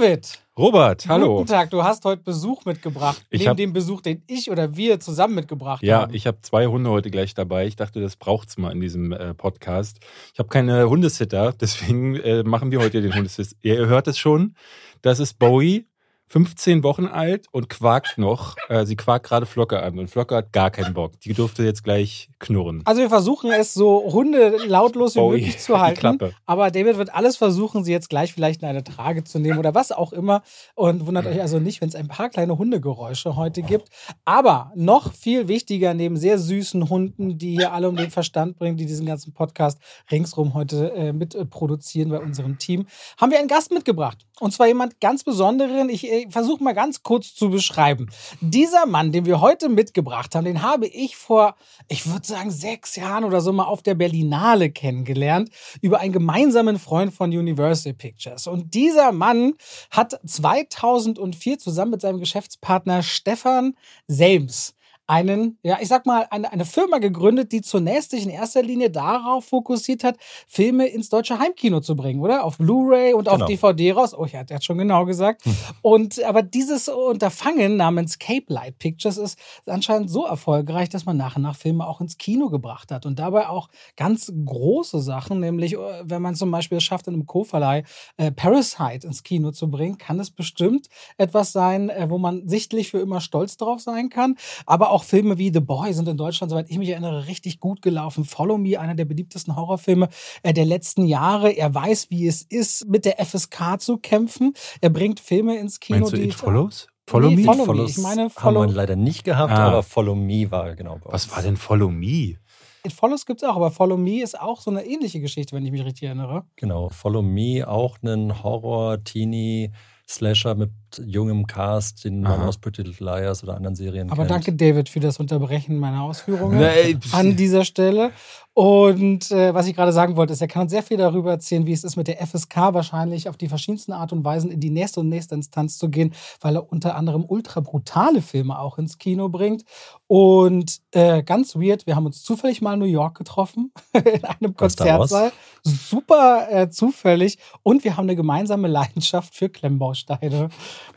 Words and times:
David. 0.00 0.38
Robert, 0.58 1.06
hallo. 1.08 1.36
Guten 1.36 1.48
Tag, 1.48 1.68
du 1.70 1.82
hast 1.84 2.06
heute 2.06 2.22
Besuch 2.22 2.64
mitgebracht. 2.64 3.22
Ich 3.28 3.40
neben 3.40 3.50
hab- 3.50 3.56
dem 3.58 3.72
Besuch, 3.74 4.00
den 4.00 4.22
ich 4.26 4.50
oder 4.50 4.74
wir 4.74 4.98
zusammen 4.98 5.34
mitgebracht 5.34 5.82
Ja, 5.82 6.02
haben. 6.02 6.14
ich 6.14 6.26
habe 6.26 6.38
zwei 6.40 6.66
Hunde 6.66 6.88
heute 6.88 7.10
gleich 7.10 7.34
dabei. 7.34 7.66
Ich 7.66 7.76
dachte, 7.76 8.00
das 8.00 8.16
braucht's 8.16 8.56
mal 8.56 8.72
in 8.72 8.80
diesem 8.80 9.12
äh, 9.12 9.34
Podcast. 9.34 9.98
Ich 10.32 10.38
habe 10.38 10.48
keine 10.48 10.88
Hundesitter, 10.88 11.52
deswegen 11.60 12.16
äh, 12.16 12.42
machen 12.44 12.70
wir 12.70 12.80
heute 12.80 13.02
den 13.02 13.14
Hundesitter. 13.14 13.54
Ihr 13.60 13.86
hört 13.88 14.08
es 14.08 14.16
schon. 14.18 14.54
Das 15.02 15.20
ist 15.20 15.38
Bowie, 15.38 15.86
15 16.30 16.84
Wochen 16.84 17.06
alt 17.06 17.46
und 17.50 17.68
quakt 17.68 18.16
noch. 18.16 18.54
Äh, 18.68 18.86
sie 18.86 18.94
quakt 18.94 19.26
gerade 19.26 19.46
Flocke 19.46 19.82
an 19.82 19.98
und 19.98 20.08
Flocke 20.08 20.36
hat 20.36 20.52
gar 20.52 20.70
keinen 20.70 20.94
Bock. 20.94 21.18
Die 21.22 21.34
durfte 21.34 21.64
jetzt 21.64 21.82
gleich 21.82 22.30
knurren. 22.38 22.82
Also 22.84 23.00
wir 23.00 23.08
versuchen 23.08 23.50
es 23.50 23.74
so 23.74 24.12
Hunde 24.12 24.58
lautlos 24.64 25.16
wie 25.16 25.28
möglich 25.28 25.58
zu 25.58 25.80
halten. 25.80 26.18
Aber 26.46 26.70
David 26.70 26.98
wird 26.98 27.12
alles 27.12 27.36
versuchen, 27.36 27.82
sie 27.82 27.90
jetzt 27.90 28.08
gleich 28.08 28.32
vielleicht 28.32 28.62
in 28.62 28.68
eine 28.68 28.84
Trage 28.84 29.24
zu 29.24 29.40
nehmen 29.40 29.58
oder 29.58 29.74
was 29.74 29.90
auch 29.90 30.12
immer. 30.12 30.42
Und 30.76 31.04
wundert 31.04 31.26
euch 31.26 31.40
also 31.40 31.58
nicht, 31.58 31.80
wenn 31.80 31.88
es 31.88 31.96
ein 31.96 32.06
paar 32.06 32.28
kleine 32.28 32.56
Hundegeräusche 32.56 33.34
heute 33.34 33.62
gibt. 33.62 33.88
Aber 34.24 34.70
noch 34.76 35.12
viel 35.12 35.48
wichtiger, 35.48 35.94
neben 35.94 36.16
sehr 36.16 36.38
süßen 36.38 36.88
Hunden, 36.88 37.38
die 37.38 37.56
hier 37.56 37.72
alle 37.72 37.88
um 37.88 37.96
den 37.96 38.12
Verstand 38.12 38.56
bringen, 38.56 38.76
die 38.76 38.86
diesen 38.86 39.04
ganzen 39.04 39.32
Podcast 39.32 39.80
ringsrum 40.12 40.54
heute 40.54 40.92
äh, 40.92 41.12
mit 41.12 41.34
äh, 41.34 41.44
bei 41.44 42.18
unserem 42.20 42.56
Team, 42.58 42.86
haben 43.20 43.32
wir 43.32 43.40
einen 43.40 43.48
Gast 43.48 43.72
mitgebracht. 43.72 44.24
Und 44.38 44.52
zwar 44.52 44.68
jemand 44.68 45.00
ganz 45.00 45.24
Besonderen. 45.24 45.88
Ich 45.90 46.10
äh, 46.10 46.19
versuche 46.28 46.62
mal 46.62 46.74
ganz 46.74 47.02
kurz 47.02 47.34
zu 47.34 47.50
beschreiben. 47.50 48.08
Dieser 48.40 48.86
Mann, 48.86 49.12
den 49.12 49.26
wir 49.26 49.40
heute 49.40 49.68
mitgebracht 49.68 50.34
haben, 50.34 50.44
den 50.44 50.62
habe 50.62 50.86
ich 50.86 51.16
vor, 51.16 51.54
ich 51.88 52.06
würde 52.06 52.26
sagen, 52.26 52.50
sechs 52.50 52.96
Jahren 52.96 53.24
oder 53.24 53.40
so 53.40 53.52
mal 53.52 53.64
auf 53.64 53.82
der 53.82 53.94
Berlinale 53.94 54.70
kennengelernt, 54.70 55.50
über 55.80 56.00
einen 56.00 56.12
gemeinsamen 56.12 56.78
Freund 56.78 57.14
von 57.14 57.30
Universal 57.30 57.94
Pictures. 57.94 58.46
Und 58.46 58.74
dieser 58.74 59.12
Mann 59.12 59.54
hat 59.90 60.20
2004 60.24 61.58
zusammen 61.58 61.92
mit 61.92 62.00
seinem 62.00 62.20
Geschäftspartner 62.20 63.02
Stefan 63.02 63.74
Selms 64.08 64.74
einen, 65.10 65.58
ja, 65.64 65.78
ich 65.80 65.88
sag 65.88 66.06
mal, 66.06 66.26
eine, 66.30 66.52
eine 66.52 66.64
Firma 66.64 66.98
gegründet, 66.98 67.50
die 67.50 67.62
zunächst 67.62 68.12
sich 68.12 68.22
in 68.22 68.30
erster 68.30 68.62
Linie 68.62 68.90
darauf 68.90 69.46
fokussiert 69.46 70.04
hat, 70.04 70.16
Filme 70.46 70.86
ins 70.86 71.08
deutsche 71.08 71.38
Heimkino 71.40 71.80
zu 71.80 71.96
bringen, 71.96 72.20
oder? 72.20 72.44
Auf 72.44 72.58
Blu-ray 72.58 73.12
und 73.14 73.28
auf 73.28 73.34
Genau. 73.34 73.46
DVD 73.46 73.92
raus. 73.92 74.14
Oh, 74.16 74.26
ja, 74.26 74.44
der 74.44 74.56
hat 74.56 74.64
schon 74.64 74.78
genau 74.78 75.04
gesagt. 75.06 75.42
Und 75.82 76.22
aber 76.22 76.42
dieses 76.42 76.88
Unterfangen 76.88 77.76
namens 77.76 78.18
Cape 78.18 78.44
Light 78.48 78.78
Pictures 78.78 79.16
ist 79.16 79.38
anscheinend 79.66 80.10
so 80.10 80.26
erfolgreich, 80.26 80.88
dass 80.90 81.06
man 81.06 81.16
nach 81.16 81.34
und 81.36 81.42
nach 81.42 81.56
Filme 81.56 81.86
auch 81.88 82.00
ins 82.00 82.16
Kino 82.16 82.48
gebracht 82.48 82.92
hat 82.92 83.04
und 83.04 83.18
dabei 83.18 83.48
auch 83.48 83.68
ganz 83.96 84.32
große 84.44 85.00
Sachen, 85.00 85.40
nämlich 85.40 85.72
äh, 85.74 85.78
wenn 86.04 86.22
man 86.22 86.36
zum 86.36 86.50
Beispiel 86.52 86.78
es 86.78 86.84
schafft, 86.84 87.08
in 87.08 87.14
einem 87.14 87.26
Co-Verleih 87.26 87.82
äh, 88.16 88.30
Parasite 88.30 89.06
ins 89.06 89.22
Kino 89.24 89.50
zu 89.50 89.70
bringen, 89.70 89.98
kann 89.98 90.20
es 90.20 90.30
bestimmt 90.30 90.88
etwas 91.18 91.50
sein, 91.52 91.88
äh, 91.90 92.06
wo 92.08 92.18
man 92.18 92.46
sichtlich 92.48 92.90
für 92.90 93.00
immer 93.00 93.20
stolz 93.20 93.56
drauf 93.56 93.80
sein 93.80 94.08
kann. 94.08 94.36
Aber 94.66 94.90
auch 94.90 94.99
Filme 95.04 95.38
wie 95.38 95.52
The 95.52 95.60
Boy 95.60 95.92
sind 95.92 96.08
in 96.08 96.16
Deutschland, 96.16 96.50
soweit 96.50 96.70
ich 96.70 96.78
mich 96.78 96.88
erinnere, 96.90 97.26
richtig 97.26 97.60
gut 97.60 97.82
gelaufen. 97.82 98.24
Follow 98.24 98.58
Me, 98.58 98.78
einer 98.78 98.94
der 98.94 99.04
beliebtesten 99.04 99.56
Horrorfilme 99.56 100.08
äh, 100.42 100.52
der 100.52 100.64
letzten 100.64 101.04
Jahre. 101.06 101.50
Er 101.52 101.74
weiß, 101.74 102.10
wie 102.10 102.26
es 102.26 102.42
ist, 102.42 102.88
mit 102.88 103.04
der 103.04 103.24
FSK 103.24 103.80
zu 103.80 103.98
kämpfen. 103.98 104.54
Er 104.80 104.90
bringt 104.90 105.20
Filme 105.20 105.56
ins 105.58 105.80
Kino, 105.80 105.98
Meinst 106.00 106.12
du 106.12 106.16
die 106.16 106.24
It 106.24 106.34
Follows? 106.34 106.86
Follow 107.06 107.28
Nee, 107.30 107.36
Me? 107.36 107.42
Follow 107.44 107.58
Me. 107.58 107.64
Follows 107.66 107.90
Ich 107.90 107.98
meine, 107.98 108.22
haben 108.22 108.30
Follow- 108.30 108.60
wir 108.66 108.72
leider 108.72 108.96
nicht 108.96 109.24
gehabt, 109.24 109.52
Ah. 109.52 109.68
aber 109.68 109.82
Follow 109.82 110.14
Me 110.14 110.50
war 110.50 110.74
genau 110.76 110.98
bei 111.02 111.12
Was 111.12 111.24
uns. 111.24 111.34
war 111.34 111.42
denn 111.42 111.56
Follow 111.56 111.90
Me? 111.90 112.36
It 112.82 112.92
Follows 112.94 113.26
gibt 113.26 113.42
es 113.42 113.48
auch, 113.48 113.56
aber 113.56 113.70
Follow 113.70 113.96
Me 113.98 114.22
ist 114.22 114.40
auch 114.40 114.60
so 114.60 114.70
eine 114.70 114.86
ähnliche 114.86 115.20
Geschichte, 115.20 115.54
wenn 115.54 115.66
ich 115.66 115.70
mich 115.72 115.84
richtig 115.84 116.04
erinnere. 116.04 116.44
Genau, 116.56 116.88
Follow 116.88 117.20
Me, 117.20 117.66
auch 117.68 117.98
ein 118.02 118.42
Horror-Teenie. 118.42 119.70
Slasher 120.08 120.56
mit 120.56 120.70
jungem 120.98 121.46
Cast, 121.46 122.04
den 122.04 122.22
man 122.22 122.40
Aha. 122.40 122.48
aus 122.48 122.58
Pretty 122.58 122.82
Little 122.82 123.06
Liars 123.06 123.42
oder 123.42 123.56
anderen 123.56 123.76
Serien 123.76 124.10
Aber 124.10 124.22
kennt. 124.22 124.30
danke, 124.30 124.52
David, 124.52 124.88
für 124.88 125.00
das 125.00 125.18
Unterbrechen 125.20 125.78
meiner 125.78 126.02
Ausführungen 126.02 126.58
Nee, 126.58 126.96
an 127.12 127.36
dieser 127.36 127.64
Stelle. 127.64 128.12
Und 128.52 129.30
äh, 129.30 129.54
was 129.54 129.68
ich 129.68 129.76
gerade 129.76 129.92
sagen 129.92 130.16
wollte, 130.16 130.32
ist, 130.32 130.40
er 130.40 130.48
kann 130.48 130.62
uns 130.62 130.72
sehr 130.72 130.82
viel 130.82 130.96
darüber 130.96 131.30
erzählen, 131.30 131.66
wie 131.66 131.72
es 131.72 131.84
ist, 131.84 131.96
mit 131.96 132.08
der 132.08 132.26
FSK 132.26 132.56
wahrscheinlich 132.74 133.28
auf 133.28 133.36
die 133.36 133.48
verschiedensten 133.48 133.92
Art 133.92 134.12
und 134.12 134.24
Weisen 134.24 134.50
in 134.50 134.58
die 134.60 134.70
nächste 134.70 135.00
und 135.00 135.08
nächste 135.08 135.34
Instanz 135.36 135.78
zu 135.78 135.88
gehen, 135.88 136.12
weil 136.40 136.56
er 136.56 136.70
unter 136.70 136.96
anderem 136.96 137.24
ultra 137.26 137.60
brutale 137.60 138.22
Filme 138.22 138.58
auch 138.58 138.76
ins 138.78 138.98
Kino 138.98 139.28
bringt. 139.28 139.64
Und 140.08 140.78
äh, 140.90 141.22
ganz 141.22 141.54
weird, 141.54 141.86
wir 141.86 141.94
haben 141.94 142.06
uns 142.06 142.22
zufällig 142.24 142.60
mal 142.60 142.74
in 142.74 142.80
New 142.80 142.86
York 142.86 143.16
getroffen, 143.16 143.72
in 143.92 144.24
einem. 144.24 144.56
Konzertsaal. 144.56 145.32
Super 145.62 146.48
äh, 146.50 146.70
zufällig. 146.70 147.38
Und 147.62 147.84
wir 147.84 147.96
haben 147.96 148.06
eine 148.06 148.16
gemeinsame 148.16 148.66
Leidenschaft 148.66 149.34
für 149.34 149.48
Klemmbausteine. 149.48 150.48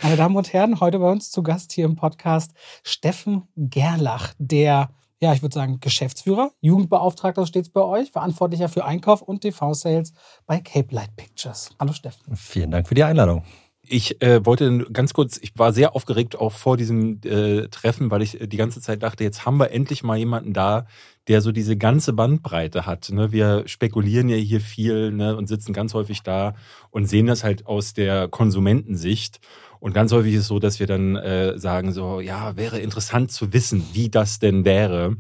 Meine 0.01 0.15
Damen 0.17 0.35
und 0.35 0.53
Herren, 0.53 0.79
heute 0.79 0.99
bei 0.99 1.11
uns 1.11 1.31
zu 1.31 1.43
Gast 1.43 1.71
hier 1.71 1.85
im 1.85 1.95
Podcast 1.95 2.53
Steffen 2.83 3.43
Gerlach, 3.55 4.33
der, 4.37 4.89
ja, 5.19 5.33
ich 5.33 5.41
würde 5.41 5.55
sagen, 5.55 5.79
Geschäftsführer, 5.79 6.51
Jugendbeauftragter 6.61 7.45
stets 7.45 7.69
bei 7.69 7.81
euch, 7.81 8.11
Verantwortlicher 8.11 8.69
für 8.69 8.85
Einkauf 8.85 9.21
und 9.21 9.41
TV-Sales 9.41 10.13
bei 10.45 10.59
Cape 10.59 10.93
Light 10.93 11.15
Pictures. 11.15 11.69
Hallo 11.79 11.93
Steffen. 11.93 12.35
Vielen 12.35 12.71
Dank 12.71 12.87
für 12.87 12.95
die 12.95 13.03
Einladung. 13.03 13.43
Ich 13.85 14.21
äh, 14.21 14.45
wollte 14.45 14.85
ganz 14.93 15.13
kurz, 15.13 15.37
ich 15.41 15.51
war 15.57 15.73
sehr 15.73 15.93
aufgeregt 15.93 16.37
auch 16.37 16.53
vor 16.53 16.77
diesem 16.77 17.19
äh, 17.25 17.67
Treffen, 17.67 18.11
weil 18.11 18.21
ich 18.21 18.39
äh, 18.39 18.47
die 18.47 18.55
ganze 18.55 18.79
Zeit 18.79 19.03
dachte, 19.03 19.25
jetzt 19.25 19.45
haben 19.45 19.57
wir 19.57 19.71
endlich 19.71 20.03
mal 20.03 20.17
jemanden 20.17 20.53
da, 20.53 20.87
der 21.27 21.41
so 21.41 21.51
diese 21.51 21.75
ganze 21.75 22.13
Bandbreite 22.13 22.85
hat. 22.85 23.09
Ne? 23.09 23.33
Wir 23.33 23.63
spekulieren 23.67 24.29
ja 24.29 24.37
hier 24.37 24.61
viel 24.61 25.11
ne? 25.11 25.35
und 25.35 25.47
sitzen 25.47 25.73
ganz 25.73 25.93
häufig 25.93 26.23
da 26.23 26.55
und 26.91 27.07
sehen 27.07 27.27
das 27.27 27.43
halt 27.43 27.65
aus 27.65 27.93
der 27.93 28.29
Konsumentensicht. 28.29 29.41
Und 29.81 29.93
ganz 29.93 30.13
häufig 30.13 30.33
ist 30.33 30.41
es 30.41 30.47
so, 30.47 30.59
dass 30.59 30.79
wir 30.79 30.87
dann 30.87 31.17
äh, 31.17 31.59
sagen 31.59 31.91
so, 31.91 32.21
ja, 32.21 32.55
wäre 32.55 32.79
interessant 32.79 33.33
zu 33.33 33.51
wissen, 33.51 33.85
wie 33.91 34.09
das 34.09 34.39
denn 34.39 34.63
wäre. 34.63 35.17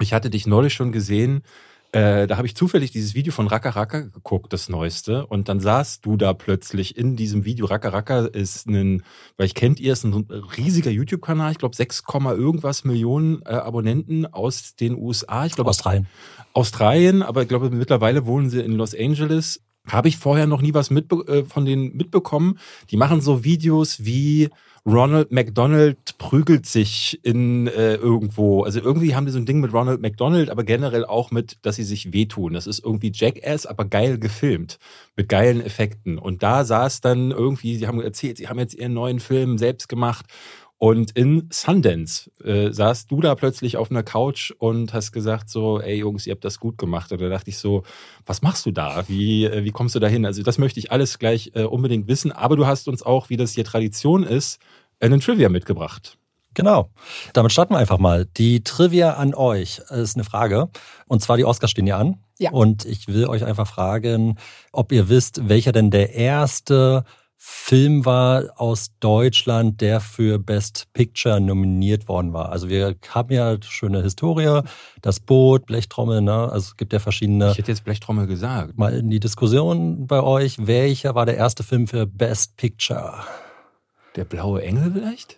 Ich 0.00 0.14
hatte 0.14 0.30
dich 0.30 0.46
neulich 0.46 0.72
schon 0.72 0.92
gesehen, 0.92 1.42
äh, 1.92 2.26
da 2.26 2.36
habe 2.36 2.46
ich 2.46 2.54
zufällig 2.54 2.90
dieses 2.90 3.14
Video 3.14 3.32
von 3.32 3.46
Raka 3.46 3.70
Raka 3.70 4.00
geguckt, 4.00 4.52
das 4.52 4.68
neueste. 4.68 5.26
Und 5.26 5.48
dann 5.48 5.58
saßt 5.58 6.04
du 6.04 6.18
da 6.18 6.34
plötzlich 6.34 6.98
in 6.98 7.16
diesem 7.16 7.46
Video. 7.46 7.64
Raka 7.64 7.88
Raka 7.88 8.26
ist 8.26 8.66
ein, 8.66 9.02
vielleicht 9.36 9.56
kennt 9.56 9.80
ihr, 9.80 9.94
ist 9.94 10.04
ein 10.04 10.26
riesiger 10.56 10.90
YouTube-Kanal. 10.90 11.52
Ich 11.52 11.58
glaube 11.58 11.74
6, 11.74 12.02
irgendwas 12.12 12.84
Millionen 12.84 13.40
äh, 13.42 13.50
Abonnenten 13.50 14.26
aus 14.26 14.76
den 14.76 14.96
USA. 14.96 15.46
Ich 15.46 15.54
glaube 15.54 15.70
Australien. 15.70 16.06
Australien, 16.52 17.22
aber 17.22 17.42
ich 17.42 17.48
glaube 17.48 17.70
mittlerweile 17.70 18.26
wohnen 18.26 18.50
sie 18.50 18.60
in 18.60 18.72
Los 18.72 18.94
Angeles. 18.94 19.60
Habe 19.90 20.08
ich 20.08 20.16
vorher 20.16 20.46
noch 20.46 20.62
nie 20.62 20.74
was 20.74 20.90
mitbe 20.90 21.24
äh, 21.26 21.44
von 21.44 21.64
denen 21.64 21.96
mitbekommen. 21.96 22.58
Die 22.90 22.96
machen 22.96 23.20
so 23.20 23.44
Videos 23.44 24.04
wie 24.04 24.50
Ronald 24.88 25.32
McDonald 25.32 26.16
prügelt 26.16 26.64
sich 26.64 27.20
in 27.22 27.66
äh, 27.66 27.96
irgendwo. 27.96 28.62
Also 28.62 28.80
irgendwie 28.80 29.14
haben 29.14 29.26
die 29.26 29.32
so 29.32 29.38
ein 29.38 29.44
Ding 29.44 29.60
mit 29.60 29.74
Ronald 29.74 30.00
McDonald, 30.00 30.48
aber 30.48 30.64
generell 30.64 31.04
auch 31.04 31.30
mit, 31.30 31.58
dass 31.62 31.76
sie 31.76 31.84
sich 31.84 32.14
wehtun. 32.14 32.54
Das 32.54 32.66
ist 32.66 32.82
irgendwie 32.82 33.12
Jackass, 33.14 33.66
aber 33.66 33.84
geil 33.84 34.18
gefilmt. 34.18 34.78
Mit 35.14 35.28
geilen 35.28 35.60
Effekten. 35.60 36.18
Und 36.18 36.42
da 36.42 36.64
saß 36.64 37.02
dann 37.02 37.32
irgendwie, 37.32 37.76
sie 37.76 37.86
haben 37.86 38.00
erzählt, 38.00 38.38
sie 38.38 38.48
haben 38.48 38.58
jetzt 38.58 38.74
ihren 38.74 38.94
neuen 38.94 39.20
Film 39.20 39.58
selbst 39.58 39.88
gemacht. 39.88 40.24
Und 40.78 41.10
in 41.10 41.48
Sundance 41.52 42.30
äh, 42.44 42.72
saßt 42.72 43.10
du 43.10 43.20
da 43.20 43.34
plötzlich 43.34 43.76
auf 43.76 43.90
einer 43.90 44.04
Couch 44.04 44.52
und 44.58 44.94
hast 44.94 45.10
gesagt 45.10 45.50
so, 45.50 45.80
ey 45.80 45.96
Jungs, 45.96 46.24
ihr 46.26 46.32
habt 46.32 46.44
das 46.44 46.60
gut 46.60 46.78
gemacht. 46.78 47.10
Und 47.10 47.20
da 47.20 47.28
dachte 47.28 47.50
ich 47.50 47.58
so, 47.58 47.82
was 48.24 48.42
machst 48.42 48.64
du 48.64 48.70
da? 48.70 49.08
Wie, 49.08 49.44
äh, 49.44 49.64
wie 49.64 49.72
kommst 49.72 49.96
du 49.96 49.98
da 49.98 50.06
hin? 50.06 50.24
Also 50.24 50.42
das 50.44 50.56
möchte 50.56 50.78
ich 50.78 50.92
alles 50.92 51.18
gleich 51.18 51.50
äh, 51.54 51.64
unbedingt 51.64 52.06
wissen. 52.06 52.30
Aber 52.30 52.54
du 52.54 52.66
hast 52.66 52.86
uns 52.86 53.02
auch, 53.02 53.28
wie 53.28 53.36
das 53.36 53.52
hier 53.52 53.64
Tradition 53.64 54.22
ist, 54.22 54.60
einen 55.00 55.18
Trivia 55.18 55.48
mitgebracht. 55.48 56.16
Genau. 56.54 56.90
Damit 57.32 57.52
starten 57.52 57.74
wir 57.74 57.78
einfach 57.78 57.98
mal. 57.98 58.26
Die 58.36 58.62
Trivia 58.62 59.14
an 59.14 59.34
euch 59.34 59.80
ist 59.90 60.16
eine 60.16 60.24
Frage. 60.24 60.68
Und 61.06 61.22
zwar 61.22 61.36
die 61.36 61.44
Oscars 61.44 61.72
stehen 61.72 61.86
ja 61.88 61.98
an. 61.98 62.18
Ja. 62.38 62.52
Und 62.52 62.84
ich 62.84 63.08
will 63.08 63.26
euch 63.26 63.44
einfach 63.44 63.66
fragen, 63.66 64.38
ob 64.72 64.92
ihr 64.92 65.08
wisst, 65.08 65.48
welcher 65.48 65.72
denn 65.72 65.90
der 65.90 66.14
erste 66.14 67.04
Film 67.40 68.04
war 68.04 68.44
aus 68.56 68.90
Deutschland, 68.98 69.80
der 69.80 70.00
für 70.00 70.40
Best 70.40 70.88
Picture 70.92 71.40
nominiert 71.40 72.08
worden 72.08 72.32
war. 72.32 72.50
Also 72.50 72.68
wir 72.68 72.96
haben 73.10 73.32
ja 73.32 73.56
schöne 73.62 74.02
Historie, 74.02 74.62
das 75.02 75.20
Boot, 75.20 75.66
Blechtrommel, 75.66 76.20
ne? 76.20 76.50
Also 76.50 76.70
es 76.70 76.76
gibt 76.76 76.92
ja 76.92 76.98
verschiedene. 76.98 77.52
Ich 77.52 77.58
hätte 77.58 77.70
jetzt 77.70 77.84
Blechtrommel 77.84 78.26
gesagt. 78.26 78.76
Mal 78.76 78.92
in 78.94 79.08
die 79.08 79.20
Diskussion 79.20 80.08
bei 80.08 80.20
euch, 80.20 80.66
welcher 80.66 81.14
war 81.14 81.26
der 81.26 81.36
erste 81.36 81.62
Film 81.62 81.86
für 81.86 82.06
Best 82.06 82.56
Picture? 82.56 83.14
Der 84.16 84.24
blaue 84.24 84.62
Engel 84.62 84.90
vielleicht? 84.92 85.36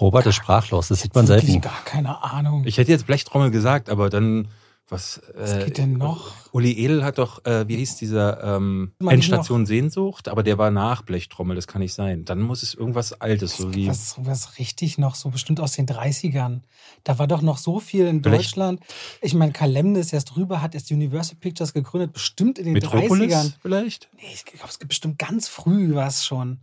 Robert 0.00 0.26
ist 0.26 0.36
sprachlos, 0.36 0.88
das 0.88 1.00
sieht 1.00 1.14
man 1.14 1.26
selten. 1.26 1.60
gar 1.60 1.84
keine 1.84 2.22
Ahnung. 2.22 2.62
Ich 2.66 2.78
hätte 2.78 2.92
jetzt 2.92 3.06
Blechtrommel 3.06 3.50
gesagt, 3.50 3.90
aber 3.90 4.10
dann, 4.10 4.48
was, 4.92 5.20
Was 5.34 5.52
äh, 5.54 5.64
geht 5.64 5.78
denn 5.78 5.94
noch? 5.94 6.32
Uli 6.52 6.70
Edel 6.72 7.02
hat 7.02 7.18
doch, 7.18 7.44
äh, 7.44 7.66
wie 7.66 7.76
hieß 7.76 7.96
dieser 7.96 8.56
ähm, 8.56 8.92
Endstation 9.00 9.66
Sehnsucht, 9.66 10.28
aber 10.28 10.42
der 10.42 10.58
war 10.58 10.70
nach 10.70 11.02
Blechtrommel, 11.02 11.56
das 11.56 11.66
kann 11.66 11.80
nicht 11.80 11.94
sein. 11.94 12.24
Dann 12.24 12.40
muss 12.40 12.62
es 12.62 12.74
irgendwas 12.74 13.14
Altes, 13.20 13.56
so 13.56 13.74
wie. 13.74 13.88
Was, 13.88 14.14
was 14.18 14.58
richtig 14.58 14.98
noch, 14.98 15.14
so 15.16 15.30
bestimmt 15.30 15.58
aus 15.58 15.72
den 15.72 15.86
30ern. 15.86 16.60
Da 17.02 17.18
war 17.18 17.26
doch 17.26 17.42
noch 17.42 17.58
so 17.58 17.80
viel 17.80 18.06
in 18.06 18.22
Vielleicht- 18.22 18.44
Deutschland. 18.44 18.80
Ich 19.20 19.34
meine, 19.34 19.52
Kalemne 19.52 19.98
ist 19.98 20.12
erst 20.12 20.36
drüber, 20.36 20.62
hat 20.62 20.74
erst 20.74 20.92
Universal 20.92 21.36
Pictures 21.40 21.72
gegründet, 21.72 22.12
bestimmt 22.12 22.58
in 22.58 22.66
den 22.66 22.76
30ern. 22.76 22.94
Metropolis 22.94 23.52
vielleicht? 23.62 24.08
Nee, 24.16 24.22
ich 24.32 24.44
glaube, 24.44 24.68
es 24.68 24.78
gibt 24.78 24.90
bestimmt 24.90 25.18
ganz 25.18 25.48
früh 25.48 25.94
was 25.94 26.24
schon. 26.24 26.60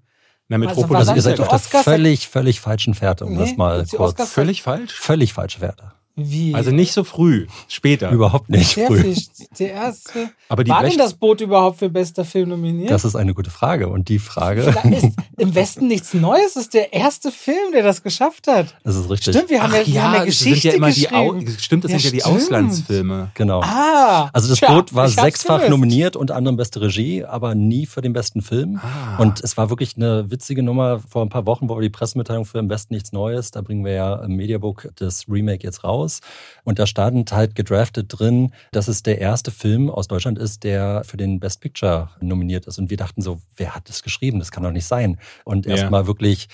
Na, 0.47 0.55
Also 0.57 0.67
Metropolis 0.67 0.99
Also 1.09 1.15
ihr 1.15 1.21
seid 1.21 1.39
auf 1.39 1.69
der 1.69 1.83
völlig, 1.83 2.27
völlig 2.27 2.59
falschen 2.59 2.93
Fährte, 2.93 3.25
um 3.25 3.33
Nee, 3.33 3.39
das 3.39 3.57
mal 3.57 3.85
kurz. 3.85 4.29
Völlig 4.29 4.61
falsch. 4.63 4.93
Völlig 4.93 5.33
falsche 5.33 5.59
Fährte. 5.59 5.93
Wie? 6.25 6.55
Also 6.55 6.71
nicht 6.71 6.93
so 6.93 7.03
früh, 7.03 7.47
später. 7.67 8.11
Überhaupt 8.11 8.49
nicht 8.49 8.75
der, 8.77 8.87
früh. 8.87 9.01
Fisch, 9.01 9.27
der 9.59 9.71
erste. 9.73 10.29
Aber 10.49 10.63
die 10.63 10.71
War 10.71 10.81
denn 10.81 10.89
Blech 10.89 10.97
das 10.97 11.13
Boot 11.13 11.41
überhaupt 11.41 11.79
für 11.79 11.89
bester 11.89 12.25
Film 12.25 12.49
nominiert? 12.49 12.89
Das 12.91 13.05
ist 13.05 13.15
eine 13.15 13.33
gute 13.33 13.49
Frage. 13.51 13.87
Und 13.89 14.09
die 14.09 14.19
Frage, 14.19 14.63
da 14.83 14.89
ist 14.89 15.07
im 15.37 15.55
Westen 15.55 15.87
nichts 15.87 16.13
Neues. 16.13 16.53
Das 16.55 16.63
ist 16.63 16.73
der 16.73 16.93
erste 16.93 17.31
Film, 17.31 17.71
der 17.73 17.83
das 17.83 18.01
geschafft 18.03 18.47
hat. 18.47 18.75
das 18.83 18.95
ist 18.95 19.09
richtig. 19.09 19.33
Stimmt, 19.35 19.49
wir 19.49 19.61
haben, 19.63 19.73
ja, 19.73 19.85
wir 19.85 20.03
haben 20.03 20.13
ja 20.15 20.25
das 20.25 20.39
sind 20.39 20.49
Geschichte 20.53 20.67
ja 20.69 20.73
immer 20.75 20.91
die 20.91 21.09
Au 21.11 21.29
geschrieben. 21.33 21.55
Stimmt, 21.59 21.83
das 21.85 21.91
Ja, 21.91 21.99
sind 21.99 22.05
ja 22.05 22.11
die 22.11 22.21
stimmt. 22.21 22.35
Auslandsfilme. 22.35 23.31
Genau. 23.35 23.61
Ah, 23.61 24.29
Also 24.33 24.49
das 24.49 24.59
tja, 24.59 24.73
Boot 24.73 24.93
war 24.95 25.07
sechsfach 25.07 25.57
gelöst. 25.57 25.69
nominiert, 25.69 26.15
unter 26.15 26.35
anderem 26.35 26.57
beste 26.57 26.81
Regie, 26.81 27.23
aber 27.23 27.55
nie 27.55 27.85
für 27.85 28.01
den 28.01 28.13
besten 28.13 28.41
Film. 28.41 28.79
Ah. 28.81 29.17
Und 29.21 29.41
es 29.43 29.55
war 29.57 29.69
wirklich 29.69 29.95
eine 29.97 30.29
witzige 30.31 30.63
Nummer. 30.63 30.99
Vor 31.07 31.21
ein 31.23 31.29
paar 31.29 31.45
Wochen 31.45 31.69
war 31.69 31.79
die 31.81 31.89
Pressemitteilung 31.89 32.45
für 32.45 32.59
im 32.59 32.69
Westen 32.69 32.93
nichts 32.93 33.11
Neues. 33.11 33.51
Da 33.51 33.61
bringen 33.61 33.85
wir 33.85 33.93
ja 33.93 34.15
im 34.23 34.35
Mediabook 34.35 34.89
das 34.95 35.25
Remake 35.29 35.63
jetzt 35.63 35.83
raus. 35.83 36.08
Und 36.63 36.79
da 36.79 36.85
stand 36.85 37.31
halt 37.31 37.55
gedraftet 37.55 38.07
drin, 38.09 38.53
dass 38.71 38.87
es 38.87 39.03
der 39.03 39.19
erste 39.19 39.51
Film 39.51 39.89
aus 39.89 40.07
Deutschland 40.07 40.37
ist, 40.37 40.63
der 40.63 41.03
für 41.05 41.17
den 41.17 41.39
Best 41.39 41.61
Picture 41.61 42.09
nominiert 42.21 42.65
ist. 42.67 42.79
Und 42.79 42.89
wir 42.89 42.97
dachten 42.97 43.21
so, 43.21 43.39
wer 43.57 43.75
hat 43.75 43.89
das 43.89 44.03
geschrieben? 44.03 44.39
Das 44.39 44.51
kann 44.51 44.63
doch 44.63 44.71
nicht 44.71 44.85
sein. 44.87 45.19
Und 45.45 45.65
Ja. 45.65 45.75
erstmal 45.75 46.07
wirklich 46.07 46.47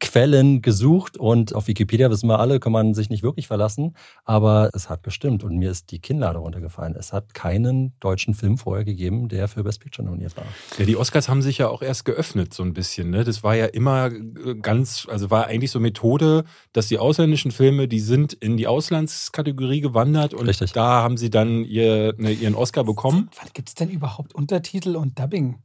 Quellen 0.00 0.62
gesucht 0.62 1.16
und 1.16 1.54
auf 1.54 1.66
Wikipedia 1.66 2.08
wissen 2.10 2.28
wir 2.28 2.38
alle, 2.38 2.60
kann 2.60 2.72
man 2.72 2.94
sich 2.94 3.10
nicht 3.10 3.22
wirklich 3.22 3.48
verlassen, 3.48 3.96
aber 4.24 4.70
es 4.72 4.88
hat 4.88 5.02
gestimmt 5.02 5.42
und 5.42 5.56
mir 5.56 5.70
ist 5.70 5.90
die 5.90 5.98
Kinnlade 5.98 6.38
runtergefallen. 6.38 6.94
Es 6.96 7.12
hat 7.12 7.34
keinen 7.34 7.92
deutschen 7.98 8.34
Film 8.34 8.58
vorher 8.58 8.84
gegeben, 8.84 9.28
der 9.28 9.48
für 9.48 9.64
Best 9.64 9.80
Picture 9.80 10.06
nominiert 10.06 10.36
war. 10.36 10.44
Ja, 10.78 10.84
die 10.84 10.96
Oscars 10.96 11.28
haben 11.28 11.42
sich 11.42 11.58
ja 11.58 11.68
auch 11.68 11.82
erst 11.82 12.04
geöffnet, 12.04 12.54
so 12.54 12.62
ein 12.62 12.74
bisschen. 12.74 13.10
Ne? 13.10 13.24
Das 13.24 13.42
war 13.42 13.56
ja 13.56 13.66
immer 13.66 14.06
äh, 14.06 14.54
ganz, 14.60 15.06
also 15.10 15.30
war 15.30 15.46
eigentlich 15.46 15.72
so 15.72 15.80
Methode, 15.80 16.44
dass 16.72 16.86
die 16.86 16.98
ausländischen 16.98 17.50
Filme, 17.50 17.88
die 17.88 18.00
sind 18.00 18.34
in 18.34 18.56
die 18.56 18.68
Auslandskategorie 18.68 19.80
gewandert 19.80 20.32
und 20.32 20.46
Richtig. 20.46 20.72
da 20.72 21.02
haben 21.02 21.16
sie 21.16 21.30
dann 21.30 21.64
ihr, 21.64 22.14
ne, 22.18 22.32
ihren 22.32 22.54
Oscar 22.54 22.84
bekommen. 22.84 23.30
Wann 23.40 23.50
gibt 23.52 23.68
es 23.68 23.74
denn 23.74 23.90
überhaupt 23.90 24.34
Untertitel 24.34 24.96
und 24.96 25.18
Dubbing? 25.18 25.56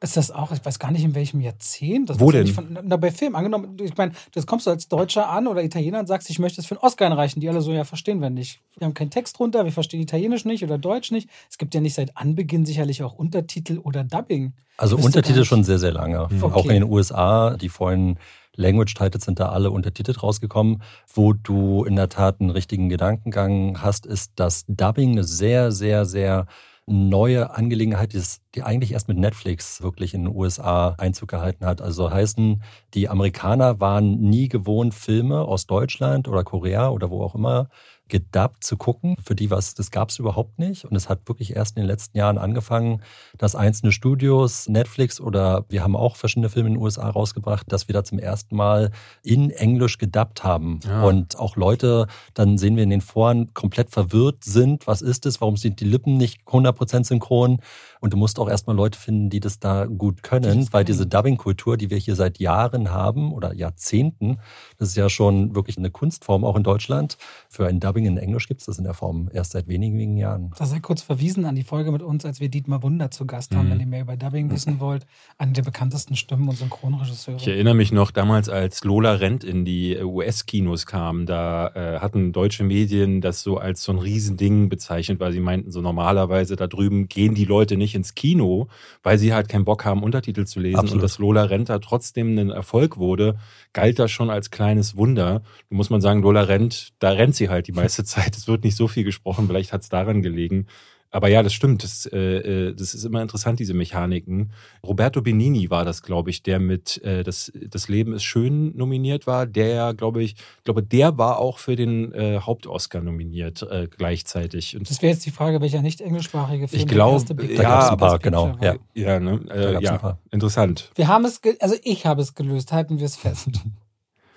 Ist 0.00 0.16
das 0.16 0.30
auch, 0.30 0.52
ich 0.52 0.64
weiß 0.64 0.78
gar 0.78 0.92
nicht 0.92 1.02
in 1.02 1.16
welchem 1.16 1.40
Jahrzehnt. 1.40 2.08
Das 2.08 2.20
Wo 2.20 2.30
denn? 2.30 2.44
Nicht 2.44 2.54
von, 2.54 2.78
na, 2.84 2.96
bei 2.96 3.10
Film, 3.10 3.34
angenommen, 3.34 3.76
ich 3.80 3.96
meine, 3.96 4.12
das 4.32 4.46
kommst 4.46 4.66
du 4.66 4.70
als 4.70 4.86
Deutscher 4.86 5.28
an 5.28 5.48
oder 5.48 5.64
Italiener 5.64 5.98
und 5.98 6.06
sagst, 6.06 6.30
ich 6.30 6.38
möchte 6.38 6.60
es 6.60 6.68
für 6.68 6.76
einen 6.76 6.84
Oscar 6.84 7.06
einreichen. 7.06 7.40
Die 7.40 7.48
alle 7.48 7.60
so, 7.60 7.72
ja, 7.72 7.82
verstehen 7.82 8.20
wir 8.20 8.30
nicht. 8.30 8.60
Wir 8.76 8.86
haben 8.86 8.94
keinen 8.94 9.10
Text 9.10 9.38
drunter, 9.38 9.64
wir 9.64 9.72
verstehen 9.72 10.00
Italienisch 10.00 10.44
nicht 10.44 10.62
oder 10.62 10.78
Deutsch 10.78 11.10
nicht. 11.10 11.28
Es 11.50 11.58
gibt 11.58 11.74
ja 11.74 11.80
nicht 11.80 11.94
seit 11.94 12.16
Anbeginn 12.16 12.64
sicherlich 12.64 13.02
auch 13.02 13.14
Untertitel 13.14 13.78
oder 13.78 14.04
Dubbing. 14.04 14.52
Also 14.76 14.96
Untertitel 14.96 15.44
schon 15.44 15.64
sehr, 15.64 15.80
sehr 15.80 15.92
lange. 15.92 16.28
Mhm. 16.30 16.44
Auch 16.44 16.54
Okay. 16.58 16.76
in 16.76 16.82
den 16.82 16.84
USA, 16.84 17.56
die 17.56 17.68
vorhin 17.68 18.18
Language 18.54 18.94
Titles 18.94 19.24
sind 19.24 19.40
da 19.40 19.48
alle 19.48 19.72
untertitelt 19.72 20.22
rausgekommen. 20.22 20.82
Wo 21.12 21.32
du 21.32 21.82
in 21.84 21.96
der 21.96 22.08
Tat 22.08 22.40
einen 22.40 22.50
richtigen 22.50 22.88
Gedankengang 22.88 23.82
hast, 23.82 24.06
ist, 24.06 24.32
dass 24.36 24.64
Dubbing 24.68 25.12
eine 25.12 25.24
sehr, 25.24 25.72
sehr, 25.72 26.04
sehr 26.04 26.46
neue 26.88 27.54
Angelegenheit 27.54 28.14
ist, 28.14 28.42
die 28.54 28.62
eigentlich 28.62 28.92
erst 28.92 29.08
mit 29.08 29.18
Netflix 29.18 29.82
wirklich 29.82 30.14
in 30.14 30.24
den 30.24 30.34
USA 30.34 30.94
Einzug 30.98 31.28
gehalten 31.28 31.64
hat. 31.66 31.80
Also 31.82 32.10
heißen, 32.10 32.62
die 32.94 33.08
Amerikaner 33.08 33.80
waren 33.80 34.20
nie 34.20 34.48
gewohnt, 34.48 34.94
Filme 34.94 35.42
aus 35.42 35.66
Deutschland 35.66 36.28
oder 36.28 36.44
Korea 36.44 36.88
oder 36.90 37.10
wo 37.10 37.22
auch 37.22 37.34
immer 37.34 37.68
gedubbt 38.08 38.64
zu 38.64 38.76
gucken. 38.76 39.16
Für 39.22 39.34
die 39.34 39.50
was, 39.50 39.74
das 39.74 39.90
gab 39.90 40.10
es 40.10 40.18
überhaupt 40.18 40.58
nicht. 40.58 40.84
Und 40.84 40.96
es 40.96 41.08
hat 41.08 41.28
wirklich 41.28 41.56
erst 41.56 41.76
in 41.76 41.82
den 41.82 41.88
letzten 41.88 42.16
Jahren 42.16 42.38
angefangen, 42.38 43.02
dass 43.36 43.54
einzelne 43.54 43.92
Studios, 43.92 44.68
Netflix 44.68 45.20
oder 45.20 45.64
wir 45.68 45.82
haben 45.82 45.96
auch 45.96 46.16
verschiedene 46.16 46.48
Filme 46.48 46.68
in 46.68 46.74
den 46.74 46.82
USA 46.82 47.08
rausgebracht, 47.08 47.70
dass 47.72 47.88
wir 47.88 47.92
da 47.92 48.04
zum 48.04 48.18
ersten 48.18 48.56
Mal 48.56 48.90
in 49.22 49.50
Englisch 49.50 49.98
gedubbt 49.98 50.44
haben. 50.44 50.80
Ja. 50.84 51.02
Und 51.02 51.38
auch 51.38 51.56
Leute, 51.56 52.06
dann 52.34 52.58
sehen 52.58 52.76
wir 52.76 52.84
in 52.84 52.90
den 52.90 53.00
Foren, 53.00 53.54
komplett 53.54 53.90
verwirrt 53.90 54.44
sind. 54.44 54.86
Was 54.86 55.02
ist 55.02 55.26
es? 55.26 55.40
Warum 55.40 55.56
sind 55.56 55.80
die 55.80 55.84
Lippen 55.84 56.16
nicht 56.16 56.40
100% 56.46 57.04
synchron? 57.04 57.60
Und 58.00 58.12
du 58.12 58.16
musst 58.16 58.38
auch 58.38 58.48
erstmal 58.48 58.76
Leute 58.76 58.98
finden, 58.98 59.30
die 59.30 59.40
das 59.40 59.58
da 59.58 59.86
gut 59.86 60.22
können, 60.22 60.68
weil 60.72 60.84
diese 60.84 61.06
Dubbing-Kultur, 61.06 61.76
die 61.76 61.90
wir 61.90 61.98
hier 61.98 62.14
seit 62.14 62.38
Jahren 62.38 62.90
haben 62.90 63.32
oder 63.32 63.54
Jahrzehnten, 63.54 64.38
das 64.78 64.88
ist 64.90 64.96
ja 64.96 65.08
schon 65.08 65.54
wirklich 65.54 65.78
eine 65.78 65.90
Kunstform 65.90 66.44
auch 66.44 66.56
in 66.56 66.62
Deutschland. 66.62 67.16
Für 67.48 67.66
ein 67.66 67.80
Dubbing 67.80 68.06
in 68.06 68.16
Englisch 68.18 68.48
gibt 68.48 68.60
es 68.60 68.66
das 68.66 68.78
in 68.78 68.84
der 68.84 68.94
Form 68.94 69.28
erst 69.32 69.52
seit 69.52 69.66
wenigen, 69.68 69.94
wenigen 69.94 70.16
Jahren. 70.16 70.52
Da 70.58 70.66
sei 70.66 70.80
kurz 70.80 71.02
verwiesen 71.02 71.44
an 71.44 71.54
die 71.56 71.62
Folge 71.62 71.90
mit 71.92 72.02
uns, 72.02 72.24
als 72.24 72.40
wir 72.40 72.48
Dietmar 72.48 72.82
Wunder 72.82 73.10
zu 73.10 73.26
Gast 73.26 73.54
haben, 73.54 73.66
Mhm. 73.66 73.70
wenn 73.72 73.80
ihr 73.80 73.86
mehr 73.86 74.02
über 74.02 74.16
Dubbing 74.16 74.50
wissen 74.50 74.80
wollt. 74.80 75.06
Eine 75.38 75.52
der 75.52 75.62
bekanntesten 75.62 76.14
Stimmen 76.16 76.48
und 76.48 76.56
Synchronregisseure. 76.56 77.38
Ich 77.38 77.48
erinnere 77.48 77.74
mich 77.74 77.92
noch 77.92 78.10
damals, 78.10 78.48
als 78.48 78.84
Lola 78.84 79.12
Rent 79.14 79.44
in 79.44 79.64
die 79.64 79.96
US-Kinos 80.00 80.86
kam, 80.86 81.26
da 81.26 81.68
äh, 81.68 81.98
hatten 82.00 82.32
deutsche 82.32 82.64
Medien 82.64 83.20
das 83.20 83.42
so 83.42 83.56
als 83.58 83.82
so 83.82 83.92
ein 83.92 83.98
Riesending 83.98 84.68
bezeichnet, 84.68 85.20
weil 85.20 85.32
sie 85.32 85.40
meinten, 85.40 85.70
so 85.70 85.80
normalerweise 85.80 86.56
da 86.56 86.66
drüben 86.66 87.08
gehen 87.08 87.34
die 87.34 87.44
Leute 87.44 87.76
nicht 87.76 87.87
ins 87.94 88.14
Kino, 88.14 88.68
weil 89.02 89.18
sie 89.18 89.32
halt 89.32 89.48
keinen 89.48 89.64
Bock 89.64 89.84
haben, 89.84 90.02
Untertitel 90.02 90.44
zu 90.44 90.60
lesen. 90.60 90.78
Absolut. 90.78 90.94
Und 90.94 91.02
dass 91.02 91.18
Lola 91.18 91.44
Rent 91.44 91.68
da 91.68 91.78
trotzdem 91.78 92.38
ein 92.38 92.50
Erfolg 92.50 92.96
wurde, 92.96 93.38
galt 93.72 93.98
das 93.98 94.10
schon 94.10 94.30
als 94.30 94.50
kleines 94.50 94.96
Wunder. 94.96 95.42
Da 95.70 95.76
muss 95.76 95.90
man 95.90 96.00
sagen, 96.00 96.22
Lola 96.22 96.42
Rent, 96.42 96.92
da 96.98 97.10
rennt 97.10 97.34
sie 97.34 97.48
halt 97.48 97.66
die 97.66 97.72
meiste 97.72 98.04
Zeit. 98.04 98.36
Es 98.36 98.48
wird 98.48 98.64
nicht 98.64 98.76
so 98.76 98.88
viel 98.88 99.04
gesprochen, 99.04 99.46
vielleicht 99.46 99.72
hat 99.72 99.82
es 99.82 99.88
daran 99.88 100.22
gelegen. 100.22 100.66
Aber 101.10 101.28
ja, 101.28 101.42
das 101.42 101.54
stimmt. 101.54 101.82
Das, 101.84 102.06
äh, 102.06 102.18
äh, 102.18 102.74
das 102.74 102.94
ist 102.94 103.04
immer 103.04 103.22
interessant, 103.22 103.60
diese 103.60 103.72
Mechaniken. 103.72 104.52
Roberto 104.86 105.22
Benini 105.22 105.70
war 105.70 105.84
das, 105.84 106.02
glaube 106.02 106.30
ich, 106.30 106.42
der 106.42 106.58
mit 106.60 107.02
äh, 107.02 107.22
das, 107.22 107.50
das 107.68 107.88
Leben 107.88 108.12
ist 108.12 108.24
schön 108.24 108.76
nominiert 108.76 109.26
war. 109.26 109.46
Der, 109.46 109.94
glaube 109.94 110.22
ich, 110.22 110.36
glaube, 110.64 110.82
der 110.82 111.16
war 111.16 111.38
auch 111.38 111.58
für 111.58 111.76
den 111.76 112.12
äh, 112.12 112.40
Hauptoscar 112.40 113.00
nominiert 113.00 113.62
äh, 113.62 113.88
gleichzeitig. 113.88 114.76
Und 114.76 114.90
Das 114.90 115.00
wäre 115.00 115.12
jetzt 115.12 115.24
die 115.24 115.30
Frage, 115.30 115.60
welcher 115.62 115.80
nicht 115.80 116.02
englischsprachige 116.02 116.68
Film 116.68 116.80
Ich 116.80 116.86
der 116.86 116.94
glaub, 116.94 117.14
erste 117.14 117.34
Big 117.34 117.50
ja, 117.50 117.56
Da 117.56 117.62
gab 117.62 117.82
es 117.84 117.90
ein 117.90 117.96
paar, 117.96 118.18
genau. 118.18 118.56
Ja. 118.60 118.76
ja, 118.94 119.20
ne? 119.20 119.40
Da 119.46 119.54
Äh, 119.54 119.82
ja, 119.82 119.98
paar. 119.98 120.18
interessant. 120.30 120.90
Wir 120.94 121.08
haben 121.08 121.24
es, 121.24 121.40
also 121.60 121.74
ich 121.82 122.04
habe 122.04 122.20
es 122.20 122.34
gelöst, 122.34 122.72
halten 122.72 122.98
wir 122.98 123.06
es 123.06 123.16
fest. 123.16 123.48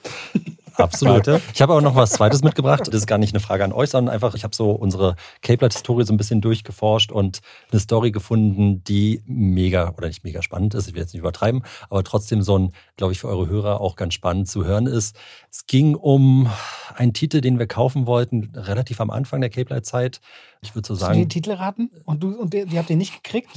Absolut. 0.75 1.27
Ich 1.53 1.61
habe 1.61 1.73
auch 1.73 1.81
noch 1.81 1.95
was 1.95 2.11
Zweites 2.11 2.43
mitgebracht. 2.43 2.87
Das 2.87 2.95
ist 2.95 3.07
gar 3.07 3.17
nicht 3.17 3.33
eine 3.33 3.39
Frage 3.39 3.63
an 3.63 3.73
euch, 3.73 3.89
sondern 3.89 4.13
einfach, 4.13 4.35
ich 4.35 4.43
habe 4.43 4.55
so 4.55 4.71
unsere 4.71 5.15
Cape-Light-Historie 5.41 6.05
so 6.05 6.13
ein 6.13 6.17
bisschen 6.17 6.41
durchgeforscht 6.41 7.11
und 7.11 7.41
eine 7.71 7.79
Story 7.79 8.11
gefunden, 8.11 8.83
die 8.83 9.21
mega 9.25 9.93
oder 9.97 10.07
nicht 10.07 10.23
mega 10.23 10.41
spannend 10.41 10.73
ist. 10.73 10.87
Ich 10.87 10.93
will 10.93 11.01
jetzt 11.01 11.13
nicht 11.13 11.21
übertreiben, 11.21 11.63
aber 11.89 12.03
trotzdem 12.03 12.41
so 12.41 12.57
ein, 12.57 12.71
glaube 12.97 13.13
ich, 13.13 13.19
für 13.19 13.27
eure 13.27 13.47
Hörer 13.47 13.81
auch 13.81 13.95
ganz 13.95 14.13
spannend 14.13 14.47
zu 14.47 14.65
hören 14.65 14.87
ist. 14.87 15.15
Es 15.49 15.65
ging 15.65 15.95
um 15.95 16.49
einen 16.95 17.13
Titel, 17.13 17.41
den 17.41 17.59
wir 17.59 17.67
kaufen 17.67 18.05
wollten, 18.05 18.51
relativ 18.55 19.01
am 19.01 19.09
Anfang 19.09 19.41
der 19.41 19.49
Cape-Light-Zeit. 19.49 20.21
Ich 20.63 20.75
würde 20.75 20.87
so 20.87 20.93
Hast 20.93 21.01
du 21.01 21.05
den 21.07 21.13
sagen, 21.15 21.29
Titel 21.29 21.51
raten? 21.53 21.89
Und 22.05 22.21
du 22.21 22.35
und 22.39 22.53
die, 22.53 22.65
die 22.65 22.77
habt 22.77 22.89
ihr 22.91 22.95
nicht 22.95 23.23
gekriegt? 23.23 23.49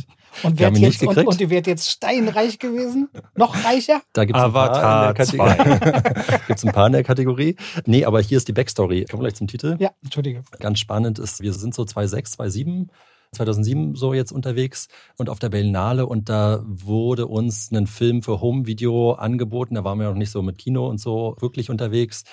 Und 0.42 0.58
ihn 0.58 0.75
jetzt, 0.75 0.80
nicht 0.80 1.02
und, 1.02 1.08
gekriegt. 1.08 1.28
und 1.28 1.40
ihr 1.40 1.50
wärt 1.50 1.66
jetzt 1.66 1.90
steinreich 1.90 2.58
gewesen? 2.58 3.11
Noch 3.37 3.62
reicher? 3.62 4.00
da 4.14 4.25
gibt 4.25 4.38
es 4.38 4.42
ein 4.42 4.50
Avatar 4.50 4.80
paar 4.80 5.08
in 5.11 5.14
der 5.14 5.26
Kategorie. 5.26 6.40
gibt's 6.46 6.64
ein 6.64 6.73
paar 6.73 6.87
in 6.87 6.92
der 6.94 7.04
Kategorie. 7.04 7.56
Nee, 7.84 8.06
aber 8.06 8.23
hier 8.23 8.38
ist 8.38 8.49
die 8.49 8.54
Backstory. 8.54 9.04
Kommen 9.04 9.23
wir 9.23 9.28
gleich 9.28 9.37
zum 9.37 9.49
Titel. 9.49 9.76
Ja, 9.78 9.90
entschuldige. 10.02 10.44
ganz 10.61 10.78
spannend 10.78 11.18
ist, 11.18 11.42
wir 11.42 11.52
sind 11.52 11.75
so 11.75 11.84
2006, 11.84 12.32
2007, 12.32 12.90
2007 13.32 13.96
so 13.96 14.14
jetzt 14.14 14.32
unterwegs 14.32 14.88
und 15.18 15.28
auf 15.28 15.38
der 15.38 15.50
Berlinale 15.50 16.06
und 16.06 16.30
da 16.30 16.62
wurde 16.64 17.26
uns 17.26 17.70
ein 17.70 17.87
Film 17.87 18.23
für 18.23 18.40
Home-Video 18.40 19.12
angeboten. 19.12 19.75
Da 19.75 19.84
waren 19.84 19.99
wir 19.99 20.08
noch 20.08 20.16
nicht 20.16 20.30
so 20.30 20.40
mit 20.40 20.56
Kino 20.56 20.88
und 20.88 20.99
so 20.99 21.37
wirklich 21.40 21.68
unterwegs. 21.68 22.25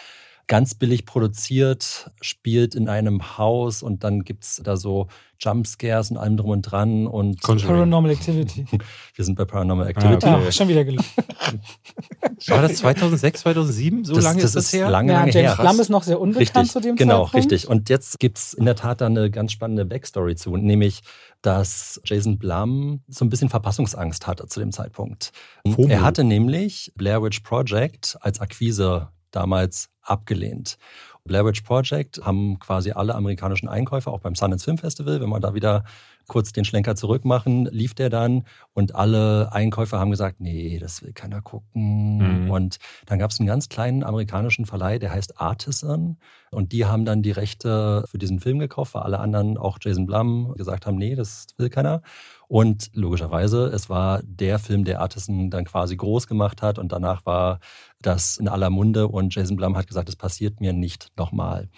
Ganz 0.52 0.76
billig 0.76 1.06
produziert, 1.06 2.12
spielt 2.20 2.76
in 2.76 2.90
einem 2.90 3.38
Haus 3.38 3.82
und 3.84 4.04
dann 4.04 4.26
gibt's 4.26 4.62
da 4.62 4.76
so 4.76 5.08
Jumpscares 5.40 6.12
und 6.12 6.18
allem 6.18 6.36
drum 6.36 6.50
und 6.50 6.62
dran 6.64 7.08
und 7.08 7.42
Conjuring. 7.42 7.70
Paranormal 7.78 8.12
Activity. 8.12 8.66
wir 9.16 9.24
sind 9.24 9.36
bei 9.36 9.46
Paranormal 9.46 9.88
Activity. 9.88 10.28
okay. 10.28 10.44
Ah, 10.48 10.52
schon 10.52 10.68
wieder 10.68 10.84
gelungen. 10.84 11.06
War 12.48 12.62
das 12.64 12.76
2006, 12.76 13.40
2007? 13.42 14.04
So 14.04 14.14
Das- 14.16 14.26
lange 14.26 14.42
das 14.42 14.50
ist 14.50 14.56
das 14.56 14.66
ist 14.66 14.74
her? 14.74 14.90
lange, 14.90 15.14
Ja, 15.14 15.20
lange 15.20 15.32
James 15.32 15.58
her. 15.58 15.64
Blum 15.64 15.80
ist 15.80 15.88
noch 15.90 16.04
sehr 16.04 16.20
unbekannt 16.20 16.50
Richtig, 16.50 16.72
zu 16.74 16.82
dem 16.82 16.96
genau, 16.98 17.24
Zeitpunkt. 17.28 17.36
richtig. 17.54 17.70
Und 17.70 17.88
jetzt 17.90 18.20
gibt's 18.20 18.52
in 18.54 18.66
der 18.66 18.76
Tat 18.76 19.00
da 19.00 19.06
eine 19.06 19.32
ganz 19.32 19.54
spannende 19.54 19.86
Backstory 19.86 20.36
zu, 20.36 20.58
nämlich, 20.58 21.00
dass 21.42 22.02
Jason 22.04 22.38
Blum 22.38 23.02
so 23.08 23.24
ein 23.24 23.30
bisschen 23.30 23.48
Verpassungsangst 23.48 24.28
hatte 24.28 24.48
zu 24.48 24.60
dem 24.60 24.74
Zeitpunkt. 24.74 25.32
FOMO. 25.66 25.88
Er 25.88 26.02
hatte 26.02 26.26
nämlich 26.26 26.92
Blair 26.98 27.24
Witch 27.24 27.40
Project 27.40 28.18
als 28.20 28.42
Akquise 28.42 29.08
damals 29.32 29.90
abgelehnt. 30.02 30.78
Blair 31.24 31.46
Witch 31.46 31.62
Project 31.62 32.26
haben 32.26 32.60
quasi 32.60 32.92
alle 32.92 33.16
amerikanischen 33.16 33.70
Einkäufer, 33.70 34.12
auch 34.12 34.22
beim 34.22 34.36
Sundance 34.36 34.66
Film 34.66 34.78
Festival, 34.78 35.22
wenn 35.22 35.30
wir 35.30 35.40
da 35.40 35.54
wieder 35.54 35.84
kurz 36.28 36.52
den 36.52 36.66
Schlenker 36.66 36.96
zurück 36.96 37.26
machen, 37.26 37.66
lief 37.66 37.94
der 37.94 38.10
dann 38.10 38.44
und 38.74 38.96
alle 38.96 39.52
Einkäufer 39.52 40.00
haben 40.00 40.12
gesagt, 40.12 40.40
nee, 40.40 40.80
das 40.80 41.04
will 41.04 41.14
keiner 41.14 41.42
gucken. 41.42 42.46
Mhm. 42.46 42.52
Und 42.52 42.78
dann 43.06 43.20
gab 43.20 43.32
es 43.32 43.40
einen 43.40 43.48
ganz 43.48 43.70
kleinen 43.70 44.04
amerikanischen 44.04 44.66
Verleih, 44.66 44.98
der 44.98 45.12
heißt 45.12 45.40
Artisan. 45.42 46.18
Und 46.52 46.72
die 46.72 46.86
haben 46.86 47.06
dann 47.06 47.22
die 47.22 47.32
Rechte 47.32 48.06
für 48.10 48.18
diesen 48.18 48.40
Film 48.40 48.60
gekauft, 48.60 48.94
weil 48.94 49.04
alle 49.04 49.20
anderen, 49.20 49.58
auch 49.58 49.78
Jason 49.82 50.06
Blum, 50.06 50.54
gesagt 50.56 50.86
haben, 50.86 50.98
nee, 50.98 51.16
das 51.16 51.48
will 51.58 51.70
keiner. 51.70 52.02
Und 52.48 52.92
logischerweise, 52.94 53.68
es 53.68 53.90
war 53.90 54.22
der 54.24 54.60
Film, 54.60 54.84
der 54.84 55.02
Artisan 55.02 55.50
dann 55.50 55.66
quasi 55.66 55.96
groß 55.96 56.28
gemacht 56.28 56.62
hat 56.62 56.80
und 56.80 56.92
danach 56.92 57.26
war 57.26 57.60
das 58.02 58.38
in 58.38 58.48
aller 58.48 58.70
Munde 58.70 59.08
und 59.08 59.34
Jason 59.34 59.56
Blum 59.56 59.78
hat 59.78 59.88
gesagt, 59.88 60.10
es 60.10 60.16
passiert 60.16 60.62
mir 60.62 60.74
nicht 60.74 61.08
nochmal. 61.18 61.70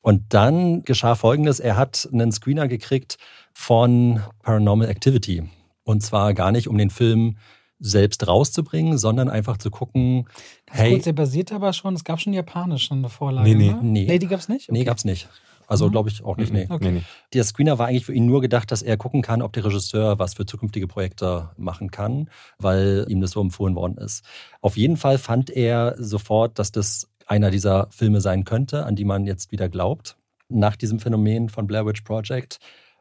Und 0.00 0.32
dann 0.32 0.82
geschah 0.82 1.14
Folgendes, 1.14 1.60
er 1.60 1.76
hat 1.76 2.08
einen 2.12 2.32
Screener 2.32 2.68
gekriegt 2.68 3.18
von 3.52 4.22
Paranormal 4.42 4.88
Activity. 4.88 5.42
Und 5.84 6.02
zwar 6.02 6.34
gar 6.34 6.52
nicht, 6.52 6.68
um 6.68 6.78
den 6.78 6.90
Film 6.90 7.36
selbst 7.80 8.26
rauszubringen, 8.26 8.98
sondern 8.98 9.28
einfach 9.28 9.56
zu 9.56 9.70
gucken, 9.70 10.24
Ganz 10.66 10.78
hey, 10.78 10.90
kurz, 10.92 11.04
der 11.04 11.12
basiert 11.14 11.52
aber 11.52 11.72
schon, 11.72 11.94
es 11.94 12.04
gab 12.04 12.20
schon 12.20 12.32
japanisch 12.32 12.92
eine 12.92 13.08
Vorlage. 13.08 13.48
Nee, 13.48 13.54
nee. 13.54 13.72
ne? 13.72 13.80
Nee. 13.82 14.06
nee 14.06 14.18
die 14.18 14.26
gab's 14.26 14.48
nicht? 14.48 14.70
nee, 14.70 14.80
Okay. 14.80 14.86
gab's 14.86 15.04
nicht. 15.04 15.28
Also 15.70 15.86
Mhm. 15.86 15.92
glaube 15.92 16.08
ich 16.10 16.22
auch 16.24 16.36
nicht, 16.36 16.52
nee. 16.52 16.66
Okay. 16.68 16.84
Nee, 16.84 16.98
nee. 16.98 17.02
Der 17.32 17.44
Screener 17.44 17.78
war 17.78 17.86
eigentlich 17.86 18.04
für 18.04 18.12
ihn 18.12 18.26
nur 18.26 18.40
gedacht, 18.42 18.70
dass 18.70 18.82
er 18.82 18.96
gucken 18.96 19.22
kann, 19.22 19.40
ob 19.40 19.52
der 19.52 19.64
Regisseur 19.64 20.18
was 20.18 20.34
für 20.34 20.44
zukünftige 20.44 20.86
Projekte 20.86 21.50
machen 21.56 21.90
kann, 21.90 22.28
weil 22.58 23.06
ihm 23.08 23.20
das 23.20 23.30
so 23.30 23.40
empfohlen 23.40 23.74
worden 23.76 23.96
ist. 23.96 24.24
Auf 24.60 24.76
jeden 24.76 24.96
Fall 24.96 25.16
fand 25.16 25.48
er 25.48 25.94
sofort, 25.98 26.58
dass 26.58 26.72
das 26.72 27.08
einer 27.26 27.50
dieser 27.50 27.86
Filme 27.90 28.20
sein 28.20 28.44
könnte, 28.44 28.84
an 28.84 28.96
die 28.96 29.04
man 29.04 29.24
jetzt 29.24 29.52
wieder 29.52 29.68
glaubt, 29.68 30.16
nach 30.48 30.74
diesem 30.74 30.98
Phänomen 30.98 31.48
von 31.48 31.66
Blair 31.68 31.86
Witch 31.86 32.00
Project. 32.02 32.58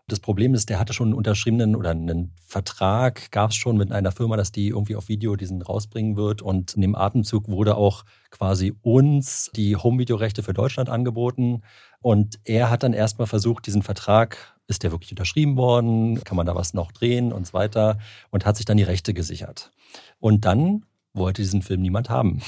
Das 0.09 0.19
Problem 0.19 0.55
ist, 0.55 0.69
der 0.69 0.79
hatte 0.79 0.93
schon 0.93 1.09
einen 1.09 1.13
unterschriebenen 1.13 1.75
oder 1.75 1.91
einen 1.91 2.33
Vertrag, 2.43 3.31
gab 3.31 3.51
es 3.51 3.55
schon 3.55 3.77
mit 3.77 3.91
einer 3.91 4.11
Firma, 4.11 4.37
dass 4.37 4.51
die 4.51 4.69
irgendwie 4.69 4.95
auf 4.95 5.07
Video 5.07 5.35
diesen 5.35 5.61
rausbringen 5.61 6.17
wird. 6.17 6.41
Und 6.41 6.73
in 6.73 6.81
dem 6.81 6.95
Atemzug 6.95 7.47
wurde 7.47 7.75
auch 7.75 8.05
quasi 8.31 8.73
uns 8.81 9.51
die 9.55 9.75
Home-Video-Rechte 9.75 10.41
für 10.41 10.53
Deutschland 10.53 10.89
angeboten. 10.89 11.61
Und 12.01 12.39
er 12.43 12.71
hat 12.71 12.81
dann 12.81 12.93
erstmal 12.93 13.27
versucht, 13.27 13.67
diesen 13.67 13.83
Vertrag, 13.83 14.57
ist 14.65 14.81
der 14.81 14.91
wirklich 14.91 15.11
unterschrieben 15.11 15.57
worden? 15.57 16.23
Kann 16.23 16.37
man 16.37 16.47
da 16.47 16.55
was 16.55 16.73
noch 16.73 16.91
drehen 16.91 17.31
und 17.31 17.45
so 17.45 17.53
weiter? 17.53 17.99
Und 18.31 18.47
hat 18.47 18.57
sich 18.57 18.65
dann 18.65 18.77
die 18.77 18.83
Rechte 18.83 19.13
gesichert. 19.13 19.71
Und 20.19 20.45
dann 20.45 20.85
wollte 21.13 21.43
diesen 21.43 21.61
Film 21.61 21.81
niemand 21.81 22.09
haben. 22.09 22.41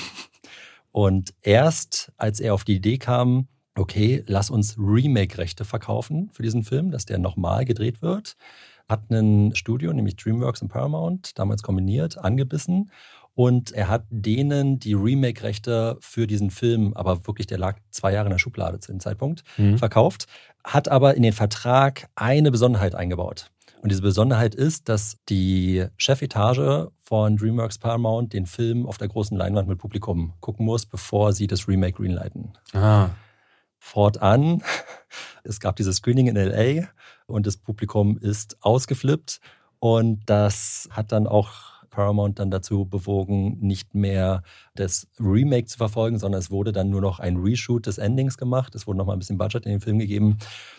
Und 0.91 1.35
erst 1.41 2.11
als 2.17 2.39
er 2.39 2.55
auf 2.55 2.63
die 2.63 2.75
Idee 2.75 2.97
kam, 2.97 3.47
okay, 3.81 4.23
lass 4.27 4.49
uns 4.49 4.77
Remake-Rechte 4.77 5.65
verkaufen 5.65 6.29
für 6.33 6.43
diesen 6.43 6.63
Film, 6.63 6.91
dass 6.91 7.05
der 7.05 7.17
nochmal 7.17 7.65
gedreht 7.65 8.01
wird, 8.01 8.35
hat 8.87 9.09
ein 9.11 9.55
Studio, 9.55 9.91
nämlich 9.93 10.15
DreamWorks 10.15 10.61
und 10.61 10.67
Paramount, 10.69 11.37
damals 11.39 11.63
kombiniert, 11.63 12.17
angebissen. 12.17 12.91
Und 13.33 13.71
er 13.71 13.87
hat 13.87 14.03
denen 14.09 14.79
die 14.79 14.93
Remake-Rechte 14.93 15.97
für 16.01 16.27
diesen 16.27 16.51
Film, 16.51 16.93
aber 16.95 17.25
wirklich, 17.25 17.47
der 17.47 17.57
lag 17.57 17.77
zwei 17.89 18.11
Jahre 18.13 18.27
in 18.27 18.31
der 18.31 18.39
Schublade 18.39 18.79
zu 18.79 18.91
dem 18.91 18.99
Zeitpunkt, 18.99 19.43
Mhm. 19.57 19.77
verkauft, 19.77 20.27
hat 20.65 20.89
aber 20.89 21.15
in 21.15 21.23
den 21.23 21.33
Vertrag 21.33 22.09
eine 22.15 22.51
Besonderheit 22.51 22.93
eingebaut. 22.93 23.49
Und 23.81 23.89
diese 23.91 24.01
Besonderheit 24.01 24.53
ist, 24.53 24.89
dass 24.89 25.17
die 25.29 25.85
Chefetage 25.97 26.91
von 27.03 27.37
DreamWorks 27.37 27.79
Paramount 27.79 28.33
den 28.33 28.45
Film 28.45 28.85
auf 28.85 28.97
der 28.97 29.07
großen 29.07 29.35
Leinwand 29.35 29.67
mit 29.67 29.79
Publikum 29.79 30.33
gucken 30.39 30.65
muss, 30.65 30.85
bevor 30.85 31.33
sie 31.33 31.47
das 31.47 31.67
Remake 31.67 31.93
greenlighten. 31.97 32.51
Ah. 32.73 33.09
Fortan, 33.83 34.61
es 35.43 35.59
gab 35.59 35.75
dieses 35.75 35.97
Screening 35.97 36.27
in 36.27 36.35
LA 36.35 36.87
und 37.25 37.47
das 37.47 37.57
Publikum 37.57 38.17
ist 38.19 38.57
ausgeflippt. 38.61 39.41
Und 39.79 40.21
das 40.27 40.87
hat 40.91 41.11
dann 41.11 41.25
auch 41.25 41.83
Paramount 41.89 42.37
dann 42.37 42.51
dazu 42.51 42.85
bewogen, 42.85 43.57
nicht 43.59 43.95
mehr 43.95 44.43
das 44.75 45.07
Remake 45.19 45.65
zu 45.65 45.79
verfolgen, 45.79 46.19
sondern 46.19 46.39
es 46.39 46.51
wurde 46.51 46.71
dann 46.71 46.91
nur 46.91 47.01
noch 47.01 47.19
ein 47.19 47.37
Reshoot 47.37 47.87
des 47.87 47.97
Endings 47.97 48.37
gemacht. 48.37 48.75
Es 48.75 48.85
wurde 48.85 48.99
noch 48.99 49.07
mal 49.07 49.13
ein 49.13 49.19
bisschen 49.19 49.39
Budget 49.39 49.65
in 49.65 49.71
den 49.71 49.81
Film 49.81 49.97
gegeben. 49.97 50.37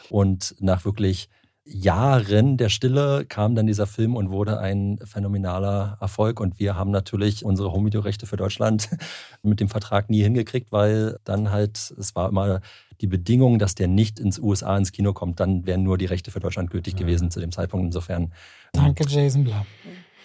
Und 0.08 0.54
nach 0.60 0.84
wirklich 0.84 1.28
Jahren 1.64 2.56
der 2.56 2.68
Stille 2.68 3.24
kam 3.24 3.54
dann 3.54 3.66
dieser 3.66 3.86
Film 3.86 4.16
und 4.16 4.30
wurde 4.30 4.58
ein 4.58 4.98
phänomenaler 5.04 5.96
Erfolg. 6.00 6.40
Und 6.40 6.58
wir 6.58 6.76
haben 6.76 6.90
natürlich 6.90 7.44
unsere 7.44 7.72
Home-Video-Rechte 7.72 8.26
für 8.26 8.36
Deutschland 8.36 8.90
mit 9.42 9.60
dem 9.60 9.68
Vertrag 9.68 10.10
nie 10.10 10.22
hingekriegt, 10.22 10.72
weil 10.72 11.18
dann 11.24 11.50
halt, 11.50 11.94
es 11.98 12.14
war 12.16 12.28
immer 12.28 12.60
die 13.00 13.06
Bedingung, 13.06 13.58
dass 13.58 13.74
der 13.74 13.88
nicht 13.88 14.18
ins 14.18 14.38
USA 14.38 14.76
ins 14.76 14.92
Kino 14.92 15.12
kommt, 15.12 15.40
dann 15.40 15.66
wären 15.66 15.82
nur 15.82 15.98
die 15.98 16.06
Rechte 16.06 16.30
für 16.30 16.40
Deutschland 16.40 16.70
gültig 16.70 16.94
Ja. 16.94 17.00
gewesen 17.00 17.30
zu 17.30 17.40
dem 17.40 17.52
Zeitpunkt. 17.52 17.86
Insofern, 17.86 18.32
Danke, 18.72 19.04
Jason 19.08 19.44
Blum. 19.44 19.66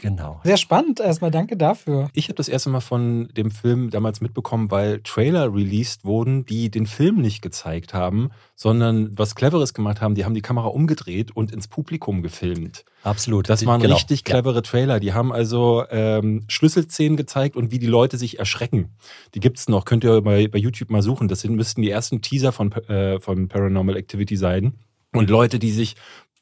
Genau. 0.01 0.39
Sehr 0.43 0.57
spannend. 0.57 0.99
Erstmal 0.99 1.31
danke 1.31 1.57
dafür. 1.57 2.09
Ich 2.13 2.25
habe 2.25 2.35
das 2.35 2.49
erste 2.49 2.69
Mal 2.69 2.79
von 2.81 3.27
dem 3.35 3.51
Film 3.51 3.89
damals 3.89 4.21
mitbekommen, 4.21 4.69
weil 4.71 5.01
Trailer 5.03 5.53
released 5.53 6.05
wurden, 6.05 6.45
die 6.45 6.69
den 6.69 6.85
Film 6.85 7.21
nicht 7.21 7.41
gezeigt 7.41 7.93
haben, 7.93 8.29
sondern 8.55 9.17
was 9.17 9.35
Cleveres 9.35 9.73
gemacht 9.73 10.01
haben. 10.01 10.15
Die 10.15 10.25
haben 10.25 10.33
die 10.33 10.41
Kamera 10.41 10.67
umgedreht 10.67 11.35
und 11.35 11.51
ins 11.51 11.67
Publikum 11.67 12.21
gefilmt. 12.21 12.85
Absolut. 13.03 13.47
Das 13.49 13.65
waren 13.65 13.81
Genau. 13.81 13.95
richtig 13.95 14.23
Ja. 14.27 14.33
clevere 14.33 14.61
Trailer. 14.63 14.99
Die 14.99 15.13
haben 15.13 15.31
also 15.31 15.83
ähm, 15.89 16.43
Schlüsselszenen 16.47 17.15
gezeigt 17.15 17.55
und 17.55 17.71
wie 17.71 17.79
die 17.79 17.85
Leute 17.87 18.17
sich 18.17 18.39
erschrecken. 18.39 18.95
Die 19.35 19.39
gibt's 19.39 19.69
noch. 19.69 19.85
Könnt 19.85 20.03
ihr 20.03 20.21
bei, 20.21 20.47
bei 20.47 20.57
YouTube 20.57 20.89
mal 20.89 21.01
suchen. 21.01 21.27
Das 21.27 21.41
sind, 21.41 21.55
müssten 21.55 21.81
die 21.81 21.89
ersten 21.89 22.21
Teaser 22.21 22.51
von, 22.51 22.71
äh, 22.73 23.19
von 23.19 23.47
Paranormal 23.47 23.95
Activity 23.95 24.35
sein. 24.35 24.73
Und 25.13 25.29
Leute, 25.29 25.57
die 25.57 25.71
sich 25.71 25.95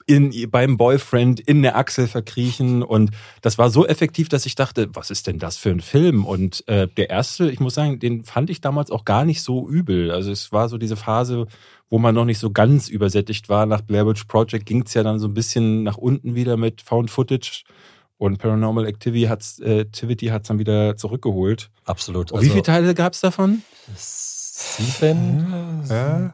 in, 0.05 0.49
beim 0.51 0.77
Boyfriend 0.77 1.39
in 1.39 1.61
der 1.61 1.75
Achsel 1.77 2.07
verkriechen. 2.07 2.83
Und 2.83 3.11
das 3.41 3.57
war 3.57 3.69
so 3.69 3.87
effektiv, 3.87 4.29
dass 4.29 4.45
ich 4.45 4.55
dachte, 4.55 4.89
was 4.93 5.09
ist 5.09 5.27
denn 5.27 5.39
das 5.39 5.57
für 5.57 5.71
ein 5.71 5.81
Film? 5.81 6.25
Und 6.25 6.67
äh, 6.67 6.87
der 6.87 7.09
erste, 7.09 7.49
ich 7.49 7.59
muss 7.59 7.73
sagen, 7.73 7.99
den 7.99 8.23
fand 8.23 8.49
ich 8.49 8.61
damals 8.61 8.91
auch 8.91 9.05
gar 9.05 9.25
nicht 9.25 9.41
so 9.41 9.67
übel. 9.67 10.11
Also 10.11 10.31
es 10.31 10.51
war 10.51 10.69
so 10.69 10.77
diese 10.77 10.95
Phase, 10.95 11.47
wo 11.89 11.97
man 11.97 12.13
noch 12.13 12.25
nicht 12.25 12.39
so 12.39 12.51
ganz 12.51 12.87
übersättigt 12.87 13.49
war. 13.49 13.65
Nach 13.65 13.81
Blair 13.81 14.05
Witch 14.05 14.25
Project 14.25 14.65
ging's 14.65 14.93
ja 14.93 15.03
dann 15.03 15.19
so 15.19 15.27
ein 15.27 15.33
bisschen 15.33 15.83
nach 15.83 15.97
unten 15.97 16.35
wieder 16.35 16.57
mit 16.57 16.81
Found 16.81 17.09
Footage. 17.09 17.63
Und 18.17 18.37
Paranormal 18.37 18.85
Activity 18.85 19.25
hat's, 19.25 19.59
äh, 19.59 19.81
Activity 19.81 20.27
hat's 20.27 20.47
dann 20.47 20.59
wieder 20.59 20.95
zurückgeholt. 20.95 21.69
Absolut. 21.83 22.31
Und 22.31 22.41
wie 22.41 22.49
viele 22.49 22.63
Teile 22.63 22.93
gab's 22.93 23.21
davon? 23.21 23.61
Sieben? 23.95 25.83
Ja. 25.89 26.33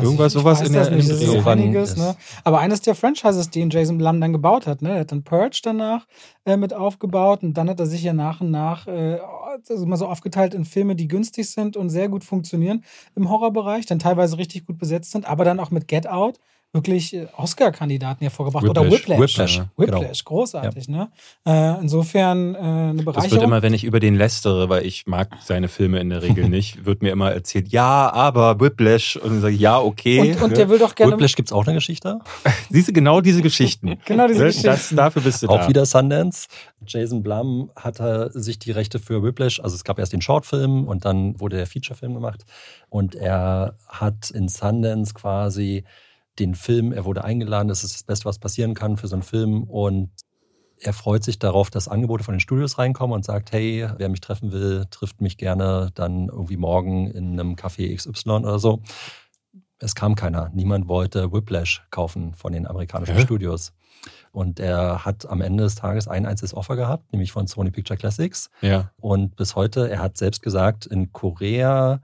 Weiß 0.00 0.04
Irgendwas 0.04 0.32
ich, 0.32 0.36
ich 0.36 0.42
sowas 0.42 0.60
weiß 0.60 0.66
in 0.66 0.72
der- 0.72 0.90
nicht, 0.90 1.08
in 1.08 1.08
das 1.08 1.22
ist 1.22 1.46
einiges, 1.46 1.96
ne? 1.96 2.16
Aber 2.44 2.58
eines 2.60 2.80
der 2.80 2.94
Franchises, 2.94 3.50
den 3.50 3.70
Jason 3.70 3.98
Blum 3.98 4.20
dann 4.20 4.32
gebaut 4.32 4.66
hat, 4.66 4.82
ne? 4.82 4.90
Er 4.94 5.00
hat 5.00 5.12
dann 5.12 5.22
Purge 5.22 5.60
danach 5.62 6.06
äh, 6.44 6.56
mit 6.56 6.72
aufgebaut 6.74 7.42
und 7.42 7.54
dann 7.54 7.68
hat 7.70 7.80
er 7.80 7.86
sich 7.86 8.02
ja 8.02 8.12
nach 8.12 8.40
und 8.40 8.50
nach 8.50 8.86
äh, 8.86 9.18
also 9.68 9.84
mal 9.86 9.96
so 9.96 10.06
aufgeteilt 10.06 10.54
in 10.54 10.64
Filme, 10.64 10.94
die 10.96 11.08
günstig 11.08 11.50
sind 11.50 11.76
und 11.76 11.90
sehr 11.90 12.08
gut 12.08 12.24
funktionieren 12.24 12.84
im 13.16 13.28
Horrorbereich, 13.28 13.86
dann 13.86 13.98
teilweise 13.98 14.38
richtig 14.38 14.64
gut 14.66 14.78
besetzt 14.78 15.10
sind, 15.10 15.28
aber 15.28 15.44
dann 15.44 15.60
auch 15.60 15.70
mit 15.70 15.88
Get 15.88 16.06
Out 16.08 16.38
wirklich 16.72 17.14
äh, 17.14 17.26
Oscar-Kandidaten 17.36 18.22
hervorgebracht. 18.22 18.68
Oder 18.68 18.84
Whiplash. 18.84 19.18
Whiplash. 19.18 19.60
Whiplash, 19.76 20.00
Whiplash, 20.00 20.24
großartig, 20.24 20.88
ne? 20.88 21.10
Äh, 21.46 21.80
insofern 21.80 22.54
äh, 22.54 22.58
eine 22.58 22.94
Das 22.96 23.04
Bereicherung. 23.04 23.30
wird 23.32 23.42
immer, 23.42 23.62
wenn 23.62 23.74
ich 23.74 23.82
über 23.84 23.98
den 23.98 24.14
lästere, 24.14 24.68
weil 24.68 24.86
ich 24.86 25.06
mag 25.06 25.30
seine 25.42 25.68
Filme 25.68 25.98
in 25.98 26.10
der 26.10 26.22
Regel 26.22 26.48
nicht, 26.48 26.84
wird 26.86 27.02
mir 27.02 27.10
immer 27.10 27.32
erzählt, 27.32 27.68
ja, 27.68 28.12
aber 28.12 28.60
Whiplash. 28.60 29.16
Und 29.16 29.30
dann 29.30 29.40
sage 29.40 29.54
ich, 29.54 29.60
ja, 29.60 29.80
okay. 29.80 30.20
und, 30.34 30.42
und 30.42 30.56
der 30.56 30.68
will 30.68 30.78
doch 30.78 30.94
gerne. 30.94 31.12
Whiplash 31.12 31.34
gibt 31.34 31.48
es 31.48 31.52
auch 31.52 31.66
eine 31.66 31.74
Geschichte. 31.74 32.20
Siehst 32.70 32.88
du, 32.88 32.92
genau 32.92 33.20
diese 33.20 33.42
Geschichten. 33.42 33.98
Genau 34.04 34.26
diese 34.28 34.40
Ne? 34.40 34.46
Geschichten. 34.46 34.66
Das, 34.68 34.88
dafür 34.90 35.22
bist 35.22 35.42
du 35.42 35.48
Auch 35.48 35.60
da. 35.62 35.68
wieder 35.68 35.84
Sundance. 35.86 36.46
Jason 36.86 37.22
Blum 37.22 37.70
hatte 37.76 38.30
sich 38.32 38.58
die 38.58 38.70
Rechte 38.70 38.98
für 38.98 39.22
Whiplash, 39.22 39.60
also 39.60 39.74
es 39.76 39.84
gab 39.84 39.98
erst 39.98 40.12
den 40.12 40.22
Shortfilm 40.22 40.86
und 40.88 41.04
dann 41.04 41.38
wurde 41.38 41.56
der 41.56 41.66
Featurefilm 41.66 42.14
gemacht. 42.14 42.44
Und 42.88 43.14
er 43.14 43.74
hat 43.88 44.30
in 44.30 44.48
Sundance 44.48 45.12
quasi 45.14 45.84
den 46.40 46.54
Film, 46.54 46.92
er 46.92 47.04
wurde 47.04 47.22
eingeladen, 47.22 47.68
das 47.68 47.84
ist 47.84 47.94
das 47.94 48.02
Beste, 48.02 48.24
was 48.24 48.38
passieren 48.38 48.74
kann 48.74 48.96
für 48.96 49.06
so 49.06 49.14
einen 49.14 49.22
Film. 49.22 49.64
Und 49.64 50.10
er 50.78 50.92
freut 50.92 51.22
sich 51.22 51.38
darauf, 51.38 51.70
dass 51.70 51.88
Angebote 51.88 52.24
von 52.24 52.34
den 52.34 52.40
Studios 52.40 52.78
reinkommen 52.78 53.14
und 53.14 53.24
sagt, 53.24 53.52
hey, 53.52 53.86
wer 53.98 54.08
mich 54.08 54.20
treffen 54.20 54.50
will, 54.50 54.86
trifft 54.90 55.20
mich 55.20 55.36
gerne 55.36 55.90
dann 55.94 56.28
irgendwie 56.28 56.56
morgen 56.56 57.06
in 57.06 57.38
einem 57.38 57.54
Café 57.54 57.94
XY 57.94 58.30
oder 58.30 58.58
so. 58.58 58.82
Es 59.78 59.94
kam 59.94 60.14
keiner. 60.14 60.50
Niemand 60.54 60.88
wollte 60.88 61.32
Whiplash 61.32 61.82
kaufen 61.90 62.34
von 62.34 62.52
den 62.52 62.66
amerikanischen 62.66 63.14
Hä? 63.14 63.22
Studios. 63.22 63.72
Und 64.32 64.60
er 64.60 65.04
hat 65.04 65.28
am 65.28 65.40
Ende 65.40 65.64
des 65.64 65.74
Tages 65.74 66.08
ein 66.08 66.24
einziges 66.24 66.54
Offer 66.54 66.76
gehabt, 66.76 67.12
nämlich 67.12 67.32
von 67.32 67.46
Sony 67.46 67.70
Picture 67.70 67.98
Classics. 67.98 68.50
Ja. 68.62 68.90
Und 68.98 69.36
bis 69.36 69.56
heute, 69.56 69.90
er 69.90 70.00
hat 70.00 70.16
selbst 70.16 70.42
gesagt, 70.42 70.86
in 70.86 71.12
Korea 71.12 72.00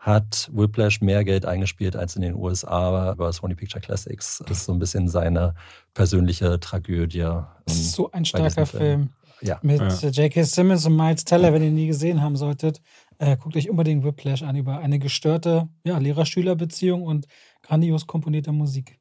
hat 0.00 0.50
Whiplash 0.52 1.00
mehr 1.02 1.24
Geld 1.24 1.44
eingespielt 1.46 1.94
als 1.94 2.16
in 2.16 2.22
den 2.22 2.34
USA 2.34 3.12
über 3.12 3.32
Sony 3.32 3.54
Picture 3.54 3.80
Classics. 3.82 4.42
Das 4.48 4.58
ist 4.58 4.64
so 4.64 4.72
ein 4.72 4.78
bisschen 4.78 5.08
seine 5.08 5.54
persönliche 5.94 6.58
Tragödie. 6.58 7.18
Das 7.66 7.74
ist 7.76 7.92
so 7.92 8.10
ein 8.10 8.24
starker 8.24 8.64
Film. 8.66 8.82
Film. 8.82 9.08
Ja. 9.42 9.58
Mit 9.62 9.78
Ja. 9.80 9.88
äh, 9.88 10.10
J.K. 10.10 10.42
Simmons 10.44 10.86
und 10.86 10.96
Miles 10.96 11.24
Teller, 11.24 11.52
wenn 11.52 11.62
ihr 11.62 11.68
ihn 11.68 11.74
nie 11.74 11.86
gesehen 11.86 12.22
haben 12.22 12.36
solltet, 12.36 12.80
äh, 13.18 13.36
guckt 13.36 13.56
euch 13.56 13.68
unbedingt 13.70 14.02
Whiplash 14.04 14.42
an 14.42 14.56
über 14.56 14.78
eine 14.78 14.98
gestörte 14.98 15.68
ja, 15.84 15.98
Lehrer-Schüler-Beziehung 15.98 17.02
und 17.02 17.26
grandios 17.62 18.06
komponierte 18.06 18.52
Musik. 18.52 18.98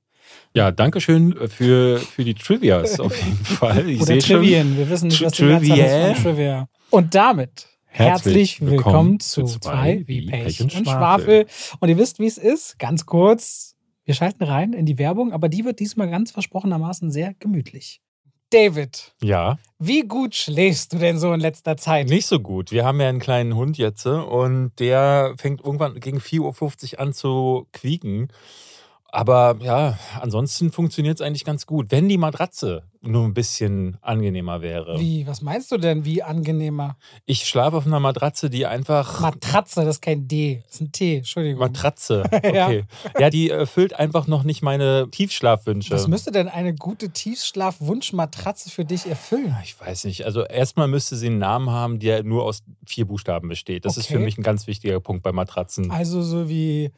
Ja, 0.54 0.72
danke 0.72 1.02
schön 1.02 1.34
für, 1.50 1.98
für 2.00 2.24
die 2.24 2.36
Trivias 2.36 3.00
auf 3.00 3.16
jeden 3.24 3.38
Fall. 3.46 3.90
Ich 3.90 3.98
Oder 4.02 4.06
sehe 4.06 4.22
schon. 4.22 4.38
Trivien. 4.42 4.78
Wir 4.78 4.90
wissen 4.90 5.08
nicht, 5.08 5.20
Tri- 5.20 5.26
was 5.26 5.34
die 5.34 5.70
Trivia. 5.70 6.14
von 6.16 6.24
Trivia. 6.24 6.70
Und 6.90 7.16
damit 7.16 7.68
Herzlich 7.90 8.62
willkommen 8.62 9.20
zu 9.20 9.44
zwei 9.44 10.04
wie 10.06 10.26
Pech 10.28 10.62
und 10.62 10.72
Schwafel. 10.72 11.48
Und 11.80 11.90
ihr 11.90 11.98
wisst, 11.98 12.20
wie 12.20 12.28
es 12.28 12.38
ist. 12.38 12.80
Ganz 12.80 13.06
kurz, 13.06 13.76
wir 14.06 14.14
schalten 14.14 14.44
rein 14.44 14.74
in 14.74 14.86
die 14.86 14.98
Werbung, 14.98 15.34
aber 15.34 15.50
die 15.50 15.66
wird 15.66 15.80
diesmal 15.80 16.10
ganz 16.10 16.32
versprochenermaßen 16.32 17.12
sehr 17.12 17.34
gemütlich. 17.40 18.02
David, 18.52 19.14
Ja, 19.22 19.60
wie 19.78 20.02
gut 20.02 20.34
schläfst 20.36 20.94
du 20.94 20.98
denn 20.98 21.20
so 21.20 21.32
in 21.34 21.40
letzter 21.40 21.78
Zeit? 21.78 22.08
nicht 22.10 22.26
so 22.26 22.40
gut. 22.40 22.72
Wir 22.72 22.84
haben 22.84 23.00
ja 23.00 23.08
einen 23.08 23.20
kleinen 23.20 23.56
Hund 23.56 23.78
jetzt 23.78 24.06
äh, 24.08 24.10
und 24.10 24.72
der 24.80 25.36
fängt 25.38 25.62
irgendwann 25.64 26.00
gegen 26.00 26.18
4.50 26.18 26.94
Uhr 26.94 27.00
an 27.00 27.14
zu 27.14 27.68
quieken. 27.74 28.30
Aber 29.12 29.58
ja, 29.62 29.98
ansonsten 30.22 30.72
funktioniert 30.72 31.20
es 31.20 31.26
eigentlich 31.26 31.44
ganz 31.44 31.66
gut. 31.66 31.88
Wenn 31.90 32.08
die 32.08 32.18
Matratze 32.18 32.84
nur 33.02 33.24
ein 33.24 33.34
bisschen 33.34 33.98
angenehmer 34.02 34.62
wäre. 34.62 35.00
Wie, 35.00 35.26
was 35.26 35.42
meinst 35.42 35.72
du 35.72 35.78
denn, 35.78 36.04
wie 36.06 36.22
angenehmer? 36.22 36.98
Ich 37.26 37.48
schlafe 37.48 37.78
auf 37.78 37.88
einer 37.88 38.00
Matratze, 38.02 38.50
die 38.50 38.66
einfach. 38.66 39.20
Matratze, 39.22 39.86
das 39.86 39.96
ist 39.96 40.02
kein 40.02 40.28
D, 40.28 40.62
das 40.66 40.76
ist 40.76 40.82
ein 40.82 40.92
T, 40.92 41.18
Entschuldigung. 41.18 41.60
Matratze, 41.60 42.24
Ja. 42.54 42.66
okay. 42.68 42.84
ja. 43.18 43.30
die 43.30 43.50
erfüllt 43.50 43.94
einfach 43.94 44.28
noch 44.28 44.44
nicht 44.44 44.62
meine 44.62 45.08
Tiefschlafwünsche. 45.10 45.92
Was 45.94 46.08
müsste 46.08 46.32
denn 46.32 46.50
eine 46.50 46.76
gute 46.76 47.10
Tiefschlaf-Wunschmatratze 47.10 48.70
für 48.70 48.86
dich 48.86 49.06
erfüllen? 49.08 49.56
Ich 49.64 49.80
weiß 49.80 50.04
nicht. 50.04 50.26
Also 50.26 50.44
erstmal 50.44 50.88
müsste 50.88 51.16
sie 51.16 51.28
einen 51.28 51.40
Namen 51.40 51.70
haben, 51.72 52.00
der 52.00 52.24
nur 52.24 52.44
aus 52.44 52.64
vier 52.86 53.06
Buchstaben 53.06 53.48
besteht. 53.50 53.86
Das 53.86 53.98
ist 53.98 54.08
für 54.08 54.16
Okay. 54.16 54.26
mich 54.26 54.38
ein 54.38 54.44
ganz 54.44 54.68
wichtiger 54.68 55.00
Punkt 55.00 55.24
bei 55.24 55.32
Matratzen. 55.32 55.90
Also 55.90 56.22
so 56.22 56.50
wie 56.50 56.92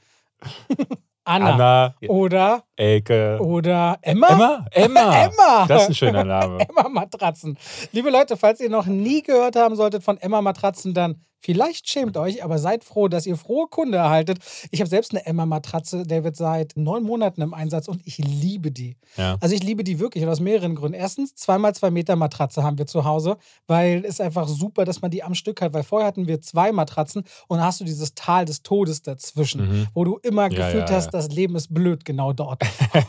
Anna, 1.24 1.54
Anna, 1.54 1.96
oder 2.08 2.63
Elke. 2.75 3.38
oder 3.42 3.98
Emma? 4.01 4.28
Emma? 4.28 4.66
Emma. 4.72 5.16
Emma. 5.25 5.66
Das 5.68 5.84
ist 5.84 5.90
ein 5.90 5.96
schöner 5.96 6.24
Name. 6.24 6.60
Emma 6.70 6.90
Matratzen. 6.90 7.58
Liebe 7.92 8.10
Leute, 8.10 8.38
falls 8.38 8.60
ihr 8.60 8.70
noch 8.70 8.88
nie 8.88 9.22
gehört 9.22 9.56
haben 9.56 9.75
solltet 9.75 10.04
von 10.04 10.18
Emma 10.18 10.42
Matratzen, 10.42 10.94
dann 10.94 11.24
vielleicht 11.41 11.89
schämt 11.89 12.15
euch, 12.17 12.43
aber 12.43 12.57
seid 12.60 12.83
froh, 12.83 13.07
dass 13.07 13.25
ihr 13.25 13.36
frohe 13.36 13.67
Kunde 13.67 13.98
erhaltet. 13.98 14.39
Ich 14.71 14.79
habe 14.79 14.89
selbst 14.89 15.12
eine 15.12 15.25
Emma 15.25 15.45
Matratze, 15.45 16.03
David, 16.05 16.36
seit 16.36 16.74
neun 16.77 17.03
Monaten 17.03 17.41
im 17.41 17.53
Einsatz 17.53 17.88
und 17.88 18.01
ich 18.05 18.17
liebe 18.19 18.71
die. 18.71 18.95
Ja. 19.17 19.38
Also 19.41 19.55
ich 19.55 19.63
liebe 19.63 19.83
die 19.83 20.00
wirklich 20.00 20.24
und 20.24 20.29
aus 20.29 20.39
mehreren 20.39 20.75
Gründen. 20.75 20.93
Erstens, 20.98 21.36
zweimal 21.36 21.75
zwei 21.75 21.91
Meter 21.91 22.15
Matratze 22.15 22.63
haben 22.63 22.77
wir 22.77 22.88
zu 22.88 23.03
Hause, 23.05 23.38
weil 23.67 24.05
es 24.05 24.21
einfach 24.21 24.48
super, 24.48 24.86
dass 24.86 25.01
man 25.01 25.12
die 25.12 25.24
am 25.24 25.36
Stück 25.36 25.62
hat, 25.62 25.74
weil 25.74 25.83
vorher 25.83 26.07
hatten 26.07 26.27
wir 26.27 26.41
zwei 26.41 26.71
Matratzen 26.71 27.24
und 27.48 27.57
dann 27.57 27.65
hast 27.65 27.79
du 27.81 27.86
dieses 27.86 28.13
Tal 28.15 28.45
des 28.45 28.63
Todes 28.63 29.01
dazwischen, 29.01 29.62
Mhm. 29.62 29.88
wo 29.93 30.03
du 30.03 30.17
immer 30.24 30.43
Ja, 30.51 30.65
gefühlt 30.67 30.89
ja, 30.89 30.95
hast, 30.95 31.10
das 31.12 31.29
Leben 31.29 31.55
ist 31.55 31.74
blöd 31.74 32.05
genau 32.05 32.33
dort. 32.33 32.62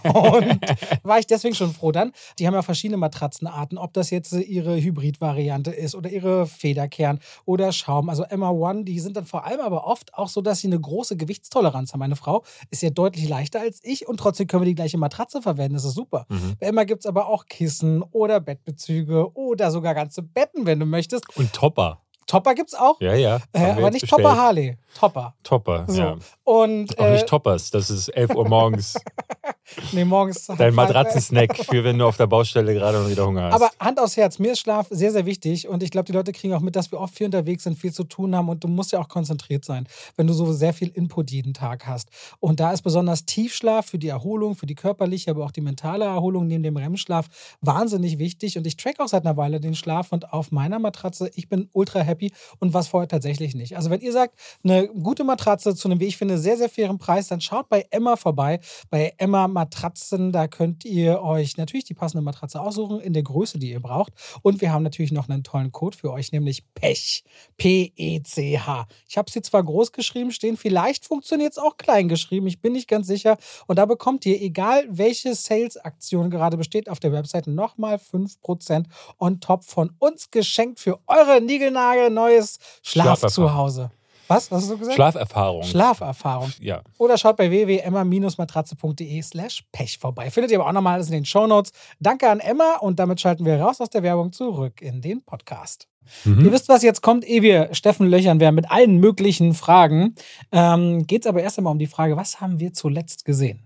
und 0.05 0.59
war 1.03 1.19
ich 1.19 1.27
deswegen 1.27 1.55
schon 1.55 1.73
froh 1.73 1.93
dann. 1.93 2.13
Die 2.39 2.47
haben 2.47 2.55
ja 2.55 2.63
verschiedene 2.63 2.97
Matratzenarten, 2.97 3.79
ob 3.79 3.93
das 3.93 4.11
jetzt 4.11 4.33
ihre 4.33 4.77
Hybrid-Variante 4.81 5.71
ist 5.71 5.95
oder 5.95 6.11
ihre 6.11 6.47
Federkern 6.47 7.21
oder 7.45 7.73
Schaum. 7.73 8.09
Also 8.09 8.22
Emma 8.25 8.51
One, 8.51 8.85
die 8.85 9.01
sind 9.01 9.17
dann 9.17 9.27
vor 9.27 9.45
allem 9.45 9.61
aber 9.61 9.87
oft 9.87 10.15
auch 10.15 10.29
so, 10.29 10.41
dass 10.41 10.61
sie 10.61 10.69
eine 10.69 10.81
große 10.81 11.17
Gewichtstoleranz 11.17 11.93
haben. 11.93 12.01
Meine 12.01 12.17
Frau 12.17 12.45
ist 12.71 12.83
ja 12.83 12.91
deutlich 12.91 13.29
leichter 13.29 13.61
als 13.61 13.81
ich 13.83 14.07
und 14.09 14.19
trotzdem 14.19 14.47
können 14.47 14.63
wir 14.63 14.69
die 14.69 14.75
gleiche 14.75 14.99
Matratze 14.99 15.43
verwenden. 15.43 15.75
Das 15.75 15.85
ist 15.85 15.95
super. 15.95 16.27
Mhm. 16.29 16.55
Bei 16.61 16.67
Emma 16.67 16.85
gibt 16.85 17.01
es 17.01 17.07
aber 17.07 17.29
auch 17.29 17.47
Kissen 17.47 18.03
oder 18.03 18.41
Bettbezüge 18.41 19.33
oder 19.35 19.71
sogar 19.71 19.95
ganze 19.95 20.23
Betten, 20.23 20.67
wenn 20.67 20.81
du 20.81 20.87
möchtest. 20.87 21.25
Und 21.37 21.53
Topper. 21.53 22.03
Topper 22.27 22.55
gibt 22.55 22.69
es 22.69 22.75
auch, 22.75 23.01
Ja, 23.01 23.15
ja. 23.15 23.41
äh, 23.53 23.71
aber 23.73 23.91
nicht 23.91 24.03
bestellt. 24.03 24.23
Topper 24.23 24.37
Harley. 24.37 24.77
Topper. 24.99 25.35
Topper, 25.43 25.85
So. 25.89 26.01
ja. 26.01 26.17
Und 26.45 26.99
Auch 26.99 27.05
äh, 27.05 27.13
nicht 27.13 27.27
Toppers, 27.27 27.71
das 27.71 27.91
ist 27.91 28.09
11 28.09 28.35
Uhr 28.35 28.49
morgens. 28.49 28.95
nee, 29.93 30.05
morgens. 30.05 30.47
Dein 30.59 30.75
Matratzensnack 30.75 31.57
für 31.57 31.83
wenn 31.85 31.99
du 31.99 32.07
auf 32.07 32.17
der 32.17 32.27
Baustelle 32.27 32.75
gerade 32.75 33.01
noch 33.01 33.09
wieder 33.09 33.27
Hunger 33.27 33.45
hast. 33.45 33.55
Aber 33.55 33.71
Hand 33.81 33.99
aufs 33.99 34.17
Herz, 34.17 34.39
mir 34.39 34.53
ist 34.53 34.61
Schlaf 34.61 34.89
sehr, 34.91 35.13
sehr 35.13 35.25
wichtig 35.27 35.69
und 35.69 35.83
ich 35.83 35.91
glaube, 35.91 36.05
die 36.07 36.13
Leute 36.13 36.33
kriegen 36.33 36.53
auch 36.55 36.61
mit, 36.61 36.77
dass 36.77 36.93
wir 36.93 37.01
oft 37.01 37.15
viel 37.15 37.27
unterwegs 37.27 37.65
sind, 37.65 37.79
viel 37.79 37.93
zu 37.93 38.05
tun 38.05 38.37
haben 38.37 38.49
und 38.49 38.63
du 38.63 38.69
musst 38.69 38.93
ja 38.93 39.01
auch 39.01 39.09
konzentriert 39.09 39.65
sein, 39.65 39.87
wenn 40.17 40.27
du 40.27 40.33
so 40.33 40.53
sehr 40.53 40.75
viel 40.75 40.89
Input 40.89 41.31
jeden 41.31 41.55
Tag 41.55 41.87
hast. 41.87 42.09
Und 42.41 42.61
da 42.61 42.73
ist 42.73 42.83
besonders 42.83 43.25
Tiefschlaf 43.25 43.87
für 43.87 43.99
die 43.99 44.09
Erholung, 44.09 44.57
für 44.57 44.67
die 44.67 44.75
körperliche, 44.75 45.31
aber 45.31 45.45
auch 45.45 45.53
die 45.53 45.61
mentale 45.61 46.05
Erholung 46.05 46.47
neben 46.47 46.63
dem 46.63 46.77
REM-Schlaf 46.77 47.27
wahnsinnig 47.61 48.19
wichtig 48.19 48.59
und 48.59 48.67
ich 48.67 48.77
track 48.77 49.01
auch 49.01 49.09
seit 49.09 49.25
einer 49.25 49.37
Weile 49.37 49.61
den 49.61 49.75
Schlaf 49.75 50.13
und 50.13 50.33
auf 50.33 50.51
meiner 50.53 50.79
Matratze, 50.79 51.31
ich 51.35 51.49
bin 51.49 51.69
ultra 51.73 52.01
happy 52.01 52.12
und 52.59 52.75
was 52.75 52.89
vorher 52.89 53.09
tatsächlich 53.09 53.55
nicht. 53.55 53.77
Also 53.77 53.91
wenn 53.91 54.01
ihr 54.01 54.13
sagt, 54.13 54.39
eine 54.65 54.89
gute 54.89 55.25
Matratze 55.25 55.75
zu 55.75 55.89
einem, 55.89 56.01
wie 56.01 56.07
ich 56.07 56.17
finde, 56.17 56.39
sehr, 56.39 56.57
sehr 56.57 56.69
fairen 56.69 56.99
Preis, 56.99 57.29
dann 57.29 57.41
schaut 57.41 57.69
bei 57.69 57.87
Emma 57.91 58.17
vorbei, 58.17 58.61
bei 58.91 59.13
Emma 59.19 59.49
Matratzen, 59.49 60.33
da 60.33 60.49
könnt 60.49 60.85
ihr 60.85 61.23
euch 61.23 61.57
natürlich 61.57 61.85
die 61.85 61.95
passende 61.95 62.23
Matratze 62.23 62.61
aussuchen 62.61 63.01
in 63.01 63.13
der 63.13 63.23
Größe, 63.23 63.59
die 63.59 63.71
ihr 63.71 63.81
braucht. 63.81 64.13
Und 64.43 64.61
wir 64.61 64.73
haben 64.73 64.83
natürlich 64.83 65.13
noch 65.13 65.29
einen 65.29 65.45
tollen 65.45 65.73
Code 65.73 65.97
für 65.97 66.13
euch, 66.13 66.33
nämlich 66.33 66.65
PECH. 66.75 67.25
P-E-C-H. 67.57 68.87
Ich 69.09 69.19
habe 69.19 69.31
sie 69.31 69.43
zwar 69.43 69.63
groß 69.63 69.93
geschrieben 69.93 70.33
stehen, 70.33 70.57
vielleicht 70.57 71.07
funktioniert 71.07 71.53
es 71.53 71.59
auch 71.59 71.77
klein 71.77 72.09
geschrieben, 72.09 72.47
ich 72.47 72.61
bin 72.61 72.73
nicht 72.73 72.89
ganz 72.89 73.07
sicher. 73.07 73.37
Und 73.67 73.79
da 73.79 73.87
bekommt 73.87 74.27
ihr, 74.27 74.41
egal 74.41 74.85
welche 74.89 75.35
Sales-Aktion 75.35 76.31
gerade 76.31 76.57
besteht, 76.57 76.89
auf 76.89 77.01
der 77.01 77.13
Webseite 77.13 77.51
nochmal 77.51 77.97
5% 77.97 78.87
on 79.19 79.41
top 79.41 79.65
von 79.65 79.95
uns 79.99 80.31
geschenkt 80.31 80.81
für 80.81 80.99
eure 81.07 81.41
Nigelnagel 81.41 82.02
neues 82.11 82.59
Schlaf 82.83 83.19
Schlaferfahrung. 83.19 83.49
zu 83.51 83.55
Hause. 83.55 83.91
Was? 84.29 84.51
Was 84.51 84.63
hast 84.63 84.71
du 84.71 84.79
gesagt? 84.79 84.95
Schlaferfahrung. 84.95 85.63
Schlaferfahrung. 85.65 86.53
ja. 86.61 86.81
Oder 86.97 87.19
schaut 87.19 87.37
bei 87.37 87.51
www.emma-matratze.de 87.51 89.21
slash 89.23 89.65
Pech 89.73 89.99
vorbei. 89.99 90.31
Findet 90.31 90.53
ihr 90.53 90.59
aber 90.61 90.69
auch 90.69 90.73
nochmal 90.73 90.95
alles 90.95 91.09
in 91.09 91.13
den 91.13 91.25
Shownotes. 91.25 91.73
Danke 92.01 92.31
an 92.31 92.41
Emma 92.41 92.77
und 92.81 92.99
damit 92.99 93.21
schalten 93.21 93.45
wir 93.45 93.61
raus 93.61 93.81
aus 93.81 93.91
der 93.91 94.03
Werbung 94.03 94.33
zurück 94.33 94.81
in 94.81 95.03
den 95.03 95.23
Podcast. 95.23 95.87
Mhm. 96.25 96.45
Ihr 96.47 96.53
wisst, 96.53 96.69
was 96.69 96.83
jetzt 96.83 97.03
kommt, 97.03 97.25
ehe 97.25 97.43
wir 97.43 97.75
Steffen 97.75 98.07
löchern 98.07 98.41
werden 98.41 98.55
mit 98.55 98.71
allen 98.71 98.99
möglichen 98.99 99.55
Fragen. 99.55 100.15
Ähm, 100.51 101.07
Geht 101.07 101.23
es 101.23 101.27
aber 101.27 101.43
erst 101.43 101.59
einmal 101.59 101.73
um 101.73 101.79
die 101.79 101.87
Frage, 101.87 102.17
was 102.17 102.41
haben 102.41 102.59
wir 102.59 102.73
zuletzt 102.73 103.25
gesehen? 103.25 103.63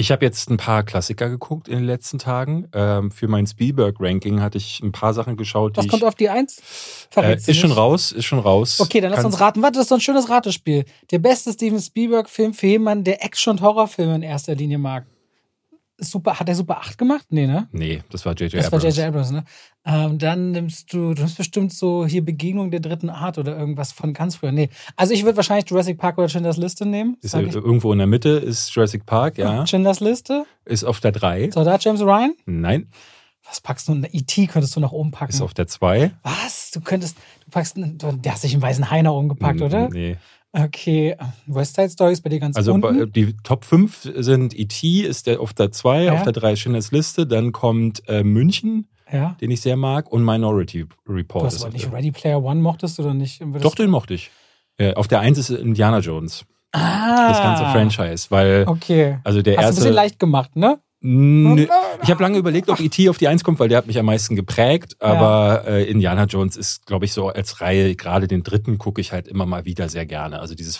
Ich 0.00 0.10
habe 0.10 0.24
jetzt 0.24 0.48
ein 0.48 0.56
paar 0.56 0.82
Klassiker 0.82 1.28
geguckt 1.28 1.68
in 1.68 1.74
den 1.76 1.84
letzten 1.84 2.18
Tagen. 2.18 2.66
Ähm, 2.72 3.10
für 3.10 3.28
mein 3.28 3.46
Spielberg-Ranking 3.46 4.40
hatte 4.40 4.56
ich 4.56 4.80
ein 4.82 4.92
paar 4.92 5.12
Sachen 5.12 5.36
geschaut, 5.36 5.76
Was 5.76 5.84
ich, 5.84 5.90
kommt 5.90 6.04
auf 6.04 6.14
die 6.14 6.30
Eins? 6.30 6.62
äh, 7.14 7.34
ist 7.34 7.56
schon 7.58 7.70
raus, 7.70 8.10
ist 8.10 8.24
schon 8.24 8.38
raus. 8.38 8.80
Okay, 8.80 9.02
dann 9.02 9.10
lass 9.10 9.20
Kannst- 9.20 9.34
uns 9.36 9.40
raten. 9.42 9.60
Warte, 9.60 9.74
das 9.74 9.82
ist 9.82 9.88
so 9.90 9.96
ein 9.96 10.00
schönes 10.00 10.30
Ratespiel. 10.30 10.86
Der 11.10 11.18
beste 11.18 11.52
Steven 11.52 11.78
Spielberg-Film 11.78 12.54
für 12.54 12.66
jemanden, 12.68 13.04
der 13.04 13.22
Action- 13.22 13.50
und 13.50 13.60
Horrorfilme 13.60 14.14
in 14.14 14.22
erster 14.22 14.54
Linie 14.54 14.78
mag. 14.78 15.04
Super, 16.02 16.40
hat 16.40 16.48
er 16.48 16.54
Super 16.54 16.78
8 16.78 16.96
gemacht? 16.98 17.26
Nee, 17.30 17.46
ne? 17.46 17.68
Nee, 17.72 18.02
das 18.10 18.24
war 18.24 18.32
J.J. 18.34 18.54
Das 18.54 18.72
war 18.72 18.78
Abrams. 18.78 18.96
J.J. 18.96 19.08
Abrams, 19.08 19.30
ne? 19.30 19.44
Ähm, 19.84 20.18
dann 20.18 20.50
nimmst 20.52 20.92
du, 20.92 21.14
du 21.14 21.22
nimmst 21.22 21.36
bestimmt 21.36 21.72
so 21.72 22.06
hier 22.06 22.24
Begegnung 22.24 22.70
der 22.70 22.80
dritten 22.80 23.10
Art 23.10 23.38
oder 23.38 23.56
irgendwas 23.56 23.92
von 23.92 24.12
ganz 24.12 24.36
früher. 24.36 24.52
Nee. 24.52 24.70
Also 24.96 25.14
ich 25.14 25.24
würde 25.24 25.36
wahrscheinlich 25.36 25.68
Jurassic 25.70 25.98
Park 25.98 26.18
oder 26.18 26.28
Schindlers 26.28 26.56
Liste 26.56 26.86
nehmen. 26.86 27.16
Ist, 27.22 27.34
ich. 27.34 27.54
irgendwo 27.54 27.92
in 27.92 27.98
der 27.98 28.06
Mitte 28.06 28.30
ist 28.30 28.74
Jurassic 28.74 29.06
Park, 29.06 29.38
ja. 29.38 29.66
Schindlers 29.68 30.00
Liste. 30.00 30.44
Ist 30.64 30.84
auf 30.84 31.00
der 31.00 31.12
3. 31.12 31.50
So, 31.50 31.64
da 31.64 31.76
James 31.78 32.00
Ryan. 32.00 32.34
Nein, 32.46 32.88
Was 33.48 33.60
packst 33.60 33.88
du? 33.88 33.94
E.T. 33.94 34.46
könntest 34.46 34.76
du 34.76 34.80
nach 34.80 34.92
oben 34.92 35.10
packen. 35.10 35.32
ist 35.32 35.40
auf 35.40 35.54
der 35.54 35.66
2. 35.66 36.12
Was? 36.22 36.70
Du 36.72 36.80
könntest, 36.80 37.16
du 37.44 37.50
packst, 37.50 37.76
du, 37.76 38.12
der 38.12 38.32
hast 38.32 38.44
dich 38.44 38.52
einen 38.52 38.62
weißen 38.62 38.90
Hai 38.90 39.02
nach 39.02 39.12
oben 39.12 39.28
gepackt, 39.28 39.60
oder? 39.60 39.88
Nee. 39.88 40.16
Okay. 40.52 41.16
West 41.46 41.76
Side 41.76 41.90
Story 41.90 42.12
ist 42.12 42.22
bei 42.22 42.30
dir 42.30 42.40
ganz 42.40 42.56
Also 42.56 42.72
unten. 42.74 42.98
bei- 42.98 43.06
die 43.06 43.36
Top 43.44 43.64
5 43.64 44.10
sind 44.16 44.58
E.T. 44.58 45.02
ist 45.02 45.26
der 45.26 45.40
auf 45.40 45.52
der 45.54 45.70
2, 45.72 46.04
Ja. 46.04 46.14
auf 46.14 46.22
der 46.24 46.32
3 46.32 46.56
Schindlers 46.56 46.90
Liste, 46.92 47.26
dann 47.26 47.52
kommt 47.52 48.02
äh, 48.08 48.24
München, 48.24 48.88
ja. 49.12 49.36
den 49.40 49.50
ich 49.52 49.60
sehr 49.60 49.76
mag, 49.76 50.10
und 50.10 50.24
Minority 50.24 50.86
Du 51.04 51.12
Report. 51.12 51.44
hast 51.44 51.54
ist 51.56 51.62
aber 51.64 51.72
nicht 51.72 51.92
Ready 51.92 52.10
Player 52.10 52.42
One 52.42 52.60
mochtest 52.60 52.98
du 52.98 53.02
oder 53.02 53.14
nicht? 53.14 53.40
Würdest 53.40 53.64
Doch, 53.64 53.74
den 53.76 53.90
mochte 53.90 54.14
ich. 54.14 54.30
Äh, 54.76 54.94
auf 54.94 55.06
der 55.08 55.20
1 55.20 55.38
ist 55.38 55.50
Indiana 55.50 55.98
Jones, 56.00 56.44
ah, 56.72 57.28
das 57.28 57.42
ganze 57.42 57.64
Franchise, 57.66 58.26
weil 58.30 58.64
Okay. 58.66 59.18
also 59.24 59.42
der 59.42 59.56
Hast 59.56 59.58
du 59.58 59.60
ein 59.60 59.66
erste. 59.68 59.80
bisschen 59.82 59.94
leicht 59.94 60.18
gemacht, 60.18 60.56
ne? 60.56 60.80
Nö. 61.02 61.66
Ich 62.02 62.10
habe 62.10 62.22
lange 62.22 62.36
überlegt, 62.36 62.68
ob 62.68 62.78
E.T. 62.78 63.08
auf 63.08 63.16
die 63.16 63.26
1 63.26 63.42
kommt, 63.42 63.58
weil 63.58 63.68
der 63.68 63.78
hat 63.78 63.86
mich 63.86 63.98
am 63.98 64.06
meisten 64.06 64.36
geprägt. 64.36 64.96
Aber 65.00 65.64
äh, 65.66 65.90
Indiana 65.90 66.24
Jones 66.24 66.56
ist, 66.56 66.84
glaube 66.86 67.06
ich, 67.06 67.12
so 67.12 67.28
als 67.28 67.62
Reihe, 67.62 67.94
gerade 67.94 68.28
den 68.28 68.42
dritten 68.42 68.76
gucke 68.76 69.00
ich 69.00 69.12
halt 69.12 69.26
immer 69.26 69.46
mal 69.46 69.64
wieder 69.64 69.88
sehr 69.88 70.04
gerne. 70.04 70.40
Also 70.40 70.54
dieses 70.54 70.76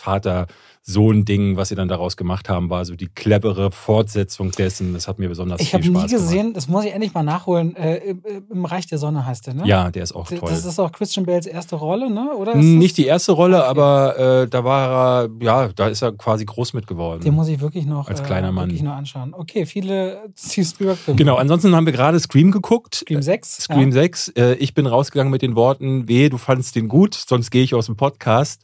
Vater-Sohn-Ding, 0.84 1.56
was 1.56 1.68
sie 1.68 1.74
dann 1.74 1.88
daraus 1.88 2.16
gemacht 2.16 2.48
haben, 2.48 2.70
war 2.70 2.84
so 2.84 2.96
die 2.96 3.08
clevere 3.08 3.70
Fortsetzung 3.70 4.50
dessen. 4.50 4.92
Das 4.94 5.08
hat 5.08 5.18
mir 5.18 5.28
besonders 5.28 5.60
Ich 5.60 5.70
viel 5.70 5.78
habe 5.80 5.88
nie 5.88 5.98
Spaß 5.98 6.10
gemacht. 6.10 6.24
gesehen, 6.26 6.52
das 6.54 6.68
muss 6.68 6.84
ich 6.84 6.92
endlich 6.92 7.14
mal 7.14 7.22
nachholen. 7.22 7.76
Äh, 7.76 8.14
im, 8.50 8.64
Reich 8.64 8.86
der 8.86 8.98
Sonne 8.98 9.26
heißt 9.26 9.46
der, 9.46 9.54
ne? 9.54 9.66
Ja, 9.66 9.90
der 9.90 10.02
ist 10.02 10.12
auch 10.12 10.28
toll. 10.28 10.38
Das 10.42 10.64
ist 10.64 10.78
auch 10.78 10.92
Christian 10.92 11.26
Bales 11.26 11.46
erste 11.46 11.76
Rolle, 11.76 12.10
ne? 12.10 12.32
Oder? 12.36 12.54
Ist 12.54 12.64
Nicht 12.64 12.96
die 12.96 13.06
erste 13.06 13.32
Rolle, 13.32 13.58
Okay. 13.60 13.68
aber 13.68 14.18
äh, 14.42 14.48
da 14.48 14.64
war 14.64 15.24
er, 15.24 15.30
ja, 15.40 15.68
da 15.68 15.88
ist 15.88 16.02
er 16.02 16.12
quasi 16.12 16.44
groß 16.44 16.72
mit 16.72 16.86
geworden. 16.86 17.20
Den 17.22 17.34
muss 17.34 17.48
ich 17.48 17.60
wirklich 17.60 17.86
noch, 17.86 18.08
Als 18.08 18.22
kleiner 18.22 18.52
Mann. 18.52 18.68
wirklich 18.68 18.82
noch 18.82 18.94
anschauen. 18.94 19.34
Okay, 19.34 19.66
viele 19.66 20.22
Steve 20.36 20.66
Spielberg-Filme. 20.66 21.18
Genau, 21.18 21.36
ansonsten 21.36 21.74
haben 21.74 21.86
wir 21.86 21.92
gerade 21.92 22.18
Scream 22.20 22.50
geguckt. 22.50 22.96
Scream 22.96 23.22
6. 23.22 23.62
Scream 23.62 23.88
ja. 23.88 23.92
6. 23.92 24.28
Äh, 24.30 24.54
ich 24.54 24.74
bin 24.74 24.86
rausgegangen 24.86 25.30
mit 25.30 25.42
den 25.42 25.54
Worten, 25.56 26.08
weh, 26.08 26.28
du 26.28 26.38
fandst 26.38 26.74
den 26.76 26.88
gut, 26.88 27.14
sonst 27.14 27.50
gehe 27.50 27.62
ich 27.62 27.74
aus 27.74 27.86
dem 27.86 27.96
Podcast. 27.96 28.62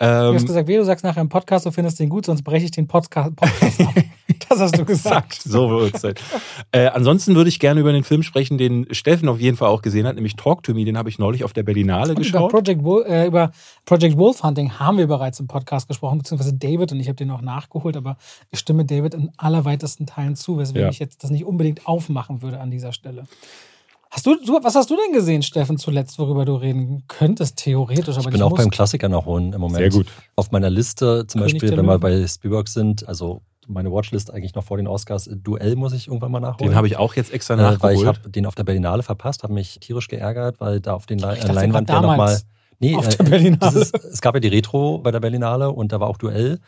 Du 0.00 0.04
Ähm, 0.06 0.34
hast 0.34 0.46
gesagt, 0.46 0.68
wie 0.68 0.76
du 0.76 0.84
sagst 0.84 1.04
nachher 1.04 1.20
im 1.20 1.28
Podcast, 1.28 1.66
du 1.66 1.72
findest 1.72 1.98
den 1.98 2.08
gut, 2.08 2.24
sonst 2.24 2.42
breche 2.42 2.64
ich 2.66 2.70
den 2.70 2.86
Podcast, 2.86 3.34
Podcast 3.36 3.80
ab. 3.80 3.94
Das 4.48 4.60
hast 4.60 4.78
du 4.78 4.84
gesagt. 4.84 5.42
So 5.42 5.68
wird 5.68 5.96
es 5.96 6.00
sein. 6.00 6.14
Äh, 6.72 6.86
ansonsten 6.86 7.34
würde 7.34 7.48
ich 7.48 7.58
gerne 7.58 7.80
über 7.80 7.92
den 7.92 8.04
Film 8.04 8.22
sprechen, 8.22 8.56
den 8.56 8.86
Steffen 8.94 9.28
auf 9.28 9.40
jeden 9.40 9.56
Fall 9.56 9.68
auch 9.68 9.82
gesehen 9.82 10.06
hat, 10.06 10.14
nämlich 10.14 10.36
Talk 10.36 10.62
to 10.62 10.72
Me. 10.74 10.84
Den 10.84 10.96
habe 10.96 11.08
ich 11.10 11.18
neulich 11.18 11.44
auf 11.44 11.52
der 11.52 11.64
Berlinale 11.64 12.10
Und 12.10 12.18
über 12.18 12.22
geschaut. 12.22 12.50
Project, 12.52 12.82
Wolf, 12.84 13.06
äh, 13.08 13.26
über 13.26 13.50
Project 13.84 14.16
Wolf 14.16 14.42
Hunting 14.42 14.78
haben 14.78 14.96
wir 14.96 15.06
bereits 15.06 15.40
im 15.40 15.48
Podcast 15.48 15.88
gesprochen, 15.88 16.18
beziehungsweise 16.18 16.54
David 16.54 16.92
und 16.92 17.00
ich 17.00 17.08
habe 17.08 17.16
den 17.16 17.30
auch 17.30 17.40
nachgeholt, 17.42 17.96
aber 17.96 18.16
ich 18.50 18.60
stimme 18.60 18.84
David 18.84 19.14
in 19.14 19.30
allerweitesten 19.36 20.06
Teilen 20.06 20.36
zu, 20.36 20.56
weswegen 20.58 20.82
Ja. 20.82 20.88
ich 20.90 20.98
jetzt 21.00 21.24
das 21.24 21.30
nicht 21.30 21.44
unbedingt 21.44 21.86
aufmachen 21.86 22.40
würde 22.40 22.60
an 22.60 22.70
dieser 22.70 22.92
Stelle. 22.92 23.24
Hast 24.10 24.24
du, 24.26 24.36
du, 24.44 24.58
was 24.62 24.74
hast 24.74 24.88
du 24.90 24.96
denn 24.96 25.12
gesehen, 25.12 25.42
Steffen, 25.42 25.76
zuletzt, 25.76 26.18
worüber 26.18 26.44
du 26.44 26.54
reden 26.54 27.04
könntest, 27.08 27.56
theoretisch, 27.58 28.16
aber 28.16 28.26
Ich 28.28 28.32
bin 28.32 28.42
auch 28.42 28.50
musst? 28.50 28.62
beim 28.62 28.70
Klassiker 28.70 29.08
nachholen 29.08 29.52
im 29.52 29.60
Moment. 29.60 29.76
Sehr 29.78 29.90
gut. 29.90 30.06
Auf 30.34 30.50
meiner 30.50 30.70
Liste, 30.70 31.26
zum 31.26 31.40
König 31.42 31.54
Beispiel, 31.60 31.76
wenn 31.76 31.84
wir 31.86 31.98
bei 31.98 32.26
Spielberg 32.26 32.68
sind, 32.68 33.06
also 33.06 33.42
meine 33.66 33.92
Watchlist 33.92 34.32
eigentlich 34.32 34.54
noch 34.54 34.64
vor 34.64 34.78
den 34.78 34.86
Oscars, 34.86 35.28
Duell 35.30 35.76
muss 35.76 35.92
ich 35.92 36.06
irgendwann 36.08 36.32
mal 36.32 36.40
nachholen. 36.40 36.70
Den 36.70 36.74
habe 36.76 36.86
ich 36.86 36.96
auch 36.96 37.14
jetzt 37.14 37.32
extra 37.34 37.54
äh, 37.54 37.58
weil 37.58 37.64
ich 37.74 37.78
nachgeholt. 37.82 38.06
habe 38.06 38.30
den 38.30 38.46
auf 38.46 38.54
der 38.54 38.64
Berlinale 38.64 39.02
verpasst, 39.02 39.42
habe 39.42 39.52
mich 39.52 39.78
tierisch 39.80 40.08
geärgert, 40.08 40.58
weil 40.58 40.80
da 40.80 40.94
auf 40.94 41.04
den 41.04 41.18
Le 41.18 41.34
Ich 41.34 41.40
dachte 41.40 41.52
Leinwand 41.52 41.88
ja 41.90 42.00
nochmal. 42.00 42.40
Nee, 42.80 42.96
auf 42.96 43.06
äh, 43.06 43.16
der 43.16 43.24
Berlinale. 43.24 43.72
dieses- 43.72 43.92
es 43.92 44.20
gab 44.22 44.34
ja 44.34 44.40
die 44.40 44.48
Retro 44.48 44.98
bei 44.98 45.10
der 45.10 45.20
Berlinale 45.20 45.70
und 45.70 45.92
da 45.92 46.00
war 46.00 46.08
auch 46.08 46.16
Duell. 46.16 46.60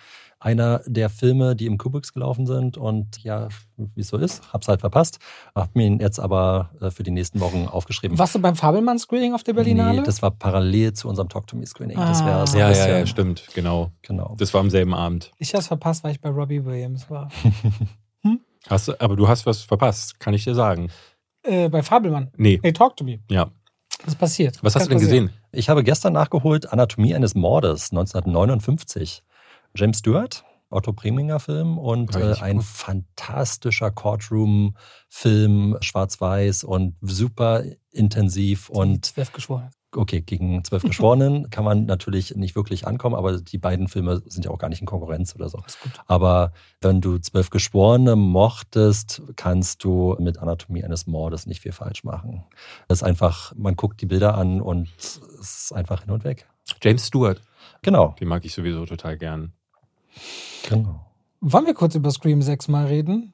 Einer 0.43 0.81
der 0.87 1.11
Filme, 1.11 1.55
die 1.55 1.67
im 1.67 1.77
Kubricks 1.77 2.15
gelaufen 2.15 2.47
sind 2.47 2.79
und 2.79 3.23
ja, 3.23 3.49
wie 3.77 4.01
es 4.01 4.09
so 4.09 4.17
ist, 4.17 4.53
hab's 4.55 4.69
halt 4.69 4.81
verpasst. 4.81 5.19
Hab 5.55 5.77
mir 5.77 5.85
ihn 5.87 6.01
jetzt 6.01 6.19
aber 6.19 6.71
äh, 6.81 6.91
für 6.91 7.03
die 7.03 7.11
nächsten 7.11 7.41
Wochen 7.41 7.67
aufgeschrieben. 7.69 8.19
Warst 8.19 8.35
du 8.35 8.39
beim 8.39 8.57
Fabelmann-Screening 8.57 9.35
auf 9.35 9.43
der 9.43 9.53
Berlinale? 9.53 9.99
Nee, 10.01 10.07
das 10.07 10.23
war 10.23 10.31
parallel 10.31 10.95
zu 10.95 11.09
unserem 11.09 11.29
Talk 11.29 11.47
to 11.47 11.57
Me 11.57 11.67
Screening. 11.67 11.99
Das 11.99 12.23
Ah. 12.23 12.27
wäre 12.27 12.47
so 12.47 12.59
ja, 12.59 12.71
ja, 12.71 12.99
ja, 13.01 13.07
stimmt, 13.07 13.49
genau. 13.55 13.93
Genau. 14.01 14.35
Das 14.39 14.55
war 14.55 14.63
am 14.63 14.71
selben 14.71 14.95
Abend. 14.95 15.31
ich 15.37 15.51
habe 15.53 15.61
es 15.61 15.67
verpasst, 15.69 16.05
weil 16.05 16.13
ich 16.13 16.21
bei 16.23 16.31
Robbie 16.31 16.65
Williams 16.65 17.11
war. 17.11 17.29
Hast 18.69 18.89
du, 18.89 19.01
aber 19.01 19.17
du 19.17 19.27
hast 19.27 19.47
was 19.47 19.63
verpasst, 19.63 20.21
kann 20.21 20.35
ich 20.35 20.45
dir 20.45 20.55
sagen. 20.55 20.91
äh, 21.45 21.69
bei 21.71 21.83
Fabelmann. 21.83 22.31
Nee, 22.37 22.61
Nee, 22.63 22.73
talk 22.73 22.97
to 22.97 23.05
me. 23.05 23.21
ja. 23.31 23.51
Was 24.05 24.15
passiert? 24.15 24.59
Was 24.63 24.75
hast 24.75 24.83
Kann 24.89 24.97
du 24.97 24.99
denn 25.01 25.07
passieren. 25.09 25.27
gesehen? 25.27 25.43
Ich 25.53 25.69
habe 25.69 25.83
gestern 25.85 26.13
nachgeholt 26.15 26.73
Anatomie 26.73 27.15
eines 27.15 27.35
Mordes 27.35 27.91
1959. 27.91 29.23
James 29.75 29.99
Stewart, 29.99 30.45
Otto 30.71 30.93
Preminger 30.93 31.41
Film 31.41 31.79
und 31.79 32.15
äh, 32.15 32.35
ein 32.41 32.61
fantastischer 32.61 33.91
Courtroom-Film, 33.91 35.77
schwarz-weiß 35.81 36.65
und 36.65 36.97
super 37.01 37.65
intensiv 37.91 38.69
und 38.69 39.05
Zwölf 39.05 39.33
geschworen. 39.33 39.71
okay, 39.95 40.21
gegen 40.21 40.63
zwölf 40.63 40.83
Geschworenen 40.91 41.51
kann 41.51 41.65
man 41.65 41.87
natürlich 41.87 42.37
nicht 42.37 42.55
wirklich 42.55 42.87
ankommen, 42.87 43.17
aber 43.17 43.41
die 43.41 43.59
beiden 43.59 43.89
Filme 43.89 44.23
sind 44.27 44.45
ja 44.45 44.53
auch 44.53 44.59
gar 44.59 44.69
nicht 44.69 44.81
in 44.81 44.87
Konkurrenz 44.87 45.35
oder 45.35 45.49
so. 45.49 45.59
Ist 45.67 45.81
gut. 45.81 45.93
Aber 46.07 46.53
wenn 46.81 47.01
du 47.01 47.19
zwölf 47.19 47.51
Geschworene 47.51 48.15
mochtest, 48.15 49.23
kannst 49.35 49.83
du 49.83 50.17
mit 50.21 50.39
Anatomie 50.39 50.85
eines 50.85 51.09
Mordes 51.09 51.47
nicht 51.47 51.63
viel 51.63 51.73
falsch 51.73 52.05
machen. 52.05 52.45
Das 52.87 52.99
ist 52.99 53.03
einfach, 53.03 53.53
man 53.57 53.75
guckt 53.75 54.01
die 54.01 54.07
Bilder 54.07 54.37
an 54.37 54.61
und 54.61 54.89
es 54.99 55.21
ist 55.41 55.73
einfach 55.75 56.03
hin 56.03 56.13
und 56.13 56.23
weg. 56.23 56.47
James 56.81 57.07
Stewart. 57.09 57.43
Genau, 57.83 58.15
Den 58.21 58.29
mag 58.29 58.45
ich 58.45 58.53
sowieso 58.55 58.87
total 58.87 59.17
gern. 59.17 59.53
Genau. 60.69 61.07
Wollen 61.41 61.67
wir 61.67 61.75
kurz 61.75 61.95
über 61.95 62.11
Scream 62.11 62.43
6 62.43 62.69
mal 62.69 62.87
reden? 62.87 63.33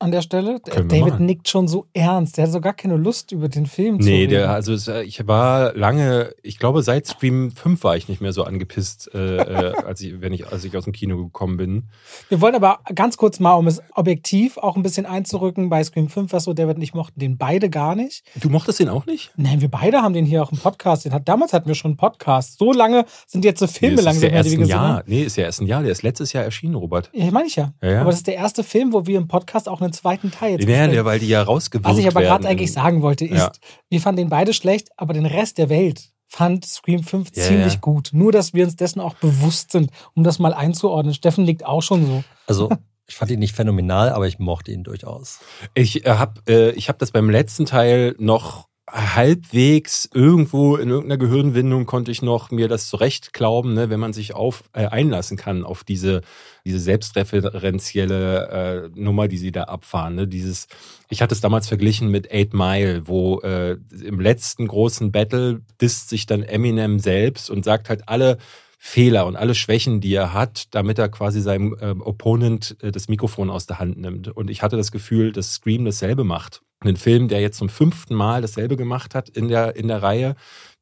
An 0.00 0.12
der 0.12 0.22
Stelle? 0.22 0.60
Können 0.60 0.88
David 0.88 1.18
nickt 1.18 1.48
schon 1.48 1.66
so 1.66 1.86
ernst. 1.92 2.36
Der 2.36 2.44
hat 2.44 2.52
so 2.52 2.60
gar 2.60 2.72
keine 2.72 2.96
Lust, 2.96 3.32
über 3.32 3.48
den 3.48 3.66
Film 3.66 4.00
zu 4.00 4.08
Nee, 4.08 4.18
reden. 4.20 4.30
der, 4.30 4.50
also 4.52 4.72
es, 4.72 4.86
äh, 4.86 5.02
ich 5.02 5.26
war 5.26 5.74
lange, 5.74 6.32
ich 6.44 6.58
glaube 6.60 6.82
seit 6.82 7.06
Scream 7.08 7.50
5 7.50 7.82
war 7.82 7.96
ich 7.96 8.08
nicht 8.08 8.20
mehr 8.20 8.32
so 8.32 8.44
angepisst, 8.44 9.10
äh, 9.12 9.36
äh, 9.38 9.74
als, 9.84 10.00
ich, 10.00 10.20
wenn 10.20 10.32
ich, 10.32 10.46
als 10.52 10.62
ich 10.62 10.76
aus 10.76 10.84
dem 10.84 10.92
Kino 10.92 11.16
gekommen 11.16 11.56
bin. 11.56 11.88
Wir 12.28 12.40
wollen 12.40 12.54
aber 12.54 12.78
ganz 12.94 13.16
kurz 13.16 13.40
mal, 13.40 13.54
um 13.54 13.66
es 13.66 13.82
objektiv 13.94 14.56
auch 14.58 14.76
ein 14.76 14.84
bisschen 14.84 15.04
einzurücken, 15.04 15.68
bei 15.68 15.82
Scream 15.82 16.08
5, 16.08 16.32
was 16.32 16.44
so 16.44 16.54
David 16.54 16.76
und 16.76 16.82
ich 16.82 16.94
mochten 16.94 17.18
den 17.18 17.36
beide 17.36 17.68
gar 17.68 17.96
nicht. 17.96 18.22
Du 18.36 18.50
mochtest 18.50 18.78
den 18.78 18.88
auch 18.88 19.04
nicht? 19.06 19.32
Nein, 19.36 19.60
wir 19.60 19.68
beide 19.68 20.00
haben 20.02 20.12
den 20.14 20.26
hier 20.26 20.44
auch 20.44 20.52
im 20.52 20.58
Podcast. 20.58 21.06
Den 21.06 21.12
hat, 21.12 21.28
damals 21.28 21.52
hatten 21.52 21.66
wir 21.66 21.74
schon 21.74 21.90
einen 21.90 21.96
Podcast. 21.96 22.56
So 22.58 22.72
lange 22.72 23.04
sind 23.26 23.44
jetzt 23.44 23.58
so 23.58 23.66
Filme 23.66 23.96
nee, 23.96 24.02
langsam 24.02 24.22
ja 24.22 24.28
her, 24.28 24.36
erst 24.38 24.46
die 24.46 24.50
wir 24.52 24.58
ein 24.58 24.60
gesehen 24.60 24.76
Jahr. 24.76 24.88
haben. 24.98 25.04
Nee, 25.10 25.22
ist 25.24 25.36
ja 25.36 25.42
erst 25.44 25.60
ein 25.60 25.66
Jahr. 25.66 25.82
Der 25.82 25.90
ist 25.90 26.02
letztes 26.04 26.32
Jahr 26.32 26.44
erschienen, 26.44 26.76
Robert. 26.76 27.10
Ja, 27.12 27.28
meine 27.32 27.48
ich 27.48 27.56
ja. 27.56 27.72
Ja, 27.82 27.90
ja. 27.90 28.00
Aber 28.02 28.10
das 28.10 28.18
ist 28.20 28.28
der 28.28 28.36
erste 28.36 28.62
Film, 28.62 28.92
wo 28.92 29.04
wir 29.06 29.18
im 29.18 29.26
Podcast 29.26 29.68
auch 29.68 29.80
einen 29.88 29.92
zweiten 29.94 30.30
Teil 30.30 30.52
jetzt 30.52 30.60
Nee, 30.60 30.66
besprechen. 30.66 30.92
der, 30.92 31.04
weil 31.04 31.18
die 31.18 31.28
ja 31.28 31.42
rausgewirkt 31.42 31.88
Was 31.88 31.98
ich 31.98 32.06
aber 32.06 32.20
gerade 32.22 32.44
werden. 32.44 32.50
eigentlich 32.52 32.72
sagen 32.72 33.02
wollte, 33.02 33.24
ist, 33.24 33.38
Ja. 33.38 33.52
wir 33.90 34.00
fanden 34.00 34.18
den 34.18 34.28
beide 34.28 34.52
schlecht, 34.52 34.88
aber 34.96 35.12
den 35.14 35.26
Rest 35.26 35.58
der 35.58 35.68
Welt 35.68 36.10
fand 36.28 36.64
Scream 36.66 37.02
5 37.02 37.30
Ja, 37.34 37.42
ziemlich 37.42 37.74
ja. 37.74 37.78
gut. 37.80 38.10
Nur, 38.12 38.32
dass 38.32 38.52
wir 38.54 38.64
uns 38.64 38.76
dessen 38.76 39.00
auch 39.00 39.14
bewusst 39.14 39.72
sind, 39.72 39.90
um 40.14 40.22
das 40.24 40.38
mal 40.38 40.52
einzuordnen. 40.54 41.14
Steffen 41.14 41.44
liegt 41.44 41.64
auch 41.64 41.80
schon 41.82 42.04
so. 42.06 42.22
Also 42.46 42.68
ich 43.06 43.16
fand 43.16 43.30
ihn 43.30 43.38
nicht 43.38 43.54
phänomenal, 43.56 44.10
aber 44.10 44.28
ich 44.28 44.38
mochte 44.38 44.70
ihn 44.70 44.84
durchaus. 44.84 45.40
Ich 45.74 46.04
äh, 46.04 46.10
habe 46.10 46.42
äh, 46.46 46.70
ich 46.72 46.90
hab 46.90 46.98
das 46.98 47.10
beim 47.10 47.30
letzten 47.30 47.64
Teil 47.64 48.14
noch 48.18 48.67
halbwegs 48.90 50.08
irgendwo 50.12 50.76
in 50.76 50.90
irgendeiner 50.90 51.18
Gehirnwindung 51.18 51.86
konnte 51.86 52.10
ich 52.10 52.22
noch 52.22 52.50
mir 52.50 52.68
das 52.68 52.88
zurecht 52.88 53.32
glauben, 53.32 53.74
ne, 53.74 53.90
wenn 53.90 54.00
man 54.00 54.12
sich 54.12 54.34
auf 54.34 54.64
äh, 54.72 54.86
einlassen 54.86 55.36
kann 55.36 55.64
auf 55.64 55.84
diese 55.84 56.22
diese 56.68 56.80
selbstreferenzielle 56.80 58.90
äh, 58.94 59.00
Nummer, 59.00 59.26
die 59.26 59.38
sie 59.38 59.52
da 59.52 59.64
abfahren. 59.64 60.16
Ne? 60.16 60.28
Dieses, 60.28 60.68
ich 61.08 61.22
hatte 61.22 61.34
es 61.34 61.40
damals 61.40 61.66
verglichen 61.66 62.10
mit 62.10 62.30
Eight 62.30 62.52
Mile, 62.52 63.08
wo 63.08 63.40
äh, 63.40 63.78
im 64.04 64.20
letzten 64.20 64.68
großen 64.68 65.10
Battle 65.10 65.62
disst 65.80 66.10
sich 66.10 66.26
dann 66.26 66.42
Eminem 66.42 66.98
selbst 66.98 67.48
und 67.48 67.64
sagt 67.64 67.88
halt 67.88 68.02
alle 68.06 68.36
Fehler 68.80 69.26
und 69.26 69.34
alle 69.34 69.56
Schwächen, 69.56 70.00
die 70.00 70.14
er 70.14 70.32
hat, 70.32 70.72
damit 70.74 71.00
er 71.00 71.08
quasi 71.08 71.40
seinem 71.40 71.76
ähm, 71.80 72.00
Opponent 72.00 72.76
äh, 72.80 72.92
das 72.92 73.08
Mikrofon 73.08 73.50
aus 73.50 73.66
der 73.66 73.80
Hand 73.80 73.98
nimmt. 73.98 74.28
Und 74.28 74.48
ich 74.50 74.62
hatte 74.62 74.76
das 74.76 74.92
Gefühl, 74.92 75.32
dass 75.32 75.54
Scream 75.54 75.84
dasselbe 75.84 76.22
macht. 76.22 76.62
Ein 76.80 76.96
Film, 76.96 77.26
der 77.26 77.40
jetzt 77.40 77.58
zum 77.58 77.68
fünften 77.68 78.14
Mal 78.14 78.40
dasselbe 78.40 78.76
gemacht 78.76 79.16
hat 79.16 79.28
in 79.28 79.48
der, 79.48 79.74
in 79.74 79.88
der 79.88 80.00
Reihe. 80.00 80.36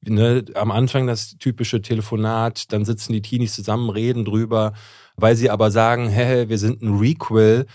Ne, 0.07 0.45
am 0.55 0.71
Anfang 0.71 1.07
das 1.07 1.39
typische 1.39 1.81
Telefonat, 1.81 2.71
dann 2.71 2.85
sitzen 2.85 3.15
die 3.15 3.23
Teenies 3.23 3.55
zusammen, 3.55 3.89
reden 3.89 4.27
drüber, 4.27 4.75
weil 5.17 5.35
sie 5.35 5.49
aber 5.49 5.71
sagen, 5.71 6.11
hä, 6.11 6.49
wir 6.49 6.59
sind 6.59 6.83
ein 6.83 6.99
Requel, 6.99 7.67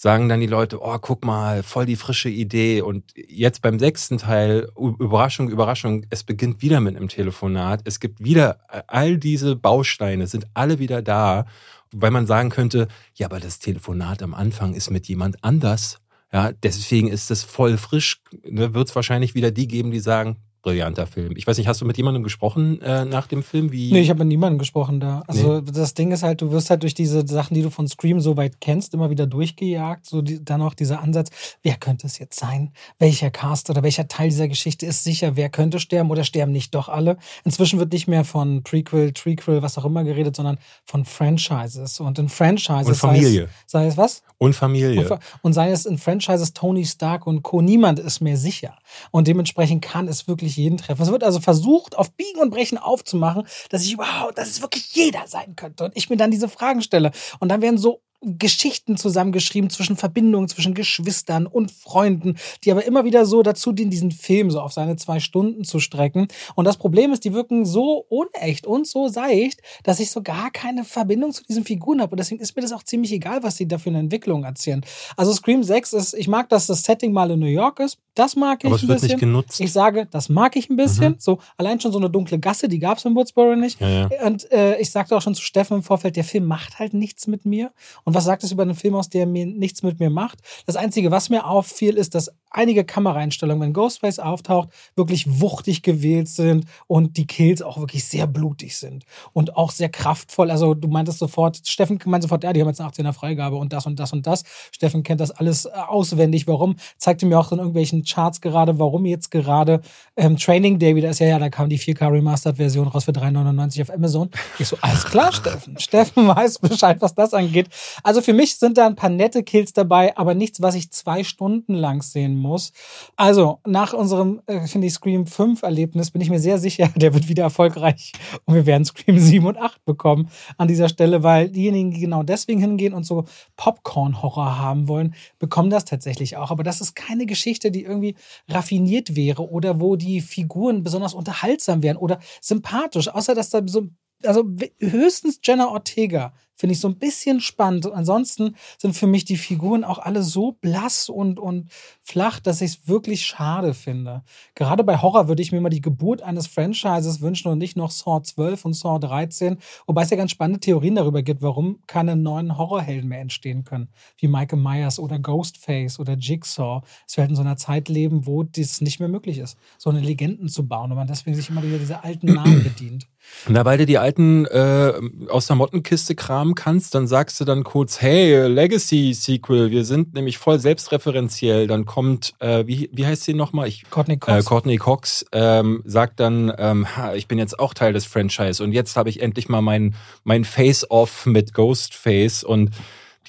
sagen 0.00 0.30
dann 0.30 0.40
die 0.40 0.46
Leute, 0.46 0.80
oh, 0.80 0.96
guck 0.98 1.26
mal, 1.26 1.62
voll 1.62 1.84
die 1.84 1.94
frische 1.94 2.30
Idee. 2.30 2.80
Und 2.80 3.12
jetzt 3.14 3.60
beim 3.60 3.78
sechsten 3.78 4.16
Teil, 4.16 4.66
Überraschung, 4.74 5.50
Überraschung, 5.50 6.06
es 6.08 6.24
beginnt 6.24 6.62
wieder 6.62 6.80
mit 6.80 6.96
einem 6.96 7.08
Telefonat. 7.08 7.82
Es 7.84 8.00
gibt 8.00 8.24
wieder 8.24 8.60
all 8.86 9.18
diese 9.18 9.56
Bausteine, 9.56 10.26
sind 10.26 10.46
alle 10.54 10.78
wieder 10.78 11.02
da, 11.02 11.44
weil 11.92 12.10
man 12.10 12.26
sagen 12.26 12.48
könnte, 12.48 12.88
ja, 13.14 13.26
aber 13.26 13.40
das 13.40 13.58
Telefonat 13.58 14.22
am 14.22 14.32
Anfang 14.32 14.72
ist 14.72 14.90
mit 14.90 15.06
jemand 15.06 15.44
anders. 15.44 15.98
Ja, 16.32 16.50
deswegen 16.50 17.08
ist 17.08 17.30
es 17.30 17.44
voll 17.44 17.76
frisch. 17.76 18.22
Ne, 18.48 18.72
Wird 18.72 18.88
es 18.88 18.96
wahrscheinlich 18.96 19.34
wieder 19.34 19.50
die 19.50 19.68
geben, 19.68 19.90
die 19.90 20.00
sagen, 20.00 20.38
brillanter 20.62 21.06
Film. 21.06 21.34
Ich 21.36 21.46
weiß 21.46 21.56
nicht, 21.58 21.66
hast 21.66 21.80
du 21.80 21.84
mit 21.84 21.96
jemandem 21.96 22.22
gesprochen 22.22 22.80
äh, 22.82 23.04
nach 23.04 23.26
dem 23.26 23.42
Film? 23.42 23.72
Wie? 23.72 23.92
Nee, 23.92 24.00
ich 24.00 24.10
habe 24.10 24.20
mit 24.20 24.28
niemandem 24.28 24.58
gesprochen 24.58 25.00
da. 25.00 25.22
Also 25.26 25.60
das 25.60 25.94
Ding 25.94 26.12
ist 26.12 26.22
halt, 26.22 26.42
du 26.42 26.50
wirst 26.50 26.70
halt 26.70 26.82
durch 26.82 26.94
diese 26.94 27.26
Sachen, 27.26 27.54
die 27.54 27.62
du 27.62 27.70
von 27.70 27.88
Scream 27.88 28.20
so 28.20 28.36
weit 28.36 28.60
kennst, 28.60 28.94
immer 28.94 29.10
wieder 29.10 29.26
durchgejagt. 29.26 30.06
So 30.06 30.22
die, 30.22 30.44
dann 30.44 30.60
auch 30.62 30.74
dieser 30.74 31.00
Ansatz, 31.00 31.30
wer 31.62 31.76
könnte 31.76 32.06
es 32.06 32.18
jetzt 32.18 32.38
sein? 32.38 32.72
Welcher 32.98 33.30
Cast 33.30 33.70
oder 33.70 33.82
welcher 33.82 34.08
Teil 34.08 34.28
dieser 34.28 34.48
Geschichte 34.48 34.86
ist 34.86 35.04
sicher? 35.04 35.36
Wer 35.36 35.48
könnte 35.48 35.80
sterben 35.80 36.10
oder 36.10 36.24
sterben 36.24 36.52
nicht 36.52 36.74
doch 36.74 36.88
alle? 36.88 37.16
Inzwischen 37.44 37.78
wird 37.78 37.92
nicht 37.92 38.08
mehr 38.08 38.24
von 38.24 38.62
Prequel, 38.62 39.12
Trequel, 39.12 39.62
was 39.62 39.78
auch 39.78 39.84
immer 39.84 40.04
geredet, 40.04 40.36
sondern 40.36 40.58
von 40.84 41.04
Franchises. 41.04 42.00
Und 42.00 42.18
in 42.18 42.28
Franchises 42.28 42.88
Und 42.88 42.96
Familie. 42.96 43.30
Sei 43.30 43.44
es, 43.44 43.50
sei 43.66 43.86
es 43.86 43.96
was? 43.96 44.22
Und 44.38 44.54
Familie. 44.54 45.10
Und, 45.10 45.20
und 45.42 45.52
sei 45.52 45.70
es 45.70 45.86
in 45.86 45.98
Franchises 45.98 46.52
Tony 46.52 46.84
Stark 46.84 47.26
und 47.26 47.42
Co. 47.42 47.62
Niemand 47.62 47.98
ist 47.98 48.20
mehr 48.20 48.36
sicher. 48.36 48.76
Und 49.10 49.26
dementsprechend 49.26 49.82
kann 49.82 50.08
es 50.08 50.28
wirklich 50.28 50.49
jeden 50.56 50.78
treffen. 50.78 51.02
Es 51.02 51.10
wird 51.10 51.24
also 51.24 51.40
versucht, 51.40 51.96
auf 51.96 52.12
Biegen 52.12 52.40
und 52.40 52.50
Brechen 52.50 52.78
aufzumachen, 52.78 53.46
dass 53.70 53.84
ich 53.84 53.92
überhaupt, 53.92 54.38
dass 54.38 54.48
es 54.48 54.62
wirklich 54.62 54.94
jeder 54.94 55.26
sein 55.26 55.56
könnte. 55.56 55.84
Und 55.84 55.96
ich 55.96 56.10
mir 56.10 56.16
dann 56.16 56.30
diese 56.30 56.48
Fragen 56.48 56.82
stelle. 56.82 57.10
Und 57.38 57.48
dann 57.50 57.62
werden 57.62 57.78
so 57.78 58.02
Geschichten 58.22 58.96
zusammengeschrieben 58.96 59.70
zwischen 59.70 59.96
Verbindungen, 59.96 60.48
zwischen 60.48 60.74
Geschwistern 60.74 61.46
und 61.46 61.70
Freunden, 61.70 62.36
die 62.64 62.70
aber 62.70 62.84
immer 62.84 63.04
wieder 63.04 63.24
so 63.24 63.42
dazu 63.42 63.72
dienen, 63.72 63.90
diesen 63.90 64.10
Film 64.10 64.50
so 64.50 64.60
auf 64.60 64.72
seine 64.72 64.96
zwei 64.96 65.20
Stunden 65.20 65.64
zu 65.64 65.80
strecken. 65.80 66.28
Und 66.54 66.66
das 66.66 66.76
Problem 66.76 67.12
ist, 67.12 67.24
die 67.24 67.32
wirken 67.32 67.64
so 67.64 68.04
unecht 68.08 68.66
und 68.66 68.86
so 68.86 69.08
seicht, 69.08 69.62
dass 69.84 70.00
ich 70.00 70.10
so 70.10 70.22
gar 70.22 70.50
keine 70.50 70.84
Verbindung 70.84 71.32
zu 71.32 71.44
diesen 71.44 71.64
Figuren 71.64 72.00
habe. 72.02 72.12
Und 72.12 72.18
deswegen 72.20 72.40
ist 72.40 72.54
mir 72.56 72.62
das 72.62 72.72
auch 72.72 72.82
ziemlich 72.82 73.12
egal, 73.12 73.42
was 73.42 73.56
sie 73.56 73.66
da 73.66 73.78
für 73.78 73.88
eine 73.88 74.00
Entwicklung 74.00 74.44
erzählen. 74.44 74.84
Also 75.16 75.32
Scream 75.32 75.62
6 75.62 75.92
ist, 75.94 76.14
ich 76.14 76.28
mag, 76.28 76.48
dass 76.50 76.66
das 76.66 76.82
Setting 76.82 77.12
mal 77.12 77.30
in 77.30 77.38
New 77.40 77.46
York 77.46 77.80
ist. 77.80 77.98
Das 78.14 78.36
mag 78.36 78.58
ich 78.62 78.66
Aber 78.66 78.74
ein 78.74 78.82
es 78.82 78.88
wird 78.88 79.00
bisschen. 79.00 79.08
nicht 79.08 79.20
genutzt. 79.20 79.60
Ich 79.60 79.72
sage, 79.72 80.06
das 80.10 80.28
mag 80.28 80.56
ich 80.56 80.68
ein 80.68 80.76
bisschen. 80.76 81.16
So, 81.18 81.38
allein 81.56 81.80
schon 81.80 81.92
so 81.92 81.98
eine 81.98 82.10
dunkle 82.10 82.38
Gasse, 82.38 82.68
die 82.68 82.78
gab 82.78 82.98
es 82.98 83.04
in 83.04 83.14
Woodsboro 83.14 83.56
nicht. 83.56 83.80
ja, 83.80 83.88
ja. 83.88 84.08
Und 84.26 84.50
äh, 84.52 84.78
ich 84.78 84.90
sagte 84.90 85.16
auch 85.16 85.22
schon 85.22 85.34
zu 85.34 85.42
Steffen 85.42 85.78
im 85.78 85.82
Vorfeld, 85.82 86.16
der 86.16 86.24
Film 86.24 86.44
macht 86.44 86.78
halt 86.78 86.92
nichts 86.92 87.26
mit 87.26 87.46
mir. 87.46 87.72
Und 88.04 88.09
was 88.14 88.24
sagt 88.24 88.44
es 88.44 88.52
über 88.52 88.62
einen 88.62 88.74
Film 88.74 88.94
aus, 88.94 89.08
der 89.08 89.26
mir 89.26 89.46
nichts 89.46 89.82
mit 89.82 90.00
mir 90.00 90.10
macht? 90.10 90.40
Das 90.66 90.76
Einzige, 90.76 91.10
was 91.10 91.28
mir 91.28 91.46
auffiel, 91.46 91.96
ist, 91.96 92.14
dass 92.14 92.30
einige 92.50 92.84
Kameraeinstellungen, 92.84 93.62
wenn 93.62 93.72
Ghostface 93.72 94.18
auftaucht, 94.18 94.68
wirklich 94.96 95.40
wuchtig 95.40 95.82
gewählt 95.82 96.28
sind 96.28 96.66
und 96.86 97.16
die 97.16 97.26
Kills 97.26 97.62
auch 97.62 97.78
wirklich 97.78 98.04
sehr 98.04 98.26
blutig 98.26 98.76
sind 98.76 99.04
und 99.32 99.56
auch 99.56 99.70
sehr 99.70 99.88
kraftvoll. 99.88 100.50
Also 100.50 100.74
du 100.74 100.88
meintest 100.88 101.18
sofort, 101.18 101.60
Steffen 101.64 101.98
meint 102.06 102.22
sofort, 102.22 102.44
ja, 102.44 102.52
die 102.52 102.60
haben 102.60 102.68
jetzt 102.68 102.80
eine 102.80 102.90
18er 102.90 103.12
Freigabe 103.12 103.56
und 103.56 103.72
das 103.72 103.86
und 103.86 103.98
das 103.98 104.12
und 104.12 104.26
das. 104.26 104.42
Steffen 104.72 105.02
kennt 105.02 105.20
das 105.20 105.30
alles 105.30 105.66
äh, 105.66 105.70
auswendig. 105.70 106.46
Warum? 106.46 106.76
Zeigte 106.98 107.26
mir 107.26 107.38
auch 107.38 107.52
in 107.52 107.58
irgendwelchen 107.58 108.04
Charts 108.04 108.40
gerade, 108.40 108.78
warum 108.78 109.06
jetzt 109.06 109.30
gerade 109.30 109.80
ähm, 110.16 110.36
Training 110.36 110.78
Day 110.78 110.96
wieder 110.96 111.10
ist. 111.10 111.20
Ja, 111.20 111.28
ja, 111.28 111.38
da 111.38 111.48
kam 111.48 111.68
die 111.68 111.78
4K 111.78 112.12
Remastered 112.12 112.56
Version 112.56 112.88
raus 112.88 113.04
für 113.04 113.12
3,99 113.12 113.82
auf 113.82 113.90
Amazon. 113.90 114.30
Ich 114.58 114.68
so, 114.68 114.76
alles 114.80 115.04
klar, 115.04 115.32
Steffen. 115.32 115.78
Steffen 115.78 116.26
weiß 116.26 116.58
Bescheid, 116.58 116.96
was 117.00 117.14
das 117.14 117.34
angeht. 117.34 117.68
Also 118.02 118.20
für 118.20 118.32
mich 118.32 118.56
sind 118.56 118.76
da 118.76 118.86
ein 118.86 118.96
paar 118.96 119.10
nette 119.10 119.42
Kills 119.42 119.72
dabei, 119.72 120.16
aber 120.16 120.34
nichts, 120.34 120.60
was 120.60 120.74
ich 120.74 120.90
zwei 120.90 121.24
Stunden 121.24 121.74
lang 121.74 122.02
sehen 122.02 122.39
muss. 122.40 122.72
Also 123.16 123.60
nach 123.66 123.92
unserem, 123.92 124.40
äh, 124.46 124.66
finde 124.66 124.86
ich, 124.86 124.94
Scream 124.94 125.26
5 125.26 125.62
Erlebnis 125.62 126.10
bin 126.10 126.20
ich 126.20 126.30
mir 126.30 126.40
sehr 126.40 126.58
sicher, 126.58 126.88
der 126.96 127.14
wird 127.14 127.28
wieder 127.28 127.44
erfolgreich 127.44 128.12
und 128.44 128.54
wir 128.54 128.66
werden 128.66 128.84
Scream 128.84 129.18
7 129.18 129.46
und 129.46 129.58
8 129.58 129.84
bekommen 129.84 130.30
an 130.58 130.68
dieser 130.68 130.88
Stelle, 130.88 131.22
weil 131.22 131.48
diejenigen, 131.48 131.90
die 131.90 132.00
genau 132.00 132.22
deswegen 132.22 132.60
hingehen 132.60 132.94
und 132.94 133.04
so 133.04 133.24
Popcorn-Horror 133.56 134.58
haben 134.58 134.88
wollen, 134.88 135.14
bekommen 135.38 135.70
das 135.70 135.84
tatsächlich 135.84 136.36
auch. 136.36 136.50
Aber 136.50 136.62
das 136.62 136.80
ist 136.80 136.94
keine 136.94 137.26
Geschichte, 137.26 137.70
die 137.70 137.84
irgendwie 137.84 138.16
raffiniert 138.48 139.16
wäre 139.16 139.48
oder 139.48 139.80
wo 139.80 139.96
die 139.96 140.20
Figuren 140.20 140.82
besonders 140.82 141.14
unterhaltsam 141.14 141.82
wären 141.82 141.96
oder 141.96 142.18
sympathisch, 142.40 143.08
außer 143.08 143.34
dass 143.34 143.50
da 143.50 143.62
so 143.66 143.88
also 144.24 144.44
höchstens 144.78 145.40
Jenna 145.42 145.68
Ortega 145.68 146.32
finde 146.60 146.74
ich 146.74 146.80
so 146.80 146.88
ein 146.88 146.98
bisschen 146.98 147.40
spannend. 147.40 147.90
ansonsten 147.90 148.54
sind 148.76 148.94
für 148.94 149.06
mich 149.06 149.24
die 149.24 149.38
Figuren 149.38 149.82
auch 149.82 149.98
alle 149.98 150.22
so 150.22 150.52
blass 150.60 151.08
und, 151.08 151.40
und 151.40 151.70
flach, 152.02 152.38
dass 152.38 152.60
ich 152.60 152.72
es 152.72 152.88
wirklich 152.88 153.24
schade 153.24 153.72
finde. 153.72 154.22
Gerade 154.54 154.84
bei 154.84 155.00
Horror 155.00 155.26
würde 155.26 155.40
ich 155.40 155.52
mir 155.52 155.60
mal 155.62 155.70
die 155.70 155.80
Geburt 155.80 156.20
eines 156.20 156.46
Franchises 156.46 157.22
wünschen 157.22 157.48
und 157.48 157.56
nicht 157.56 157.78
noch 157.78 157.90
Saw 157.90 158.22
12 158.22 158.66
und 158.66 158.74
Saw 158.74 158.98
13. 158.98 159.56
Wobei 159.86 160.02
es 160.02 160.10
ja 160.10 160.18
ganz 160.18 160.32
spannende 160.32 160.60
Theorien 160.60 160.96
darüber 160.96 161.22
gibt, 161.22 161.40
warum 161.40 161.78
keine 161.86 162.14
neuen 162.14 162.58
Horrorhelden 162.58 163.08
mehr 163.08 163.20
entstehen 163.20 163.64
können. 163.64 163.88
Wie 164.18 164.28
Michael 164.28 164.60
Myers 164.60 164.98
oder 164.98 165.18
Ghostface 165.18 165.98
oder 165.98 166.12
Jigsaw. 166.12 166.82
Es 167.08 167.16
wird 167.16 167.30
in 167.30 167.36
so 167.36 167.40
einer 167.40 167.56
Zeit 167.56 167.88
leben, 167.88 168.26
wo 168.26 168.42
das 168.42 168.82
nicht 168.82 169.00
mehr 169.00 169.08
möglich 169.08 169.38
ist, 169.38 169.56
so 169.78 169.88
eine 169.88 170.00
Legenden 170.00 170.50
zu 170.50 170.68
bauen 170.68 170.90
und 170.90 170.98
man 170.98 171.06
deswegen 171.06 171.36
sich 171.36 171.48
immer 171.48 171.62
wieder 171.62 171.78
diese 171.78 172.04
alten 172.04 172.34
Namen 172.34 172.62
bedient. 172.62 173.06
Na, 173.48 173.64
weil 173.64 173.78
du 173.78 173.86
die 173.86 173.98
alten 173.98 174.46
äh, 174.46 174.92
aus 175.28 175.46
der 175.46 175.56
Mottenkiste 175.56 176.14
kramen 176.54 176.70
kannst, 176.70 176.94
dann 176.94 177.06
sagst 177.06 177.40
du 177.40 177.44
dann 177.44 177.64
kurz, 177.64 178.00
hey, 178.00 178.46
Legacy-Sequel, 178.46 179.70
wir 179.70 179.84
sind 179.84 180.14
nämlich 180.14 180.38
voll 180.38 180.58
selbstreferenziell. 180.58 181.66
Dann 181.66 181.86
kommt, 181.86 182.34
äh, 182.38 182.66
wie, 182.66 182.90
wie 182.92 183.06
heißt 183.06 183.24
sie 183.24 183.34
nochmal? 183.34 183.68
Ich, 183.68 183.84
Courtney 183.90 184.18
Cox. 184.18 184.38
Äh, 184.38 184.48
Courtney 184.48 184.76
Cox 184.76 185.26
ähm, 185.32 185.82
sagt 185.84 186.20
dann, 186.20 186.52
ähm, 186.58 186.96
ha, 186.96 187.14
ich 187.14 187.28
bin 187.28 187.38
jetzt 187.38 187.58
auch 187.58 187.74
Teil 187.74 187.92
des 187.92 188.06
Franchise 188.06 188.62
und 188.62 188.72
jetzt 188.72 188.96
habe 188.96 189.08
ich 189.08 189.20
endlich 189.20 189.48
mal 189.48 189.62
mein, 189.62 189.94
mein 190.24 190.44
Face-Off 190.44 191.26
mit 191.26 191.54
Ghostface 191.54 192.44
und 192.44 192.70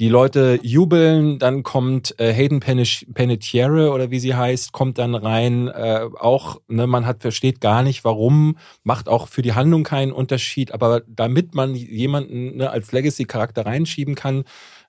die 0.01 0.09
Leute 0.09 0.59
jubeln, 0.63 1.37
dann 1.37 1.61
kommt 1.61 2.19
äh, 2.19 2.33
Hayden 2.33 2.59
Panettiere 2.59 3.91
oder 3.91 4.09
wie 4.09 4.17
sie 4.17 4.33
heißt, 4.33 4.71
kommt 4.71 4.97
dann 4.97 5.13
rein. 5.13 5.67
Äh, 5.67 6.07
auch, 6.19 6.59
ne, 6.67 6.87
man 6.87 7.05
hat 7.05 7.21
versteht 7.21 7.61
gar 7.61 7.83
nicht, 7.83 8.03
warum, 8.03 8.57
macht 8.83 9.07
auch 9.07 9.27
für 9.27 9.43
die 9.43 9.53
Handlung 9.53 9.83
keinen 9.83 10.11
Unterschied. 10.11 10.73
Aber 10.73 11.03
damit 11.05 11.53
man 11.53 11.75
jemanden 11.75 12.57
ne, 12.57 12.71
als 12.71 12.91
Legacy-Charakter 12.91 13.67
reinschieben 13.67 14.15
kann, 14.15 14.45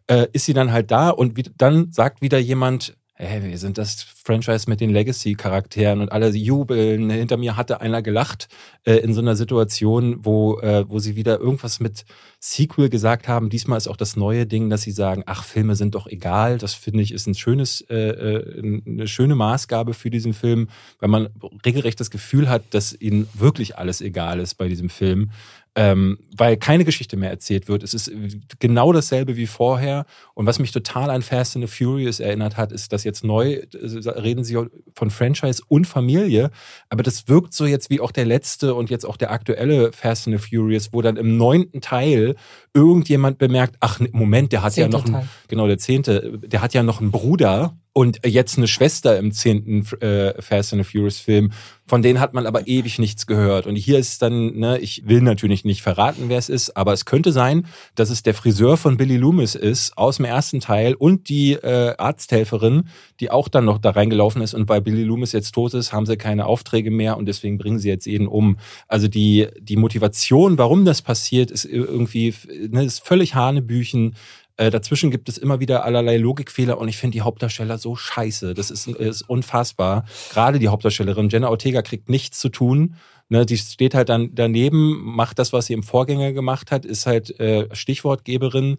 äh, 0.06 0.28
ist 0.32 0.46
sie 0.46 0.54
dann 0.54 0.72
halt 0.72 0.90
da 0.90 1.10
und 1.10 1.36
wie, 1.36 1.44
dann 1.58 1.92
sagt 1.92 2.22
wieder 2.22 2.38
jemand, 2.38 2.96
hey, 3.24 3.42
wir 3.42 3.58
sind 3.58 3.78
das 3.78 4.02
Franchise 4.02 4.68
mit 4.68 4.80
den 4.80 4.90
Legacy-Charakteren 4.90 6.00
und 6.00 6.10
alle 6.10 6.28
jubeln. 6.30 7.08
Hinter 7.08 7.36
mir 7.36 7.56
hatte 7.56 7.80
einer 7.80 8.02
gelacht 8.02 8.48
äh, 8.84 8.96
in 8.96 9.14
so 9.14 9.20
einer 9.20 9.36
Situation, 9.36 10.24
wo, 10.24 10.58
äh, 10.58 10.88
wo 10.88 10.98
sie 10.98 11.14
wieder 11.14 11.38
irgendwas 11.38 11.78
mit 11.78 12.04
Sequel 12.40 12.88
gesagt 12.88 13.28
haben. 13.28 13.48
Diesmal 13.48 13.78
ist 13.78 13.88
auch 13.88 13.96
das 13.96 14.16
neue 14.16 14.46
Ding, 14.46 14.70
dass 14.70 14.82
sie 14.82 14.90
sagen, 14.90 15.22
ach, 15.26 15.44
Filme 15.44 15.76
sind 15.76 15.94
doch 15.94 16.08
egal. 16.08 16.58
Das 16.58 16.74
finde 16.74 17.02
ich 17.02 17.12
ist 17.12 17.26
ein 17.28 17.34
schönes, 17.34 17.82
äh, 17.88 17.94
äh 17.94 18.80
eine 18.84 19.06
schöne 19.06 19.36
Maßgabe 19.36 19.94
für 19.94 20.10
diesen 20.10 20.34
Film, 20.34 20.68
weil 20.98 21.08
man 21.08 21.28
regelrecht 21.64 22.00
das 22.00 22.10
Gefühl 22.10 22.48
hat, 22.48 22.62
dass 22.70 22.92
ihnen 23.00 23.28
wirklich 23.34 23.78
alles 23.78 24.00
egal 24.00 24.40
ist 24.40 24.54
bei 24.54 24.68
diesem 24.68 24.88
Film 24.88 25.30
ähm, 25.74 26.18
weil 26.36 26.58
keine 26.58 26.84
Geschichte 26.84 27.16
mehr 27.16 27.30
erzählt 27.30 27.66
wird. 27.66 27.82
Es 27.82 27.94
ist 27.94 28.12
genau 28.58 28.92
dasselbe 28.92 29.36
wie 29.36 29.46
vorher. 29.46 30.04
Und 30.34 30.44
was 30.44 30.58
mich 30.58 30.70
total 30.70 31.08
an 31.08 31.22
Fast 31.22 31.56
and 31.56 31.66
the 31.66 31.84
Furious 31.84 32.20
erinnert 32.20 32.58
hat, 32.58 32.72
ist, 32.72 32.92
dass 32.92 33.04
jetzt 33.04 33.24
neu 33.24 33.52
äh, 33.52 34.08
reden 34.10 34.44
sie 34.44 34.58
von 34.94 35.10
Franchise 35.10 35.62
und 35.68 35.86
Familie, 35.86 36.50
aber 36.90 37.02
das 37.02 37.26
wirkt 37.28 37.54
so 37.54 37.64
jetzt 37.64 37.88
wie 37.88 38.00
auch 38.00 38.12
der 38.12 38.26
letzte 38.26 38.74
und 38.74 38.90
jetzt 38.90 39.06
auch 39.06 39.16
der 39.16 39.30
aktuelle 39.30 39.92
Fast 39.92 40.28
and 40.28 40.38
the 40.38 40.46
Furious, 40.46 40.92
wo 40.92 41.00
dann 41.00 41.16
im 41.16 41.38
neunten 41.38 41.80
Teil 41.80 42.36
irgendjemand 42.74 43.38
bemerkt, 43.38 43.76
ach 43.80 43.98
Moment, 44.12 44.52
der 44.52 44.62
hat 44.62 44.74
Zehnte 44.74 44.96
ja 44.96 45.02
noch 45.02 45.06
einen, 45.06 45.28
genau 45.48 45.66
der 45.66 45.78
zehnte, 45.78 46.38
der 46.38 46.60
hat 46.60 46.74
ja 46.74 46.82
noch 46.82 47.00
einen 47.00 47.10
Bruder 47.10 47.76
und 47.94 48.20
jetzt 48.24 48.56
eine 48.56 48.68
Schwester 48.68 49.18
im 49.18 49.32
zehnten 49.32 49.86
äh, 50.00 50.40
Fast 50.40 50.72
and 50.72 50.84
the 50.84 50.90
Furious 50.90 51.18
Film. 51.18 51.52
Von 51.86 52.00
denen 52.00 52.20
hat 52.20 52.32
man 52.32 52.46
aber 52.46 52.66
ewig 52.66 52.98
nichts 52.98 53.26
gehört. 53.26 53.66
Und 53.66 53.76
hier 53.76 53.98
ist 53.98 54.22
dann, 54.22 54.56
ne, 54.56 54.78
ich 54.78 55.06
will 55.06 55.20
natürlich 55.20 55.64
nicht 55.64 55.82
verraten, 55.82 56.24
wer 56.28 56.38
es 56.38 56.48
ist, 56.48 56.74
aber 56.74 56.94
es 56.94 57.04
könnte 57.04 57.32
sein, 57.32 57.66
dass 57.94 58.08
es 58.08 58.22
der 58.22 58.32
Friseur 58.32 58.78
von 58.78 58.96
Billy 58.96 59.18
Loomis 59.18 59.54
ist 59.54 59.98
aus 59.98 60.16
dem 60.16 60.24
ersten 60.24 60.60
Teil 60.60 60.94
und 60.94 61.28
die 61.28 61.52
äh, 61.52 61.94
Arzthelferin, 61.98 62.88
die 63.20 63.30
auch 63.30 63.48
dann 63.48 63.66
noch 63.66 63.76
da 63.76 63.90
reingelaufen 63.90 64.40
ist. 64.40 64.54
Und 64.54 64.70
weil 64.70 64.80
Billy 64.80 65.02
Loomis 65.02 65.32
jetzt 65.32 65.52
tot 65.52 65.74
ist, 65.74 65.92
haben 65.92 66.06
sie 66.06 66.16
keine 66.16 66.46
Aufträge 66.46 66.90
mehr 66.90 67.18
und 67.18 67.26
deswegen 67.26 67.58
bringen 67.58 67.78
sie 67.78 67.88
jetzt 67.88 68.06
jeden 68.06 68.26
um. 68.26 68.56
Also 68.88 69.06
die, 69.08 69.48
die 69.60 69.76
Motivation, 69.76 70.56
warum 70.56 70.86
das 70.86 71.02
passiert, 71.02 71.50
ist 71.50 71.66
irgendwie, 71.66 72.32
ne, 72.70 72.84
ist 72.84 73.06
völlig 73.06 73.34
Hanebüchen. 73.34 74.14
Äh, 74.62 74.70
dazwischen 74.70 75.10
gibt 75.10 75.28
es 75.28 75.38
immer 75.38 75.58
wieder 75.58 75.84
allerlei 75.84 76.18
Logikfehler 76.18 76.78
und 76.78 76.86
ich 76.86 76.96
finde 76.96 77.14
die 77.14 77.22
Hauptdarsteller 77.22 77.78
so 77.78 77.96
scheiße. 77.96 78.54
Das 78.54 78.70
ist, 78.70 78.86
ist 78.86 79.22
unfassbar. 79.22 80.04
Gerade 80.30 80.60
die 80.60 80.68
Hauptdarstellerin 80.68 81.30
Jenna 81.30 81.48
Ortega 81.48 81.82
kriegt 81.82 82.08
nichts 82.08 82.38
zu 82.38 82.48
tun. 82.48 82.94
Ne, 83.28 83.44
die 83.44 83.58
steht 83.58 83.94
halt 83.94 84.08
dann 84.08 84.30
daneben, 84.34 85.00
macht 85.02 85.40
das, 85.40 85.52
was 85.52 85.66
sie 85.66 85.72
im 85.72 85.82
Vorgänger 85.82 86.32
gemacht 86.32 86.70
hat, 86.70 86.84
ist 86.84 87.06
halt 87.06 87.40
äh, 87.40 87.66
Stichwortgeberin. 87.74 88.76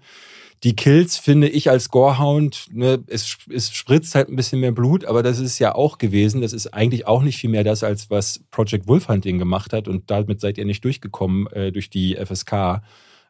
Die 0.64 0.76
Kills 0.76 1.18
finde 1.18 1.50
ich 1.50 1.70
als 1.70 1.90
Gorehound, 1.90 2.68
ne, 2.72 3.04
es, 3.08 3.36
es 3.54 3.74
spritzt 3.74 4.16
halt 4.16 4.30
ein 4.30 4.38
bisschen 4.38 4.62
mehr 4.62 4.72
Blut, 4.72 5.04
aber 5.04 5.22
das 5.22 5.40
ist 5.40 5.60
ja 5.60 5.76
auch 5.76 5.98
gewesen. 5.98 6.40
Das 6.40 6.54
ist 6.54 6.68
eigentlich 6.68 7.08
auch 7.08 7.24
nicht 7.24 7.38
viel 7.38 7.50
mehr 7.50 7.66
das, 7.66 7.84
als 7.84 8.10
was 8.10 8.40
Project 8.52 8.88
Wolfhunting 8.88 9.38
gemacht 9.38 9.74
hat 9.74 9.90
und 9.90 10.10
damit 10.10 10.40
seid 10.40 10.58
ihr 10.58 10.66
nicht 10.66 10.86
durchgekommen 10.86 11.48
äh, 11.48 11.74
durch 11.74 11.90
die 11.90 12.16
FSK. 12.16 12.82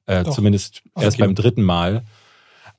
Äh, 0.05 0.25
zumindest 0.25 0.83
erst 0.95 1.17
beim 1.17 1.33
dritten 1.33 1.63
Mal 1.63 2.03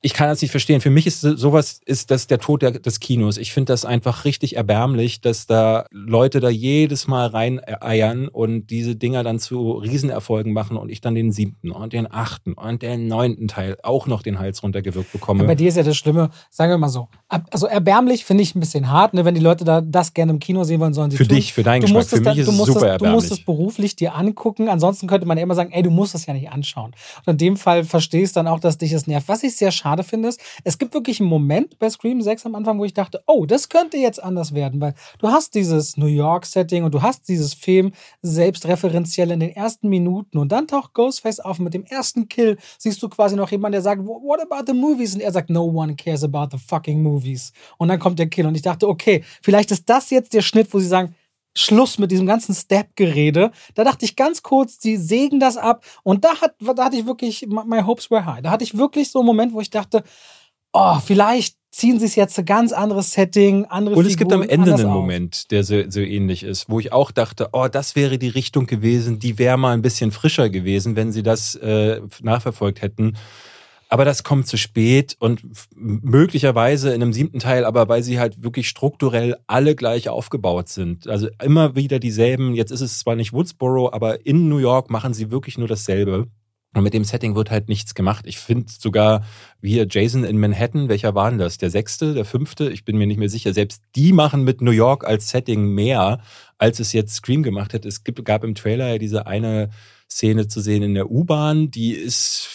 ich 0.05 0.13
kann 0.13 0.29
das 0.29 0.39
nicht 0.39 0.51
verstehen. 0.51 0.81
Für 0.81 0.91
mich 0.91 1.07
ist 1.07 1.21
sowas 1.21 1.81
ist 1.83 2.11
das 2.11 2.27
der 2.27 2.37
Tod 2.37 2.61
der, 2.61 2.69
des 2.69 2.99
Kinos. 2.99 3.37
Ich 3.39 3.51
finde 3.51 3.73
das 3.73 3.85
einfach 3.85 4.23
richtig 4.23 4.55
erbärmlich, 4.55 5.19
dass 5.19 5.47
da 5.47 5.87
Leute 5.89 6.39
da 6.39 6.49
jedes 6.49 7.07
Mal 7.07 7.25
rein 7.25 7.59
eiern 7.81 8.27
und 8.27 8.67
diese 8.67 8.95
Dinger 8.95 9.23
dann 9.23 9.39
zu 9.39 9.71
Riesenerfolgen 9.71 10.53
machen 10.53 10.77
und 10.77 10.91
ich 10.91 11.01
dann 11.01 11.15
den 11.15 11.31
siebten 11.31 11.71
und 11.71 11.91
den 11.91 12.07
achten 12.11 12.53
und 12.53 12.83
den 12.83 13.07
neunten 13.07 13.47
Teil 13.47 13.77
auch 13.81 14.05
noch 14.05 14.21
den 14.21 14.37
Hals 14.37 14.61
runtergewirkt 14.61 15.11
bekomme. 15.11 15.41
Ja, 15.41 15.47
bei 15.47 15.55
dir 15.55 15.69
ist 15.69 15.75
ja 15.75 15.81
das 15.81 15.97
Schlimme, 15.97 16.29
sagen 16.51 16.71
wir 16.71 16.77
mal 16.77 16.89
so. 16.89 17.07
Also 17.49 17.65
erbärmlich 17.65 18.25
finde 18.25 18.43
ich 18.43 18.53
ein 18.53 18.59
bisschen 18.59 18.91
hart, 18.91 19.15
ne? 19.15 19.25
wenn 19.25 19.33
die 19.33 19.41
Leute 19.41 19.65
da 19.65 19.81
das 19.81 20.13
gerne 20.13 20.33
im 20.33 20.39
Kino 20.39 20.65
sehen 20.65 20.81
wollen, 20.81 20.93
sollen 20.93 21.09
sie 21.09 21.17
Für 21.17 21.27
tun. 21.27 21.35
dich, 21.35 21.51
für 21.51 21.63
deinen 21.63 21.81
Geschmack, 21.81 22.05
für 22.05 22.21
mich 22.21 22.37
ist 22.37 22.47
es 22.47 22.57
super 22.57 22.89
erbärmlich. 22.89 22.99
Du 22.99 23.07
musst 23.07 23.31
es 23.31 23.43
beruflich 23.43 23.95
dir 23.95 24.13
angucken, 24.13 24.69
ansonsten 24.69 25.07
könnte 25.07 25.25
man 25.25 25.39
ja 25.39 25.43
immer 25.43 25.55
sagen, 25.55 25.71
ey, 25.71 25.81
du 25.81 25.89
musst 25.89 26.13
das 26.13 26.27
ja 26.27 26.33
nicht 26.35 26.51
anschauen. 26.51 26.91
Und 27.25 27.31
in 27.31 27.37
dem 27.39 27.57
Fall 27.57 27.83
verstehst 27.83 28.35
du 28.35 28.41
dann 28.41 28.47
auch, 28.47 28.59
dass 28.59 28.77
dich 28.77 28.91
das 28.91 29.07
nervt. 29.07 29.27
Was 29.27 29.41
ich 29.41 29.57
sehr 29.57 29.71
schade 29.71 29.94
schade 29.95 30.03
finde, 30.03 30.29
ist, 30.29 30.39
es 30.63 30.77
gibt 30.77 30.93
wirklich 30.93 31.19
einen 31.19 31.29
Moment 31.29 31.79
bei 31.79 31.89
Scream 31.89 32.21
6 32.21 32.45
am 32.45 32.55
Anfang, 32.55 32.79
wo 32.79 32.85
ich 32.85 32.93
dachte, 32.93 33.23
oh, 33.27 33.45
das 33.45 33.69
könnte 33.69 33.97
jetzt 33.97 34.21
anders 34.21 34.53
werden, 34.53 34.81
weil 34.81 34.93
du 35.19 35.29
hast 35.29 35.55
dieses 35.55 35.97
New 35.97 36.07
York-Setting 36.07 36.83
und 36.83 36.93
du 36.93 37.01
hast 37.01 37.27
dieses 37.27 37.53
Film 37.53 37.91
selbstreferenziell 38.21 39.31
in 39.31 39.39
den 39.39 39.51
ersten 39.51 39.89
Minuten 39.89 40.37
und 40.37 40.51
dann 40.51 40.67
taucht 40.67 40.93
Ghostface 40.93 41.39
auf 41.39 41.59
und 41.59 41.65
mit 41.65 41.73
dem 41.73 41.85
ersten 41.85 42.27
Kill 42.27 42.57
siehst 42.77 43.01
du 43.01 43.09
quasi 43.09 43.35
noch 43.35 43.51
jemanden, 43.51 43.73
der 43.73 43.81
sagt, 43.81 44.05
what 44.05 44.39
about 44.39 44.71
the 44.71 44.77
movies? 44.77 45.15
Und 45.15 45.21
er 45.21 45.31
sagt, 45.31 45.49
no 45.49 45.63
one 45.63 45.95
cares 45.95 46.23
about 46.23 46.47
the 46.51 46.57
fucking 46.57 47.01
movies. 47.01 47.53
Und 47.77 47.87
dann 47.87 47.99
kommt 47.99 48.19
der 48.19 48.27
Kill 48.27 48.45
und 48.45 48.55
ich 48.55 48.61
dachte, 48.61 48.87
okay, 48.87 49.23
vielleicht 49.41 49.71
ist 49.71 49.89
das 49.89 50.09
jetzt 50.09 50.33
der 50.33 50.41
Schnitt, 50.41 50.73
wo 50.73 50.79
sie 50.79 50.87
sagen, 50.87 51.15
Schluss 51.55 51.97
mit 51.97 52.11
diesem 52.11 52.27
ganzen 52.27 52.53
Step-Gerede. 52.53 53.51
Da 53.73 53.83
dachte 53.83 54.05
ich 54.05 54.15
ganz 54.15 54.43
kurz, 54.43 54.79
sie 54.79 54.97
sägen 54.97 55.39
das 55.39 55.57
ab. 55.57 55.85
Und 56.03 56.25
da, 56.25 56.41
hat, 56.41 56.55
da 56.59 56.85
hatte 56.85 56.97
ich 56.97 57.05
wirklich, 57.05 57.47
my 57.47 57.81
hopes 57.81 58.11
were 58.11 58.25
high. 58.25 58.41
Da 58.41 58.51
hatte 58.51 58.63
ich 58.63 58.77
wirklich 58.77 59.09
so 59.09 59.19
einen 59.19 59.25
Moment, 59.25 59.53
wo 59.53 59.61
ich 59.61 59.69
dachte, 59.69 60.03
oh, 60.73 60.99
vielleicht 61.03 61.55
ziehen 61.71 61.99
sie 61.99 62.05
es 62.05 62.15
jetzt 62.15 62.37
ein 62.39 62.45
ganz 62.45 62.71
anderes 62.71 63.11
Setting, 63.11 63.65
andere 63.65 63.95
Und 63.95 64.05
es 64.05 64.13
Figuren, 64.13 64.29
gibt 64.29 64.33
am 64.33 64.49
Ende 64.49 64.73
einen 64.75 64.85
auf. 64.85 64.93
Moment, 64.93 65.51
der 65.51 65.63
so, 65.63 65.89
so 65.89 65.99
ähnlich 65.99 66.43
ist, 66.43 66.69
wo 66.69 66.79
ich 66.79 66.93
auch 66.93 67.11
dachte, 67.11 67.49
oh, 67.51 67.67
das 67.69 67.95
wäre 67.97 68.17
die 68.17 68.29
Richtung 68.29 68.65
gewesen, 68.65 69.19
die 69.19 69.37
wäre 69.37 69.57
mal 69.57 69.73
ein 69.73 69.81
bisschen 69.81 70.11
frischer 70.11 70.49
gewesen, 70.49 70.95
wenn 70.95 71.11
sie 71.11 71.23
das 71.23 71.55
äh, 71.55 71.99
nachverfolgt 72.21 72.81
hätten. 72.81 73.17
Aber 73.95 74.03
das 74.03 74.25
kommt 74.25 74.45
zu 74.45 74.57
spät 74.57 75.15
und 75.19 75.41
möglicherweise 75.73 76.89
in 76.89 77.01
einem 77.01 77.13
siebten 77.13 77.39
Teil, 77.39 77.63
aber 77.63 77.87
weil 77.87 78.03
sie 78.03 78.19
halt 78.19 78.43
wirklich 78.43 78.67
strukturell 78.67 79.37
alle 79.47 79.73
gleich 79.73 80.09
aufgebaut 80.09 80.67
sind. 80.67 81.07
Also 81.07 81.29
immer 81.41 81.77
wieder 81.77 81.99
dieselben, 81.99 82.55
jetzt 82.55 82.71
ist 82.71 82.81
es 82.81 82.99
zwar 82.99 83.15
nicht 83.15 83.31
Woodsboro, 83.31 83.93
aber 83.93 84.25
in 84.25 84.49
New 84.49 84.57
York 84.57 84.89
machen 84.89 85.13
sie 85.13 85.31
wirklich 85.31 85.57
nur 85.57 85.69
dasselbe. 85.69 86.27
Und 86.73 86.83
mit 86.83 86.93
dem 86.93 87.05
Setting 87.05 87.35
wird 87.35 87.51
halt 87.51 87.69
nichts 87.69 87.95
gemacht. 87.95 88.25
Ich 88.27 88.37
finde 88.37 88.69
sogar, 88.69 89.23
wie 89.61 89.79
Jason 89.89 90.25
in 90.25 90.41
Manhattan, 90.41 90.89
welcher 90.89 91.15
war 91.15 91.29
denn 91.29 91.39
das? 91.39 91.57
Der 91.57 91.69
sechste, 91.69 92.13
der 92.13 92.25
fünfte? 92.25 92.69
Ich 92.69 92.83
bin 92.83 92.97
mir 92.97 93.07
nicht 93.07 93.17
mehr 93.17 93.29
sicher. 93.29 93.53
Selbst 93.53 93.81
die 93.95 94.11
machen 94.11 94.43
mit 94.43 94.59
New 94.59 94.71
York 94.71 95.05
als 95.05 95.29
Setting 95.29 95.69
mehr, 95.69 96.19
als 96.57 96.81
es 96.81 96.91
jetzt 96.91 97.15
Scream 97.15 97.43
gemacht 97.43 97.73
hat. 97.73 97.85
Es 97.85 98.03
gab 98.03 98.43
im 98.43 98.55
Trailer 98.55 98.89
ja 98.89 98.97
diese 98.97 99.25
eine 99.25 99.69
Szene 100.09 100.49
zu 100.49 100.59
sehen 100.59 100.83
in 100.83 100.95
der 100.95 101.09
U-Bahn, 101.09 101.71
die 101.71 101.93
ist, 101.93 102.49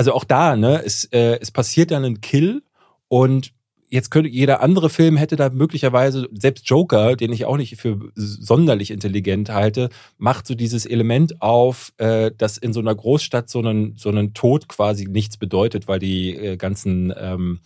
also 0.00 0.14
auch 0.14 0.24
da, 0.24 0.56
ne, 0.56 0.82
es, 0.82 1.04
äh, 1.12 1.38
es 1.42 1.50
passiert 1.50 1.90
dann 1.90 2.06
ein 2.06 2.22
Kill 2.22 2.62
und 3.08 3.52
jetzt 3.90 4.10
könnte 4.10 4.30
jeder 4.30 4.62
andere 4.62 4.88
Film 4.88 5.18
hätte 5.18 5.36
da 5.36 5.50
möglicherweise, 5.50 6.26
selbst 6.32 6.66
Joker, 6.70 7.16
den 7.16 7.34
ich 7.34 7.44
auch 7.44 7.58
nicht 7.58 7.76
für 7.76 8.10
sonderlich 8.14 8.92
intelligent 8.92 9.50
halte, 9.50 9.90
macht 10.16 10.46
so 10.46 10.54
dieses 10.54 10.86
Element 10.86 11.42
auf, 11.42 11.92
äh, 11.98 12.30
dass 12.34 12.56
in 12.56 12.72
so 12.72 12.80
einer 12.80 12.94
Großstadt 12.94 13.50
so 13.50 13.58
einen, 13.58 13.94
so 13.98 14.08
einen 14.08 14.32
Tod 14.32 14.68
quasi 14.68 15.04
nichts 15.04 15.36
bedeutet, 15.36 15.86
weil 15.86 15.98
die 15.98 16.34
äh, 16.34 16.56
ganzen 16.56 17.12
ähm, 17.14 17.60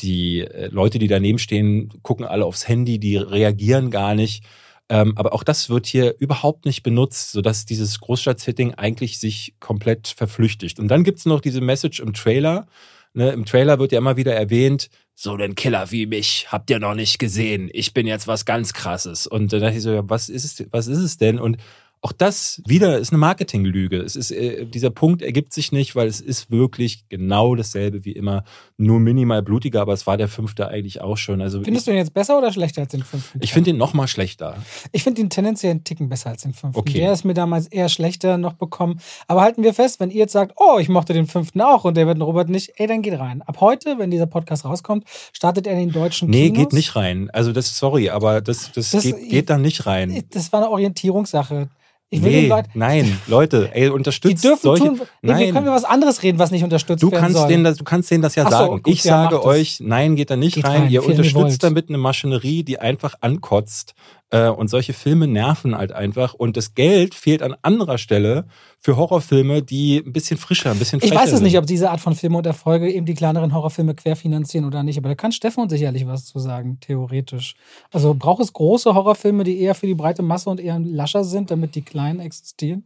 die 0.00 0.40
äh, 0.40 0.66
Leute, 0.72 0.98
die 0.98 1.06
daneben 1.06 1.38
stehen, 1.38 1.92
gucken 2.02 2.26
alle 2.26 2.46
aufs 2.46 2.66
Handy, 2.66 2.98
die 2.98 3.16
reagieren 3.16 3.92
gar 3.92 4.16
nicht. 4.16 4.42
Ähm, 4.88 5.16
aber 5.16 5.32
auch 5.32 5.42
das 5.42 5.68
wird 5.68 5.86
hier 5.86 6.14
überhaupt 6.18 6.64
nicht 6.64 6.82
benutzt, 6.82 7.32
sodass 7.32 7.66
dieses 7.66 7.98
Großstadt-Setting 8.00 8.74
eigentlich 8.74 9.18
sich 9.18 9.54
komplett 9.58 10.08
verflüchtigt. 10.08 10.78
Und 10.78 10.88
dann 10.88 11.02
gibt's 11.02 11.26
noch 11.26 11.40
diese 11.40 11.60
Message 11.60 12.00
im 12.00 12.12
Trailer. 12.12 12.66
Ne, 13.12 13.30
Im 13.30 13.46
Trailer 13.46 13.78
wird 13.78 13.92
ja 13.92 13.98
immer 13.98 14.16
wieder 14.16 14.34
erwähnt, 14.34 14.90
so 15.14 15.32
einen 15.32 15.54
Killer 15.54 15.90
wie 15.90 16.04
mich 16.04 16.52
habt 16.52 16.68
ihr 16.68 16.78
noch 16.78 16.94
nicht 16.94 17.18
gesehen. 17.18 17.70
Ich 17.72 17.94
bin 17.94 18.06
jetzt 18.06 18.28
was 18.28 18.44
ganz 18.44 18.74
krasses. 18.74 19.26
Und 19.26 19.52
dann 19.52 19.62
dachte 19.62 19.76
ich 19.76 19.82
so, 19.82 19.90
ja, 19.90 20.08
was 20.08 20.28
ist 20.28 20.44
es, 20.44 20.66
was 20.70 20.86
ist 20.86 20.98
es 20.98 21.16
denn? 21.16 21.38
Und 21.38 21.56
auch 22.02 22.12
das 22.12 22.62
wieder 22.66 22.98
ist 22.98 23.10
eine 23.10 23.18
Marketinglüge. 23.18 23.96
Es 23.98 24.14
ist, 24.16 24.30
äh, 24.30 24.64
dieser 24.66 24.90
Punkt 24.90 25.22
ergibt 25.22 25.52
sich 25.52 25.72
nicht, 25.72 25.96
weil 25.96 26.06
es 26.06 26.20
ist 26.20 26.50
wirklich 26.50 27.08
genau 27.08 27.54
dasselbe 27.56 28.04
wie 28.04 28.12
immer, 28.12 28.44
nur 28.76 29.00
minimal 29.00 29.42
blutiger, 29.42 29.80
aber 29.80 29.92
es 29.94 30.06
war 30.06 30.16
der 30.16 30.28
fünfte 30.28 30.68
eigentlich 30.68 31.00
auch 31.00 31.16
schon. 31.16 31.40
Also 31.40 31.62
Findest 31.64 31.86
ich, 31.88 31.90
du 31.90 31.90
ihn 31.92 31.96
jetzt 31.98 32.14
besser 32.14 32.38
oder 32.38 32.52
schlechter 32.52 32.82
als 32.82 32.92
den 32.92 33.02
fünften? 33.02 33.40
Ich 33.42 33.52
finde 33.52 33.70
ihn 33.70 33.76
noch 33.76 33.92
mal 33.94 34.06
schlechter. 34.06 34.56
Ich 34.92 35.02
finde 35.02 35.20
ihn 35.22 35.30
tendenziell 35.30 35.72
einen 35.72 35.84
Ticken 35.84 36.08
besser 36.08 36.30
als 36.30 36.42
den 36.42 36.52
fünften. 36.52 36.78
Okay. 36.78 36.98
Der 36.98 37.12
ist 37.12 37.24
mir 37.24 37.34
damals 37.34 37.66
eher 37.66 37.88
schlechter 37.88 38.38
noch 38.38 38.52
bekommen. 38.52 39.00
Aber 39.26 39.40
halten 39.42 39.62
wir 39.64 39.74
fest, 39.74 39.98
wenn 39.98 40.10
ihr 40.10 40.18
jetzt 40.18 40.32
sagt, 40.32 40.52
oh, 40.56 40.78
ich 40.78 40.88
mochte 40.88 41.12
den 41.12 41.26
fünften 41.26 41.60
auch 41.60 41.84
und 41.84 41.96
David 41.96 42.16
und 42.16 42.22
Robert 42.22 42.48
nicht, 42.50 42.72
ey, 42.76 42.86
dann 42.86 43.02
geht 43.02 43.18
rein. 43.18 43.42
Ab 43.42 43.56
heute, 43.60 43.98
wenn 43.98 44.10
dieser 44.10 44.26
Podcast 44.26 44.64
rauskommt, 44.64 45.04
startet 45.32 45.66
er 45.66 45.72
in 45.72 45.78
den 45.88 45.92
deutschen 45.92 46.28
Nee, 46.30 46.50
Kinos. 46.50 46.58
geht 46.58 46.72
nicht 46.74 46.94
rein. 46.94 47.30
Also 47.32 47.52
das, 47.52 47.76
sorry, 47.76 48.10
aber 48.10 48.40
das, 48.42 48.70
das, 48.72 48.90
Das- 48.92 49.02
geht, 49.02 49.28
geht 49.28 49.50
da 49.50 49.58
nicht 49.58 49.86
rein. 49.86 50.22
Das 50.30 50.52
war 50.52 50.60
eine 50.60 50.70
Orientierungssache. 50.70 51.68
Ich 52.08 52.22
will 52.22 52.30
Nee, 52.30 52.46
Leuten, 52.48 52.70
nein, 52.74 53.18
Leute, 53.26 53.68
ey, 53.74 53.84
die 53.86 53.90
unterstützt 53.90 54.44
dürfen 54.44 54.62
solche. 54.62 54.84
tun, 54.84 55.00
nee, 55.22 55.28
wir 55.28 55.34
nein. 55.34 55.52
können 55.52 55.66
über 55.66 55.74
was 55.74 55.82
anderes 55.84 56.22
reden, 56.22 56.38
was 56.38 56.52
nicht 56.52 56.62
unterstützt 56.62 57.02
Du 57.02 57.10
kannst, 57.10 57.36
soll. 57.36 57.48
denen 57.48 57.64
das, 57.64 57.78
du 57.78 57.84
kannst 57.84 58.10
denen 58.12 58.22
das 58.22 58.36
ja 58.36 58.44
so, 58.44 58.50
sagen. 58.50 58.82
gut, 58.82 58.86
ich 58.86 59.02
ja, 59.02 59.24
sage 59.24 59.44
euch, 59.44 59.80
nein, 59.80 60.14
geht 60.14 60.30
da 60.30 60.36
nicht 60.36 60.54
Geht 60.54 60.64
rein. 60.66 60.82
rein, 60.82 60.90
Ihr 60.90 61.04
unterstützt 61.04 61.64
damit 61.64 61.88
eine 61.88 61.98
Maschinerie, 61.98 62.62
die 62.62 62.78
einfach 62.78 63.16
ankotzt. 63.22 63.94
Äh, 64.36 64.50
und 64.50 64.68
solche 64.68 64.92
Filme 64.92 65.26
nerven 65.26 65.76
halt 65.76 65.92
einfach. 65.92 66.34
Und 66.34 66.56
das 66.56 66.74
Geld 66.74 67.14
fehlt 67.14 67.42
an 67.42 67.56
anderer 67.62 67.98
Stelle 67.98 68.46
für 68.78 68.96
Horrorfilme, 68.96 69.62
die 69.62 70.02
ein 70.04 70.12
bisschen 70.12 70.36
frischer, 70.36 70.70
ein 70.70 70.78
bisschen 70.78 71.00
Ich 71.02 71.08
frecher 71.08 71.22
weiß 71.22 71.32
es 71.32 71.40
nicht, 71.40 71.52
sind. 71.52 71.60
ob 71.60 71.66
diese 71.66 71.90
Art 71.90 72.00
von 72.00 72.14
Filme 72.14 72.38
und 72.38 72.46
Erfolge 72.46 72.90
eben 72.90 73.06
die 73.06 73.14
kleineren 73.14 73.54
Horrorfilme 73.54 73.94
querfinanzieren 73.94 74.66
oder 74.66 74.82
nicht, 74.82 74.98
aber 74.98 75.08
da 75.08 75.14
kann 75.14 75.32
Stefan 75.32 75.68
sicherlich 75.68 76.06
was 76.06 76.26
zu 76.26 76.38
sagen, 76.38 76.78
theoretisch. 76.80 77.54
Also 77.92 78.14
braucht 78.14 78.42
es 78.42 78.52
große 78.52 78.94
Horrorfilme, 78.94 79.44
die 79.44 79.60
eher 79.60 79.74
für 79.74 79.86
die 79.86 79.94
breite 79.94 80.22
Masse 80.22 80.50
und 80.50 80.60
eher 80.60 80.78
lascher 80.78 81.24
sind, 81.24 81.50
damit 81.50 81.74
die 81.74 81.82
kleinen 81.82 82.20
existieren? 82.20 82.84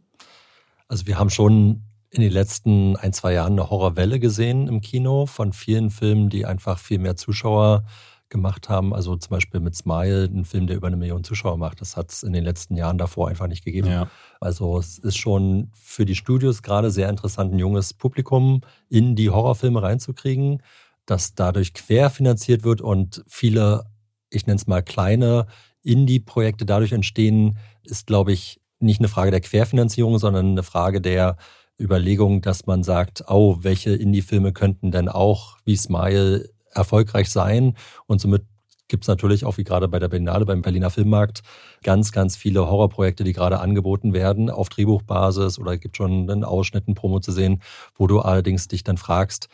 Also 0.87 1.07
wir 1.07 1.17
haben 1.17 1.29
schon 1.29 1.83
in 2.11 2.21
den 2.21 2.31
letzten 2.31 2.97
ein, 2.97 3.13
zwei 3.13 3.33
Jahren 3.33 3.53
eine 3.53 3.69
Horrorwelle 3.69 4.19
gesehen 4.19 4.67
im 4.67 4.81
Kino 4.81 5.25
von 5.25 5.53
vielen 5.53 5.89
Filmen, 5.89 6.29
die 6.29 6.45
einfach 6.45 6.77
viel 6.77 6.99
mehr 6.99 7.15
Zuschauer 7.15 7.85
gemacht 8.31 8.69
haben. 8.69 8.95
Also 8.95 9.15
zum 9.15 9.29
Beispiel 9.29 9.59
mit 9.59 9.75
Smile, 9.75 10.25
ein 10.25 10.45
Film, 10.45 10.65
der 10.65 10.77
über 10.77 10.87
eine 10.87 10.97
Million 10.97 11.23
Zuschauer 11.23 11.57
macht. 11.57 11.81
Das 11.81 11.95
hat 11.95 12.11
es 12.11 12.23
in 12.23 12.33
den 12.33 12.43
letzten 12.43 12.75
Jahren 12.75 12.97
davor 12.97 13.29
einfach 13.29 13.47
nicht 13.47 13.63
gegeben. 13.63 13.89
Ja. 13.89 14.09
Also 14.39 14.79
es 14.79 14.97
ist 14.97 15.17
schon 15.17 15.69
für 15.73 16.05
die 16.05 16.15
Studios 16.15 16.63
gerade 16.63 16.89
sehr 16.89 17.09
interessant, 17.09 17.53
ein 17.53 17.59
junges 17.59 17.93
Publikum 17.93 18.61
in 18.89 19.15
die 19.15 19.29
Horrorfilme 19.29 19.83
reinzukriegen, 19.83 20.63
das 21.05 21.35
dadurch 21.35 21.73
querfinanziert 21.73 22.63
wird 22.63 22.81
und 22.81 23.23
viele, 23.27 23.85
ich 24.31 24.47
nenne 24.47 24.57
es 24.57 24.65
mal 24.65 24.81
kleine 24.81 25.45
Indie-Projekte 25.83 26.65
dadurch 26.65 26.93
entstehen, 26.93 27.57
ist, 27.83 28.07
glaube 28.07 28.31
ich, 28.31 28.59
nicht 28.79 28.99
eine 28.99 29.09
Frage 29.09 29.31
der 29.31 29.41
Querfinanzierung, 29.41 30.17
sondern 30.17 30.51
eine 30.51 30.63
Frage 30.63 31.01
der 31.01 31.37
Überlegung, 31.79 32.41
dass 32.41 32.65
man 32.67 32.83
sagt, 32.83 33.25
oh, 33.27 33.57
welche 33.61 33.91
Indie-Filme 33.91 34.53
könnten 34.53 34.91
denn 34.91 35.09
auch 35.09 35.57
wie 35.65 35.75
Smile 35.75 36.49
erfolgreich 36.73 37.29
sein? 37.29 37.75
Und 38.07 38.21
somit 38.21 38.43
gibt 38.91 39.05
es 39.05 39.07
natürlich 39.07 39.45
auch 39.45 39.57
wie 39.57 39.63
gerade 39.63 39.87
bei 39.87 39.99
der 39.99 40.09
Berlinale, 40.09 40.45
beim 40.45 40.61
Berliner 40.61 40.89
Filmmarkt, 40.89 41.41
ganz, 41.81 42.11
ganz 42.11 42.35
viele 42.35 42.67
Horrorprojekte, 42.67 43.23
die 43.23 43.33
gerade 43.33 43.59
angeboten 43.59 44.13
werden 44.13 44.49
auf 44.49 44.69
Drehbuchbasis 44.69 45.59
oder 45.59 45.77
gibt 45.77 45.97
schon 45.97 46.29
einen 46.29 46.43
Ausschnitt, 46.43 46.87
ein 46.87 46.93
Promo 46.93 47.21
zu 47.21 47.31
sehen, 47.31 47.61
wo 47.95 48.05
du 48.05 48.19
allerdings 48.19 48.67
dich 48.67 48.83
dann 48.83 48.97
fragst, 48.97 49.47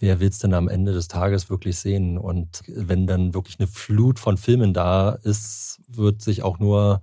wer 0.00 0.18
will's 0.18 0.40
denn 0.40 0.52
am 0.52 0.68
Ende 0.68 0.92
des 0.92 1.06
Tages 1.06 1.48
wirklich 1.48 1.78
sehen? 1.78 2.18
Und 2.18 2.62
wenn 2.66 3.06
dann 3.06 3.34
wirklich 3.34 3.60
eine 3.60 3.68
Flut 3.68 4.18
von 4.18 4.36
Filmen 4.36 4.74
da 4.74 5.10
ist, 5.10 5.80
wird 5.86 6.22
sich 6.22 6.42
auch 6.42 6.58
nur 6.58 7.02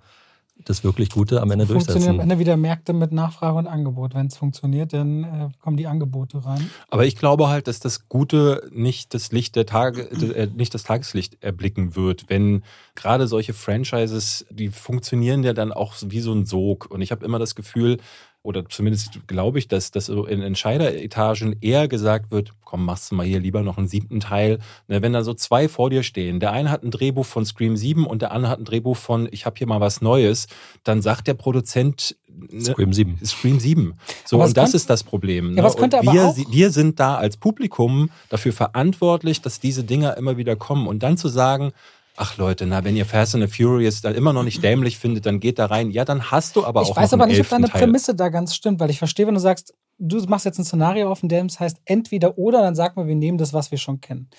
das 0.65 0.83
wirklich 0.83 1.09
Gute 1.09 1.41
am 1.41 1.51
Ende 1.51 1.65
Funktionieren 1.65 1.95
am 1.95 2.17
durchsetzen. 2.17 2.31
Ende 2.31 2.39
wieder 2.39 2.57
Märkte 2.57 2.93
mit 2.93 3.11
Nachfrage 3.11 3.57
und 3.57 3.67
Angebot. 3.67 4.13
Wenn 4.13 4.27
es 4.27 4.37
funktioniert, 4.37 4.93
dann 4.93 5.23
äh, 5.23 5.49
kommen 5.61 5.77
die 5.77 5.87
Angebote 5.87 6.45
rein. 6.45 6.69
Aber 6.89 7.05
ich 7.05 7.15
glaube 7.15 7.49
halt, 7.49 7.67
dass 7.67 7.79
das 7.79 8.09
Gute 8.09 8.69
nicht 8.71 9.13
das 9.13 9.31
Licht 9.31 9.55
der 9.55 9.65
Tage, 9.65 10.01
äh, 10.01 10.47
nicht 10.47 10.73
das 10.73 10.83
Tageslicht 10.83 11.41
erblicken 11.41 11.95
wird, 11.95 12.25
wenn 12.27 12.63
gerade 12.95 13.27
solche 13.27 13.53
Franchises, 13.53 14.45
die 14.49 14.69
funktionieren 14.69 15.43
ja 15.43 15.53
dann 15.53 15.71
auch 15.71 15.95
wie 16.05 16.19
so 16.19 16.33
ein 16.33 16.45
Sog. 16.45 16.87
Und 16.89 17.01
ich 17.01 17.11
habe 17.11 17.25
immer 17.25 17.39
das 17.39 17.55
Gefühl, 17.55 17.97
oder 18.41 18.67
zumindest 18.69 19.27
glaube 19.27 19.59
ich, 19.59 19.67
dass, 19.67 19.87
so 19.91 20.25
in 20.25 20.41
Entscheideretagen 20.41 21.57
eher 21.61 21.87
gesagt 21.87 22.31
wird, 22.31 22.51
komm, 22.63 22.85
machst 22.85 23.11
du 23.11 23.15
mal 23.15 23.25
hier 23.25 23.39
lieber 23.39 23.63
noch 23.63 23.77
einen 23.77 23.87
siebten 23.87 24.19
Teil. 24.21 24.59
Ne, 24.87 25.01
wenn 25.01 25.11
da 25.13 25.23
so 25.23 25.33
zwei 25.33 25.67
vor 25.67 25.89
dir 25.89 26.03
stehen, 26.03 26.39
der 26.39 26.51
eine 26.53 26.71
hat 26.71 26.83
ein 26.83 26.91
Drehbuch 26.91 27.25
von 27.25 27.45
Scream 27.45 27.75
7 27.75 28.05
und 28.07 28.21
der 28.21 28.31
andere 28.31 28.51
hat 28.51 28.59
ein 28.59 28.65
Drehbuch 28.65 28.95
von 28.95 29.27
Ich 29.31 29.45
habe 29.45 29.55
hier 29.57 29.67
mal 29.67 29.81
was 29.81 30.01
Neues, 30.01 30.47
dann 30.83 31.01
sagt 31.01 31.27
der 31.27 31.33
Produzent 31.33 32.15
ne, 32.29 32.61
Scream 32.61 32.93
7. 32.93 33.19
Scream 33.25 33.59
7. 33.59 33.93
So, 34.25 34.37
und 34.41 34.55
das 34.55 34.65
könnte- 34.65 34.77
ist 34.77 34.89
das 34.89 35.03
Problem. 35.03 35.53
Ja, 35.55 35.59
aber 35.59 35.67
es 35.67 35.75
Und 35.75 35.81
könnte 35.81 35.99
aber 35.99 36.13
wir, 36.13 36.25
auch- 36.27 36.37
wir 36.37 36.71
sind 36.71 36.99
da 36.99 37.15
als 37.17 37.35
Publikum 37.37 38.09
dafür 38.29 38.53
verantwortlich, 38.53 39.41
dass 39.41 39.59
diese 39.59 39.83
Dinger 39.83 40.15
immer 40.17 40.37
wieder 40.37 40.55
kommen. 40.55 40.87
Und 40.87 41.03
dann 41.03 41.17
zu 41.17 41.27
sagen, 41.27 41.73
ach 42.19 42.37
Leute, 42.37 42.65
na, 42.65 42.83
wenn 42.83 42.95
ihr 42.95 43.05
Fast 43.05 43.33
and 43.33 43.43
the 43.43 43.63
Furious 43.63 44.01
dann 44.01 44.13
immer 44.13 44.33
noch 44.33 44.43
nicht 44.43 44.61
dämlich 44.61 44.99
findet, 44.99 45.25
dann 45.25 45.39
geht 45.39 45.57
da 45.57 45.67
rein. 45.67 45.89
Ja, 45.89 46.03
dann 46.03 46.31
hast 46.31 46.55
du 46.55 46.65
aber 46.65 46.81
ich 46.81 46.89
auch 46.89 46.97
weiß 46.97 47.11
noch 47.11 47.19
aber 47.19 47.27
nicht, 47.27 47.39
ob 47.39 47.49
deine 47.49 47.69
Teil. 47.69 47.81
Prämisse 47.81 48.13
da 48.13 48.29
ganz 48.29 48.53
stimmt, 48.53 48.79
weil 48.79 48.89
ich 48.89 48.99
verstehe, 48.99 49.25
wenn 49.25 49.33
du 49.33 49.39
sagst, 49.39 49.73
du 49.97 50.17
machst 50.27 50.45
jetzt 50.45 50.59
ein 50.59 50.65
Szenario 50.65 51.09
auf, 51.09 51.23
in 51.23 51.29
dem 51.29 51.45
es 51.45 51.59
heißt 51.59 51.77
entweder 51.85 52.37
oder, 52.37 52.61
dann 52.61 52.75
sag 52.75 52.97
mal, 52.97 53.07
wir 53.07 53.15
nehmen 53.15 53.37
das, 53.37 53.53
was 53.53 53.71
wir 53.71 53.77
schon 53.77 54.01
kennen. 54.01 54.29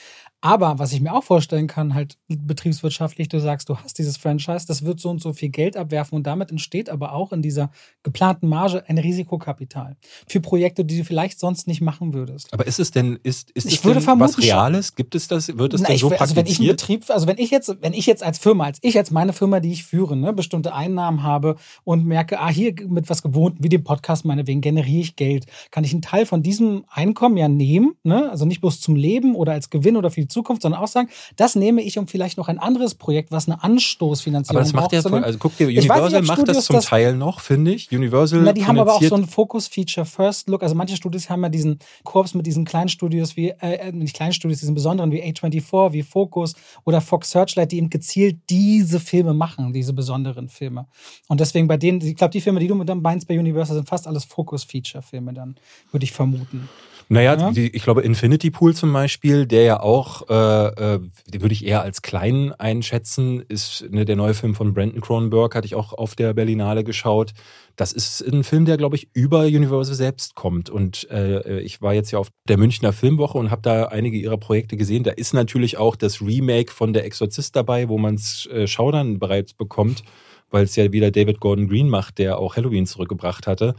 Aber 0.43 0.79
was 0.79 0.93
ich 0.93 1.01
mir 1.03 1.15
auch 1.15 1.23
vorstellen 1.25 1.67
kann, 1.67 1.95
halt 1.95 2.17
betriebswirtschaftlich, 2.29 3.29
du 3.29 3.39
sagst, 3.41 3.69
du 3.69 3.77
hast 3.77 3.99
dieses 3.99 4.17
Franchise, 4.17 4.67
das 4.67 4.85
wird 4.85 4.99
so 5.01 5.11
und 5.11 5.21
so 5.21 5.33
viel 5.33 5.51
Geld 5.51 5.77
abwerfen 5.77 6.17
und 6.17 6.27
damit 6.27 6.51
entsteht 6.51 6.89
aber 6.89 7.13
auch 7.13 7.33
in 7.33 7.43
dieser 7.43 7.71
geplanten 8.03 8.49
Marge 8.49 8.83
ein 8.89 8.99
Risikokapital 8.99 9.97
für 10.27 10.41
Projekte, 10.41 10.85
die 10.85 10.99
du 10.99 11.05
vielleicht 11.05 11.39
sonst 11.39 11.67
nicht 11.67 11.81
machen 11.83 12.15
würdest. 12.15 12.53
Aber 12.53 12.67
ist 12.67 12.81
es 12.81 12.91
denn, 12.91 13.19
ist, 13.23 13.51
ist 13.51 13.67
Ich 13.67 13.75
es 13.75 13.83
denn 13.83 14.21
was 14.21 14.39
Reales? 14.39 14.95
Gibt 14.95 15.15
es 15.15 15.29
das, 15.29 15.57
wird 15.59 15.75
es 15.75 15.83
Na, 15.83 15.89
denn 15.89 15.97
ich, 15.97 16.01
so 16.01 16.11
will- 16.11 16.17
also 16.19 16.37
wenn 16.37 16.47
ich 16.47 16.53
praktiziert? 16.59 16.77
Betrieb, 16.81 17.11
also 17.11 17.27
wenn 17.27 17.39
ich 17.39 17.51
jetzt, 17.51 17.77
wenn 17.83 17.93
ich 17.93 18.07
jetzt 18.07 18.23
als 18.23 18.39
Firma, 18.39 18.65
als 18.65 18.79
ich 18.81 18.95
jetzt 18.95 19.11
meine 19.11 19.33
Firma, 19.33 19.61
die 19.61 19.73
ich 19.73 19.85
führe, 19.85 20.17
ne, 20.17 20.33
bestimmte 20.33 20.75
Einnahmen 20.75 21.23
habe 21.23 21.57
und 21.85 22.07
merke, 22.07 22.41
ah, 22.41 22.49
hier 22.49 22.75
mit 22.89 23.11
was 23.11 23.23
Gewohnten, 23.23 23.63
wie 23.63 23.69
dem 23.69 23.85
Podcast 23.85 24.25
meinetwegen, 24.25 24.63
generiere 24.63 25.01
ich 25.01 25.17
Geld, 25.17 25.47
kann 25.71 25.85
ich 25.85 25.93
einen 25.93 26.03
Teil 26.03 26.25
von 26.25 26.43
diesem 26.43 26.85
Einkommen 26.89 27.37
ja 27.37 27.49
nehmen, 27.49 27.93
ne, 28.05 28.31
also 28.31 28.47
nicht 28.47 28.61
bloß 28.61 28.81
zum 28.81 28.97
Leben 28.97 29.35
oder 29.35 29.53
als 29.53 29.69
Gewinn 29.71 29.97
oder 29.97 30.11
für 30.11 30.21
die 30.23 30.30
Zukunft, 30.31 30.63
sondern 30.63 30.81
auch 30.81 30.89
sagen, 30.89 31.09
das 31.37 31.55
nehme 31.57 31.83
ich, 31.83 31.99
um 31.99 32.07
vielleicht 32.07 32.39
noch 32.39 32.49
ein 32.49 32.59
anderes 32.59 32.95
Projekt, 32.95 33.31
was 33.31 33.47
eine 33.49 33.63
Anstoßfinanzierung 33.63 34.57
aber 34.57 34.65
das 34.65 34.73
macht 34.73 34.91
braucht, 34.91 34.93
ja, 34.93 35.03
voll, 35.03 35.25
also 35.25 35.39
guck 35.39 35.57
dir, 35.57 35.67
nicht, 35.67 35.79
Universal 35.79 36.21
ob 36.21 36.27
macht 36.27 36.39
Studios 36.39 36.57
das 36.57 36.65
zum 36.67 36.77
das- 36.77 36.85
Teil 36.87 37.15
noch, 37.17 37.41
finde 37.41 37.73
ich. 37.75 37.91
Universal 37.93 38.41
Na, 38.43 38.53
die 38.53 38.67
haben 38.67 38.79
aber 38.79 38.95
auch 38.95 39.03
so 39.03 39.15
einen 39.15 39.27
Focus-Feature 39.27 40.07
First 40.07 40.49
Look. 40.49 40.63
Also 40.63 40.75
manche 40.75 40.97
Studios 40.97 41.29
haben 41.29 41.43
ja 41.43 41.49
diesen 41.49 41.79
Korps 42.05 42.35
mit 42.35 42.47
diesen 42.47 42.65
kleinen 42.65 42.89
Studios 42.89 43.37
wie, 43.37 43.49
äh, 43.51 43.93
nicht 43.93 44.15
kleinen 44.15 44.33
Studios, 44.33 44.61
diesen 44.61 44.75
besonderen 44.75 45.13
wie 45.13 45.23
A24, 45.23 45.93
wie 45.93 46.03
Focus 46.03 46.55
oder 46.85 47.01
Fox 47.01 47.31
Searchlight, 47.33 47.73
die 47.73 47.79
eben 47.79 47.91
gezielt 47.91 48.39
diese 48.49 49.01
Filme 49.01 49.35
machen, 49.35 49.73
diese 49.73 49.93
besonderen 49.93 50.49
Filme. 50.49 50.87
Und 51.29 51.41
deswegen 51.41 51.69
bei 51.69 51.77
denen, 51.77 52.01
ich 52.01 52.17
glaube, 52.17 52.31
die 52.33 52.41
Filme, 52.41 52.61
die 52.61 52.69
du 52.69 52.75
mit 52.75 52.89
dann 52.89 53.03
meinst 53.03 53.27
bei 53.29 53.39
Universal, 53.39 53.77
sind 53.77 53.89
fast 53.89 54.07
alles 54.07 54.25
Focus-Feature-Filme 54.25 55.33
dann, 55.33 55.57
würde 55.91 56.05
ich 56.05 56.13
vermuten. 56.13 56.69
Naja, 57.09 57.37
Ja. 57.37 57.51
die, 57.51 57.69
ich 57.75 57.83
glaube 57.83 58.03
Infinity 58.03 58.51
Pool 58.53 58.73
zum 58.75 58.93
Beispiel, 58.93 59.45
der 59.45 59.65
ja 59.65 59.81
auch, 59.81 60.20
äh, 60.29 60.95
äh, 60.95 61.01
würde 61.33 61.53
ich 61.53 61.65
eher 61.65 61.83
als 61.83 62.03
klein 62.03 62.53
einschätzen, 62.53 63.43
ist 63.49 63.87
ne, 63.91 64.05
der 64.05 64.17
neue 64.17 64.35
Film 64.35 64.55
von 64.55 64.75
Brandon 64.75 65.01
Cronenberg, 65.01 65.55
hatte 65.55 65.67
ich 65.67 65.75
auch 65.75 65.93
auf 65.93 66.15
der 66.15 66.35
Berlinale 66.35 66.85
geschaut. 66.85 67.33
Das 67.77 67.93
ist 67.93 68.21
ein 68.21 68.45
Film, 68.45 68.67
der, 68.67 68.77
glaube 68.77 68.97
ich, 68.97 69.09
über 69.15 69.41
Universal 69.43 69.95
selbst 69.95 70.35
kommt. 70.35 70.69
Und 70.69 71.09
äh, 71.11 71.61
ich 71.61 71.81
war 71.81 71.95
jetzt 71.95 72.11
ja 72.11 72.19
auf 72.19 72.29
der 72.49 72.59
Münchner 72.59 72.93
Filmwoche 72.93 73.39
und 73.39 73.51
habe 73.51 73.63
da 73.63 73.87
einige 73.87 74.19
ihrer 74.19 74.37
Projekte 74.37 74.77
gesehen. 74.77 75.03
Da 75.03 75.13
ist 75.13 75.33
natürlich 75.33 75.79
auch 75.79 75.97
das 75.97 76.21
Remake 76.21 76.73
von 76.73 76.93
Der 76.93 77.05
Exorzist 77.05 77.57
dabei, 77.57 77.89
wo 77.89 77.97
man 77.97 78.17
es 78.17 78.47
äh, 78.47 78.67
Schaudern 78.67 79.19
bereits 79.19 79.55
bekommt, 79.55 80.03
weil 80.51 80.65
es 80.65 80.77
ja 80.77 80.93
wieder 80.93 81.11
David 81.11 81.41
Gordon 81.41 81.69
Green 81.69 81.89
macht, 81.89 82.19
der 82.19 82.39
auch 82.39 82.57
Halloween 82.57 82.87
zurückgebracht 82.87 83.47
hatte. 83.47 83.75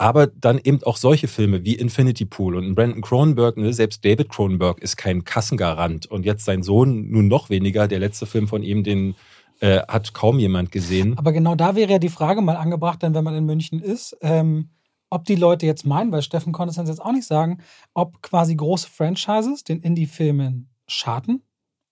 Aber 0.00 0.28
dann 0.28 0.58
eben 0.64 0.82
auch 0.84 0.96
solche 0.96 1.28
Filme 1.28 1.62
wie 1.66 1.74
Infinity 1.74 2.24
Pool 2.24 2.56
und 2.56 2.74
Brandon 2.74 3.02
Cronenberg, 3.02 3.58
ne, 3.58 3.74
selbst 3.74 4.02
David 4.02 4.30
Cronenberg 4.30 4.78
ist 4.78 4.96
kein 4.96 5.24
Kassengarant. 5.24 6.06
Und 6.06 6.24
jetzt 6.24 6.46
sein 6.46 6.62
Sohn 6.62 7.10
nun 7.10 7.28
noch 7.28 7.50
weniger. 7.50 7.86
Der 7.86 7.98
letzte 7.98 8.24
Film 8.24 8.48
von 8.48 8.62
ihm, 8.62 8.82
den 8.82 9.14
äh, 9.60 9.80
hat 9.86 10.14
kaum 10.14 10.38
jemand 10.38 10.72
gesehen. 10.72 11.18
Aber 11.18 11.32
genau 11.32 11.54
da 11.54 11.76
wäre 11.76 11.92
ja 11.92 11.98
die 11.98 12.08
Frage 12.08 12.40
mal 12.40 12.56
angebracht, 12.56 13.02
denn 13.02 13.12
wenn 13.12 13.24
man 13.24 13.34
in 13.34 13.44
München 13.44 13.78
ist, 13.78 14.16
ähm, 14.22 14.70
ob 15.10 15.26
die 15.26 15.34
Leute 15.34 15.66
jetzt 15.66 15.84
meinen, 15.84 16.10
weil 16.12 16.22
Steffen 16.22 16.54
konnte 16.54 16.70
es 16.70 16.78
uns 16.78 16.88
jetzt 16.88 17.02
auch 17.02 17.12
nicht 17.12 17.26
sagen, 17.26 17.58
ob 17.92 18.22
quasi 18.22 18.56
große 18.56 18.88
Franchises 18.88 19.64
den 19.64 19.80
Indie-Filmen 19.80 20.70
schaden 20.86 21.42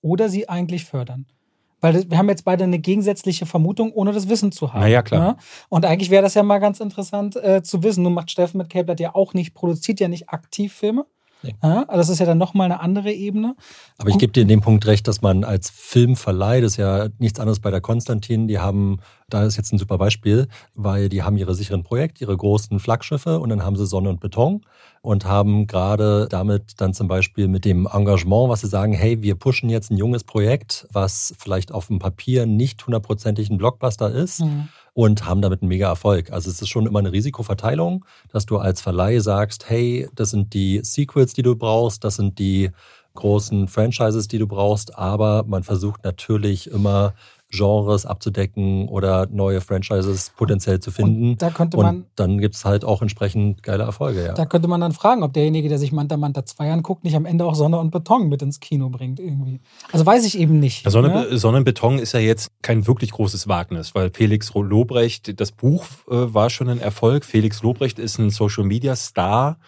oder 0.01 0.31
sie 0.31 0.49
eigentlich 0.49 0.87
fördern. 0.87 1.27
Weil 1.81 2.11
wir 2.11 2.19
haben 2.19 2.29
jetzt 2.29 2.45
beide 2.45 2.65
eine 2.65 2.79
gegensätzliche 2.79 3.47
Vermutung, 3.47 3.93
ohne 3.93 4.13
das 4.13 4.29
Wissen 4.29 4.51
zu 4.51 4.73
haben. 4.73 4.81
Na 4.81 4.89
ja, 4.89 5.03
klar. 5.03 5.33
Ne? 5.33 5.37
Und 5.69 5.85
eigentlich 5.85 6.11
wäre 6.11 6.23
das 6.23 6.35
ja 6.35 6.43
mal 6.43 6.59
ganz 6.59 6.81
interessant 6.81 7.37
äh, 7.37 7.63
zu 7.63 7.83
wissen. 7.83 8.03
Nun 8.03 8.15
macht 8.15 8.31
Steffen 8.31 8.59
mit 8.59 8.69
Cablet 8.69 9.01
ja 9.01 9.15
auch 9.15 9.35
nicht, 9.35 9.55
produziert 9.55 10.01
ja 10.01 10.09
nicht 10.09 10.29
aktiv 10.29 10.73
Filme. 10.73 11.07
Nee. 11.43 11.55
Ja, 11.63 11.85
also 11.85 11.99
das 11.99 12.09
ist 12.09 12.19
ja 12.19 12.27
dann 12.27 12.39
nochmal 12.39 12.65
eine 12.67 12.81
andere 12.81 13.13
Ebene. 13.13 13.55
Aber 13.99 14.11
ich 14.11 14.19
gebe 14.19 14.33
dir 14.33 14.43
in 14.43 14.49
dem 14.49 14.61
Punkt 14.61 14.87
recht, 14.87 15.07
dass 15.07 15.23
man 15.23 15.45
als 15.45 15.71
Filmverleih, 15.71 16.61
das 16.61 16.73
ist 16.73 16.77
ja 16.79 17.09
nichts 17.19 17.39
anderes 17.39 17.61
bei 17.61 17.71
der 17.71 17.81
Konstantin, 17.81 18.49
die 18.49 18.59
haben, 18.59 18.99
da 19.29 19.45
ist 19.45 19.57
jetzt 19.57 19.73
ein 19.73 19.79
super 19.79 19.99
Beispiel, 19.99 20.49
weil 20.75 21.09
die 21.09 21.23
haben 21.23 21.37
ihre 21.37 21.55
sicheren 21.55 21.85
Projekte, 21.85 22.25
ihre 22.25 22.37
großen 22.37 22.81
Flaggschiffe 22.81 23.39
und 23.39 23.51
dann 23.51 23.65
haben 23.65 23.77
sie 23.77 23.87
Sonne 23.87 24.09
und 24.09 24.21
Beton 24.21 24.63
und 25.01 25.27
haben 25.27 25.67
gerade 25.67 26.27
damit 26.29 26.81
dann 26.81 26.93
zum 26.93 27.07
Beispiel 27.07 27.47
mit 27.47 27.65
dem 27.65 27.87
Engagement, 27.87 28.49
was 28.49 28.63
sie 28.63 28.69
sagen, 28.69 28.93
hey, 28.93 29.23
wir 29.23 29.37
pushen 29.37 29.71
jetzt 29.71 29.91
ein 29.91 29.97
junges 29.97 30.25
Projekt, 30.25 30.89
was 30.93 31.35
vielleicht 31.39 31.73
auf 31.73 31.87
dem 31.87 32.01
Papier 32.01 32.47
nicht 32.47 32.85
hundertprozentig 32.85 33.49
ein 33.49 33.59
Blockbuster 33.59 34.11
ist, 34.11 34.41
Mhm. 34.41 34.69
Und 34.99 35.25
haben 35.27 35.43
damit 35.43 35.63
einen 35.63 35.69
mega 35.69 35.87
Erfolg. 35.87 36.33
Also 36.33 36.51
es 36.51 36.61
ist 36.61 36.71
schon 36.71 36.85
immer 36.85 36.99
eine 36.99 37.13
Risikoverteilung, 37.13 38.05
dass 38.33 38.47
du 38.47 38.59
als 38.59 38.81
Verleih 38.81 39.21
sagst, 39.21 39.71
hey, 39.71 40.09
das 40.17 40.31
sind 40.31 40.55
die 40.55 40.81
Sequels, 40.83 41.35
die 41.35 41.43
du 41.43 41.55
brauchst, 41.55 42.03
das 42.03 42.17
sind 42.17 42.41
die 42.41 42.73
großen 43.15 43.69
Franchises, 43.69 44.27
die 44.27 44.39
du 44.39 44.49
brauchst, 44.49 44.99
aber 44.99 45.45
man 45.47 45.63
versucht 45.63 46.03
natürlich 46.03 46.69
immer 46.69 47.15
Genres 47.51 48.05
abzudecken 48.05 48.89
oder 48.89 49.27
neue 49.31 49.61
Franchises 49.61 50.33
potenziell 50.37 50.81
zu 50.81 50.91
finden. 50.91 51.31
Und 51.31 51.43
da 51.43 51.51
könnte 51.51 51.79
man 51.79 51.97
Und 51.97 52.07
dann 52.17 52.39
gibt's 52.39 52.65
halt 52.65 52.85
auch 52.85 53.01
entsprechend 53.01 53.63
geile 53.63 53.85
Erfolge, 53.85 54.25
ja. 54.25 54.35
Da 54.35 54.45
könnte 54.45 54.69
man 54.69 54.81
dann 54.81 54.93
fragen, 54.93 55.23
ob 55.23 55.33
derjenige, 55.33 55.69
der 55.69 55.79
sich 55.79 55.91
Manta 55.91 56.17
Manta 56.19 56.45
2 56.45 56.73
anguckt, 56.73 57.05
nicht 57.05 57.17
am 57.17 57.25
Ende 57.25 57.47
auch 57.47 57.55
Sonne 57.55 57.79
und 57.79 57.91
Beton 57.91 58.29
mit 58.29 58.43
ins 58.43 58.61
Kino 58.61 58.91
bringt 58.91 59.19
irgendwie. 59.19 59.61
Also 59.93 60.05
weiß 60.05 60.27
ich 60.27 60.39
eben 60.39 60.61
nicht. 60.61 60.85
Ja, 60.85 60.91
Sonne, 60.91 61.09
ne? 61.09 61.39
Sonnenbeton 61.39 61.99
ist 61.99 62.13
ja 62.13 62.21
jetzt 62.21 62.51
kein 62.61 62.87
wirklich 62.87 63.13
großes 63.13 63.49
Wagnis, 63.49 63.95
weil 63.95 64.11
Felix 64.13 64.53
Lobrecht, 64.55 65.41
das 65.41 65.53
Buch 65.53 65.85
äh, 66.11 66.35
war 66.35 66.51
schon 66.51 66.69
ein 66.69 66.81
Erfolg. 66.81 67.25
Felix 67.25 67.63
Lobrecht 67.63 67.99
ist 67.99 68.19
ein 68.19 68.31
Social 68.31 68.65
Media 68.65 68.95
Star. 68.95 69.59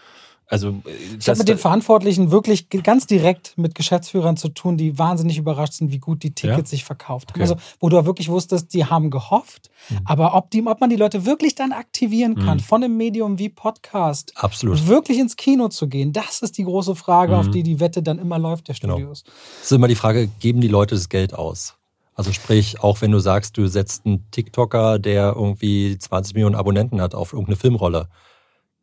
Also 0.50 0.70
äh, 0.70 1.16
Ich 1.18 1.28
habe 1.28 1.38
mit 1.38 1.48
den 1.48 1.58
Verantwortlichen 1.58 2.32
wirklich 2.32 2.68
ganz 2.68 3.06
direkt 3.06 3.56
mit 3.56 3.74
Geschäftsführern 3.76 4.36
zu 4.36 4.48
tun, 4.48 4.76
die 4.76 4.98
wahnsinnig 4.98 5.38
überrascht 5.38 5.74
sind, 5.74 5.92
wie 5.92 5.98
gut 6.00 6.24
die 6.24 6.34
Tickets 6.34 6.58
Ja? 6.72 6.76
sich 6.76 6.84
verkauft 6.84 7.30
haben. 7.30 7.36
Okay. 7.40 7.42
Also, 7.42 7.56
wo 7.78 7.88
du 7.88 8.04
wirklich 8.04 8.28
wusstest, 8.28 8.74
die 8.74 8.84
haben 8.84 9.10
gehofft, 9.10 9.70
aber 10.04 10.34
ob, 10.34 10.50
die, 10.50 10.66
ob 10.66 10.80
man 10.80 10.90
die 10.90 10.96
Leute 10.96 11.24
wirklich 11.24 11.54
dann 11.54 11.70
aktivieren 11.72 12.34
kann, 12.34 12.58
Mhm. 12.58 12.62
von 12.62 12.82
einem 12.82 12.96
Medium 12.96 13.38
wie 13.38 13.48
Podcast, 13.48 14.32
Absolut. 14.34 14.86
wirklich 14.88 15.18
ins 15.20 15.36
Kino 15.36 15.68
zu 15.68 15.86
gehen, 15.88 16.12
das 16.12 16.42
ist 16.42 16.58
die 16.58 16.64
große 16.64 16.96
Frage, 16.96 17.36
auf 17.38 17.46
Mhm. 17.46 17.52
die 17.52 17.62
die 17.62 17.78
Wette 17.80 18.02
dann 18.02 18.18
immer 18.18 18.38
läuft, 18.38 18.66
der 18.68 18.74
Genau. 18.74 18.94
Studios. 18.96 19.22
Es 19.60 19.66
ist 19.70 19.72
immer 19.72 19.88
die 19.88 19.94
Frage, 19.94 20.28
geben 20.40 20.60
die 20.60 20.68
Leute 20.68 20.96
das 20.96 21.08
Geld 21.08 21.32
aus? 21.32 21.76
Also 22.16 22.32
sprich, 22.32 22.80
auch 22.82 23.00
wenn 23.00 23.12
du 23.12 23.20
sagst, 23.20 23.56
du 23.56 23.66
setzt 23.68 24.04
einen 24.04 24.28
TikToker, 24.32 24.98
der 24.98 25.34
irgendwie 25.36 25.96
20 25.96 26.34
Millionen 26.34 26.56
Abonnenten 26.56 27.00
hat, 27.00 27.14
auf 27.14 27.32
irgendeine 27.32 27.56
Filmrolle, 27.56 28.08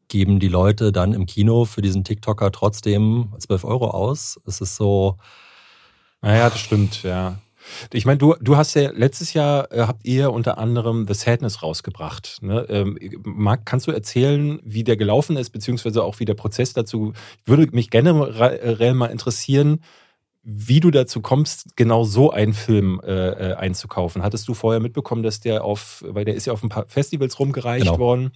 geben 0.07 0.39
die 0.39 0.47
Leute 0.47 0.91
dann 0.91 1.13
im 1.13 1.25
Kino 1.25 1.65
für 1.65 1.81
diesen 1.81 2.03
TikToker 2.03 2.51
trotzdem 2.51 3.29
12 3.39 3.63
Euro 3.65 3.89
aus? 3.91 4.39
Es 4.47 4.61
ist 4.61 4.75
so, 4.75 5.17
Naja, 6.21 6.49
das 6.49 6.59
stimmt, 6.59 7.03
ja. 7.03 7.37
Ich 7.91 8.05
meine, 8.05 8.17
du, 8.17 8.33
du 8.39 8.55
hast 8.55 8.75
ja 8.75 8.91
letztes 8.91 9.33
Jahr 9.33 9.69
äh, 9.73 9.81
habt 9.81 10.05
ihr 10.05 10.31
unter 10.31 10.57
anderem 10.57 11.05
The 11.05 11.13
Sadness 11.13 11.61
rausgebracht. 11.63 12.37
Ne? 12.41 12.65
Ähm, 12.69 12.97
Marc, 13.25 13.65
kannst 13.65 13.87
du 13.87 13.91
erzählen, 13.91 14.59
wie 14.63 14.85
der 14.85 14.95
gelaufen 14.95 15.35
ist, 15.35 15.49
beziehungsweise 15.49 16.01
auch 16.03 16.19
wie 16.21 16.25
der 16.25 16.33
Prozess 16.35 16.71
dazu? 16.71 17.11
Würde 17.45 17.67
mich 17.75 17.89
generell 17.89 18.93
mal 18.93 19.07
interessieren, 19.07 19.81
wie 20.43 20.79
du 20.79 20.91
dazu 20.91 21.19
kommst, 21.19 21.75
genau 21.75 22.05
so 22.05 22.31
einen 22.31 22.53
Film 22.53 23.01
äh, 23.03 23.11
äh, 23.51 23.53
einzukaufen. 23.55 24.23
Hattest 24.23 24.47
du 24.47 24.53
vorher 24.53 24.79
mitbekommen, 24.79 25.21
dass 25.21 25.41
der 25.41 25.65
auf, 25.65 26.05
weil 26.07 26.23
der 26.23 26.35
ist 26.35 26.45
ja 26.47 26.53
auf 26.53 26.63
ein 26.63 26.69
paar 26.69 26.87
Festivals 26.87 27.37
rumgereicht 27.37 27.85
Genau. 27.85 27.99
worden. 27.99 28.31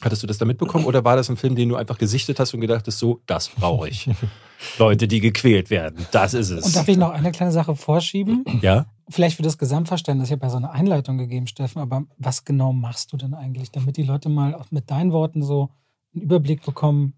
Hattest 0.00 0.22
du 0.22 0.26
das 0.26 0.38
da 0.38 0.44
mitbekommen 0.44 0.86
oder 0.86 1.04
war 1.04 1.16
das 1.16 1.28
ein 1.28 1.36
Film, 1.36 1.54
den 1.54 1.68
du 1.68 1.76
einfach 1.76 1.98
gesichtet 1.98 2.40
hast 2.40 2.54
und 2.54 2.60
gedacht 2.60 2.86
hast, 2.86 2.98
so, 2.98 3.20
das 3.26 3.48
brauche 3.48 3.88
ich. 3.88 4.08
Leute, 4.78 5.08
die 5.08 5.20
gequält 5.20 5.70
werden, 5.70 6.06
das 6.10 6.34
ist 6.34 6.50
es. 6.50 6.64
Und 6.64 6.76
darf 6.76 6.88
ich 6.88 6.96
noch 6.96 7.10
eine 7.10 7.32
kleine 7.32 7.52
Sache 7.52 7.76
vorschieben? 7.76 8.44
ja? 8.62 8.86
Vielleicht 9.08 9.36
für 9.36 9.42
das 9.42 9.58
Gesamtverständnis, 9.58 10.28
ich 10.28 10.32
habe 10.32 10.46
ja 10.46 10.50
so 10.50 10.56
eine 10.56 10.70
Einleitung 10.70 11.18
gegeben, 11.18 11.46
Steffen, 11.46 11.80
aber 11.80 12.04
was 12.18 12.44
genau 12.44 12.72
machst 12.72 13.12
du 13.12 13.16
denn 13.16 13.34
eigentlich, 13.34 13.70
damit 13.70 13.96
die 13.96 14.02
Leute 14.02 14.28
mal 14.28 14.54
auch 14.54 14.70
mit 14.70 14.90
deinen 14.90 15.12
Worten 15.12 15.42
so 15.42 15.70
einen 16.14 16.22
Überblick 16.22 16.64
bekommen? 16.64 17.14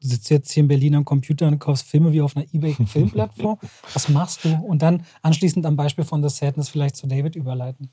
Du 0.00 0.08
sitzt 0.08 0.30
jetzt 0.30 0.50
hier 0.50 0.62
in 0.62 0.68
Berlin 0.68 0.96
am 0.96 1.04
Computer 1.04 1.46
und 1.46 1.58
kaufst 1.60 1.86
Filme 1.86 2.12
wie 2.12 2.20
auf 2.20 2.36
einer 2.36 2.46
Ebay-Filmplattform. 2.52 3.58
Was 3.94 4.08
machst 4.08 4.44
du? 4.44 4.52
Und 4.54 4.82
dann 4.82 5.04
anschließend 5.22 5.64
am 5.64 5.76
Beispiel 5.76 6.04
von 6.04 6.22
The 6.22 6.28
Sadness 6.28 6.68
vielleicht 6.68 6.96
zu 6.96 7.06
David 7.06 7.36
überleiten. 7.36 7.90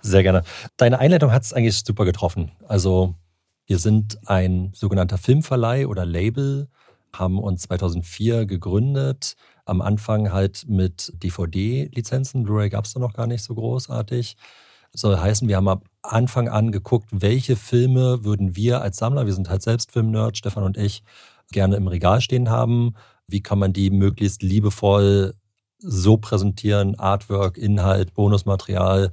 Sehr 0.00 0.22
gerne. 0.22 0.44
Deine 0.78 0.98
Einleitung 0.98 1.30
hat 1.30 1.42
es 1.42 1.52
eigentlich 1.52 1.76
super 1.76 2.06
getroffen. 2.06 2.52
Also 2.66 3.14
wir 3.72 3.78
sind 3.78 4.18
ein 4.28 4.70
sogenannter 4.74 5.16
Filmverleih 5.16 5.86
oder 5.86 6.04
Label, 6.04 6.68
haben 7.10 7.38
uns 7.38 7.62
2004 7.62 8.44
gegründet. 8.44 9.34
Am 9.64 9.80
Anfang 9.80 10.30
halt 10.30 10.66
mit 10.68 11.10
DVD-Lizenzen. 11.22 12.42
Blu-ray 12.42 12.68
gab 12.68 12.84
es 12.84 12.92
da 12.92 13.00
noch 13.00 13.14
gar 13.14 13.26
nicht 13.26 13.42
so 13.42 13.54
großartig. 13.54 14.36
Soll 14.92 15.16
heißen, 15.16 15.48
wir 15.48 15.56
haben 15.56 15.68
am 15.68 15.80
Anfang 16.02 16.50
an 16.50 16.70
geguckt, 16.70 17.08
welche 17.12 17.56
Filme 17.56 18.26
würden 18.26 18.56
wir 18.56 18.82
als 18.82 18.98
Sammler, 18.98 19.24
wir 19.24 19.32
sind 19.32 19.48
halt 19.48 19.62
selbst 19.62 19.90
Film-Nerd, 19.90 20.36
Stefan 20.36 20.64
und 20.64 20.76
ich, 20.76 21.02
gerne 21.50 21.76
im 21.76 21.88
Regal 21.88 22.20
stehen 22.20 22.50
haben. 22.50 22.92
Wie 23.26 23.40
kann 23.40 23.58
man 23.58 23.72
die 23.72 23.88
möglichst 23.88 24.42
liebevoll 24.42 25.32
so 25.78 26.18
präsentieren, 26.18 26.98
Artwork, 26.98 27.56
Inhalt, 27.56 28.12
Bonusmaterial, 28.12 29.12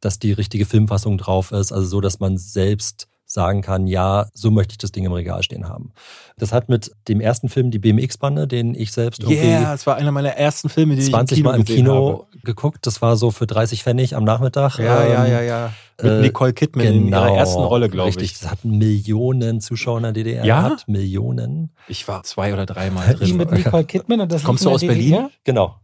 dass 0.00 0.18
die 0.18 0.32
richtige 0.32 0.66
Filmfassung 0.66 1.18
drauf 1.18 1.52
ist, 1.52 1.70
also 1.70 1.86
so, 1.86 2.00
dass 2.00 2.18
man 2.18 2.36
selbst 2.36 3.06
sagen 3.32 3.62
kann, 3.62 3.86
ja, 3.86 4.26
so 4.34 4.50
möchte 4.50 4.72
ich 4.72 4.78
das 4.78 4.92
Ding 4.92 5.04
im 5.04 5.12
Regal 5.12 5.42
stehen 5.42 5.68
haben. 5.68 5.92
Das 6.36 6.52
hat 6.52 6.68
mit 6.68 6.92
dem 7.08 7.20
ersten 7.20 7.48
Film, 7.48 7.70
die 7.70 7.78
BMX-Bande, 7.78 8.46
den 8.46 8.74
ich 8.74 8.92
selbst 8.92 9.22
irgendwie 9.22 9.38
Yeah, 9.46 9.72
es 9.74 9.86
war 9.86 9.96
einer 9.96 10.12
meiner 10.12 10.30
ersten 10.36 10.68
Filme, 10.68 10.96
die 10.96 11.02
20 11.02 11.38
ich 11.38 11.44
im 11.44 11.44
Kino 11.44 11.50
Mal 11.52 11.58
im 11.58 11.64
Kino 11.64 12.26
geguckt. 12.44 12.86
Das 12.86 13.00
war 13.00 13.16
so 13.16 13.30
für 13.30 13.46
30 13.46 13.82
Pfennig 13.82 14.14
am 14.16 14.24
Nachmittag. 14.24 14.74
habe. 14.74 14.84
Ja, 14.84 15.06
ja, 15.06 15.24
Ähm, 15.24 15.32
ja, 15.32 15.40
ja. 15.42 15.72
Mit 16.02 16.12
äh, 16.12 16.20
Nicole 16.20 16.52
Kidman 16.52 16.86
in 16.86 17.08
ihrer 17.08 17.36
ersten 17.36 17.62
Rolle, 17.62 17.88
glaube 17.88 18.08
Richtig, 18.08 18.32
ich. 18.32 18.38
das 18.40 18.50
hat 18.50 18.64
Millionen 18.64 19.60
Zuschauer 19.60 19.98
in 19.98 20.02
der 20.04 20.12
DDR 20.12 20.44
Ja? 20.44 20.62
gehabt. 20.68 20.88
Millionen. 20.88 21.70
Ich 21.88 22.06
war 22.08 22.22
zwei 22.24 22.52
oder 22.52 22.66
dreimal 22.66 23.14
drin. 23.14 23.36
mit 23.36 23.50
Nicole 23.52 23.84
Kidman 23.84 24.20
und 24.20 24.32
das 24.32 24.42
Kommst 24.44 24.64
du 24.64 24.70
aus 24.70 24.80
Berlin? 24.80 25.04
DDR? 25.12 25.30
Genau. 25.44 25.76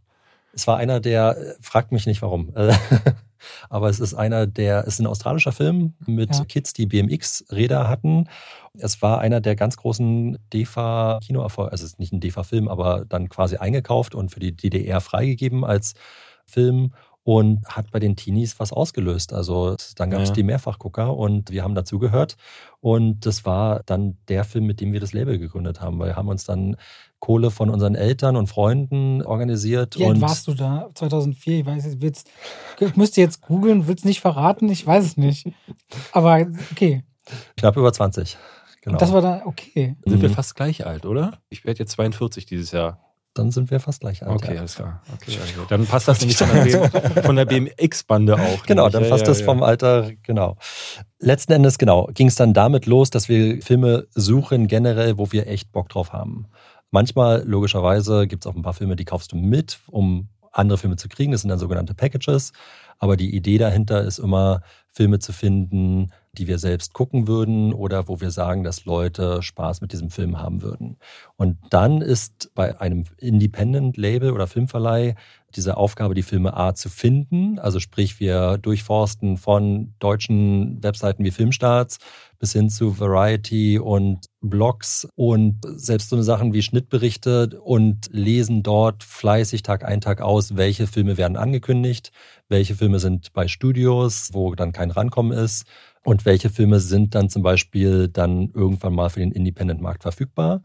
Es 0.53 0.67
war 0.67 0.77
einer 0.77 0.99
der, 0.99 1.37
äh, 1.37 1.53
fragt 1.61 1.91
mich 1.91 2.05
nicht 2.05 2.21
warum, 2.21 2.51
aber 3.69 3.89
es 3.89 3.99
ist 3.99 4.13
einer 4.13 4.47
der, 4.47 4.81
es 4.81 4.95
ist 4.95 4.99
ein 4.99 5.07
australischer 5.07 5.51
Film 5.51 5.93
mit 6.05 6.35
Ja. 6.35 6.45
Kids, 6.45 6.73
die 6.73 6.85
BMX-Räder 6.85 7.87
hatten. 7.87 8.27
Es 8.77 9.01
war 9.01 9.19
einer 9.19 9.41
der 9.41 9.55
ganz 9.55 9.77
großen 9.77 10.37
DEFA-Kinoerfolge, 10.53 11.71
also 11.71 11.85
es 11.85 11.91
ist 11.93 11.99
nicht 11.99 12.13
ein 12.13 12.19
DEFA-Film, 12.19 12.67
aber 12.67 13.05
dann 13.07 13.29
quasi 13.29 13.57
eingekauft 13.57 14.15
und 14.15 14.29
für 14.29 14.39
die 14.39 14.55
DDR 14.55 15.01
freigegeben 15.01 15.63
als 15.63 15.93
Film 16.45 16.93
und 17.23 17.65
hat 17.67 17.91
bei 17.91 17.99
den 17.99 18.15
Teenies 18.15 18.59
was 18.59 18.71
ausgelöst. 18.71 19.33
Also 19.33 19.75
dann 19.97 20.09
gab 20.09 20.21
es 20.21 20.29
Ja. 20.29 20.35
die 20.35 20.43
Mehrfachgucker 20.43 21.15
und 21.15 21.51
wir 21.51 21.63
haben 21.63 21.75
dazugehört. 21.75 22.37
Und 22.79 23.25
das 23.25 23.45
war 23.45 23.81
dann 23.85 24.17
der 24.29 24.45
Film, 24.45 24.65
mit 24.65 24.79
dem 24.81 24.93
wir 24.93 24.99
das 24.99 25.13
Label 25.13 25.37
gegründet 25.37 25.79
haben. 25.81 25.99
weil 25.99 26.07
Wir 26.09 26.15
haben 26.15 26.29
uns 26.29 26.45
dann 26.45 26.75
Kohle 27.19 27.51
von 27.51 27.69
unseren 27.69 27.95
Eltern 27.95 28.35
und 28.35 28.47
Freunden 28.47 29.21
organisiert. 29.21 29.97
Wie 29.97 30.05
alt 30.05 30.15
und 30.15 30.21
warst 30.21 30.47
du 30.47 30.53
da? 30.53 30.89
2004? 30.93 31.59
Ich 31.59 31.65
weiß 31.65 31.85
nicht, 31.85 32.01
willst, 32.01 32.29
ich 32.79 32.95
müsste 32.95 33.21
jetzt 33.21 33.41
googeln, 33.41 33.87
willst 33.87 34.05
nicht 34.05 34.21
verraten? 34.21 34.69
Ich 34.69 34.85
weiß 34.87 35.03
es 35.05 35.17
nicht. 35.17 35.47
Aber 36.11 36.45
okay. 36.71 37.03
Knapp 37.57 37.75
über 37.77 37.91
20. 37.91 38.37
Genau. 38.81 38.95
Und 38.95 39.01
das 39.01 39.11
war 39.11 39.21
dann 39.21 39.41
okay. 39.43 39.95
Sind 40.05 40.21
wir 40.21 40.29
Mhm. 40.29 40.33
fast 40.33 40.55
gleich 40.55 40.85
alt, 40.85 41.05
oder? 41.05 41.39
Ich 41.49 41.65
werde 41.65 41.79
jetzt 41.79 41.91
42 41.91 42.45
dieses 42.45 42.71
Jahr. 42.71 42.99
Dann 43.35 43.51
sind 43.51 43.69
wir 43.69 43.79
fast 43.79 43.99
gleich 43.99 44.23
alt. 44.23 44.31
Okay, 44.31 44.53
ja. 44.55 44.59
alles 44.61 44.75
klar. 44.75 45.03
Okay, 45.13 45.37
also 45.39 45.65
dann 45.69 45.85
passt 45.85 46.07
das 46.07 46.19
nämlich 46.19 46.37
von 46.37 47.35
der, 47.35 47.45
BMX-Bande 47.45 48.33
auch. 48.35 48.63
Genau, 48.65 48.83
nämlich. 48.83 48.93
dann 48.93 49.03
Ja, 49.03 49.09
passt 49.09 49.21
ja, 49.23 49.27
das 49.27 49.39
ja. 49.41 49.45
vom 49.45 49.61
Alter, 49.61 50.11
genau. 50.23 50.57
Letzten 51.19 51.51
Endes, 51.53 51.77
genau, 51.77 52.07
ging 52.13 52.27
es 52.27 52.35
dann 52.35 52.53
damit 52.53 52.85
los, 52.87 53.11
dass 53.11 53.29
wir 53.29 53.61
Filme 53.61 54.07
suchen 54.15 54.67
generell, 54.67 55.17
wo 55.17 55.31
wir 55.31 55.47
echt 55.47 55.71
Bock 55.71 55.89
drauf 55.89 56.11
haben. 56.11 56.47
Manchmal, 56.91 57.43
logischerweise, 57.45 58.27
gibt 58.27 58.45
es 58.45 58.51
auch 58.51 58.55
ein 58.55 58.63
paar 58.63 58.73
Filme, 58.73 58.95
die 58.95 59.05
kaufst 59.05 59.31
du 59.31 59.35
mit, 59.35 59.79
um 59.87 60.29
andere 60.51 60.77
Filme 60.77 60.95
zu 60.95 61.07
kriegen. 61.07 61.31
Das 61.31 61.41
sind 61.41 61.49
dann 61.49 61.59
sogenannte 61.59 61.93
Packages. 61.93 62.51
Aber 62.97 63.15
die 63.15 63.35
Idee 63.35 63.57
dahinter 63.57 64.03
ist 64.03 64.19
immer, 64.19 64.61
Filme 64.91 65.19
zu 65.19 65.31
finden, 65.31 66.11
die 66.33 66.47
wir 66.47 66.57
selbst 66.57 66.93
gucken 66.93 67.27
würden 67.27 67.73
oder 67.73 68.07
wo 68.07 68.19
wir 68.19 68.31
sagen, 68.31 68.63
dass 68.63 68.85
Leute 68.85 69.41
Spaß 69.41 69.81
mit 69.81 69.93
diesem 69.93 70.09
Film 70.09 70.39
haben 70.39 70.61
würden. 70.61 70.97
Und 71.39 71.57
dann 71.69 72.01
ist 72.01 72.51
bei 72.53 72.81
einem 72.81 73.05
Independent-Label 73.15 74.33
oder 74.33 74.45
Filmverleih 74.45 75.15
diese 75.55 75.77
Aufgabe, 75.77 76.13
die 76.13 76.21
Filme 76.21 76.57
A 76.57 76.75
zu 76.75 76.89
finden. 76.89 77.59
Also 77.59 77.79
sprich, 77.79 78.19
wir 78.19 78.57
durchforsten 78.57 79.37
von 79.37 79.93
deutschen 79.99 80.83
Webseiten 80.83 81.23
wie 81.23 81.31
Filmstarts 81.31 81.99
bis 82.39 82.51
hin 82.51 82.69
zu 82.69 82.99
Variety 82.99 83.79
und 83.79 84.25
Blogs 84.41 85.07
und 85.15 85.61
selbst 85.63 86.09
so 86.09 86.17
eine 86.17 86.23
Sachen 86.23 86.51
wie 86.51 86.61
Schnittberichte 86.61 87.57
und 87.63 88.09
lesen 88.11 88.61
dort 88.61 89.05
fleißig 89.05 89.63
Tag 89.63 89.85
ein, 89.85 90.01
Tag 90.01 90.19
aus, 90.19 90.57
welche 90.57 90.87
Filme 90.87 91.15
werden 91.15 91.37
angekündigt, 91.37 92.11
welche 92.49 92.75
Filme 92.75 92.99
sind 92.99 93.31
bei 93.31 93.47
Studios, 93.47 94.31
wo 94.33 94.55
dann 94.55 94.73
kein 94.73 94.91
Rankommen 94.91 95.31
ist 95.31 95.65
und 96.03 96.25
welche 96.25 96.49
Filme 96.49 96.81
sind 96.81 97.15
dann 97.15 97.29
zum 97.29 97.43
Beispiel 97.43 98.09
dann 98.09 98.51
irgendwann 98.53 98.93
mal 98.93 99.09
für 99.09 99.21
den 99.21 99.31
Independent-Markt 99.31 100.03
verfügbar. 100.03 100.63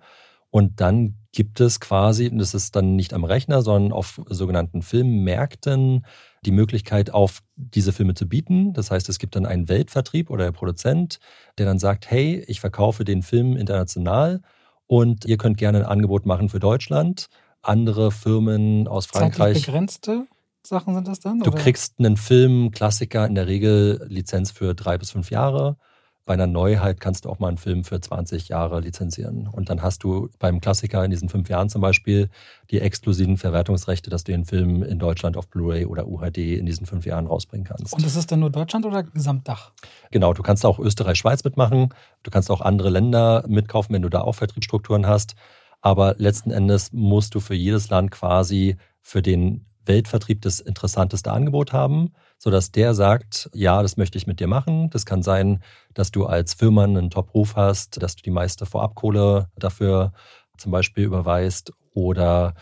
Und 0.54 0.80
dann 0.80 1.16
gibt 1.32 1.58
es 1.58 1.80
quasi, 1.80 2.28
und 2.28 2.38
das 2.38 2.54
ist 2.54 2.76
dann 2.76 2.94
nicht 2.94 3.12
am 3.12 3.24
Rechner, 3.24 3.60
sondern 3.62 3.90
auf 3.90 4.20
sogenannten 4.28 4.82
Filmmärkten 4.82 6.06
die 6.46 6.52
Möglichkeit, 6.52 7.10
auf 7.10 7.42
diese 7.56 7.92
Filme 7.92 8.14
zu 8.14 8.28
bieten. 8.28 8.72
Das 8.72 8.92
heißt, 8.92 9.08
es 9.08 9.18
gibt 9.18 9.34
dann 9.34 9.46
einen 9.46 9.68
Weltvertrieb 9.68 10.30
oder 10.30 10.44
der 10.44 10.52
Produzent, 10.52 11.18
der 11.58 11.66
dann 11.66 11.80
sagt, 11.80 12.08
hey, 12.08 12.44
ich 12.46 12.60
verkaufe 12.60 13.04
den 13.04 13.22
Film 13.22 13.56
international 13.56 14.42
und 14.86 15.24
ihr 15.24 15.38
könnt 15.38 15.58
gerne 15.58 15.78
ein 15.78 15.86
Angebot 15.86 16.24
machen 16.24 16.48
für 16.48 16.60
Deutschland. 16.60 17.26
Andere 17.60 18.12
Firmen 18.12 18.86
aus 18.86 19.08
Zeitlich 19.08 19.34
Frankreich. 19.34 19.66
begrenzte 19.66 20.26
Sachen 20.64 20.94
sind 20.94 21.08
das 21.08 21.18
dann? 21.18 21.40
Du 21.40 21.50
oder? 21.50 21.58
kriegst 21.58 21.98
einen 21.98 22.16
Film, 22.16 22.70
Klassiker, 22.70 23.26
in 23.26 23.34
der 23.34 23.48
Regel 23.48 24.06
Lizenz 24.08 24.52
für 24.52 24.72
drei 24.72 24.98
bis 24.98 25.10
fünf 25.10 25.32
Jahre. 25.32 25.78
Bei 26.26 26.32
einer 26.32 26.46
Neuheit 26.46 27.00
kannst 27.00 27.26
du 27.26 27.28
auch 27.28 27.38
mal 27.38 27.48
einen 27.48 27.58
Film 27.58 27.84
für 27.84 28.00
20 28.00 28.48
Jahre 28.48 28.80
lizenzieren. 28.80 29.46
Und 29.46 29.68
dann 29.68 29.82
hast 29.82 30.04
du 30.04 30.30
beim 30.38 30.62
Klassiker 30.62 31.04
in 31.04 31.10
diesen 31.10 31.28
fünf 31.28 31.50
Jahren 31.50 31.68
zum 31.68 31.82
Beispiel 31.82 32.30
die 32.70 32.80
exklusiven 32.80 33.36
Verwertungsrechte, 33.36 34.08
dass 34.08 34.24
du 34.24 34.32
den 34.32 34.46
Film 34.46 34.82
in 34.82 34.98
Deutschland 34.98 35.36
auf 35.36 35.48
Blu-ray 35.48 35.84
oder 35.84 36.08
UHD 36.08 36.38
in 36.38 36.64
diesen 36.64 36.86
fünf 36.86 37.04
Jahren 37.04 37.26
rausbringen 37.26 37.66
kannst. 37.66 37.92
Und 37.92 38.06
ist 38.06 38.16
es 38.16 38.26
dann 38.26 38.40
nur 38.40 38.48
Deutschland 38.48 38.86
oder 38.86 39.02
Gesamtdach? 39.02 39.72
Genau, 40.12 40.32
du 40.32 40.42
kannst 40.42 40.64
auch 40.64 40.78
Österreich, 40.78 41.18
Schweiz 41.18 41.44
mitmachen. 41.44 41.90
Du 42.22 42.30
kannst 42.30 42.50
auch 42.50 42.62
andere 42.62 42.88
Länder 42.88 43.44
mitkaufen, 43.46 43.94
wenn 43.94 44.02
du 44.02 44.08
da 44.08 44.22
auch 44.22 44.34
Vertriebsstrukturen 44.34 45.06
hast. 45.06 45.34
Aber 45.82 46.14
letzten 46.16 46.50
Endes 46.50 46.90
musst 46.94 47.34
du 47.34 47.40
für 47.40 47.54
jedes 47.54 47.90
Land 47.90 48.10
quasi 48.10 48.78
für 49.02 49.20
den 49.20 49.66
Weltvertrieb 49.86 50.42
das 50.42 50.60
interessanteste 50.60 51.32
Angebot 51.32 51.72
haben, 51.72 52.12
sodass 52.38 52.72
der 52.72 52.94
sagt, 52.94 53.50
ja, 53.54 53.82
das 53.82 53.96
möchte 53.96 54.18
ich 54.18 54.26
mit 54.26 54.40
dir 54.40 54.46
machen. 54.46 54.90
Das 54.90 55.06
kann 55.06 55.22
sein, 55.22 55.62
dass 55.92 56.10
du 56.10 56.26
als 56.26 56.54
Firma 56.54 56.84
einen 56.84 57.10
Top-Ruf 57.10 57.56
hast, 57.56 58.02
dass 58.02 58.16
du 58.16 58.22
die 58.22 58.30
meiste 58.30 58.66
Vorabkohle 58.66 59.48
dafür 59.56 60.12
zum 60.58 60.72
Beispiel 60.72 61.04
überweist 61.04 61.72
oder 61.92 62.54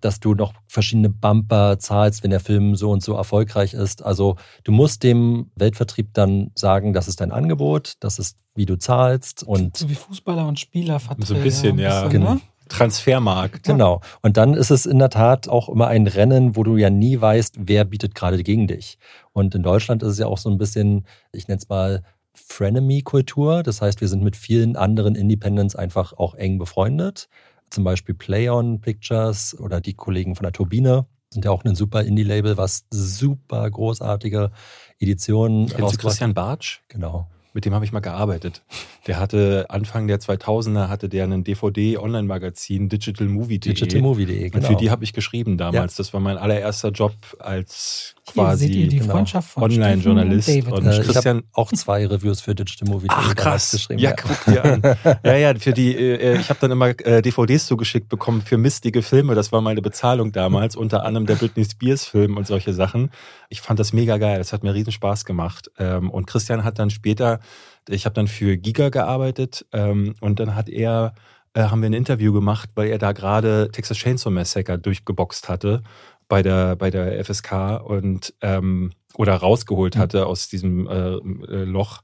dass 0.00 0.20
du 0.20 0.34
noch 0.34 0.52
verschiedene 0.66 1.08
Bumper 1.08 1.78
zahlst, 1.78 2.22
wenn 2.22 2.30
der 2.30 2.40
Film 2.40 2.76
so 2.76 2.90
und 2.90 3.02
so 3.02 3.14
erfolgreich 3.14 3.74
ist. 3.74 4.04
Also 4.04 4.36
du 4.64 4.72
musst 4.72 5.02
dem 5.02 5.50
Weltvertrieb 5.56 6.12
dann 6.12 6.50
sagen, 6.54 6.92
das 6.92 7.08
ist 7.08 7.20
dein 7.20 7.32
Angebot, 7.32 7.94
das 8.00 8.18
ist, 8.18 8.36
wie 8.54 8.66
du 8.66 8.78
zahlst 8.78 9.42
und 9.42 9.76
So 9.76 9.88
wie 9.88 9.94
Fußballer 9.94 10.46
und 10.46 10.60
Spieler 10.60 11.00
So 11.18 11.34
ein 11.34 11.42
bisschen, 11.42 11.78
ja. 11.78 12.08
Genau. 12.08 12.34
Ne? 12.34 12.40
Transfermarkt. 12.68 13.64
Genau. 13.64 14.00
Und 14.22 14.36
dann 14.36 14.54
ist 14.54 14.70
es 14.70 14.86
in 14.86 14.98
der 14.98 15.10
Tat 15.10 15.48
auch 15.48 15.68
immer 15.68 15.88
ein 15.88 16.06
Rennen, 16.06 16.56
wo 16.56 16.62
du 16.62 16.76
ja 16.76 16.90
nie 16.90 17.20
weißt, 17.20 17.56
wer 17.58 17.84
bietet 17.84 18.14
gerade 18.14 18.42
gegen 18.42 18.66
dich. 18.66 18.98
Und 19.32 19.54
in 19.54 19.62
Deutschland 19.62 20.02
ist 20.02 20.12
es 20.12 20.18
ja 20.18 20.26
auch 20.26 20.38
so 20.38 20.50
ein 20.50 20.58
bisschen, 20.58 21.06
ich 21.32 21.48
nenne 21.48 21.58
es 21.58 21.68
mal 21.68 22.02
Frenemy-Kultur. 22.34 23.62
Das 23.62 23.82
heißt, 23.82 24.00
wir 24.00 24.08
sind 24.08 24.22
mit 24.22 24.36
vielen 24.36 24.76
anderen 24.76 25.14
Independents 25.14 25.76
einfach 25.76 26.12
auch 26.12 26.34
eng 26.34 26.58
befreundet. 26.58 27.28
Zum 27.70 27.84
Beispiel 27.84 28.14
Play-On 28.14 28.80
Pictures 28.80 29.58
oder 29.58 29.80
die 29.80 29.94
Kollegen 29.94 30.36
von 30.36 30.44
der 30.44 30.52
Turbine 30.52 31.06
sind 31.30 31.44
ja 31.44 31.50
auch 31.50 31.64
ein 31.64 31.74
super 31.74 32.02
Indie-Label, 32.02 32.56
was 32.56 32.86
super 32.90 33.68
großartige 33.68 34.52
Editionen 34.98 35.66
Kennst 35.66 35.78
du 35.78 35.82
rausgebracht 35.82 36.06
Christian 36.10 36.34
Bartsch? 36.34 36.80
Genau. 36.88 37.28
Mit 37.56 37.64
dem 37.64 37.72
habe 37.72 37.86
ich 37.86 37.90
mal 37.92 38.00
gearbeitet. 38.00 38.60
Der 39.06 39.18
hatte 39.18 39.64
Anfang 39.70 40.06
der 40.08 40.20
2000er 40.20 40.88
hatte 40.88 41.08
der 41.08 41.24
ein 41.24 41.42
DVD-Online-Magazin 41.42 42.90
digitalmovie.de. 42.90 43.72
Digitalmovie.de, 43.72 44.50
genau. 44.50 44.56
Und 44.56 44.74
für 44.74 44.78
die 44.78 44.90
habe 44.90 45.04
ich 45.04 45.14
geschrieben 45.14 45.56
damals. 45.56 45.94
Das 45.94 46.12
war 46.12 46.20
mein 46.20 46.36
allererster 46.36 46.90
Job 46.90 47.14
als 47.38 48.14
Hier 48.30 48.34
quasi 48.34 48.66
seht 48.66 48.76
ihr 48.76 48.88
die 48.88 48.98
genau. 48.98 49.14
Freundschaft 49.14 49.52
von 49.52 49.62
Online-Journalist. 49.62 50.50
Steffen 50.50 50.70
Und 50.70 50.84
David. 50.84 51.00
Äh, 51.00 51.12
Christian, 51.12 51.42
auch 51.54 51.72
zwei 51.72 52.06
Reviews 52.06 52.42
für 52.42 52.54
digitalmovie.de 52.54 53.08
Ach 53.10 53.22
damals 53.22 53.36
krass, 53.36 53.70
geschrieben. 53.70 54.00
ja, 54.00 54.12
guck 54.12 54.44
dir 54.44 54.62
an. 54.62 54.82
Ja, 55.24 55.36
ja, 55.36 55.54
für 55.54 55.72
die, 55.72 55.96
äh, 55.96 56.38
ich 56.38 56.50
habe 56.50 56.60
dann 56.60 56.72
immer 56.72 56.88
äh, 57.06 57.22
DVDs 57.22 57.66
zugeschickt 57.66 58.10
bekommen 58.10 58.42
für 58.42 58.58
mistige 58.58 59.00
Filme. 59.00 59.34
Das 59.34 59.50
war 59.50 59.62
meine 59.62 59.80
Bezahlung 59.80 60.30
damals, 60.30 60.76
unter 60.76 61.06
anderem 61.06 61.24
der 61.24 61.36
Britney 61.36 61.64
Spears 61.64 62.04
Film 62.04 62.36
und 62.36 62.46
solche 62.46 62.74
Sachen. 62.74 63.10
Ich 63.48 63.62
fand 63.62 63.78
das 63.78 63.94
mega 63.94 64.18
geil. 64.18 64.36
Das 64.36 64.52
hat 64.52 64.62
mir 64.62 64.74
riesen 64.74 64.92
Spaß 64.92 65.24
gemacht. 65.24 65.70
Ähm, 65.78 66.10
und 66.10 66.26
Christian 66.26 66.64
hat 66.64 66.78
dann 66.78 66.90
später, 66.90 67.40
ich 67.88 68.04
habe 68.04 68.14
dann 68.14 68.26
für 68.28 68.56
Giga 68.56 68.88
gearbeitet 68.88 69.64
ähm, 69.72 70.14
und 70.20 70.40
dann 70.40 70.54
hat 70.54 70.68
er 70.68 71.14
äh, 71.54 71.62
haben 71.62 71.80
wir 71.82 71.88
ein 71.88 71.92
Interview 71.94 72.32
gemacht, 72.32 72.70
weil 72.74 72.88
er 72.88 72.98
da 72.98 73.12
gerade 73.12 73.70
Texas 73.72 73.96
Chainsaw 73.98 74.30
Massacre 74.30 74.78
durchgeboxt 74.78 75.48
hatte 75.48 75.82
bei 76.28 76.42
der 76.42 76.76
bei 76.76 76.90
der 76.90 77.24
FSK 77.24 77.80
und 77.84 78.34
ähm, 78.42 78.90
oder 79.14 79.34
rausgeholt 79.36 79.94
Mhm. 79.96 80.00
hatte 80.00 80.26
aus 80.26 80.48
diesem 80.48 80.86
äh, 80.88 81.14
äh, 81.14 81.64
Loch. 81.64 82.02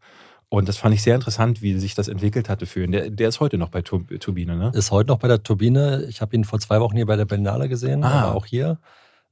Und 0.49 0.69
das 0.69 0.77
fand 0.77 0.95
ich 0.95 1.03
sehr 1.03 1.15
interessant, 1.15 1.63
wie 1.63 1.79
sich 1.79 1.95
das 1.95 2.09
entwickelt 2.09 2.49
hatte 2.51 2.67
für 2.67 2.85
ihn. 2.85 2.93
Der, 2.93 3.09
der 3.11 3.29
ist 3.31 3.41
heute 3.41 3.57
noch 3.57 3.71
bei 3.71 3.81
Tur 3.83 4.07
Turbine, 4.21 4.55
ne? 4.57 4.71
Ist 4.75 4.91
heute 4.91 5.09
noch 5.09 5.19
bei 5.19 5.27
der 5.29 5.43
Turbine. 5.43 6.05
Ich 6.11 6.21
habe 6.21 6.37
ihn 6.37 6.45
vor 6.45 6.61
zwei 6.61 6.79
Wochen 6.81 6.95
hier 6.97 7.07
bei 7.07 7.17
der 7.17 7.25
Berlinale 7.25 7.69
gesehen, 7.71 8.05
Ah. 8.05 8.23
aber 8.25 8.35
auch 8.37 8.45
hier. 8.47 8.79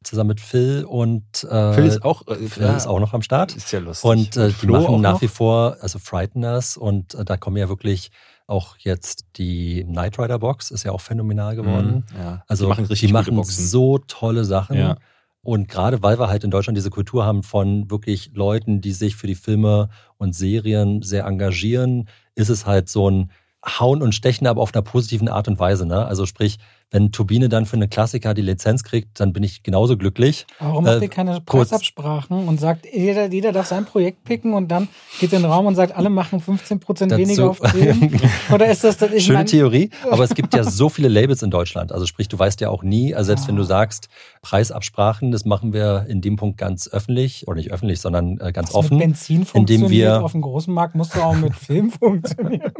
Zusammen 0.02 0.28
mit 0.28 0.40
Phil 0.40 0.86
und 0.88 1.44
äh, 1.44 1.74
Phil 1.74 1.84
ist 1.84 2.04
auch, 2.04 2.26
äh, 2.26 2.36
Phil 2.36 2.62
ja, 2.62 2.74
ist 2.74 2.86
auch 2.86 3.00
noch 3.00 3.12
am 3.12 3.20
Start. 3.20 3.54
ist 3.54 3.70
ja 3.70 3.80
lustig. 3.80 4.08
Und 4.08 4.36
äh, 4.36 4.50
die 4.50 4.66
machen 4.66 5.00
nach 5.02 5.14
noch? 5.14 5.22
wie 5.22 5.28
vor, 5.28 5.76
also 5.80 5.98
Frighteners 5.98 6.78
und 6.78 7.14
äh, 7.14 7.24
da 7.24 7.36
kommen 7.36 7.58
ja 7.58 7.68
wirklich 7.68 8.10
auch 8.46 8.76
jetzt 8.78 9.26
die 9.36 9.84
Knight 9.84 10.18
Rider 10.18 10.38
Box, 10.38 10.70
ist 10.70 10.84
ja 10.84 10.92
auch 10.92 11.02
phänomenal 11.02 11.54
geworden. 11.54 12.06
Mhm, 12.12 12.18
ja. 12.18 12.44
Also 12.48 12.64
die 12.64 12.68
machen 12.70 12.84
richtig 12.86 13.08
die 13.08 13.12
machen 13.12 13.44
so 13.44 13.98
tolle 13.98 14.46
Sachen. 14.46 14.78
Ja. 14.78 14.96
Und 15.42 15.68
gerade 15.68 16.02
weil 16.02 16.18
wir 16.18 16.28
halt 16.28 16.44
in 16.44 16.50
Deutschland 16.50 16.76
diese 16.76 16.90
Kultur 16.90 17.24
haben 17.24 17.42
von 17.42 17.90
wirklich 17.90 18.32
Leuten, 18.34 18.80
die 18.80 18.92
sich 18.92 19.16
für 19.16 19.26
die 19.26 19.34
Filme 19.34 19.88
und 20.18 20.34
Serien 20.34 21.02
sehr 21.02 21.24
engagieren, 21.24 22.08
ist 22.34 22.48
es 22.48 22.66
halt 22.66 22.88
so 22.88 23.10
ein 23.10 23.30
Hauen 23.64 24.02
und 24.02 24.14
Stechen, 24.14 24.46
aber 24.46 24.62
auf 24.62 24.74
einer 24.74 24.82
positiven 24.82 25.28
Art 25.28 25.46
und 25.46 25.58
Weise. 25.58 25.86
Ne? 25.86 26.04
Also 26.04 26.26
sprich, 26.26 26.58
wenn 26.92 27.12
Turbine 27.12 27.48
dann 27.48 27.66
für 27.66 27.76
eine 27.76 27.86
Klassiker 27.88 28.34
die 28.34 28.42
Lizenz 28.42 28.82
kriegt, 28.82 29.20
dann 29.20 29.32
bin 29.32 29.42
ich 29.44 29.62
genauso 29.62 29.96
glücklich. 29.96 30.46
Warum 30.58 30.84
macht 30.84 30.96
Äh, 31.00 31.04
ihr 31.04 31.08
keine 31.08 31.40
Preisabsprachen 31.40 32.48
und 32.48 32.58
sagt, 32.58 32.86
jeder, 32.92 33.30
jeder 33.30 33.52
darf 33.52 33.66
sein 33.66 33.84
Projekt 33.84 34.24
picken 34.24 34.54
und 34.54 34.68
dann 34.68 34.88
geht 35.20 35.32
in 35.32 35.42
den 35.42 35.50
Raum 35.50 35.66
und 35.66 35.76
sagt, 35.76 35.94
alle 35.96 36.10
machen 36.10 36.40
15% 36.40 37.06
Dazu- 37.06 37.16
weniger 37.16 37.50
auf 37.50 37.58
Film? 37.58 38.10
Oder 38.52 38.66
ist 38.70 38.82
das? 38.82 39.00
Ich 39.02 39.24
Schöne 39.24 39.38
mein, 39.38 39.46
Theorie, 39.46 39.90
aber 40.10 40.24
es 40.24 40.34
gibt 40.34 40.52
ja 40.54 40.64
so 40.64 40.88
viele 40.88 41.08
Labels 41.08 41.42
in 41.42 41.50
Deutschland. 41.50 41.92
Also 41.92 42.06
sprich, 42.06 42.28
du 42.28 42.38
weißt 42.38 42.60
ja 42.60 42.70
auch 42.70 42.82
nie, 42.82 43.14
also 43.14 43.28
selbst 43.28 43.46
wenn 43.46 43.56
du 43.56 43.62
sagst, 43.62 44.08
Preisabsprachen, 44.42 45.30
das 45.30 45.44
machen 45.44 45.72
wir 45.72 46.06
in 46.08 46.20
dem 46.20 46.36
Punkt 46.36 46.58
ganz 46.58 46.88
öffentlich, 46.88 47.46
oder 47.46 47.56
nicht 47.58 47.70
öffentlich, 47.72 48.00
sondern 48.00 48.38
äh, 48.40 48.50
ganz 48.52 48.70
was 48.70 48.74
offen. 48.74 48.96
mit 48.98 49.06
Benzin 49.06 49.36
indem 49.36 49.46
funktioniert 49.46 49.90
wir- 49.90 50.24
auf 50.24 50.32
dem 50.32 50.40
großen 50.42 50.74
Markt, 50.74 50.96
muss 50.96 51.10
doch 51.10 51.22
auch 51.22 51.36
mit 51.36 51.54
Film 51.54 51.90
funktionieren. 51.90 52.72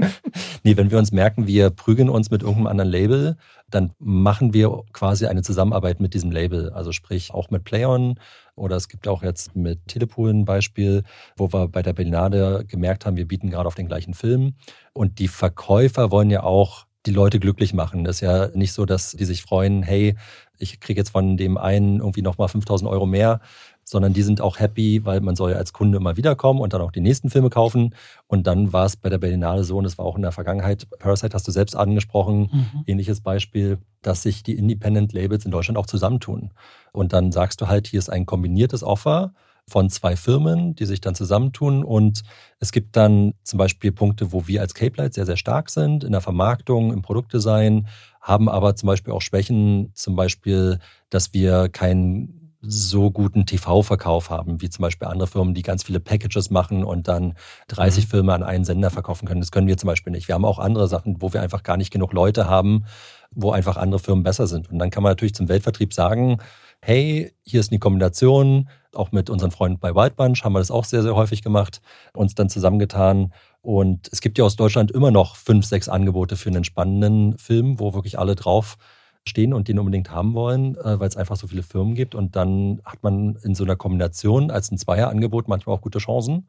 Nee, 0.64 0.76
wenn 0.76 0.90
wir 0.90 0.98
uns 0.98 1.12
merken, 1.12 1.46
wir 1.46 1.70
prügeln 1.70 2.08
uns 2.08 2.30
mit 2.30 2.42
irgendeinem 2.42 2.66
anderen 2.66 2.90
Label, 2.90 3.36
dann 3.70 3.92
machen 3.98 4.52
wir 4.54 4.82
quasi 4.92 5.26
eine 5.26 5.42
Zusammenarbeit 5.42 6.00
mit 6.00 6.14
diesem 6.14 6.30
Label. 6.30 6.70
Also 6.70 6.92
sprich 6.92 7.32
auch 7.32 7.50
mit 7.50 7.64
Playon 7.64 8.18
oder 8.54 8.76
es 8.76 8.88
gibt 8.88 9.08
auch 9.08 9.22
jetzt 9.22 9.56
mit 9.56 9.86
Telepool 9.86 10.30
ein 10.30 10.44
Beispiel, 10.44 11.02
wo 11.36 11.52
wir 11.52 11.68
bei 11.68 11.82
der 11.82 11.92
Berlinade 11.92 12.64
gemerkt 12.66 13.06
haben, 13.06 13.16
wir 13.16 13.26
bieten 13.26 13.50
gerade 13.50 13.66
auf 13.66 13.74
den 13.74 13.86
gleichen 13.86 14.14
Film. 14.14 14.54
Und 14.92 15.18
die 15.18 15.28
Verkäufer 15.28 16.10
wollen 16.10 16.30
ja 16.30 16.42
auch 16.42 16.86
die 17.06 17.12
Leute 17.12 17.40
glücklich 17.40 17.72
machen. 17.72 18.04
Das 18.04 18.16
ist 18.16 18.20
ja 18.20 18.48
nicht 18.48 18.72
so, 18.72 18.84
dass 18.84 19.12
die 19.12 19.24
sich 19.24 19.42
freuen, 19.42 19.82
hey, 19.82 20.16
ich 20.58 20.80
kriege 20.80 21.00
jetzt 21.00 21.10
von 21.10 21.36
dem 21.36 21.56
einen 21.56 22.00
irgendwie 22.00 22.22
nochmal 22.22 22.48
5000 22.48 22.90
Euro 22.90 23.06
mehr, 23.06 23.40
sondern 23.90 24.12
die 24.12 24.22
sind 24.22 24.40
auch 24.40 24.60
happy, 24.60 25.04
weil 25.04 25.20
man 25.20 25.34
soll 25.34 25.50
ja 25.50 25.56
als 25.56 25.72
Kunde 25.72 25.98
immer 25.98 26.16
wiederkommen 26.16 26.60
und 26.60 26.72
dann 26.72 26.80
auch 26.80 26.92
die 26.92 27.00
nächsten 27.00 27.28
Filme 27.28 27.50
kaufen. 27.50 27.92
Und 28.28 28.46
dann 28.46 28.72
war 28.72 28.86
es 28.86 28.96
bei 28.96 29.08
der 29.08 29.18
Berlinale 29.18 29.64
so, 29.64 29.78
und 29.78 29.82
das 29.82 29.98
war 29.98 30.04
auch 30.04 30.14
in 30.14 30.22
der 30.22 30.30
Vergangenheit, 30.30 30.86
Parasite 31.00 31.34
hast 31.34 31.48
du 31.48 31.50
selbst 31.50 31.74
angesprochen, 31.74 32.50
mhm. 32.52 32.84
ähnliches 32.86 33.20
Beispiel, 33.20 33.78
dass 34.02 34.22
sich 34.22 34.44
die 34.44 34.56
Independent 34.56 35.12
Labels 35.12 35.44
in 35.44 35.50
Deutschland 35.50 35.76
auch 35.76 35.86
zusammentun. 35.86 36.52
Und 36.92 37.12
dann 37.12 37.32
sagst 37.32 37.60
du 37.60 37.66
halt, 37.66 37.88
hier 37.88 37.98
ist 37.98 38.10
ein 38.10 38.26
kombiniertes 38.26 38.84
Offer 38.84 39.32
von 39.66 39.90
zwei 39.90 40.14
Firmen, 40.14 40.76
die 40.76 40.86
sich 40.86 41.00
dann 41.00 41.16
zusammentun. 41.16 41.82
Und 41.82 42.22
es 42.60 42.70
gibt 42.70 42.96
dann 42.96 43.34
zum 43.42 43.58
Beispiel 43.58 43.90
Punkte, 43.90 44.30
wo 44.30 44.46
wir 44.46 44.60
als 44.60 44.74
Cape 44.74 45.02
Light 45.02 45.14
sehr, 45.14 45.26
sehr 45.26 45.36
stark 45.36 45.68
sind 45.68 46.04
in 46.04 46.12
der 46.12 46.20
Vermarktung, 46.20 46.92
im 46.92 47.02
Produktdesign, 47.02 47.88
haben 48.20 48.48
aber 48.48 48.76
zum 48.76 48.86
Beispiel 48.86 49.12
auch 49.12 49.22
Schwächen, 49.22 49.90
zum 49.94 50.14
Beispiel, 50.14 50.78
dass 51.08 51.34
wir 51.34 51.68
keinen 51.68 52.39
so 52.62 53.10
guten 53.10 53.46
TV-Verkauf 53.46 54.28
haben, 54.28 54.60
wie 54.60 54.68
zum 54.68 54.82
Beispiel 54.82 55.08
andere 55.08 55.26
Firmen, 55.26 55.54
die 55.54 55.62
ganz 55.62 55.82
viele 55.82 56.00
Packages 56.00 56.50
machen 56.50 56.84
und 56.84 57.08
dann 57.08 57.34
30 57.68 58.04
mhm. 58.04 58.08
Filme 58.08 58.34
an 58.34 58.42
einen 58.42 58.64
Sender 58.64 58.90
verkaufen 58.90 59.26
können. 59.26 59.40
Das 59.40 59.50
können 59.50 59.66
wir 59.66 59.78
zum 59.78 59.86
Beispiel 59.86 60.12
nicht. 60.12 60.28
Wir 60.28 60.34
haben 60.34 60.44
auch 60.44 60.58
andere 60.58 60.86
Sachen, 60.86 61.22
wo 61.22 61.32
wir 61.32 61.40
einfach 61.40 61.62
gar 61.62 61.76
nicht 61.76 61.90
genug 61.90 62.12
Leute 62.12 62.46
haben, 62.46 62.84
wo 63.30 63.52
einfach 63.52 63.76
andere 63.76 63.98
Firmen 63.98 64.24
besser 64.24 64.46
sind. 64.46 64.70
Und 64.70 64.78
dann 64.78 64.90
kann 64.90 65.02
man 65.02 65.12
natürlich 65.12 65.34
zum 65.34 65.48
Weltvertrieb 65.48 65.94
sagen, 65.94 66.38
hey, 66.82 67.32
hier 67.42 67.60
ist 67.60 67.70
eine 67.70 67.78
Kombination, 67.78 68.68
auch 68.94 69.12
mit 69.12 69.30
unseren 69.30 69.50
Freunden 69.50 69.78
bei 69.78 69.94
White 69.94 70.16
Bunch 70.16 70.42
haben 70.44 70.52
wir 70.52 70.58
das 70.58 70.70
auch 70.70 70.84
sehr, 70.84 71.02
sehr 71.02 71.14
häufig 71.14 71.42
gemacht, 71.42 71.80
uns 72.12 72.34
dann 72.34 72.48
zusammengetan. 72.48 73.32
Und 73.62 74.08
es 74.12 74.20
gibt 74.20 74.38
ja 74.38 74.44
aus 74.44 74.56
Deutschland 74.56 74.90
immer 74.90 75.10
noch 75.10 75.36
fünf, 75.36 75.64
sechs 75.64 75.88
Angebote 75.88 76.36
für 76.36 76.48
einen 76.48 76.64
spannenden 76.64 77.38
Film, 77.38 77.78
wo 77.78 77.94
wirklich 77.94 78.18
alle 78.18 78.34
drauf 78.34 78.76
stehen 79.28 79.52
und 79.52 79.68
den 79.68 79.78
unbedingt 79.78 80.10
haben 80.10 80.34
wollen, 80.34 80.76
äh, 80.76 80.98
weil 80.98 81.08
es 81.08 81.16
einfach 81.16 81.36
so 81.36 81.46
viele 81.46 81.62
Firmen 81.62 81.94
gibt. 81.94 82.14
Und 82.14 82.36
dann 82.36 82.80
hat 82.84 83.02
man 83.02 83.36
in 83.42 83.54
so 83.54 83.64
einer 83.64 83.76
Kombination 83.76 84.50
als 84.50 84.70
ein 84.70 84.78
Zweierangebot 84.78 85.48
manchmal 85.48 85.76
auch 85.76 85.82
gute 85.82 85.98
Chancen. 85.98 86.48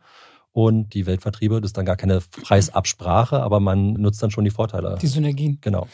Und 0.54 0.94
die 0.94 1.06
Weltvertriebe, 1.06 1.62
das 1.62 1.70
ist 1.70 1.78
dann 1.78 1.86
gar 1.86 1.96
keine 1.96 2.20
Preisabsprache, 2.20 3.42
aber 3.42 3.62
man 3.62 3.94
nutzt 3.94 4.22
dann 4.22 4.32
schon 4.32 4.44
die 4.44 4.52
Vorteile. 4.52 4.98
Die 5.02 5.08
Synergien. 5.08 5.60
Genau. 5.62 5.88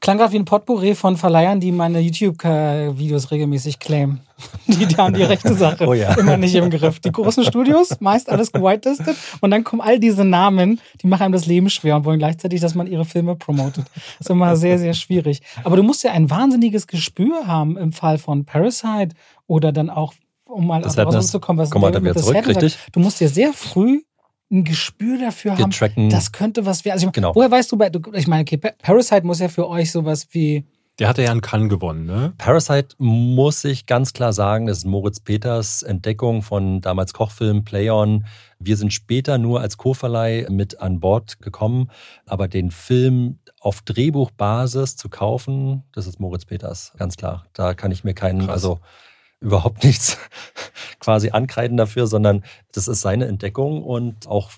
Klang 0.00 0.18
gerade 0.18 0.32
wie 0.32 0.38
ein 0.38 0.44
Potpourri 0.44 0.94
von 0.94 1.16
Verleihern, 1.16 1.58
die 1.58 1.72
meine 1.72 1.98
YouTube-Videos 1.98 3.30
regelmäßig 3.30 3.78
claimen. 3.78 4.20
Die, 4.68 4.86
die 4.86 4.96
haben 4.96 5.14
die 5.14 5.24
rechte 5.24 5.52
Sache 5.54 5.84
oh 5.84 5.94
ja. 5.94 6.14
immer 6.14 6.36
nicht 6.36 6.54
im 6.54 6.70
Griff. 6.70 7.00
Die 7.00 7.10
großen 7.10 7.42
Studios, 7.42 8.00
meist 8.00 8.30
alles 8.30 8.52
gewitelistet. 8.52 9.16
Und 9.40 9.50
dann 9.50 9.64
kommen 9.64 9.82
all 9.82 9.98
diese 9.98 10.24
Namen, 10.24 10.80
die 11.02 11.08
machen 11.08 11.24
einem 11.24 11.32
das 11.32 11.46
Leben 11.46 11.68
schwer 11.70 11.96
und 11.96 12.04
wollen 12.04 12.20
gleichzeitig, 12.20 12.60
dass 12.60 12.76
man 12.76 12.86
ihre 12.86 13.04
Filme 13.04 13.34
promotet. 13.34 13.86
Das 13.94 14.26
ist 14.26 14.30
immer 14.30 14.54
sehr, 14.54 14.78
sehr 14.78 14.94
schwierig. 14.94 15.40
Aber 15.64 15.74
du 15.74 15.82
musst 15.82 16.04
ja 16.04 16.12
ein 16.12 16.30
wahnsinniges 16.30 16.86
Gespür 16.86 17.48
haben 17.48 17.76
im 17.76 17.92
Fall 17.92 18.18
von 18.18 18.44
Parasite 18.44 19.16
oder 19.48 19.72
dann 19.72 19.90
auch, 19.90 20.14
um 20.44 20.68
mal 20.68 20.84
rauszukommen, 20.84 21.60
was 21.60 21.70
Komm 21.70 21.82
du 21.82 22.14
zurück, 22.14 22.46
richtig? 22.46 22.78
Du 22.92 23.00
musst 23.00 23.20
ja 23.20 23.26
sehr 23.26 23.52
früh 23.52 24.02
ein 24.50 24.64
Gespür 24.64 25.18
dafür 25.18 25.58
haben, 25.58 25.70
tracken. 25.70 26.08
das 26.08 26.32
könnte 26.32 26.64
was 26.64 26.84
werden. 26.84 26.94
Also 26.94 27.10
genau. 27.10 27.34
Woher 27.34 27.50
weißt 27.50 27.70
du, 27.70 27.76
bei, 27.76 27.90
ich 28.14 28.26
meine, 28.26 28.42
okay, 28.42 28.56
Parasite 28.56 29.26
muss 29.26 29.40
ja 29.40 29.48
für 29.48 29.68
euch 29.68 29.92
sowas 29.92 30.28
wie 30.30 30.64
der 30.98 31.08
hatte 31.08 31.22
ja 31.22 31.30
einen 31.30 31.42
Cannes 31.42 31.68
gewonnen, 31.68 32.06
ne? 32.06 32.32
Parasite 32.38 32.96
muss 32.98 33.62
ich 33.64 33.86
ganz 33.86 34.12
klar 34.12 34.32
sagen, 34.32 34.66
das 34.66 34.78
ist 34.78 34.84
Moritz 34.84 35.20
Peters 35.20 35.84
Entdeckung 35.84 36.42
von 36.42 36.80
damals 36.80 37.12
Kochfilm 37.12 37.62
Play 37.62 37.88
On. 37.88 38.24
Wir 38.58 38.76
sind 38.76 38.92
später 38.92 39.38
nur 39.38 39.60
als 39.60 39.76
Co-Verleih 39.76 40.48
mit 40.50 40.80
an 40.80 40.98
Bord 40.98 41.40
gekommen, 41.40 41.90
aber 42.26 42.48
den 42.48 42.72
Film 42.72 43.38
auf 43.60 43.82
Drehbuchbasis 43.82 44.96
zu 44.96 45.08
kaufen, 45.08 45.84
das 45.92 46.08
ist 46.08 46.18
Moritz 46.18 46.44
Peters, 46.44 46.92
ganz 46.96 47.16
klar. 47.16 47.46
Da 47.52 47.74
kann 47.74 47.92
ich 47.92 48.02
mir 48.02 48.14
keinen, 48.14 48.40
Krass. 48.40 48.50
also 48.50 48.80
überhaupt 49.40 49.84
nichts 49.84 50.18
quasi 51.00 51.30
ankreiden 51.30 51.76
dafür, 51.76 52.06
sondern 52.06 52.44
das 52.72 52.88
ist 52.88 53.00
seine 53.00 53.26
Entdeckung 53.26 53.82
und 53.82 54.26
auch 54.26 54.50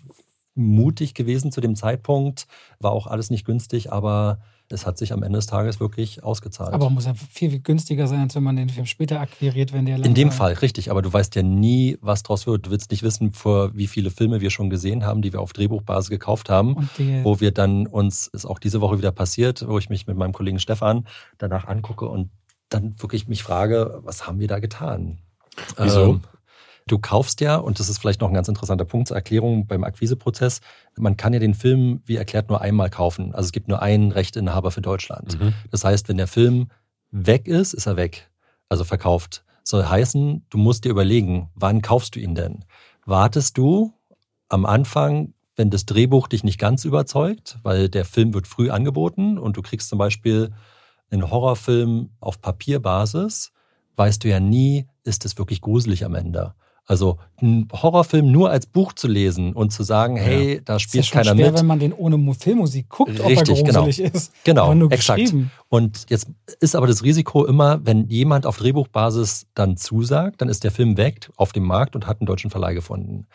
mutig 0.54 1.14
gewesen 1.14 1.52
zu 1.52 1.60
dem 1.60 1.76
Zeitpunkt. 1.76 2.46
War 2.78 2.92
auch 2.92 3.06
alles 3.06 3.30
nicht 3.30 3.44
günstig, 3.44 3.92
aber 3.92 4.40
es 4.72 4.86
hat 4.86 4.98
sich 4.98 5.12
am 5.12 5.22
Ende 5.22 5.38
des 5.38 5.46
Tages 5.46 5.80
wirklich 5.80 6.22
ausgezahlt. 6.22 6.72
Aber 6.72 6.90
muss 6.90 7.06
ja 7.06 7.14
viel, 7.14 7.50
viel 7.50 7.60
günstiger 7.60 8.06
sein, 8.06 8.20
als 8.20 8.36
wenn 8.36 8.42
man 8.42 8.56
den 8.56 8.68
Film 8.68 8.86
später 8.86 9.20
akquiriert, 9.20 9.72
wenn 9.72 9.84
der 9.84 9.96
In 10.04 10.14
dem 10.14 10.30
Fall, 10.30 10.52
richtig. 10.54 10.90
Aber 10.90 11.02
du 11.02 11.12
weißt 11.12 11.34
ja 11.34 11.42
nie, 11.42 11.98
was 12.00 12.22
draus 12.22 12.46
wird. 12.46 12.66
Du 12.66 12.70
willst 12.70 12.90
nicht 12.90 13.02
wissen, 13.02 13.32
vor 13.32 13.74
wie 13.74 13.88
viele 13.88 14.10
Filme 14.10 14.40
wir 14.40 14.50
schon 14.50 14.70
gesehen 14.70 15.04
haben, 15.04 15.22
die 15.22 15.32
wir 15.32 15.40
auf 15.40 15.52
Drehbuchbasis 15.52 16.10
gekauft 16.10 16.50
haben, 16.50 16.88
wo 17.24 17.40
wir 17.40 17.50
dann 17.50 17.86
uns, 17.86 18.28
ist 18.28 18.46
auch 18.46 18.58
diese 18.58 18.80
Woche 18.80 18.98
wieder 18.98 19.12
passiert, 19.12 19.66
wo 19.66 19.78
ich 19.78 19.88
mich 19.88 20.06
mit 20.06 20.16
meinem 20.16 20.32
Kollegen 20.32 20.60
Stefan 20.60 21.06
danach 21.38 21.66
angucke 21.66 22.06
und 22.06 22.30
dann 22.70 23.00
wirklich 23.00 23.28
mich 23.28 23.42
frage, 23.42 24.00
was 24.04 24.26
haben 24.26 24.40
wir 24.40 24.48
da 24.48 24.58
getan? 24.58 25.18
Wieso? 25.76 26.04
Ähm, 26.04 26.20
du 26.86 26.98
kaufst 26.98 27.40
ja, 27.40 27.56
und 27.56 27.78
das 27.78 27.88
ist 27.88 27.98
vielleicht 27.98 28.20
noch 28.20 28.28
ein 28.28 28.34
ganz 28.34 28.48
interessanter 28.48 28.84
Punkt 28.84 29.08
zur 29.08 29.16
Erklärung 29.16 29.66
beim 29.66 29.84
Akquiseprozess, 29.84 30.60
man 30.96 31.16
kann 31.16 31.32
ja 31.32 31.38
den 31.38 31.54
Film, 31.54 32.02
wie 32.06 32.16
erklärt, 32.16 32.48
nur 32.48 32.60
einmal 32.60 32.90
kaufen. 32.90 33.34
Also 33.34 33.46
es 33.46 33.52
gibt 33.52 33.68
nur 33.68 33.82
einen 33.82 34.12
Rechteinhaber 34.12 34.70
für 34.70 34.80
Deutschland. 34.80 35.38
Mhm. 35.38 35.54
Das 35.70 35.84
heißt, 35.84 36.08
wenn 36.08 36.16
der 36.16 36.26
Film 36.26 36.70
weg 37.10 37.46
ist, 37.46 37.74
ist 37.74 37.86
er 37.86 37.96
weg. 37.96 38.30
Also 38.68 38.84
verkauft. 38.84 39.44
Soll 39.62 39.84
heißen, 39.84 40.46
du 40.48 40.58
musst 40.58 40.84
dir 40.84 40.90
überlegen, 40.90 41.50
wann 41.54 41.82
kaufst 41.82 42.16
du 42.16 42.20
ihn 42.20 42.34
denn? 42.34 42.64
Wartest 43.04 43.58
du 43.58 43.92
am 44.48 44.64
Anfang, 44.64 45.34
wenn 45.56 45.70
das 45.70 45.86
Drehbuch 45.86 46.28
dich 46.28 46.44
nicht 46.44 46.58
ganz 46.58 46.84
überzeugt, 46.84 47.58
weil 47.62 47.88
der 47.88 48.04
Film 48.04 48.32
wird 48.34 48.46
früh 48.46 48.70
angeboten 48.70 49.38
und 49.38 49.56
du 49.56 49.62
kriegst 49.62 49.88
zum 49.88 49.98
Beispiel 49.98 50.52
einen 51.10 51.30
Horrorfilm 51.30 52.10
auf 52.20 52.40
Papierbasis, 52.40 53.52
weißt 53.96 54.24
du 54.24 54.28
ja 54.28 54.40
nie, 54.40 54.86
ist 55.04 55.24
es 55.24 55.38
wirklich 55.38 55.60
gruselig 55.60 56.04
am 56.04 56.14
Ende. 56.14 56.54
Also 56.90 57.18
einen 57.40 57.68
Horrorfilm 57.72 58.32
nur 58.32 58.50
als 58.50 58.66
Buch 58.66 58.92
zu 58.94 59.06
lesen 59.06 59.52
und 59.52 59.70
zu 59.70 59.84
sagen, 59.84 60.16
ja. 60.16 60.22
hey, 60.24 60.60
da 60.64 60.80
spielt 60.80 61.04
ist 61.04 61.14
ja 61.14 61.22
keiner 61.22 61.36
schwer, 61.36 61.52
mit. 61.52 61.60
wenn 61.60 61.66
man 61.66 61.78
den 61.78 61.92
ohne 61.92 62.34
Filmmusik 62.34 62.88
guckt, 62.88 63.10
Richtig, 63.10 63.60
ob 63.60 63.68
er 63.68 63.84
gruselig 63.84 63.96
genau. 63.96 64.12
ist. 64.12 64.32
Genau, 64.42 64.88
exakt. 64.88 65.32
Und 65.68 66.10
jetzt 66.10 66.28
ist 66.58 66.74
aber 66.74 66.88
das 66.88 67.04
Risiko 67.04 67.44
immer, 67.44 67.78
wenn 67.86 68.08
jemand 68.08 68.44
auf 68.44 68.56
Drehbuchbasis 68.56 69.46
dann 69.54 69.76
zusagt, 69.76 70.40
dann 70.40 70.48
ist 70.48 70.64
der 70.64 70.72
Film 70.72 70.96
weg 70.96 71.30
auf 71.36 71.52
dem 71.52 71.62
Markt 71.62 71.94
und 71.94 72.08
hat 72.08 72.20
einen 72.20 72.26
deutschen 72.26 72.50
Verleih 72.50 72.74
gefunden. 72.74 73.28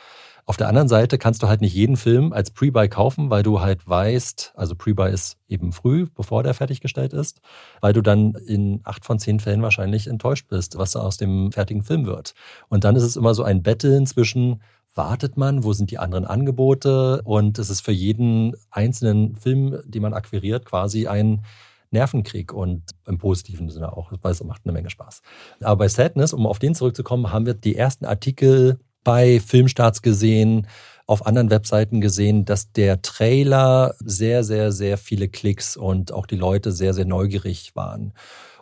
Auf 0.47 0.57
der 0.57 0.67
anderen 0.67 0.87
Seite 0.87 1.17
kannst 1.17 1.41
du 1.41 1.47
halt 1.47 1.61
nicht 1.61 1.73
jeden 1.73 1.97
Film 1.97 2.31
als 2.31 2.51
Pre-Buy 2.51 2.87
kaufen, 2.87 3.31
weil 3.31 3.41
du 3.41 3.61
halt 3.61 3.87
weißt, 3.87 4.53
also 4.55 4.75
Pre-Buy 4.75 5.11
ist 5.11 5.37
eben 5.47 5.71
früh, 5.71 6.05
bevor 6.13 6.43
der 6.43 6.53
fertiggestellt 6.53 7.13
ist, 7.13 7.41
weil 7.81 7.93
du 7.93 8.01
dann 8.03 8.35
in 8.45 8.79
acht 8.83 9.05
von 9.05 9.17
zehn 9.17 9.39
Fällen 9.39 9.63
wahrscheinlich 9.63 10.05
enttäuscht 10.05 10.47
bist, 10.47 10.77
was 10.77 10.91
da 10.91 10.99
aus 10.99 11.17
dem 11.17 11.51
fertigen 11.51 11.81
Film 11.81 12.05
wird. 12.05 12.35
Und 12.69 12.83
dann 12.83 12.95
ist 12.95 13.01
es 13.01 13.15
immer 13.15 13.33
so 13.33 13.41
ein 13.41 13.63
Betteln 13.63 14.05
zwischen, 14.05 14.61
wartet 14.93 15.35
man, 15.35 15.63
wo 15.63 15.73
sind 15.73 15.89
die 15.89 15.97
anderen 15.97 16.25
Angebote 16.25 17.23
und 17.23 17.57
es 17.57 17.71
ist 17.71 17.81
für 17.81 17.91
jeden 17.91 18.55
einzelnen 18.69 19.35
Film, 19.37 19.79
den 19.85 20.03
man 20.03 20.13
akquiriert, 20.13 20.65
quasi 20.65 21.07
ein 21.07 21.41
Nervenkrieg 21.89 22.53
und 22.53 22.83
im 23.07 23.17
positiven 23.17 23.69
Sinne 23.69 23.97
auch, 23.97 24.11
weil 24.21 24.31
es 24.31 24.43
macht 24.43 24.61
eine 24.63 24.73
Menge 24.73 24.91
Spaß. 24.91 25.23
Aber 25.61 25.77
bei 25.77 25.87
Sadness, 25.87 26.33
um 26.33 26.45
auf 26.45 26.59
den 26.59 26.75
zurückzukommen, 26.75 27.31
haben 27.31 27.47
wir 27.47 27.55
die 27.55 27.75
ersten 27.75 28.05
Artikel 28.05 28.77
bei 29.05 29.39
Filmstarts 29.39 30.01
gesehen, 30.01 30.67
auf 31.07 31.25
anderen 31.25 31.51
Webseiten 31.51 32.01
gesehen, 32.01 32.43
dass 32.43 32.73
der 32.73 33.01
Trailer 33.01 33.95
sehr, 33.99 34.43
sehr, 34.43 34.71
sehr 34.71 34.97
viele 34.97 35.29
Klicks 35.29 35.77
und 35.77 36.11
auch 36.11 36.25
die 36.25 36.35
Leute 36.35 36.73
sehr, 36.73 36.93
sehr 36.93 37.05
neugierig 37.05 37.75
waren. 37.75 38.13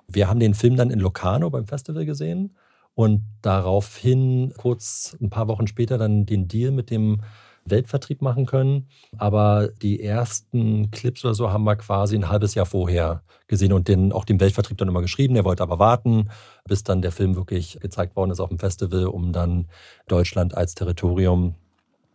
Wir 0.08 0.28
haben 0.28 0.42
den 0.42 0.54
Film 0.54 0.76
dann 0.76 0.92
in 0.92 1.00
Locarno 1.00 1.50
beim 1.50 1.66
Festival 1.66 2.06
gesehen 2.06 2.56
und 2.94 3.24
daraufhin 3.42 4.54
kurz 4.58 5.16
ein 5.22 5.30
paar 5.30 5.48
Wochen 5.48 5.68
später 5.68 5.98
dann 5.98 6.26
den 6.26 6.48
Deal 6.50 6.72
mit 6.72 6.92
dem 6.92 7.22
Weltvertrieb 7.66 8.22
machen 8.22 8.46
können. 8.46 8.88
Aber 9.18 9.70
die 9.82 10.02
ersten 10.02 10.92
Clips 10.92 11.24
oder 11.24 11.34
so 11.34 11.52
haben 11.52 11.64
wir 11.64 11.76
quasi 11.76 12.16
ein 12.16 12.30
halbes 12.30 12.56
Jahr 12.56 12.66
vorher 12.66 13.24
gesehen 13.48 13.74
und 13.74 13.88
den, 13.88 14.12
auch 14.12 14.26
dem 14.26 14.40
Weltvertrieb 14.40 14.78
dann 14.78 14.88
immer 14.88 15.02
geschrieben. 15.02 15.36
Er 15.36 15.46
wollte 15.46 15.64
aber 15.64 15.80
warten, 15.80 16.30
bis 16.68 16.84
dann 16.84 17.02
der 17.02 17.12
Film 17.12 17.36
wirklich 17.36 17.80
gezeigt 17.82 18.16
worden 18.16 18.32
ist 18.32 18.40
auf 18.40 18.50
dem 18.50 18.60
Festival, 18.60 19.06
um 19.06 19.32
dann 19.32 19.68
Deutschland 20.08 20.56
als 20.56 20.76
Territorium 20.76 21.56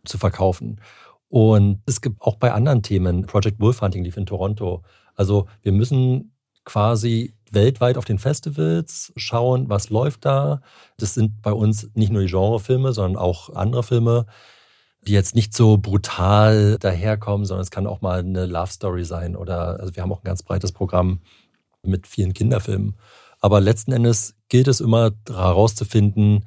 zu 0.04 0.18
verkaufen. 0.18 0.80
Und 1.28 1.82
es 1.86 2.00
gibt 2.00 2.22
auch 2.22 2.36
bei 2.36 2.52
anderen 2.52 2.82
Themen, 2.82 3.26
Project 3.26 3.60
Wolfhunting 3.60 4.04
lief 4.04 4.16
in 4.16 4.26
Toronto. 4.26 4.82
Also 5.14 5.46
wir 5.62 5.72
müssen 5.72 6.32
quasi 6.64 7.34
weltweit 7.50 7.96
auf 7.96 8.04
den 8.04 8.18
Festivals 8.18 9.12
schauen, 9.16 9.68
was 9.68 9.90
läuft 9.90 10.24
da. 10.24 10.60
Das 10.98 11.14
sind 11.14 11.40
bei 11.42 11.52
uns 11.52 11.90
nicht 11.94 12.12
nur 12.12 12.22
die 12.22 12.30
Genrefilme, 12.30 12.92
sondern 12.92 13.20
auch 13.20 13.54
andere 13.54 13.82
Filme 13.82 14.26
die 15.02 15.12
jetzt 15.12 15.34
nicht 15.34 15.54
so 15.54 15.78
brutal 15.78 16.76
daherkommen, 16.78 17.46
sondern 17.46 17.62
es 17.62 17.70
kann 17.70 17.86
auch 17.86 18.00
mal 18.00 18.20
eine 18.20 18.46
Love 18.46 18.72
Story 18.72 19.04
sein 19.04 19.36
oder 19.36 19.80
also 19.80 19.94
wir 19.94 20.02
haben 20.02 20.12
auch 20.12 20.20
ein 20.20 20.26
ganz 20.26 20.42
breites 20.42 20.72
Programm 20.72 21.20
mit 21.82 22.06
vielen 22.06 22.34
Kinderfilmen. 22.34 22.96
Aber 23.40 23.60
letzten 23.60 23.92
Endes 23.92 24.34
gilt 24.48 24.68
es 24.68 24.80
immer 24.80 25.12
herauszufinden, 25.28 26.44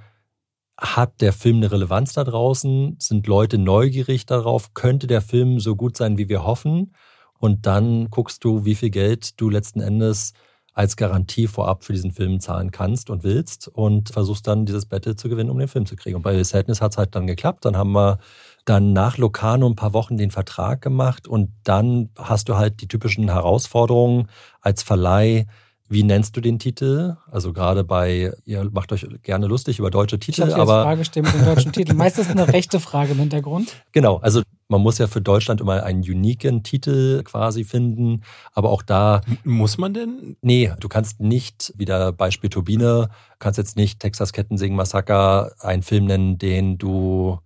hat 0.78 1.22
der 1.22 1.32
Film 1.32 1.58
eine 1.58 1.72
Relevanz 1.72 2.14
da 2.14 2.24
draußen? 2.24 2.96
Sind 3.00 3.28
Leute 3.28 3.60
neugierig 3.60 4.26
darauf? 4.26 4.74
Könnte 4.74 5.06
der 5.06 5.22
Film 5.22 5.60
so 5.60 5.76
gut 5.76 5.96
sein, 5.96 6.18
wie 6.18 6.28
wir 6.28 6.44
hoffen? 6.44 6.96
Und 7.38 7.66
dann 7.66 8.10
guckst 8.10 8.44
du, 8.44 8.66
wie 8.66 8.76
viel 8.76 8.90
Geld 8.90 9.40
du 9.40 9.50
letzten 9.50 9.80
Endes 9.80 10.34
als 10.74 10.96
Garantie 10.96 11.48
vorab 11.48 11.84
für 11.84 11.94
diesen 11.94 12.12
Film 12.12 12.40
zahlen 12.40 12.72
kannst 12.72 13.10
und 13.10 13.24
willst 13.24 13.68
und 13.68 14.10
versuchst 14.10 14.48
dann 14.48 14.66
dieses 14.66 14.86
Battle 14.86 15.16
zu 15.16 15.28
gewinnen, 15.28 15.50
um 15.50 15.60
den 15.60 15.68
Film 15.68 15.86
zu 15.86 15.96
kriegen. 15.96 16.16
Und 16.16 16.22
bei 16.22 16.42
Sadness 16.44 16.82
hat 16.82 16.92
es 16.92 16.98
halt 16.98 17.16
dann 17.16 17.28
geklappt. 17.28 17.66
Dann 17.66 17.76
haben 17.76 17.92
wir 17.92 18.20
dann 18.66 18.94
nach 18.94 19.18
Locarno 19.18 19.68
ein 19.68 19.76
paar 19.76 19.94
Wochen 19.94 20.18
den 20.18 20.32
Vertrag 20.32 20.82
gemacht 20.82 21.28
und 21.28 21.52
dann 21.64 22.10
hast 22.18 22.48
du 22.48 22.56
halt 22.56 22.82
die 22.82 22.88
typischen 22.88 23.30
Herausforderungen 23.30 24.28
als 24.62 24.84
Verleih. 24.84 25.48
Wie 25.92 26.04
nennst 26.04 26.38
du 26.38 26.42
den 26.42 26.58
Titel? 26.58 27.18
Also 27.30 27.52
gerade 27.52 27.84
bei, 27.84 28.32
ihr 28.46 28.64
macht 28.72 28.94
euch 28.94 29.06
gerne 29.24 29.48
lustig 29.48 29.78
über 29.78 29.92
deutsche 29.92 30.18
Titel, 30.20 30.48
ich 30.48 30.56
aber. 30.56 30.84
Frage 30.84 31.04
stellen 31.04 31.26
mit 31.26 31.36
dem 31.36 31.44
deutschen 31.44 31.74
Titel. 31.74 31.94
Meistens 31.96 32.30
eine 32.30 32.48
rechte 32.48 32.80
Frage 32.80 33.12
im 33.12 33.20
Hintergrund. 33.20 33.76
Genau, 33.92 34.18
also 34.20 34.42
man 34.70 34.80
muss 34.82 35.00
ja 35.00 35.08
für 35.08 35.20
Deutschland 35.20 35.60
immer 35.60 35.84
einen 35.84 36.00
uniken 36.02 36.64
Titel 36.64 37.24
quasi 37.24 37.66
finden, 37.66 38.22
aber 38.54 38.70
auch 38.70 38.84
da. 38.84 39.20
Muss 39.44 39.78
man 39.78 39.94
denn? 39.94 40.38
Nee, 40.42 40.72
du 40.80 40.88
kannst 40.88 41.20
nicht, 41.20 41.74
wieder 41.76 42.14
Beispiel 42.14 42.50
Turbine, 42.50 43.10
kannst 43.40 43.58
jetzt 43.58 43.76
nicht 43.76 44.00
Texas 44.00 44.32
Kettensing 44.32 44.74
Massaker 44.74 45.52
einen 45.60 45.84
Film 45.84 46.06
nennen, 46.06 46.38
den 46.38 46.78
du 46.78 47.40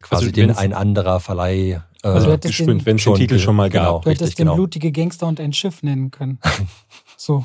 quasi 0.00 0.26
Also 0.26 0.34
den 0.36 0.52
ein 0.56 0.72
anderer 0.72 1.18
Verleih. 1.18 1.82
Äh, 2.04 2.08
Also 2.08 2.26
du 2.28 2.32
hättest 2.32 2.50
Gestimmt, 2.56 2.68
den- 2.82 2.86
wenn 2.86 2.96
es 2.96 3.02
den 3.02 3.04
schon 3.10 3.14
Titel 3.16 3.38
schon 3.40 3.56
mal 3.56 3.68
genau. 3.68 3.94
gab. 3.94 4.02
Du 4.02 4.10
hättest 4.10 4.22
richtig, 4.22 4.36
den 4.36 4.44
genau. 4.46 4.54
blutige 4.56 4.92
Gangster 4.92 5.26
und 5.26 5.40
ein 5.40 5.52
Schiff 5.52 5.82
nennen 5.82 6.12
können. 6.12 6.38
So. 7.24 7.44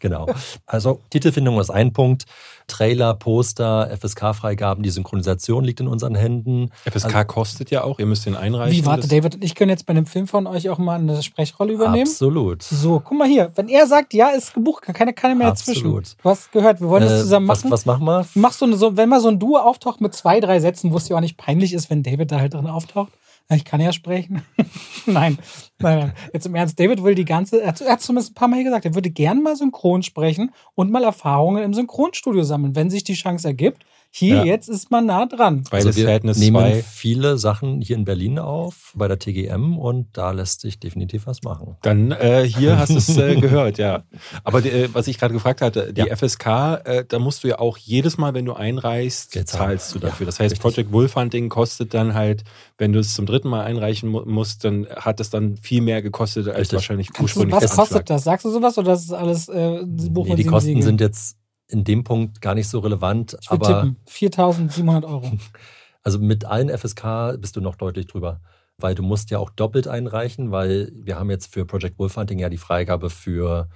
Genau. 0.00 0.26
Also 0.66 1.00
Titelfindung 1.10 1.60
ist 1.60 1.70
ein 1.70 1.92
Punkt. 1.92 2.24
Trailer, 2.66 3.14
Poster, 3.14 3.88
FSK-Freigaben, 3.96 4.82
die 4.82 4.90
Synchronisation 4.90 5.62
liegt 5.62 5.78
in 5.80 5.86
unseren 5.86 6.16
Händen. 6.16 6.70
FSK 6.84 7.26
kostet 7.28 7.70
ja 7.70 7.84
auch, 7.84 8.00
ihr 8.00 8.06
müsst 8.06 8.26
den 8.26 8.34
einreichen. 8.34 8.76
Wie, 8.76 8.86
warte, 8.86 9.06
David 9.06 9.36
und 9.36 9.44
ich 9.44 9.54
können 9.54 9.70
jetzt 9.70 9.86
bei 9.86 9.92
einem 9.92 10.06
Film 10.06 10.26
von 10.26 10.48
euch 10.48 10.68
auch 10.68 10.78
mal 10.78 10.98
eine 10.98 11.22
Sprechrolle 11.22 11.72
übernehmen? 11.72 12.08
Absolut. 12.08 12.64
So, 12.64 12.98
guck 13.00 13.16
mal 13.18 13.28
hier. 13.28 13.52
Wenn 13.54 13.68
er 13.68 13.86
sagt, 13.86 14.14
ja, 14.14 14.30
ist 14.30 14.52
gebucht, 14.52 14.82
kann 14.82 14.96
keine, 14.96 15.12
keine 15.12 15.36
mehr 15.36 15.48
Absolut. 15.48 15.76
dazwischen. 16.02 16.16
Du 16.22 16.28
hast 16.28 16.50
gehört, 16.50 16.80
wir 16.80 16.88
wollen 16.88 17.04
das 17.04 17.12
Äh, 17.12 17.22
zusammen 17.22 17.46
was, 17.48 17.62
machen. 17.62 17.70
was 17.72 17.86
machen 17.86 18.04
wir? 18.04 18.26
Machst 18.34 18.60
du 18.60 18.64
eine, 18.64 18.76
so, 18.76 18.96
wenn 18.96 19.08
mal 19.08 19.20
so 19.20 19.28
ein 19.28 19.38
Duo 19.38 19.58
auftaucht 19.58 20.00
mit 20.00 20.12
zwei, 20.14 20.40
drei 20.40 20.58
Sätzen, 20.58 20.92
wo 20.92 20.96
es 20.96 21.08
ja 21.08 21.16
auch 21.16 21.20
nicht 21.20 21.36
peinlich 21.36 21.72
ist, 21.72 21.88
wenn 21.88 22.02
David 22.02 22.32
da 22.32 22.40
halt 22.40 22.54
drin 22.54 22.66
auftaucht? 22.66 23.12
Ich 23.52 23.64
kann 23.64 23.80
ja 23.80 23.92
sprechen. 23.92 24.42
nein, 25.06 25.36
nein, 25.78 25.98
nein. 25.98 26.12
Jetzt 26.32 26.46
im 26.46 26.54
Ernst, 26.54 26.78
David 26.78 27.02
will 27.02 27.16
die 27.16 27.24
ganze, 27.24 27.60
er 27.60 27.74
hat, 27.74 28.00
zumindest 28.00 28.32
ein 28.32 28.34
paar 28.34 28.48
Mal 28.48 28.62
gesagt, 28.62 28.84
er 28.84 28.94
würde 28.94 29.10
gern 29.10 29.42
mal 29.42 29.56
synchron 29.56 30.02
sprechen 30.02 30.52
und 30.76 30.90
mal 30.90 31.02
Erfahrungen 31.02 31.64
im 31.64 31.74
Synchronstudio 31.74 32.44
sammeln, 32.44 32.76
wenn 32.76 32.90
sich 32.90 33.02
die 33.02 33.14
Chance 33.14 33.48
ergibt. 33.48 33.84
Hier, 34.12 34.36
Ja. 34.38 34.44
jetzt 34.44 34.68
ist 34.68 34.90
man 34.90 35.06
nah 35.06 35.24
dran. 35.26 35.62
Also 35.70 35.92
The 35.92 36.00
wir 36.00 36.06
Sadness 36.06 36.38
nehmen 36.38 36.56
2. 36.58 36.82
viele 36.82 37.38
Sachen 37.38 37.80
hier 37.80 37.94
in 37.94 38.04
Berlin 38.04 38.40
auf, 38.40 38.92
bei 38.96 39.06
der 39.06 39.20
TGM 39.20 39.78
und 39.78 40.08
da 40.14 40.32
lässt 40.32 40.62
sich 40.62 40.80
definitiv 40.80 41.26
was 41.28 41.42
machen. 41.42 41.76
Dann 41.82 42.10
äh, 42.10 42.42
hier 42.44 42.76
hast 42.76 42.90
du 42.90 42.96
es 42.96 43.16
äh, 43.16 43.36
gehört, 43.36 43.78
ja. 43.78 44.02
Aber 44.42 44.62
die, 44.62 44.70
äh, 44.70 44.88
was 44.92 45.06
ich 45.06 45.16
gerade 45.18 45.32
gefragt 45.32 45.60
hatte, 45.60 45.92
die 45.92 46.00
Ja. 46.00 46.16
FSK, 46.16 46.46
äh, 46.84 47.04
da 47.06 47.20
musst 47.20 47.44
du 47.44 47.48
ja 47.48 47.60
auch 47.60 47.78
jedes 47.78 48.18
Mal, 48.18 48.34
wenn 48.34 48.44
du 48.46 48.52
einreichst, 48.54 49.30
Geld 49.30 49.46
zahlst 49.48 49.94
du 49.94 50.00
dafür. 50.00 50.24
Ja, 50.24 50.26
das 50.26 50.40
heißt, 50.40 50.52
richtig. 50.54 50.60
Project 50.60 50.92
Wolf 50.92 51.14
Hunting 51.14 51.48
kostet 51.48 51.94
dann 51.94 52.14
halt, 52.14 52.42
wenn 52.78 52.92
du 52.92 52.98
es 52.98 53.14
zum 53.14 53.26
dritten 53.26 53.48
Mal 53.48 53.62
einreichen 53.64 54.08
mu 54.08 54.22
musst, 54.26 54.64
dann 54.64 54.88
hat 54.88 55.20
es 55.20 55.30
dann 55.30 55.56
viel 55.56 55.82
mehr 55.82 56.02
gekostet 56.02 56.48
als 56.48 56.58
Richtig. 56.58 56.74
wahrscheinlich 56.74 57.12
Kannst 57.12 57.36
du, 57.36 57.40
ursprünglich 57.42 57.62
was 57.70 57.76
kostet 57.76 58.10
das? 58.10 58.24
Sagst 58.24 58.44
du 58.44 58.50
sowas 58.50 58.76
oder 58.76 58.92
ist 58.94 59.08
das 59.08 59.16
alles 59.18 59.48
äh, 59.48 59.82
Buch 59.86 60.26
Nee, 60.26 60.34
die 60.34 60.44
Kosten 60.44 60.66
Siegeln? 60.68 60.82
sind 60.84 61.00
jetzt 61.00 61.36
in 61.70 61.84
dem 61.84 62.04
Punkt 62.04 62.40
gar 62.40 62.54
nicht 62.54 62.68
so 62.68 62.80
relevant, 62.80 63.36
Ich 63.40 63.50
würde 63.50 63.66
aber 63.66 63.82
tippen. 63.82 63.96
4.700 64.08 65.04
Euro. 65.06 65.32
also 66.02 66.18
mit 66.18 66.44
allen 66.44 66.68
FSK 66.76 67.36
bist 67.38 67.56
du 67.56 67.60
noch 67.60 67.76
deutlich 67.76 68.06
drüber. 68.06 68.40
Weil 68.78 68.94
du 68.94 69.02
musst 69.02 69.30
ja 69.30 69.38
auch 69.38 69.50
doppelt 69.50 69.88
einreichen, 69.88 70.52
weil 70.52 70.90
wir 70.94 71.18
haben 71.18 71.28
jetzt 71.30 71.52
für 71.52 71.66
Project 71.66 71.98
Wolfhunting 71.98 72.38
ja 72.38 72.48
die 72.48 72.56
Freigabe 72.56 73.10
für 73.10 73.68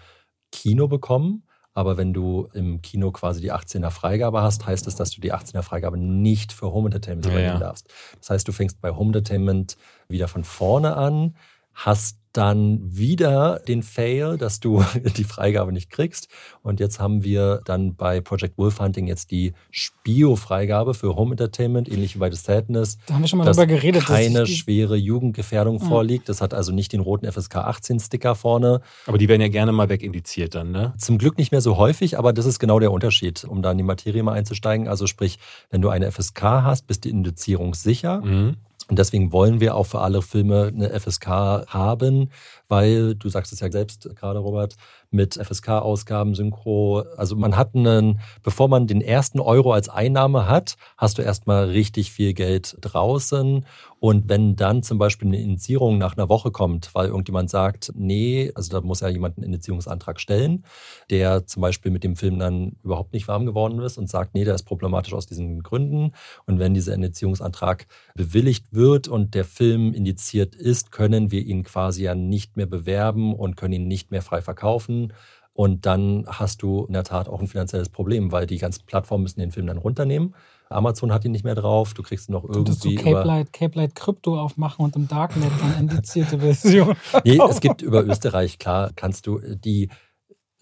Kino 0.51 0.89
bekommen. 0.89 1.47
Aber 1.77 1.97
wenn 1.97 2.13
du 2.15 2.49
im 2.55 2.81
Kino 2.83 3.11
quasi 3.11 3.41
die 3.41 3.53
18er 3.53 3.91
Freigabe 3.91 4.41
hast, 4.43 4.65
heißt 4.65 4.87
es, 4.87 4.95
dass 4.95 5.11
du 5.11 5.21
die 5.21 5.35
18er 5.35 5.63
Freigabe 5.63 5.99
nicht 5.99 6.53
für 6.53 6.73
Home 6.73 6.87
Entertainment 6.87 7.27
Ja, 7.27 7.33
übernehmen 7.33 7.61
ja. 7.61 7.67
darfst. 7.67 7.93
Das 8.21 8.31
heißt, 8.31 8.49
du 8.49 8.53
fängst 8.53 8.81
bei 8.81 8.93
Home 8.93 9.09
Entertainment 9.09 9.77
wieder 10.09 10.29
von 10.29 10.45
vorne 10.45 10.97
an, 10.97 11.37
hast 11.75 12.19
dann 12.33 12.81
wieder 12.83 13.61
den 13.69 13.85
Fail, 13.85 14.37
dass 14.39 14.59
du 14.59 14.83
die 15.17 15.23
Freigabe 15.23 15.73
nicht 15.73 15.89
kriegst. 15.91 16.27
Und 16.63 16.81
jetzt 16.81 16.99
haben 16.99 17.23
wir 17.23 17.61
dann 17.65 17.95
bei 17.95 18.21
Project 18.21 18.59
Wolfhunting 18.59 19.07
jetzt 19.07 19.31
die 19.31 19.53
Spio-Freigabe 19.71 20.95
für 20.95 21.17
Home 21.17 21.33
Entertainment, 21.33 21.89
ähnlich 21.89 22.15
wie 22.15 22.19
bei 22.19 22.31
The 22.31 22.37
Sadness, 22.37 22.99
Da 23.07 23.15
haben 23.15 23.23
wir 23.23 23.29
schon 23.29 23.39
mal 23.39 23.45
dass 23.45 23.57
drüber 23.57 23.67
geredet. 23.67 24.03
dass 24.03 24.09
keine 24.09 24.45
die- 24.45 24.55
schwere 24.55 24.97
Jugendgefährdung 24.97 25.77
Mhm. 25.77 25.87
vorliegt. 25.89 26.29
Das 26.29 26.41
hat 26.41 26.55
also 26.55 26.73
nicht 26.73 26.93
den 26.93 27.01
roten 27.01 27.25
FSK 27.27 27.57
18 27.57 28.01
Sticker 28.01 28.35
vorne. 28.35 28.81
Aber 29.07 29.19
die 29.19 29.29
werden 29.29 29.41
ja 29.41 29.49
gerne 29.49 29.73
mal 29.73 29.89
wegindiziert 29.89 30.55
dann, 30.55 30.71
ne? 30.73 30.93
Zum 30.99 31.19
Glück 31.19 31.39
nicht 31.39 31.53
mehr 31.53 31.61
so 31.61 31.77
häufig, 31.77 32.19
aber 32.19 32.33
das 32.33 32.47
ist 32.47 32.59
genau 32.59 32.79
der 32.79 32.93
Unterschied, 32.93 33.45
um 33.45 33.63
da 33.63 33.71
in 33.73 33.79
die 33.79 33.85
Materie 33.85 34.23
mal 34.23 34.33
einzusteigen. 34.33 34.89
Also 34.89 35.07
sprich, 35.07 35.39
wenn 35.71 35.81
du 35.83 35.89
eine 35.89 36.07
FSK 36.11 36.43
hast, 36.63 36.87
bist 36.87 37.05
die 37.05 37.11
Indizierung 37.11 37.75
sicher. 37.75 38.21
Mhm. 38.21 38.57
Und 38.89 38.99
deswegen 38.99 39.33
wollen 39.33 39.61
wir 39.61 39.77
auch 39.77 39.87
für 39.87 40.01
alle 40.01 40.21
Filme 40.21 40.71
eine 40.75 40.91
FSK 41.01 41.27
haben, 41.69 42.31
weil, 42.69 43.15
du 43.15 43.31
sagst 43.31 43.53
es 43.53 43.61
ja 43.61 43.71
selbst 43.71 44.11
gerade, 44.15 44.41
Robert, 44.41 44.77
mit 45.11 45.35
FSK-Ausgaben, 45.35 46.35
Synchro, 46.35 47.05
also 47.17 47.35
man 47.37 47.57
hat 47.57 47.75
einen, 47.75 48.21
bevor 48.43 48.69
man 48.69 48.87
den 48.87 49.01
ersten 49.01 49.41
Euro 49.41 49.73
als 49.73 49.89
Einnahme 49.89 50.49
hat, 50.49 50.77
hast 50.99 51.17
du 51.17 51.23
erstmal 51.23 51.71
richtig 51.71 52.13
viel 52.13 52.35
Geld 52.35 52.77
draußen. 52.81 53.65
Und 54.05 54.29
wenn 54.29 54.55
dann 54.55 54.83
zum 54.83 54.99
Beispiel 54.99 55.29
eine 55.29 55.41
Indizierung 55.41 55.97
nach 55.97 56.15
einer 56.15 56.29
Woche 56.29 56.51
kommt, 56.51 56.95
weil 56.95 57.07
irgendjemand 57.07 57.49
sagt, 57.49 57.91
nee, 57.95 58.53
also 58.55 58.71
da 58.71 58.87
muss 58.87 59.01
ja 59.01 59.09
jemand 59.09 59.39
einen 59.39 59.47
Indizierungsantrag 59.47 60.21
stellen, 60.21 60.67
der 61.09 61.47
zum 61.47 61.63
Beispiel 61.63 61.91
mit 61.91 62.05
dem 62.05 62.15
Film 62.15 62.39
dann 62.39 62.77
überhaupt 62.83 63.15
nicht 63.15 63.29
warm 63.29 63.47
geworden 63.47 63.79
ist 63.79 63.97
und 63.97 64.11
sagt, 64.11 64.35
nee, 64.35 64.45
der 64.45 64.57
ist 64.57 64.65
problematisch 64.65 65.15
aus 65.15 65.25
diesen 65.25 65.63
Gründen. 65.63 66.13
Und 66.45 66.59
wenn 66.59 66.75
dieser 66.75 66.93
Indizierungsantrag 66.93 67.87
bewilligt 68.15 68.67
wird 68.73 69.09
und 69.09 69.35
der 69.35 69.47
Film 69.47 69.95
indiziert 69.95 70.55
ist, 70.55 70.93
können 70.93 71.31
wir 71.31 71.41
ihn 71.41 71.63
quasi 71.63 72.03
ja 72.03 72.15
nicht 72.15 72.59
mehr 72.59 72.67
bewerben 72.67 73.35
und 73.35 73.57
können 73.57 73.73
ihn 73.73 73.89
nicht 73.89 74.11
mehr 74.11 74.21
frei 74.21 74.43
verkaufen. 74.43 75.15
Und 75.55 75.87
dann 75.87 76.27
hast 76.27 76.61
du 76.61 76.85
in 76.85 76.93
der 76.93 77.05
Tat 77.05 77.27
auch 77.27 77.41
ein 77.41 77.47
finanzielles 77.47 77.89
Problem, 77.89 78.33
weil 78.33 78.47
die 78.47 78.59
ganzen 78.59 78.85
Plattformen 78.85 79.23
müssen 79.23 79.41
den 79.41 79.53
Film 79.53 79.67
dann 79.67 79.79
runternehmen. 79.79 80.35
Amazon 80.75 81.13
hat 81.13 81.25
ihn 81.25 81.33
nicht 81.33 81.45
mehr 81.45 81.55
drauf, 81.55 81.95
du 81.95 82.03
kriegst 82.03 82.29
ihn 82.29 82.33
noch 82.33 82.45
Du 82.47 82.53
irgendwie 82.59 82.95
Cape 82.97 83.11
über... 83.11 83.25
Light, 83.25 83.53
Cape 83.53 83.79
Light 83.79 83.95
Krypto 83.95 84.39
aufmachen 84.41 84.85
und 84.85 84.97
im 84.97 85.09
Darknet 85.09 85.51
dann 85.61 85.89
indizierte 85.89 86.39
Version. 86.41 86.95
Nee, 87.25 87.39
es 87.49 87.61
gibt 87.61 87.83
über 87.83 88.05
Österreich, 88.05 88.59
klar, 88.59 88.91
kannst 88.95 89.27
du 89.27 89.39
die 89.41 89.89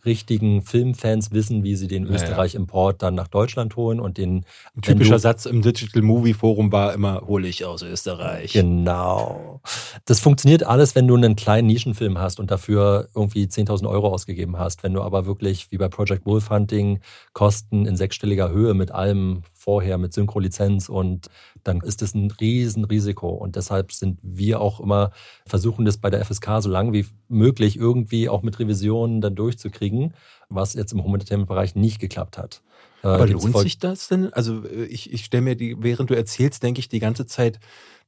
richtigen 0.04 0.62
Filmfans 0.62 1.30
wissen, 1.30 1.62
wie 1.62 1.76
sie 1.76 1.86
den. 1.86 2.06
Österreich-Import 2.06 3.02
dann 3.02 3.14
nach 3.14 3.28
Deutschland 3.28 3.76
holen 3.76 4.00
und 4.00 4.18
den 4.18 4.44
Ein 4.74 4.82
typischer 4.82 5.12
du- 5.14 5.18
Satz 5.20 5.46
im 5.46 5.62
Digital 5.62 6.02
Movie 6.02 6.34
Forum 6.34 6.72
war 6.72 6.92
immer, 6.92 7.20
hole 7.20 7.46
ich 7.46 7.64
aus 7.64 7.82
Österreich. 7.82 8.52
Genau. 8.52 9.60
Das 10.04 10.18
funktioniert 10.18 10.64
alles, 10.64 10.96
wenn 10.96 11.06
du 11.06 11.14
einen 11.14 11.36
kleinen 11.36 11.68
Nischenfilm 11.68 12.18
hast 12.18 12.40
und 12.40 12.50
dafür 12.50 13.10
irgendwie 13.14 13.44
10.000 13.44 13.88
Euro 13.88 14.08
ausgegeben 14.08 14.58
hast. 14.58 14.82
Wenn 14.82 14.92
du 14.92 15.02
aber 15.02 15.24
wirklich, 15.26 15.70
wie 15.70 15.78
bei 15.78 15.86
Project 15.88 16.26
Wolf 16.26 16.50
Hunting, 16.50 16.98
Kosten 17.32 17.86
in 17.86 17.96
sechsstelliger 17.96 18.50
Höhe 18.50 18.74
mit 18.74 18.90
allem 18.90 19.42
vorher, 19.62 19.96
mit 19.96 20.12
Synchro-Lizenz 20.12 20.88
und 20.88 21.28
dann 21.64 21.80
ist 21.80 22.02
das 22.02 22.14
ein 22.14 22.30
Riesenrisiko. 22.30 23.28
Und 23.30 23.56
deshalb 23.56 23.92
sind 23.92 24.18
wir 24.22 24.60
auch 24.60 24.80
immer, 24.80 25.12
versuchen 25.46 25.84
das 25.84 25.98
bei 25.98 26.10
der 26.10 26.24
FSK 26.24 26.60
so 26.60 26.68
lange 26.68 26.92
wie 26.92 27.06
möglich 27.28 27.76
irgendwie 27.76 28.28
auch 28.28 28.42
mit 28.42 28.58
Revisionen 28.58 29.20
dann 29.20 29.34
durchzukriegen, 29.36 30.14
was 30.48 30.74
jetzt 30.74 30.92
im 30.92 31.02
Home 31.04 31.14
Entertainment-Bereich 31.14 31.74
nicht 31.76 32.00
geklappt 32.00 32.38
hat. 32.38 32.62
Äh, 33.02 33.06
Aber 33.08 33.26
lohnt 33.26 33.42
demzufolge- 33.44 33.62
sich 33.62 33.78
das 33.78 34.08
denn? 34.08 34.32
Also 34.32 34.64
äh, 34.64 34.84
ich, 34.84 35.12
ich 35.12 35.24
stelle 35.24 35.42
mir 35.42 35.56
die, 35.56 35.76
während 35.78 36.10
du 36.10 36.14
erzählst, 36.14 36.62
denke 36.62 36.80
ich 36.80 36.88
die 36.88 37.00
ganze 37.00 37.26
Zeit, 37.26 37.60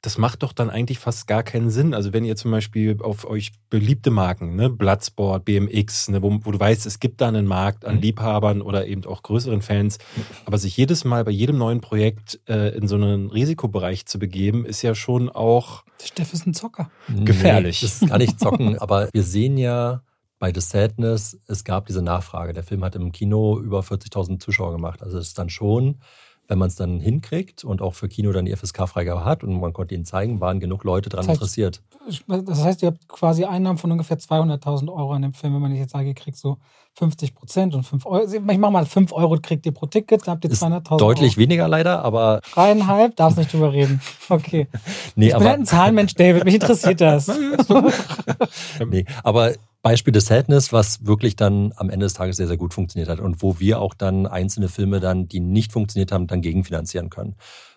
das 0.05 0.19
macht 0.19 0.43
doch 0.43 0.53
dann 0.53 0.69
eigentlich 0.69 0.99
fast 0.99 1.27
gar 1.27 1.43
keinen 1.43 1.71
Sinn. 1.71 1.95
Also 1.95 2.13
wenn 2.13 2.27
ihr 2.27 2.37
zum 2.37 2.51
Beispiel 2.51 2.99
auf 3.01 3.25
euch 3.27 3.53
beliebte 3.71 4.11
Marken, 4.11 4.55
ne, 4.55 4.69
Bloodsport, 4.69 5.47
BMX, 5.47 6.11
ne, 6.11 6.21
wo, 6.23 6.41
wo 6.43 6.53
du 6.53 6.61
weißt, 6.61 6.85
es 6.85 7.01
gibt 7.01 7.23
da 7.23 7.29
einen 7.29 7.47
Markt 7.47 7.87
an 7.87 7.97
Mhm. 7.97 8.01
Liebhabern 8.03 8.61
oder 8.61 8.87
eben 8.87 9.07
auch 9.07 9.23
größeren 9.23 9.63
Fans, 9.63 9.97
aber 10.45 10.59
sich 10.59 10.77
jedes 10.77 11.05
Mal 11.05 11.25
bei 11.25 11.31
jedem 11.31 11.57
neuen 11.57 11.81
Projekt 11.81 12.39
äh, 12.49 12.77
in 12.77 12.87
so 12.87 12.97
einen 12.97 13.31
Risikobereich 13.31 14.05
zu 14.05 14.19
begeben, 14.19 14.67
ist 14.67 14.83
ja 14.83 14.95
schon 14.95 15.31
auch 15.31 15.85
Der 16.03 16.07
Steff 16.09 16.35
ist 16.35 16.47
ein 16.47 16.53
Zocker. 16.53 16.91
Gefährlich. 17.25 17.81
Nee, 17.81 17.89
das 17.89 18.03
ist 18.03 18.09
gar 18.09 18.19
nicht 18.19 18.39
zocken, 18.39 18.79
aber 18.81 19.09
wir 19.13 19.23
sehen 19.23 19.57
ja 19.57 20.03
bei 20.39 20.53
The 20.53 20.61
Sadness, 20.61 21.39
es 21.47 21.65
gab 21.65 21.87
diese 21.87 22.03
Nachfrage. 22.03 22.53
Der 22.53 22.63
Film 22.65 22.85
hat 22.85 22.95
im 22.97 23.11
Kino 23.13 23.59
über 23.59 23.81
40.000 23.81 24.39
Zuschauer 24.41 24.73
gemacht. 24.73 25.03
Also 25.03 25.17
es 25.17 25.29
ist 25.29 25.39
dann 25.39 25.49
schon, 25.49 26.01
wenn 26.49 26.59
man 26.59 26.69
es 26.69 26.77
dann 26.77 27.01
hinkriegt 27.01 27.65
und 27.65 27.81
auch 27.81 27.95
für 27.95 28.09
Kino 28.09 28.33
dann 28.33 28.45
die 28.45 28.55
FSK-Freigabe 28.55 29.25
hat 29.25 29.45
und 29.45 29.59
man 29.61 29.73
konnte 29.73 29.95
ihn 29.95 30.05
zeigen, 30.05 30.41
waren 30.41 30.61
genug 30.61 30.85
Leute 30.85 31.09
daran 31.09 31.27
Das 31.27 31.33
heißt, 31.33 31.41
interessiert. 31.41 31.83
Das 32.29 32.63
heißt, 32.63 32.83
ihr 32.83 32.89
habt 32.89 33.09
quasi 33.09 33.45
Einnahmen 33.45 33.79
von 33.79 33.91
ungefähr 33.91 34.19
200.000 34.19 34.89
Euro 34.93 35.13
an 35.13 35.23
dem 35.23 35.33
Film. 35.33 35.55
Wenn 35.55 35.63
man 35.63 35.75
jetzt 35.75 35.93
sage, 35.93 36.09
ihr 36.09 36.15
kriegt 36.15 36.37
so 36.37 36.59
50 36.97 37.35
Prozent 37.35 37.75
und 37.75 37.85
5 37.85 38.07
Euro. 38.07 38.31
Ich 38.31 38.59
mach 38.59 38.71
mal 38.71 38.87
5 38.87 39.13
Euro 39.13 39.39
kriegt 39.41 39.67
ihr 39.67 39.73
pro 39.73 39.87
Ticket, 39.87 40.27
dann 40.27 40.35
habt 40.35 40.45
ihr 40.45 40.51
Ist 40.51 40.63
200.000 40.63 40.99
deutlich 40.99 41.33
Euro. 41.33 41.41
weniger 41.41 41.67
leider, 41.67 42.05
aber 42.05 42.41
Dreieinhalb, 42.53 43.17
darfst 43.17 43.39
nicht 43.39 43.53
drüber 43.53 43.73
reden. 43.73 44.01
Okay. 44.29 44.69
nee, 45.17 45.29
ich 45.29 45.33
bin 45.33 45.41
halt 45.41 45.49
aber, 45.49 45.55
ein 45.55 45.67
Zahlenmensch, 45.67 46.15
David. 46.15 46.45
Mich 46.45 46.55
interessiert 46.55 47.01
das. 47.01 47.29
nee, 48.87 49.05
aber 49.23 49.55
Beispiel 49.85 50.13
des 50.13 50.27
Sadness, 50.27 50.73
was 50.73 51.05
wirklich 51.05 51.37
dann 51.37 51.75
am 51.77 51.91
Ende 51.91 52.07
des 52.07 52.15
Tages 52.15 52.39
sehr, 52.39 52.47
sehr 52.47 52.57
gut 52.57 52.73
funktioniert 52.73 53.11
hat 53.11 53.21
und 53.21 53.43
wo 53.43 53.61
wir 53.61 53.83
auch 53.83 53.93
dann 53.93 54.27
einzelne 54.27 54.71
Filme 54.71 54.99
dann, 54.99 55.29
die 55.29 55.41
nicht 55.41 55.73
funktioniert 55.73 56.11
haben, 56.11 56.27
dann 56.27 56.41
gegenfinanzieren 56.41 57.11
können. 57.11 57.37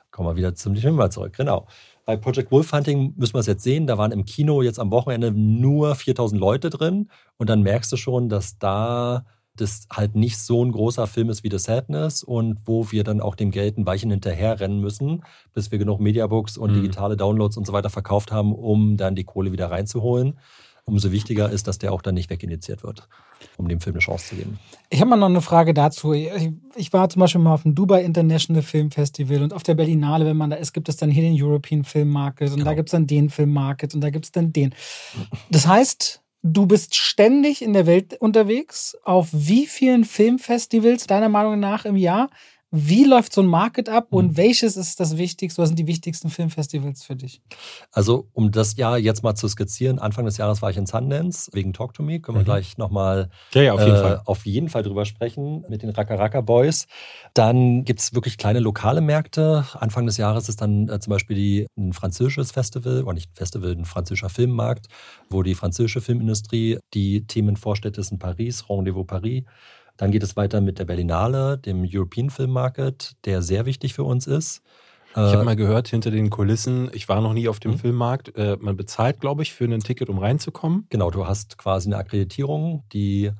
Kommen 0.10 0.30
wir 0.30 0.38
wieder 0.38 0.56
zum 0.56 0.74
mal 0.96 1.12
zurück. 1.12 1.34
Genau. 1.36 1.68
Bei 2.06 2.16
Project 2.16 2.50
Wolfhunting 2.50 3.14
müssen 3.18 3.34
wir 3.34 3.42
es 3.42 3.46
jetzt 3.46 3.64
sehen. 3.64 3.88
Da 3.88 3.98
waren 3.98 4.14
im 4.14 4.24
Kino 4.24 4.62
jetzt 4.62 4.80
am 4.80 4.90
Wochenende 4.90 5.34
nur 5.34 5.96
4000 5.96 6.40
Leute 6.40 6.70
drin. 6.70 7.10
Und 7.36 7.50
dann 7.50 7.62
merkst 7.62 7.92
du 7.92 7.98
schon, 7.98 8.30
dass 8.30 8.58
da 8.58 9.26
das 9.58 9.88
halt 9.92 10.16
nicht 10.16 10.38
so 10.38 10.64
ein 10.64 10.72
großer 10.72 11.08
Film 11.08 11.30
ist 11.30 11.44
wie 11.44 11.52
The 11.52 11.60
Sadness 11.60 12.24
und 12.24 12.60
wo 12.66 12.90
wir 12.90 13.04
dann 13.04 13.20
auch 13.20 13.36
dem 13.36 13.52
Geld 13.52 13.78
ein 13.78 13.86
Weilchen 13.86 14.12
hinterherrennen 14.12 14.80
müssen, 14.80 15.26
bis 15.54 15.72
wir 15.72 15.78
genug 15.78 16.00
Mediabooks 16.00 16.58
und 16.58 16.72
mhm. 16.72 16.76
digitale 16.76 17.18
Downloads 17.18 17.58
und 17.58 17.68
so 17.68 17.74
weiter 17.74 17.90
verkauft 17.90 18.32
haben, 18.32 18.56
um 18.56 18.96
dann 18.96 19.16
die 19.16 19.26
Kohle 19.26 19.52
wieder 19.52 19.70
reinzuholen. 19.70 20.40
Umso 20.90 21.12
wichtiger 21.12 21.50
ist, 21.50 21.68
dass 21.68 21.80
der 21.80 21.92
auch 21.92 22.02
dann 22.02 22.16
nicht 22.16 22.30
wegindiziert 22.30 22.82
wird, 22.82 23.10
um 23.58 23.68
dem 23.68 23.82
Film 23.82 23.96
eine 23.96 24.02
Chance 24.02 24.30
zu 24.30 24.36
geben. 24.38 24.58
Ich 24.90 25.02
habe 25.02 25.10
mal 25.10 25.18
noch 25.18 25.28
eine 25.28 25.42
Frage 25.42 25.74
dazu. 25.74 26.14
Ich 26.14 26.94
war 26.94 27.10
zum 27.10 27.20
Beispiel 27.20 27.42
mal 27.42 27.54
auf 27.54 27.64
dem 27.64 27.76
Dubai 27.76 28.06
International 28.06 28.62
Film 28.62 28.90
Festival 28.90 29.44
und 29.44 29.54
auf 29.54 29.64
der 29.64 29.76
Berlinale, 29.76 30.26
wenn 30.26 30.38
man 30.38 30.50
da 30.50 30.56
ist, 30.56 30.72
gibt 30.72 30.88
es 30.88 30.96
dann 30.96 31.12
hier 31.12 31.24
den 31.24 31.36
European 31.38 31.84
Film 31.84 32.08
Market 32.08 32.52
und 32.52 32.60
genau. 32.60 32.70
da 32.70 32.74
gibt 32.74 32.88
es 32.88 32.92
dann 32.94 33.06
den 33.06 33.30
Film 33.30 33.52
Market 33.52 33.96
und 33.96 34.02
da 34.02 34.10
gibt 34.10 34.26
es 34.26 34.32
dann 34.32 34.54
den. 34.54 34.74
Das 35.52 35.68
heißt, 35.68 36.24
Du 36.44 36.66
bist 36.66 36.96
ständig 36.96 37.62
in 37.62 37.74
der 37.74 37.88
Welt 37.88 38.16
unterwegs. 38.22 38.96
Auf 39.04 39.30
wie 39.34 39.66
vielen 39.66 40.06
Filmfestivals 40.06 41.08
deiner 41.08 41.30
Meinung 41.30 41.60
nach 41.60 41.84
im 41.84 41.98
Jahr? 41.98 42.30
Wie 42.70 43.06
läuft 43.06 43.32
so 43.32 43.42
ein 43.42 43.48
Market 43.48 43.88
ab 43.88 44.08
und 44.10 44.32
mhm. 44.32 44.38
welches 44.38 44.76
ist 44.76 45.00
das 45.00 45.16
wichtigste, 45.16 45.62
was 45.62 45.70
sind 45.70 45.80
die 45.80 45.88
wichtigsten 45.88 46.30
Filmfestivals 46.30 47.04
für 47.04 47.16
dich? 47.16 47.42
Also, 47.94 48.28
um 48.34 48.52
das 48.52 48.76
Jahr 48.76 48.98
jetzt 48.98 49.24
mal 49.24 49.36
zu 49.36 49.48
skizzieren, 49.48 50.00
Anfang 50.00 50.26
des 50.26 50.36
Jahres 50.36 50.62
war 50.62 50.70
ich 50.70 50.76
in 50.76 50.86
Sundance 50.86 51.50
wegen 51.54 51.72
Talk 51.72 51.94
to 51.94 52.04
Me. 52.04 52.20
Können 52.20 52.38
wir 52.38 52.42
mhm. 52.42 52.46
gleich 52.46 52.78
nochmal 52.78 53.30
ja, 53.54 53.62
ja, 53.62 53.74
auf, 53.74 53.80
jeden 53.80 53.96
äh, 53.96 54.02
Fall. 54.02 54.22
auf 54.26 54.46
jeden 54.46 54.68
Fall 54.68 54.84
drüber 54.84 55.06
sprechen 55.06 55.64
mit 55.70 55.82
den 55.82 55.92
Raka 55.92 56.16
Raka 56.16 56.42
Boys. 56.42 56.88
Dann 57.34 57.86
gibt 57.86 58.02
es 58.02 58.14
wirklich 58.14 58.38
kleine 58.38 58.60
lokale 58.60 59.00
Märkte. 59.00 59.66
Anfang 59.74 60.06
des 60.06 60.18
Jahres 60.18 60.50
ist 60.50 60.62
dann 60.62 60.90
äh, 60.90 61.00
zum 61.00 61.12
Beispiel 61.12 61.38
die, 61.38 61.68
ein 61.78 61.94
französisches 61.94 62.52
Festival, 62.52 63.04
oder 63.04 63.14
nicht 63.14 63.32
Festival, 63.34 63.72
ein 63.72 63.86
französischer 63.86 64.30
Filmmarkt, 64.30 64.88
wo 65.30 65.42
die 65.42 65.56
französische 65.56 66.02
Filmindustrie 66.02 66.80
die 66.94 67.26
Themen 67.28 67.56
vorstellt, 67.56 67.98
ist 67.98 68.12
in 68.12 68.20
Paris, 68.20 68.70
Rendezvous 68.70 69.08
Paris. 69.08 69.44
Dann 69.98 70.12
geht 70.12 70.24
es 70.24 70.38
weiter 70.38 70.62
mit 70.62 70.80
der 70.80 70.86
Berlinale, 70.86 71.58
dem 71.58 71.88
European 71.92 72.30
Film 72.30 72.52
Market, 72.52 73.16
der 73.26 73.42
sehr 73.42 73.66
wichtig 73.66 73.94
für 73.94 74.04
uns 74.04 74.28
ist. 74.28 74.62
Ich 75.12 75.18
habe 75.18 75.42
äh, 75.42 75.46
mal 75.46 75.56
gehört, 75.56 75.88
hinter 75.88 76.12
den 76.12 76.30
Kulissen, 76.30 76.92
ich 76.94 77.10
war 77.10 77.22
noch 77.22 77.34
nie 77.34 77.48
auf 77.48 77.60
dem 77.60 77.72
mhm. 77.72 77.80
Filmmarkt, 77.80 78.36
äh, 78.36 78.56
man 78.60 78.78
bezahlt, 78.78 79.20
glaube 79.20 79.42
ich, 79.42 79.54
für 79.54 79.66
ein 79.66 79.80
Ticket, 79.80 80.10
um 80.10 80.20
reinzukommen. 80.20 80.86
Genau, 80.90 81.10
du 81.10 81.26
hast 81.26 81.58
quasi 81.58 81.90
eine 81.90 81.98
Akkreditierung, 81.98 82.84
die 82.94 83.32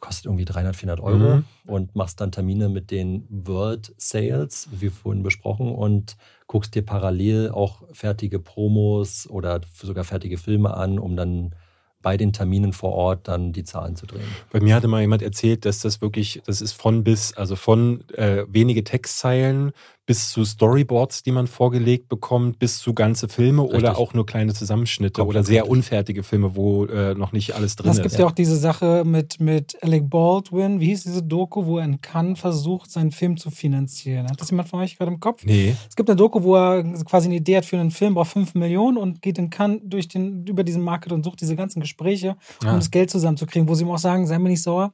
kostet 0.00 0.26
irgendwie 0.26 0.44
300, 0.44 0.76
400 0.76 1.00
Euro 1.00 1.36
mhm. 1.36 1.44
und 1.66 1.96
machst 1.96 2.20
dann 2.20 2.32
Termine 2.32 2.68
mit 2.68 2.90
den 2.90 3.26
World 3.30 3.94
Sales, 3.96 4.68
wie 4.72 4.90
vorhin 4.90 5.22
besprochen, 5.22 5.74
und 5.74 6.16
guckst 6.46 6.74
dir 6.74 6.84
parallel 6.84 7.50
auch 7.50 7.82
fertige 7.92 8.38
Promos 8.38 9.26
oder 9.28 9.62
sogar 9.72 10.04
fertige 10.04 10.36
Filme 10.36 10.74
an, 10.74 10.98
um 10.98 11.16
dann 11.16 11.54
bei 12.02 12.16
den 12.16 12.32
Terminen 12.32 12.72
vor 12.72 12.92
Ort 12.92 13.28
dann 13.28 13.52
die 13.52 13.64
Zahlen 13.64 13.96
zu 13.96 14.06
drehen. 14.06 14.28
Bei 14.52 14.60
mir 14.60 14.74
hatte 14.74 14.88
mal 14.88 15.00
jemand 15.00 15.22
erzählt, 15.22 15.64
dass 15.64 15.80
das 15.80 16.00
wirklich, 16.00 16.42
das 16.46 16.60
ist 16.60 16.72
von 16.72 17.02
bis, 17.02 17.34
also 17.34 17.56
von 17.56 18.08
äh, 18.10 18.44
wenige 18.48 18.84
Textzeilen 18.84 19.72
bis 20.06 20.30
zu 20.30 20.44
Storyboards, 20.44 21.24
die 21.24 21.32
man 21.32 21.48
vorgelegt 21.48 22.08
bekommt, 22.08 22.60
bis 22.60 22.78
zu 22.78 22.94
ganze 22.94 23.28
Filme 23.28 23.62
Richtig. 23.62 23.78
oder 23.78 23.98
auch 23.98 24.14
nur 24.14 24.24
kleine 24.24 24.54
Zusammenschnitte 24.54 25.20
Komplett 25.20 25.40
oder 25.40 25.44
sehr 25.44 25.68
unfertige 25.68 26.22
Filme, 26.22 26.54
wo 26.54 26.86
äh, 26.86 27.14
noch 27.14 27.32
nicht 27.32 27.56
alles 27.56 27.74
drin 27.74 27.90
ist. 27.90 27.98
Es 27.98 28.02
gibt 28.02 28.14
ja 28.16 28.26
auch 28.26 28.32
diese 28.32 28.56
Sache 28.56 29.02
mit, 29.04 29.40
mit 29.40 29.76
Alec 29.82 30.08
Baldwin, 30.08 30.78
wie 30.80 30.86
hieß 30.86 31.02
diese 31.02 31.24
Doku, 31.24 31.66
wo 31.66 31.78
er 31.78 31.84
in 31.84 32.00
Cannes 32.00 32.38
versucht, 32.38 32.90
seinen 32.90 33.10
Film 33.10 33.36
zu 33.36 33.50
finanzieren. 33.50 34.30
Hat 34.30 34.40
das 34.40 34.50
jemand 34.50 34.68
von 34.68 34.80
euch 34.80 34.96
gerade 34.96 35.10
im 35.10 35.18
Kopf? 35.18 35.44
Nee. 35.44 35.74
Es 35.88 35.96
gibt 35.96 36.08
eine 36.08 36.16
Doku, 36.16 36.44
wo 36.44 36.54
er 36.54 36.84
quasi 37.04 37.26
eine 37.26 37.36
Idee 37.36 37.56
hat 37.56 37.64
für 37.64 37.78
einen 37.78 37.90
Film, 37.90 38.14
braucht 38.14 38.30
5 38.30 38.54
Millionen 38.54 38.96
und 38.96 39.22
geht 39.22 39.38
in 39.38 39.50
Cannes 39.50 39.80
durch 39.84 40.06
den, 40.06 40.46
über 40.46 40.62
diesen 40.62 40.82
Market 40.82 41.10
und 41.10 41.24
sucht 41.24 41.40
diese 41.40 41.56
ganzen 41.56 41.80
Gespräche, 41.80 42.36
um 42.62 42.68
ja. 42.68 42.76
das 42.76 42.92
Geld 42.92 43.10
zusammenzukriegen, 43.10 43.68
wo 43.68 43.74
sie 43.74 43.82
ihm 43.82 43.90
auch 43.90 43.98
sagen, 43.98 44.26
sei 44.28 44.38
mir 44.38 44.50
nicht 44.50 44.62
sauer, 44.62 44.92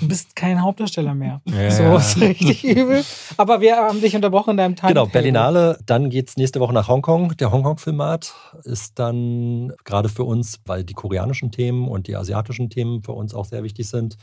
du 0.00 0.08
bist 0.08 0.34
kein 0.34 0.62
Hauptdarsteller 0.62 1.14
mehr. 1.14 1.42
Ja. 1.44 1.70
So, 1.70 1.96
ist 1.96 2.20
richtig 2.20 2.64
übel. 2.64 3.04
Aber 3.36 3.60
wir 3.60 3.76
haben 3.76 4.00
dich 4.00 4.16
unterbrochen 4.16 4.37
unterbrochen 4.38 4.50
in 4.52 4.56
deinem 4.56 4.76
Time. 4.76 4.92
Genau, 4.92 5.06
Berlinale. 5.06 5.78
Dann 5.86 6.10
geht 6.10 6.28
es 6.28 6.36
nächste 6.36 6.60
Woche 6.60 6.72
nach 6.72 6.88
Hongkong. 6.88 7.36
Der 7.36 7.50
Hongkong-Filmat 7.50 8.34
ist 8.64 8.98
dann 8.98 9.72
gerade 9.84 10.08
für 10.08 10.24
uns, 10.24 10.60
weil 10.66 10.84
die 10.84 10.94
koreanischen 10.94 11.50
Themen 11.50 11.88
und 11.88 12.06
die 12.06 12.16
asiatischen 12.16 12.70
Themen 12.70 13.02
für 13.02 13.12
uns 13.12 13.34
auch 13.34 13.44
sehr 13.44 13.62
wichtig 13.62 13.88
sind. 13.88 14.16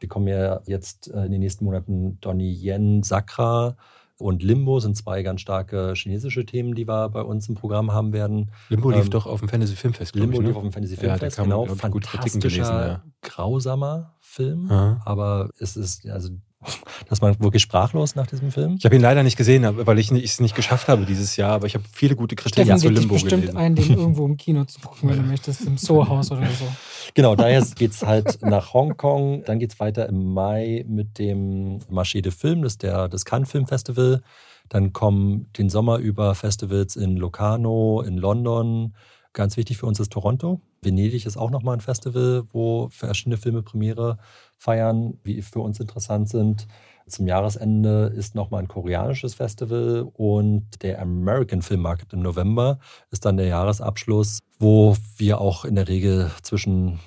Wir 0.00 0.08
kommen 0.08 0.28
ja 0.28 0.60
jetzt 0.66 1.08
äh, 1.12 1.24
in 1.24 1.32
den 1.32 1.40
nächsten 1.40 1.64
Monaten 1.64 2.18
Donnie 2.20 2.52
Yen, 2.52 3.02
Sakra 3.02 3.76
und 4.18 4.42
Limbo 4.42 4.80
sind 4.80 4.96
zwei 4.96 5.22
ganz 5.22 5.42
starke 5.42 5.92
chinesische 5.94 6.46
Themen, 6.46 6.74
die 6.74 6.88
wir 6.88 7.10
bei 7.10 7.20
uns 7.20 7.48
im 7.48 7.54
Programm 7.54 7.92
haben 7.92 8.14
werden. 8.14 8.50
Limbo 8.70 8.90
lief 8.90 9.04
ähm, 9.04 9.10
doch 9.10 9.26
auf 9.26 9.40
dem 9.40 9.48
Fantasy 9.48 9.76
Filmfest. 9.76 10.14
Limbo 10.14 10.36
ich, 10.36 10.40
ne? 10.40 10.46
lief 10.48 10.56
auf 10.56 10.62
dem 10.62 10.72
Fantasy 10.72 10.96
Filmfest, 10.96 11.36
ja, 11.36 11.44
genau. 11.44 11.66
Fantastischer, 11.66 12.40
gelesen, 12.40 12.74
ja. 12.74 13.02
grausamer 13.20 14.14
Film, 14.20 14.70
Aha. 14.70 15.00
aber 15.04 15.50
es 15.58 15.76
ist 15.76 16.06
also 16.08 16.30
dass 17.08 17.20
man 17.20 17.38
wirklich 17.40 17.62
sprachlos 17.62 18.14
nach 18.14 18.26
diesem 18.26 18.50
Film? 18.50 18.76
Ich 18.78 18.84
habe 18.84 18.94
ihn 18.94 19.02
leider 19.02 19.22
nicht 19.22 19.36
gesehen, 19.36 19.64
weil 19.86 19.98
ich 19.98 20.10
es 20.10 20.40
nicht 20.40 20.54
geschafft 20.54 20.88
habe 20.88 21.04
dieses 21.04 21.36
Jahr, 21.36 21.52
aber 21.52 21.66
ich 21.66 21.74
habe 21.74 21.84
viele 21.92 22.16
gute 22.16 22.36
Kriterien 22.36 22.68
ja, 22.68 22.76
zu 22.76 22.88
Limbo 22.88 23.14
bestimmt 23.14 23.42
gelesen. 23.42 23.56
einen, 23.56 23.74
den 23.76 23.90
irgendwo 23.98 24.26
im 24.26 24.36
Kino 24.36 24.64
zu 24.64 24.80
gucken, 24.80 25.08
wenn 25.08 25.16
du 25.18 25.22
möchtest, 25.22 25.62
im 25.62 25.76
Soho-Haus 25.76 26.30
oder 26.30 26.46
so. 26.46 26.66
Genau, 27.14 27.34
daher 27.36 27.64
geht 27.76 27.92
es 27.92 28.02
halt 28.02 28.42
nach 28.42 28.74
Hongkong. 28.74 29.44
Dann 29.46 29.58
geht 29.58 29.72
es 29.72 29.80
weiter 29.80 30.08
im 30.08 30.34
Mai 30.34 30.84
mit 30.86 31.18
dem 31.18 31.78
Marché 31.90 32.20
de 32.20 32.32
Film, 32.32 32.62
das 32.62 32.74
ist 32.74 32.82
der, 32.82 33.08
das 33.08 33.24
Cannes 33.24 33.50
Film 33.50 33.66
Festival. 33.66 34.22
Dann 34.68 34.92
kommen 34.92 35.50
den 35.56 35.70
Sommer 35.70 35.98
über 35.98 36.34
Festivals 36.34 36.96
in 36.96 37.16
Locarno, 37.16 38.02
in 38.02 38.18
London. 38.18 38.94
Ganz 39.36 39.58
wichtig 39.58 39.76
für 39.76 39.84
uns 39.84 40.00
ist 40.00 40.12
Toronto. 40.12 40.62
Venedig 40.80 41.26
ist 41.26 41.36
auch 41.36 41.50
nochmal 41.50 41.76
ein 41.76 41.82
Festival, 41.82 42.44
wo 42.52 42.88
verschiedene 42.88 43.36
Filme 43.36 43.62
Premiere 43.62 44.16
feiern, 44.56 45.18
wie 45.24 45.42
für 45.42 45.60
uns 45.60 45.78
interessant 45.78 46.30
sind. 46.30 46.66
Zum 47.06 47.26
Jahresende 47.26 48.14
ist 48.16 48.34
nochmal 48.34 48.62
ein 48.62 48.68
koreanisches 48.68 49.34
Festival 49.34 50.10
und 50.14 50.82
der 50.82 51.02
American 51.02 51.60
Film 51.60 51.82
Market 51.82 52.14
im 52.14 52.22
November 52.22 52.78
ist 53.10 53.26
dann 53.26 53.36
der 53.36 53.48
Jahresabschluss, 53.48 54.38
wo 54.58 54.96
wir 55.18 55.38
auch 55.38 55.66
in 55.66 55.74
der 55.74 55.88
Regel 55.88 56.30
zwischen 56.40 56.98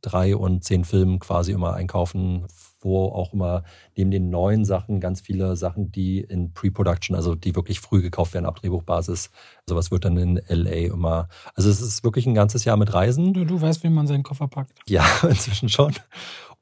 drei 0.00 0.34
und 0.34 0.64
zehn 0.64 0.86
Filmen 0.86 1.18
quasi 1.18 1.52
immer 1.52 1.74
einkaufen, 1.74 2.46
wo 2.80 3.06
auch 3.06 3.32
immer 3.32 3.64
neben 3.96 4.10
den 4.10 4.30
neuen 4.30 4.64
Sachen 4.64 5.00
ganz 5.00 5.20
viele 5.20 5.56
Sachen, 5.56 5.92
die 5.92 6.20
in 6.20 6.52
Pre-Production, 6.52 7.14
also 7.14 7.34
die 7.34 7.54
wirklich 7.54 7.80
früh 7.80 8.02
gekauft 8.02 8.34
werden 8.34 8.46
ab 8.46 8.56
Drehbuchbasis, 8.56 9.30
sowas 9.68 9.90
wird 9.90 10.04
dann 10.04 10.16
in 10.16 10.40
LA 10.48 10.92
immer. 10.92 11.28
Also 11.54 11.70
es 11.70 11.80
ist 11.80 12.04
wirklich 12.04 12.26
ein 12.26 12.34
ganzes 12.34 12.64
Jahr 12.64 12.76
mit 12.76 12.92
Reisen. 12.92 13.32
Du, 13.32 13.44
du 13.44 13.60
weißt, 13.60 13.82
wie 13.82 13.90
man 13.90 14.06
seinen 14.06 14.22
Koffer 14.22 14.48
packt. 14.48 14.72
Ja, 14.88 15.04
inzwischen 15.22 15.68
schon 15.68 15.94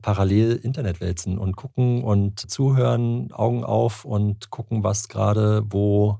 parallel 0.03 0.57
Internet 0.57 1.01
wälzen 1.01 1.39
und 1.39 1.57
gucken 1.57 2.03
und 2.03 2.39
zuhören, 2.39 3.33
Augen 3.33 3.65
auf 3.65 4.05
und 4.05 4.51
gucken, 4.51 4.85
was 4.85 5.09
gerade 5.09 5.65
wo 5.71 6.19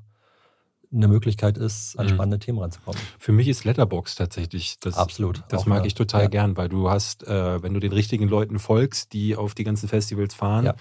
eine 0.91 1.07
Möglichkeit 1.07 1.57
ist, 1.57 1.97
an 1.99 2.07
mhm. 2.07 2.11
spannende 2.11 2.39
Themen 2.39 2.59
ranzukommen. 2.59 2.99
Für 3.19 3.31
mich 3.31 3.47
ist 3.47 3.63
Letterbox 3.63 4.15
tatsächlich 4.15 4.79
das. 4.79 4.97
Absolut. 4.97 5.43
Das 5.49 5.65
mag 5.65 5.85
ich 5.85 5.93
total 5.93 6.23
ja. 6.23 6.27
gern, 6.29 6.57
weil 6.57 6.69
du 6.69 6.89
hast, 6.89 7.27
äh, 7.27 7.61
wenn 7.61 7.73
du 7.73 7.79
den 7.79 7.91
richtigen 7.91 8.27
Leuten 8.27 8.57
folgst, 8.57 9.13
die 9.13 9.35
auf 9.35 9.53
die 9.53 9.63
ganzen 9.63 9.87
Festivals 9.87 10.33
fahren, 10.33 10.65
ja. 10.65 10.75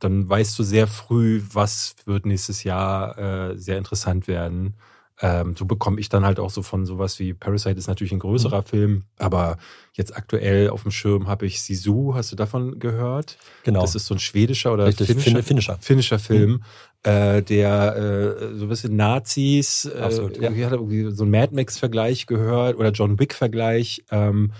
dann 0.00 0.28
weißt 0.28 0.58
du 0.58 0.62
sehr 0.62 0.86
früh, 0.86 1.42
was 1.52 1.96
wird 2.04 2.26
nächstes 2.26 2.62
Jahr 2.64 3.18
äh, 3.18 3.58
sehr 3.58 3.78
interessant 3.78 4.28
werden. 4.28 4.74
Ähm, 5.20 5.54
so 5.56 5.64
bekomme 5.64 6.00
ich 6.00 6.08
dann 6.08 6.24
halt 6.24 6.40
auch 6.40 6.50
so 6.50 6.62
von 6.62 6.86
sowas 6.86 7.20
wie 7.20 7.34
Parasite 7.34 7.78
ist 7.78 7.86
natürlich 7.86 8.12
ein 8.12 8.18
größerer 8.18 8.62
mhm. 8.62 8.66
Film, 8.66 9.02
aber 9.16 9.58
jetzt 9.92 10.16
aktuell 10.16 10.70
auf 10.70 10.82
dem 10.82 10.90
Schirm 10.90 11.28
habe 11.28 11.46
ich 11.46 11.62
Sisu, 11.62 12.14
hast 12.14 12.32
du 12.32 12.36
davon 12.36 12.80
gehört? 12.80 13.38
Genau. 13.62 13.80
Das 13.80 13.94
ist 13.94 14.06
so 14.06 14.14
ein 14.14 14.18
schwedischer 14.18 14.72
oder 14.72 14.86
Richtig, 14.86 15.06
finnischer, 15.06 15.42
finnischer. 15.44 15.78
finnischer 15.80 16.18
Film, 16.18 16.50
mhm. 16.50 16.62
Äh, 17.04 17.42
der 17.42 17.96
äh, 17.96 18.56
so 18.56 18.64
ein 18.64 18.68
bisschen 18.68 18.96
Nazis, 18.96 19.84
äh, 19.84 19.98
Absolut, 19.98 20.36
ja. 20.38 20.50
hat 20.50 20.72
irgendwie 20.72 21.10
so 21.10 21.24
ein 21.24 21.30
Mad 21.30 21.54
Max-Vergleich 21.54 22.26
gehört 22.26 22.76
oder 22.76 22.90
John 22.90 23.18
Wick-Vergleich. 23.18 24.04
Ähm, 24.10 24.52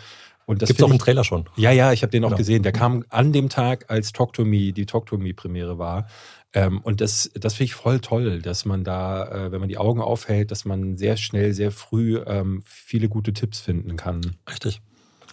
und 0.46 0.60
das 0.60 0.68
Gibt's 0.68 0.82
auch 0.82 0.90
im 0.90 0.98
Trailer 0.98 1.24
schon. 1.24 1.48
Ja, 1.56 1.70
ja, 1.70 1.92
ich 1.92 2.02
habe 2.02 2.10
den 2.10 2.22
auch 2.24 2.28
genau. 2.28 2.38
gesehen. 2.38 2.62
Der 2.62 2.72
kam 2.72 3.04
an 3.08 3.32
dem 3.32 3.48
Tag, 3.48 3.86
als 3.88 4.12
Talk 4.12 4.34
to 4.34 4.44
Me, 4.44 4.72
die 4.72 4.84
Talk 4.84 5.06
to 5.06 5.16
Me 5.16 5.32
Premiere 5.32 5.78
war. 5.78 6.06
Ähm, 6.52 6.80
und 6.82 7.00
das, 7.00 7.30
das 7.34 7.54
finde 7.54 7.64
ich 7.64 7.74
voll 7.74 8.00
toll, 8.00 8.42
dass 8.42 8.66
man 8.66 8.84
da, 8.84 9.46
äh, 9.46 9.52
wenn 9.52 9.60
man 9.60 9.68
die 9.68 9.78
Augen 9.78 10.02
aufhält, 10.02 10.50
dass 10.50 10.66
man 10.66 10.98
sehr 10.98 11.16
schnell, 11.16 11.54
sehr 11.54 11.70
früh 11.70 12.20
ähm, 12.26 12.62
viele 12.66 13.08
gute 13.08 13.32
Tipps 13.32 13.60
finden 13.60 13.96
kann. 13.96 14.36
Richtig. 14.48 14.82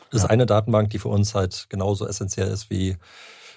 Das 0.09 0.21
ja. 0.21 0.25
ist 0.25 0.31
eine 0.31 0.45
Datenbank, 0.45 0.89
die 0.89 0.99
für 0.99 1.09
uns 1.09 1.35
halt 1.35 1.67
genauso 1.69 2.07
essentiell 2.07 2.47
ist 2.47 2.69
wie 2.69 2.95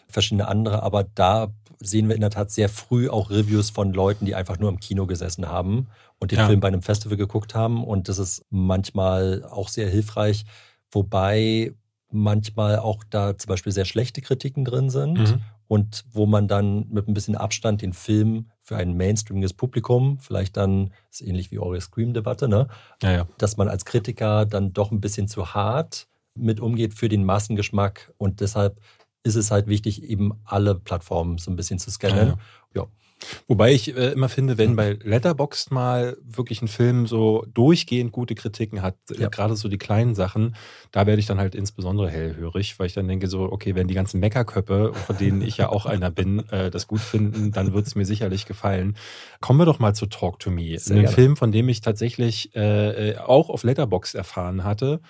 verschiedene 0.09 0.49
andere, 0.49 0.83
aber 0.83 1.05
da 1.05 1.53
sehen 1.85 2.09
wir 2.09 2.15
in 2.15 2.21
der 2.21 2.31
Tat 2.31 2.51
sehr 2.51 2.69
früh 2.69 3.09
auch 3.09 3.31
Reviews 3.31 3.71
von 3.71 3.93
Leuten, 3.93 4.27
die 4.27 4.35
einfach 4.35 4.59
nur 4.59 4.71
im 4.71 4.81
Kino 4.81 5.07
gesessen 5.07 5.49
haben 5.49 5.89
und 6.19 6.31
den 6.33 6.39
ja. 6.39 6.47
Film 6.47 6.61
bei 6.61 6.69
einem 6.69 6.83
Festival 6.83 7.17
geguckt 7.17 7.55
haben. 7.55 7.85
Und 7.85 8.09
das 8.09 8.19
ist 8.19 8.45
manchmal 8.51 9.45
auch 9.45 9.69
sehr 9.69 9.89
hilfreich, 9.89 10.45
wobei 10.91 11.75
manchmal 12.11 12.79
auch 12.79 13.03
da 13.11 13.37
zum 13.37 13.49
Beispiel 13.49 13.73
sehr 13.73 13.85
schlechte 13.85 14.21
Kritiken 14.23 14.65
drin 14.65 14.89
sind 14.89 15.19
Mhm. 15.19 15.41
und 15.67 16.05
wo 16.13 16.27
man 16.27 16.47
dann 16.47 16.87
mit 16.89 17.09
ein 17.09 17.15
bisschen 17.15 17.35
Abstand 17.37 17.83
den 17.83 17.93
Film 17.93 18.51
für 18.63 18.77
ein 18.77 18.97
mainstreamiges 18.97 19.53
Publikum, 19.53 20.19
vielleicht 20.21 20.57
dann, 20.57 20.93
ist 21.11 21.23
ähnlich 21.23 21.51
wie 21.51 21.59
eure 21.59 21.81
Scream-Debatte, 21.81 22.49
ne? 22.49 22.69
Ja, 23.03 23.13
ja. 23.13 23.27
dass 23.39 23.57
man 23.57 23.69
als 23.69 23.85
Kritiker 23.85 24.47
dann 24.47 24.73
doch 24.73 24.93
ein 24.93 25.01
bisschen 25.01 25.29
zu 25.29 25.55
hart 25.55 26.07
mit 26.37 26.61
umgeht 26.61 26.95
für 26.95 27.09
den 27.09 27.25
Massengeschmack 27.25 28.13
und 28.17 28.41
deshalb 28.41 28.81
ist 29.25 29.35
es 29.35 29.51
halt 29.51 29.67
wichtig, 29.67 30.03
eben 30.05 30.35
alle 30.45 30.77
Plattformen 30.77 31.39
so 31.39 31.51
ein 31.51 31.57
bisschen 31.57 31.81
zu 31.81 31.91
scannen. 31.91 32.29
Ja. 32.29 32.37
Wobei 33.47 33.73
ich 33.73 33.97
äh, 33.97 34.11
immer 34.13 34.29
finde, 34.29 34.59
wenn 34.59 34.77
bei 34.77 34.99
Letterboxd 35.03 35.71
mal 35.71 36.17
wirklich 36.25 36.61
ein 36.61 36.69
Film 36.69 37.07
so 37.07 37.47
durchgehend 37.55 38.13
gute 38.13 38.35
Kritiken 38.35 38.83
hat, 38.83 38.97
äh, 39.11 39.23
Ja. 39.23 39.29
gerade 39.29 39.57
so 39.57 39.69
die 39.69 39.79
kleinen 39.79 40.15
Sachen, 40.15 40.57
da 40.93 41.07
werde 41.07 41.21
ich 41.21 41.27
dann 41.27 41.39
halt 41.39 41.55
insbesondere 41.55 42.11
hellhörig, 42.11 42.79
weil 42.79 42.87
ich 42.87 42.93
dann 42.93 43.09
denke 43.09 43.29
so, 43.29 43.45
okay, 43.51 43.75
wenn 43.75 43.89
die 43.89 43.95
ganzen 43.95 44.21
Meckerköppe, 44.21 44.93
von 44.93 45.17
denen 45.17 45.41
ich 45.41 45.57
ja 45.57 45.71
auch 45.71 45.87
einer 45.87 46.11
bin, 46.11 46.47
äh, 46.51 46.71
das 46.71 46.87
gut 46.87 47.01
finden, 47.01 47.51
dann 47.53 47.73
wird 47.73 47.87
es 47.87 47.95
mir 47.95 48.05
sicherlich 48.05 48.47
gefallen. 48.47 48.97
Kommen 49.41 49.59
wir 49.59 49.67
doch 49.67 49.79
mal 49.79 49.95
zu 49.95 50.07
Talk 50.07 50.39
to 50.41 50.51
Me, 50.51 50.79
Sehr 50.79 50.99
einem. 50.99 51.09
Film, 51.09 51.37
von 51.37 51.51
dem 51.53 51.69
ich 51.69 51.81
tatsächlich 51.81 52.55
äh, 52.55 53.13
äh, 53.13 53.19
auch 53.19 53.49
auf 53.49 53.63
Letterboxd 53.63 54.17
erfahren 54.17 54.65
hatte 54.65 55.01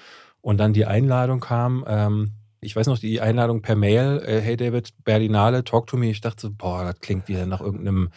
und 0.41 0.59
dann 0.59 0.73
die 0.73 0.85
Einladung 0.87 1.41
kam. 1.41 1.85
Ähm, 1.89 2.33
ich 2.65 2.75
weiß 2.75 2.87
noch, 2.87 2.99
die 2.99 3.21
Einladung 3.21 3.63
per 3.63 3.77
Mail, 3.77 4.23
äh, 4.27 4.41
hey 4.41 4.57
David, 4.57 4.91
Berlinale, 5.05 5.65
talk 5.65 5.87
to 5.87 5.97
me. 5.97 6.11
Ich 6.11 6.21
dachte, 6.21 6.51
boah, 6.51 6.85
das 6.85 7.01
klingt 7.01 7.29
wieder 7.29 7.47
nach 7.47 7.61
irgendeinem 7.61 8.11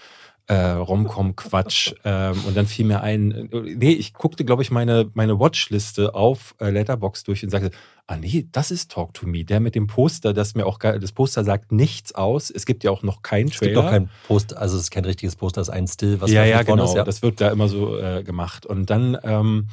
äh, 0.47 0.55
Romcom-Quatsch. 0.55 1.93
ähm, 2.05 2.35
und 2.47 2.55
dann 2.55 2.65
fiel 2.65 2.85
mir 2.85 3.01
ein, 3.01 3.51
äh, 3.51 3.75
nee, 3.75 3.91
ich 3.91 4.13
guckte, 4.13 4.45
glaube 4.45 4.63
ich, 4.63 4.71
meine, 4.71 5.09
meine 5.13 5.39
Watchliste 5.39 6.15
auf 6.15 6.55
äh, 6.59 6.69
Letterbox 6.69 7.23
durch 7.23 7.43
und 7.43 7.49
sagte, 7.49 7.71
ah 8.07 8.15
nee, 8.15 8.47
das 8.51 8.71
ist 8.71 8.91
Talk 8.91 9.13
to 9.13 9.27
Me. 9.27 9.43
Der 9.43 9.59
mit 9.59 9.75
dem 9.75 9.87
Poster, 9.87 10.33
das 10.33 10.55
mir 10.55 10.65
auch, 10.65 10.79
das 10.79 11.11
Poster 11.11 11.43
sagt 11.43 11.71
nichts 11.71 12.15
aus. 12.15 12.49
Es 12.49 12.65
gibt 12.65 12.83
ja 12.83 12.91
auch 12.91 13.03
noch 13.03 13.21
keinen 13.21 13.49
Es 13.49 13.59
gibt 13.59 13.73
Trailer. 13.73 13.85
auch 13.85 13.91
kein 13.91 14.09
Poster, 14.27 14.59
also 14.59 14.77
es 14.77 14.83
ist 14.83 14.91
kein 14.91 15.05
richtiges 15.05 15.35
Poster, 15.35 15.61
es 15.61 15.67
ist 15.67 15.73
ein 15.73 15.87
Still, 15.87 16.21
was 16.21 16.31
ja, 16.31 16.45
ja, 16.45 16.63
genau. 16.63 16.85
ist. 16.85 16.95
Ja. 16.95 17.03
Das 17.03 17.21
wird 17.21 17.41
da 17.41 17.49
immer 17.49 17.67
so 17.67 17.97
äh, 17.97 18.23
gemacht. 18.23 18.65
Und 18.65 18.89
dann 18.89 19.17
ähm, 19.23 19.67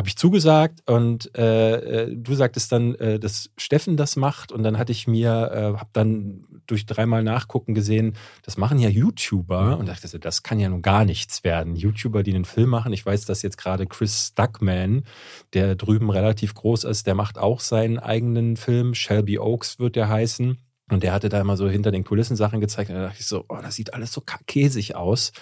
habe 0.00 0.08
ich 0.08 0.16
zugesagt 0.16 0.80
und 0.88 1.30
äh, 1.36 2.04
äh, 2.04 2.16
du 2.16 2.34
sagtest 2.34 2.72
dann, 2.72 2.94
äh, 2.94 3.18
dass 3.18 3.50
Steffen 3.58 3.98
das 3.98 4.16
macht. 4.16 4.50
Und 4.50 4.62
dann 4.62 4.78
hatte 4.78 4.92
ich 4.92 5.06
mir, 5.06 5.50
äh, 5.52 5.78
habe 5.78 5.90
dann 5.92 6.46
durch 6.66 6.86
dreimal 6.86 7.22
Nachgucken 7.22 7.74
gesehen, 7.74 8.14
das 8.42 8.56
machen 8.56 8.78
ja 8.78 8.88
YouTuber. 8.88 9.76
Und 9.76 9.90
dachte, 9.90 10.18
das 10.18 10.42
kann 10.42 10.58
ja 10.58 10.70
nun 10.70 10.80
gar 10.80 11.04
nichts 11.04 11.44
werden. 11.44 11.76
YouTuber, 11.76 12.22
die 12.22 12.34
einen 12.34 12.46
Film 12.46 12.70
machen. 12.70 12.94
Ich 12.94 13.04
weiß, 13.04 13.26
dass 13.26 13.42
jetzt 13.42 13.58
gerade 13.58 13.86
Chris 13.86 14.28
Stuckman, 14.28 15.04
der 15.52 15.74
drüben 15.74 16.08
relativ 16.08 16.54
groß 16.54 16.84
ist, 16.84 17.06
der 17.06 17.14
macht 17.14 17.36
auch 17.36 17.60
seinen 17.60 17.98
eigenen 17.98 18.56
Film. 18.56 18.94
Shelby 18.94 19.38
Oaks 19.38 19.80
wird 19.80 19.96
der 19.96 20.08
heißen. 20.08 20.56
Und 20.90 21.02
der 21.02 21.12
hatte 21.12 21.28
da 21.28 21.42
immer 21.42 21.58
so 21.58 21.68
hinter 21.68 21.90
den 21.90 22.04
Kulissen 22.04 22.36
Sachen 22.36 22.62
gezeigt. 22.62 22.88
Und 22.88 22.96
da 22.96 23.02
dachte 23.02 23.20
ich 23.20 23.26
so, 23.26 23.44
oh, 23.50 23.58
das 23.62 23.74
sieht 23.74 23.92
alles 23.92 24.12
so 24.12 24.22
käsig 24.46 24.96
aus. 24.96 25.32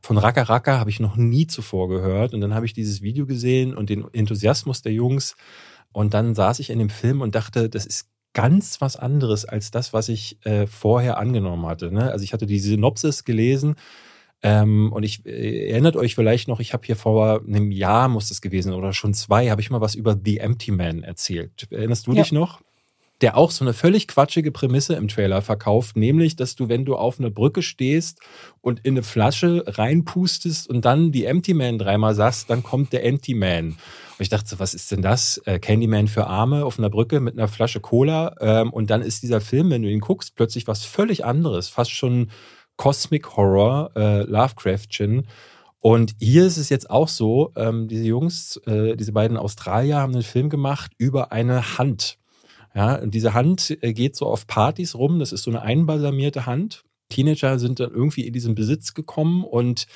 Von 0.00 0.18
Raka 0.18 0.42
Raka 0.42 0.78
habe 0.78 0.90
ich 0.90 1.00
noch 1.00 1.16
nie 1.16 1.46
zuvor 1.46 1.88
gehört. 1.88 2.34
Und 2.34 2.40
dann 2.40 2.54
habe 2.54 2.66
ich 2.66 2.72
dieses 2.72 3.02
Video 3.02 3.26
gesehen 3.26 3.74
und 3.74 3.90
den 3.90 4.06
Enthusiasmus 4.12 4.82
der 4.82 4.92
Jungs. 4.92 5.36
Und 5.92 6.14
dann 6.14 6.34
saß 6.34 6.58
ich 6.60 6.70
in 6.70 6.78
dem 6.78 6.90
Film 6.90 7.20
und 7.20 7.34
dachte, 7.34 7.68
das 7.68 7.86
ist 7.86 8.08
ganz 8.34 8.82
was 8.82 8.96
anderes 8.96 9.46
als 9.46 9.70
das, 9.70 9.94
was 9.94 10.10
ich 10.10 10.44
äh, 10.44 10.66
vorher 10.66 11.16
angenommen 11.16 11.64
hatte. 11.66 11.90
Ne? 11.90 12.10
Also 12.12 12.22
ich 12.22 12.34
hatte 12.34 12.44
die 12.44 12.58
Synopsis 12.58 13.24
gelesen 13.24 13.76
ähm, 14.42 14.92
und 14.92 15.04
ich 15.04 15.24
äh, 15.24 15.70
erinnert 15.70 15.96
euch 15.96 16.14
vielleicht 16.14 16.46
noch, 16.46 16.60
ich 16.60 16.74
habe 16.74 16.84
hier 16.84 16.96
vor 16.96 17.40
einem 17.46 17.72
Jahr, 17.72 18.08
muss 18.08 18.28
das 18.28 18.42
gewesen 18.42 18.74
oder 18.74 18.92
schon 18.92 19.14
zwei, 19.14 19.48
habe 19.48 19.62
ich 19.62 19.70
mal 19.70 19.80
was 19.80 19.94
über 19.94 20.14
The 20.22 20.38
Empty 20.38 20.72
Man 20.72 21.02
erzählt. 21.02 21.66
Erinnerst 21.70 22.06
du 22.06 22.12
Ja. 22.12 22.22
dich 22.22 22.32
noch? 22.32 22.60
Der 23.22 23.36
auch 23.36 23.50
so 23.50 23.64
eine 23.64 23.72
völlig 23.72 24.08
quatschige 24.08 24.52
Prämisse 24.52 24.94
im 24.94 25.08
Trailer 25.08 25.40
verkauft, 25.40 25.96
nämlich, 25.96 26.36
dass 26.36 26.54
du, 26.54 26.68
wenn 26.68 26.84
du 26.84 26.96
auf 26.96 27.18
einer 27.18 27.30
Brücke 27.30 27.62
stehst 27.62 28.20
und 28.60 28.80
in 28.84 28.94
eine 28.94 29.02
Flasche 29.02 29.64
reinpustest 29.66 30.68
und 30.68 30.84
dann 30.84 31.12
die 31.12 31.24
Empty 31.24 31.54
Man 31.54 31.78
dreimal 31.78 32.14
sagst, 32.14 32.50
dann 32.50 32.62
kommt 32.62 32.92
der 32.92 33.04
Empty 33.04 33.34
Man. 33.34 33.76
Und 34.18 34.22
ich 34.22 34.28
dachte 34.28 34.48
so, 34.48 34.58
was 34.58 34.74
ist 34.74 34.90
denn 34.92 35.02
das? 35.02 35.38
Äh, 35.44 35.58
Candyman 35.58 36.08
für 36.08 36.26
Arme 36.26 36.64
auf 36.64 36.78
einer 36.78 36.90
Brücke 36.90 37.20
mit 37.20 37.34
einer 37.34 37.48
Flasche 37.48 37.80
Cola. 37.80 38.34
Ähm, 38.40 38.72
und 38.72 38.90
dann 38.90 39.02
ist 39.02 39.22
dieser 39.22 39.40
Film, 39.40 39.70
wenn 39.70 39.82
du 39.82 39.90
ihn 39.90 40.00
guckst, 40.00 40.36
plötzlich 40.36 40.66
was 40.66 40.84
völlig 40.84 41.24
anderes, 41.24 41.68
fast 41.68 41.90
schon 41.90 42.30
Cosmic 42.76 43.36
Horror, 43.36 43.90
äh, 43.94 44.22
Lovecraftchen. 44.22 45.26
Und 45.80 46.14
hier 46.18 46.46
ist 46.46 46.56
es 46.56 46.68
jetzt 46.68 46.90
auch 46.90 47.08
so, 47.08 47.52
ähm, 47.56 47.88
diese 47.88 48.04
Jungs, 48.04 48.56
äh, 48.66 48.96
diese 48.96 49.12
beiden 49.12 49.36
Australier 49.36 49.98
haben 49.98 50.14
einen 50.14 50.22
Film 50.22 50.48
gemacht 50.50 50.92
über 50.98 51.32
eine 51.32 51.78
Hand. 51.78 52.18
Ja, 52.76 52.96
und 52.96 53.14
diese 53.14 53.32
Hand 53.34 53.76
äh, 53.80 53.92
geht 53.94 54.14
so 54.16 54.26
auf 54.26 54.46
Partys 54.46 54.94
rum. 54.94 55.18
Das 55.18 55.32
ist 55.32 55.44
so 55.44 55.50
eine 55.50 55.62
einbalsamierte 55.62 56.44
Hand. 56.44 56.84
Teenager 57.08 57.58
sind 57.58 57.80
dann 57.80 57.90
irgendwie 57.92 58.26
in 58.26 58.32
diesen 58.32 58.54
Besitz 58.54 58.92
gekommen 58.92 59.44
und 59.44 59.86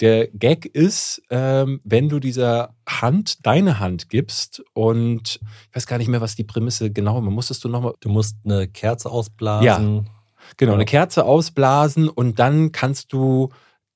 der 0.00 0.28
Gag 0.28 0.64
ist, 0.66 1.20
ähm, 1.28 1.80
wenn 1.84 2.08
du 2.08 2.18
dieser 2.20 2.74
Hand 2.88 3.44
deine 3.44 3.78
Hand 3.80 4.08
gibst 4.08 4.62
und 4.72 5.40
ich 5.68 5.76
weiß 5.76 5.86
gar 5.86 5.98
nicht 5.98 6.08
mehr, 6.08 6.20
was 6.20 6.36
die 6.36 6.44
Prämisse 6.44 6.90
genau, 6.92 7.20
man 7.20 7.34
musstest 7.34 7.62
du 7.64 7.68
nochmal, 7.68 7.94
Du 8.00 8.08
musst 8.08 8.36
eine 8.44 8.68
Kerze 8.68 9.10
ausblasen. 9.10 10.08
genau, 10.56 10.72
Ja. 10.72 10.76
eine 10.76 10.84
Kerze 10.86 11.24
ausblasen 11.24 12.08
und 12.08 12.38
dann 12.38 12.70
kannst 12.72 13.12
du 13.12 13.50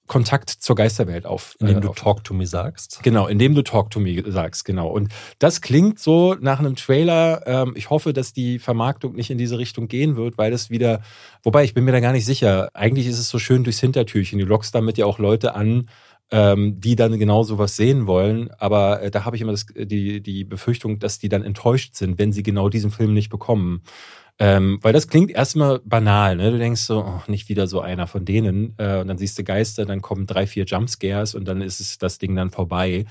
Kontakt 0.06 0.50
zur 0.50 0.76
Geisterwelt 0.76 1.24
auf. 1.24 1.56
indem 1.60 1.78
äh, 1.78 1.80
du 1.80 1.88
auf- 1.90 1.96
Talk 1.96 2.24
to 2.24 2.34
me 2.34 2.46
sagst. 2.46 3.00
Genau, 3.02 3.26
indem 3.26 3.54
du 3.54 3.62
Talk 3.62 3.90
to 3.90 4.00
Me 4.00 4.22
sagst, 4.26 4.64
genau. 4.64 4.88
Und 4.88 5.10
das 5.38 5.60
klingt 5.62 5.98
so 5.98 6.34
nach 6.40 6.58
einem 6.58 6.76
Trailer. 6.76 7.42
Ähm, 7.46 7.72
ich 7.74 7.88
hoffe, 7.90 8.12
dass 8.12 8.32
die 8.32 8.58
Vermarktung 8.58 9.14
nicht 9.14 9.30
in 9.30 9.38
diese 9.38 9.58
Richtung 9.58 9.88
gehen 9.88 10.16
wird, 10.16 10.36
weil 10.36 10.50
das 10.50 10.68
wieder, 10.68 11.00
wobei 11.42 11.64
ich 11.64 11.72
bin 11.72 11.84
mir 11.84 11.92
da 11.92 12.00
gar 12.00 12.12
nicht 12.12 12.26
sicher. 12.26 12.68
Eigentlich 12.74 13.06
ist 13.06 13.18
es 13.18 13.30
so 13.30 13.38
schön 13.38 13.64
durchs 13.64 13.80
Hintertürchen. 13.80 14.38
Du 14.38 14.44
lockst 14.44 14.74
damit 14.74 14.98
ja 14.98 15.06
auch 15.06 15.18
Leute 15.18 15.54
an, 15.54 15.88
ähm, 16.30 16.80
die 16.80 16.96
dann 16.96 17.18
genau 17.18 17.42
sowas 17.42 17.76
sehen 17.76 18.06
wollen. 18.06 18.50
Aber 18.58 19.02
äh, 19.02 19.10
da 19.10 19.24
habe 19.24 19.36
ich 19.36 19.42
immer 19.42 19.52
das, 19.52 19.66
die, 19.74 20.20
die 20.22 20.44
Befürchtung, 20.44 20.98
dass 20.98 21.18
die 21.18 21.28
dann 21.30 21.42
enttäuscht 21.42 21.94
sind, 21.96 22.18
wenn 22.18 22.32
sie 22.32 22.42
genau 22.42 22.68
diesen 22.68 22.90
Film 22.90 23.14
nicht 23.14 23.30
bekommen. 23.30 23.82
Ähm, 24.40 24.80
weil 24.82 24.92
das 24.92 25.06
klingt 25.06 25.30
erstmal 25.30 25.78
banal, 25.84 26.34
ne? 26.34 26.50
Du 26.50 26.58
denkst 26.58 26.80
so, 26.80 27.04
oh, 27.04 27.22
nicht 27.28 27.48
wieder 27.48 27.68
so 27.68 27.80
einer 27.80 28.08
von 28.08 28.24
denen. 28.24 28.74
Äh, 28.78 28.98
und 28.98 29.06
dann 29.06 29.16
siehst 29.16 29.38
du 29.38 29.44
Geister, 29.44 29.86
dann 29.86 30.02
kommen 30.02 30.26
drei, 30.26 30.48
vier 30.48 30.64
Jumpscares 30.64 31.36
und 31.36 31.44
dann 31.44 31.60
ist 31.60 31.78
es 31.78 31.98
das 31.98 32.18
Ding 32.18 32.34
dann 32.34 32.50
vorbei. 32.50 33.04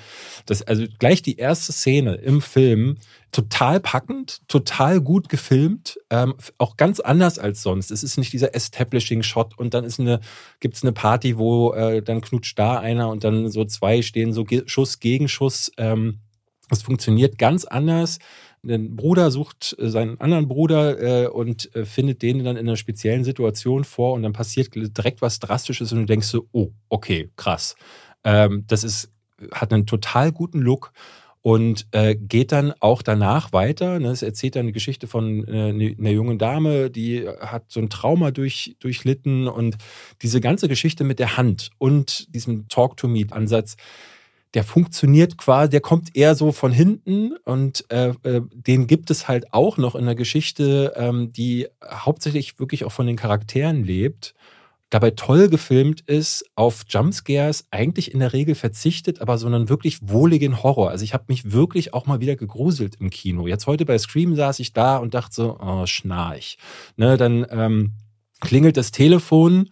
Das, 0.45 0.63
also 0.63 0.83
gleich 0.99 1.21
die 1.21 1.37
erste 1.37 1.71
Szene 1.71 2.15
im 2.15 2.41
Film, 2.41 2.97
total 3.31 3.79
packend, 3.79 4.41
total 4.49 4.99
gut 4.99 5.29
gefilmt, 5.29 5.97
ähm, 6.09 6.33
auch 6.57 6.75
ganz 6.75 6.99
anders 6.99 7.39
als 7.39 7.63
sonst. 7.63 7.89
Es 7.89 8.03
ist 8.03 8.17
nicht 8.17 8.33
dieser 8.33 8.53
Establishing-Shot 8.53 9.57
und 9.57 9.73
dann 9.73 9.85
ist 9.85 10.01
eine, 10.01 10.19
gibt's 10.59 10.83
eine 10.83 10.91
Party, 10.91 11.37
wo 11.37 11.71
äh, 11.71 12.01
dann 12.01 12.19
knutscht 12.19 12.59
da 12.59 12.79
einer 12.79 13.07
und 13.07 13.23
dann 13.23 13.49
so 13.49 13.63
zwei 13.63 14.01
stehen 14.01 14.33
so 14.33 14.43
Ge 14.43 14.63
Schuss 14.65 14.99
gegen 14.99 15.29
Schuss. 15.29 15.71
Ähm, 15.77 16.19
das 16.69 16.81
funktioniert 16.81 17.37
ganz 17.37 17.63
anders 17.63 18.19
ein 18.65 18.95
Bruder 18.95 19.31
sucht 19.31 19.75
äh, 19.79 19.89
seinen 19.89 20.19
anderen 20.19 20.47
Bruder 20.47 21.23
äh, 21.23 21.27
und 21.27 21.73
äh, 21.75 21.85
findet 21.85 22.21
den 22.21 22.43
dann 22.43 22.57
in 22.57 22.67
einer 22.67 22.77
speziellen 22.77 23.23
Situation 23.23 23.83
vor 23.83 24.13
und 24.13 24.23
dann 24.23 24.33
passiert 24.33 24.73
direkt 24.75 25.21
was 25.21 25.39
Drastisches 25.39 25.91
und 25.91 25.99
du 25.99 26.05
denkst 26.05 26.27
so, 26.27 26.47
oh, 26.51 26.69
okay, 26.89 27.29
krass. 27.35 27.75
Ähm, 28.23 28.63
das 28.67 28.83
ist, 28.83 29.11
hat 29.51 29.73
einen 29.73 29.85
total 29.85 30.31
guten 30.31 30.59
Look 30.59 30.93
und 31.41 31.87
äh, 31.91 32.15
geht 32.15 32.53
dann 32.53 32.73
auch 32.79 33.01
danach 33.01 33.51
weiter. 33.51 33.99
Ne? 33.99 34.09
Es 34.11 34.21
erzählt 34.21 34.55
dann 34.55 34.61
eine 34.61 34.71
Geschichte 34.71 35.07
von 35.07 35.45
äh, 35.45 35.73
ne- 35.73 35.95
einer 35.99 36.11
jungen 36.11 36.37
Dame, 36.37 36.89
die 36.89 37.27
hat 37.27 37.65
so 37.67 37.81
ein 37.81 37.89
Trauma 37.89 38.31
durch, 38.31 38.77
durchlitten 38.79 39.49
und 39.49 39.75
diese 40.21 40.39
ganze 40.39 40.69
Geschichte 40.69 41.03
mit 41.03 41.19
der 41.19 41.35
Hand 41.35 41.71
und 41.79 42.33
diesem 42.33 42.69
Talk-to-Me-Ansatz, 42.69 43.75
der 44.53 44.63
funktioniert 44.63 45.37
quasi, 45.37 45.71
der 45.71 45.81
kommt 45.81 46.15
eher 46.15 46.35
so 46.35 46.51
von 46.51 46.71
hinten 46.71 47.35
und 47.43 47.85
äh, 47.89 48.09
äh, 48.23 48.41
den 48.53 48.87
gibt 48.87 49.09
es 49.09 49.27
halt 49.27 49.53
auch 49.53 49.77
noch 49.77 49.95
in 49.95 50.05
der 50.05 50.15
Geschichte, 50.15 50.93
ähm, 50.95 51.31
die 51.33 51.67
hauptsächlich 51.83 52.59
wirklich 52.59 52.85
auch 52.85 52.91
von 52.91 53.07
den 53.07 53.15
Charakteren 53.15 53.83
lebt. 53.83 54.35
Dabei 54.91 55.09
toll 55.09 55.49
gefilmt 55.49 56.01
ist, 56.01 56.45
auf 56.53 56.85
Jumpscares 56.87 57.65
eigentlich 57.71 58.13
in 58.13 58.19
der 58.19 58.31
Regel 58.31 58.53
verzichtet, 58.53 59.21
aber 59.21 59.39
so 59.39 59.47
einen 59.47 59.67
wirklich 59.67 60.07
wohligen 60.07 60.61
Horror. 60.61 60.91
Also 60.91 61.03
ich 61.03 61.15
habe 61.15 61.23
mich 61.29 61.51
wirklich 61.51 61.95
auch 61.95 62.05
mal 62.05 62.19
wieder 62.19 62.35
gegruselt 62.35 62.97
im 62.99 63.09
Kino. 63.09 63.47
Jetzt 63.47 63.65
heute 63.65 63.85
bei 63.85 63.97
Scream 63.97 64.35
saß 64.35 64.59
ich 64.59 64.71
da 64.71 64.97
und 64.97 65.15
dachte 65.15 65.33
so, 65.33 65.57
oh, 65.59 65.87
schnarch. 65.87 66.59
Ne, 66.95 67.17
dann 67.17 67.43
ähm, 67.49 67.93
klingelt 68.39 68.77
das 68.77 68.91
Telefon 68.91 69.71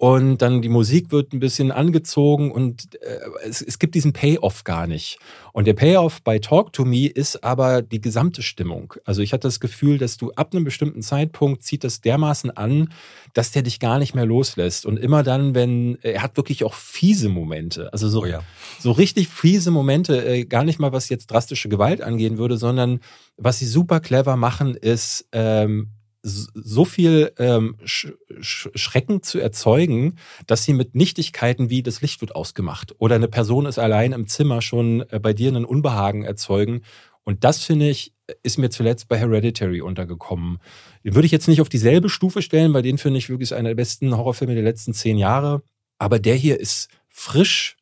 und 0.00 0.38
dann 0.38 0.62
die 0.62 0.70
Musik 0.70 1.12
wird 1.12 1.34
ein 1.34 1.40
bisschen 1.40 1.70
angezogen 1.70 2.52
und 2.52 2.94
äh, 3.02 3.18
es, 3.46 3.60
es 3.60 3.78
gibt 3.78 3.94
diesen 3.94 4.14
Payoff 4.14 4.64
gar 4.64 4.86
nicht. 4.86 5.18
Und 5.52 5.66
der 5.66 5.74
Payoff 5.74 6.22
bei 6.22 6.38
Talk 6.38 6.72
to 6.72 6.86
Me 6.86 7.06
ist 7.06 7.44
aber 7.44 7.82
die 7.82 8.00
gesamte 8.00 8.40
Stimmung. 8.40 8.94
Also 9.04 9.20
ich 9.20 9.34
hatte 9.34 9.46
das 9.46 9.60
Gefühl, 9.60 9.98
dass 9.98 10.16
du 10.16 10.32
ab 10.32 10.54
einem 10.54 10.64
bestimmten 10.64 11.02
Zeitpunkt 11.02 11.64
zieht 11.64 11.84
das 11.84 12.00
dermaßen 12.00 12.50
an, 12.50 12.94
dass 13.34 13.52
der 13.52 13.60
dich 13.60 13.78
gar 13.78 13.98
nicht 13.98 14.14
mehr 14.14 14.24
loslässt. 14.24 14.86
Und 14.86 14.96
immer 14.96 15.22
dann, 15.22 15.54
wenn 15.54 15.98
er 16.00 16.22
hat 16.22 16.38
wirklich 16.38 16.64
auch 16.64 16.72
fiese 16.72 17.28
Momente, 17.28 17.92
also 17.92 18.08
so, 18.08 18.22
Oh 18.22 18.26
ja. 18.26 18.42
so 18.78 18.92
richtig 18.92 19.28
fiese 19.28 19.70
Momente, 19.70 20.24
äh, 20.24 20.46
gar 20.46 20.64
nicht 20.64 20.78
mal 20.78 20.92
was 20.92 21.10
jetzt 21.10 21.26
drastische 21.30 21.68
Gewalt 21.68 22.00
angehen 22.00 22.38
würde, 22.38 22.56
sondern 22.56 23.00
was 23.36 23.58
sie 23.58 23.66
super 23.66 24.00
clever 24.00 24.36
machen, 24.36 24.76
ist 24.76 25.28
ähm, 25.32 25.90
so 26.22 26.84
viel 26.84 27.32
ähm, 27.38 27.76
Sch 27.84 28.12
Sch 28.40 28.68
Schrecken 28.74 29.22
zu 29.22 29.38
erzeugen, 29.38 30.16
dass 30.46 30.64
sie 30.64 30.74
mit 30.74 30.94
Nichtigkeiten 30.94 31.70
wie 31.70 31.82
das 31.82 32.02
Licht 32.02 32.20
wird 32.20 32.34
ausgemacht 32.34 32.94
oder 32.98 33.14
eine 33.14 33.28
Person 33.28 33.66
ist 33.66 33.78
allein 33.78 34.12
im 34.12 34.26
Zimmer 34.26 34.62
schon 34.62 35.04
äh, 35.10 35.18
bei 35.20 35.32
dir 35.32 35.48
einen 35.48 35.64
Unbehagen 35.64 36.24
erzeugen. 36.24 36.82
Und 37.24 37.44
das 37.44 37.64
finde 37.64 37.88
ich, 37.88 38.12
ist 38.42 38.58
mir 38.58 38.70
zuletzt 38.70 39.08
bei 39.08 39.18
Hereditary 39.18 39.80
untergekommen. 39.82 40.58
Den 41.04 41.14
würde 41.14 41.26
ich 41.26 41.32
jetzt 41.32 41.48
nicht 41.48 41.60
auf 41.60 41.68
dieselbe 41.68 42.08
Stufe 42.08 42.42
stellen, 42.42 42.72
weil 42.72 42.82
den 42.82 42.98
finde 42.98 43.18
ich 43.18 43.28
wirklich 43.28 43.54
einer 43.54 43.70
der 43.70 43.76
besten 43.76 44.16
Horrorfilme 44.16 44.54
der 44.54 44.64
letzten 44.64 44.94
zehn 44.94 45.18
Jahre. 45.18 45.62
Aber 45.98 46.18
der 46.18 46.34
hier 46.34 46.58
ist 46.58 46.88
frisch, 47.08 47.76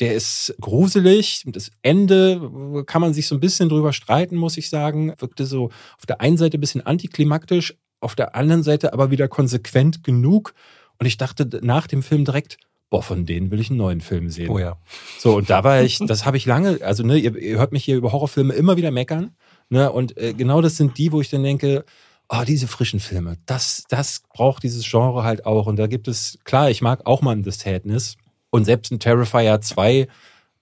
der 0.00 0.14
ist 0.14 0.54
gruselig. 0.60 1.42
Das 1.46 1.70
Ende 1.82 2.84
kann 2.86 3.00
man 3.00 3.14
sich 3.14 3.26
so 3.26 3.34
ein 3.36 3.40
bisschen 3.40 3.68
drüber 3.68 3.92
streiten, 3.92 4.36
muss 4.36 4.56
ich 4.56 4.68
sagen. 4.68 5.12
Wirkte 5.18 5.46
so 5.46 5.70
auf 5.96 6.06
der 6.06 6.20
einen 6.20 6.36
Seite 6.36 6.58
ein 6.58 6.60
bisschen 6.60 6.84
antiklimaktisch, 6.86 7.74
auf 8.00 8.14
der 8.14 8.34
anderen 8.34 8.62
Seite 8.62 8.92
aber 8.92 9.10
wieder 9.10 9.28
konsequent 9.28 10.04
genug. 10.04 10.54
Und 10.98 11.06
ich 11.06 11.16
dachte 11.16 11.48
nach 11.62 11.86
dem 11.86 12.02
Film 12.02 12.24
direkt, 12.24 12.58
boah, 12.90 13.02
von 13.02 13.26
denen 13.26 13.50
will 13.50 13.60
ich 13.60 13.70
einen 13.70 13.78
neuen 13.78 14.00
Film 14.00 14.30
sehen. 14.30 14.48
Oh 14.50 14.58
ja. 14.58 14.78
So, 15.18 15.36
und 15.36 15.50
da 15.50 15.64
war 15.64 15.82
ich, 15.82 15.98
das 15.98 16.24
habe 16.24 16.36
ich 16.36 16.46
lange, 16.46 16.80
also 16.82 17.02
ne, 17.02 17.18
ihr, 17.18 17.36
ihr 17.36 17.58
hört 17.58 17.72
mich 17.72 17.84
hier 17.84 17.96
über 17.96 18.12
Horrorfilme 18.12 18.54
immer 18.54 18.76
wieder 18.76 18.90
meckern. 18.90 19.32
Ne, 19.70 19.92
und 19.92 20.16
äh, 20.16 20.32
genau 20.32 20.62
das 20.62 20.76
sind 20.76 20.96
die, 20.96 21.12
wo 21.12 21.20
ich 21.20 21.28
dann 21.28 21.42
denke, 21.42 21.84
oh, 22.28 22.42
diese 22.46 22.66
frischen 22.66 23.00
Filme, 23.00 23.36
das, 23.46 23.84
das 23.88 24.22
braucht 24.32 24.62
dieses 24.62 24.88
Genre 24.88 25.24
halt 25.24 25.46
auch. 25.46 25.66
Und 25.66 25.76
da 25.76 25.86
gibt 25.86 26.08
es, 26.08 26.38
klar, 26.44 26.70
ich 26.70 26.82
mag 26.82 27.06
auch 27.06 27.22
mal 27.22 27.32
ein 27.32 27.44
The 27.44 27.50
Sadness. 27.50 28.16
Und 28.50 28.64
selbst 28.64 28.90
ein 28.92 29.00
Terrifier 29.00 29.60
2 29.60 30.08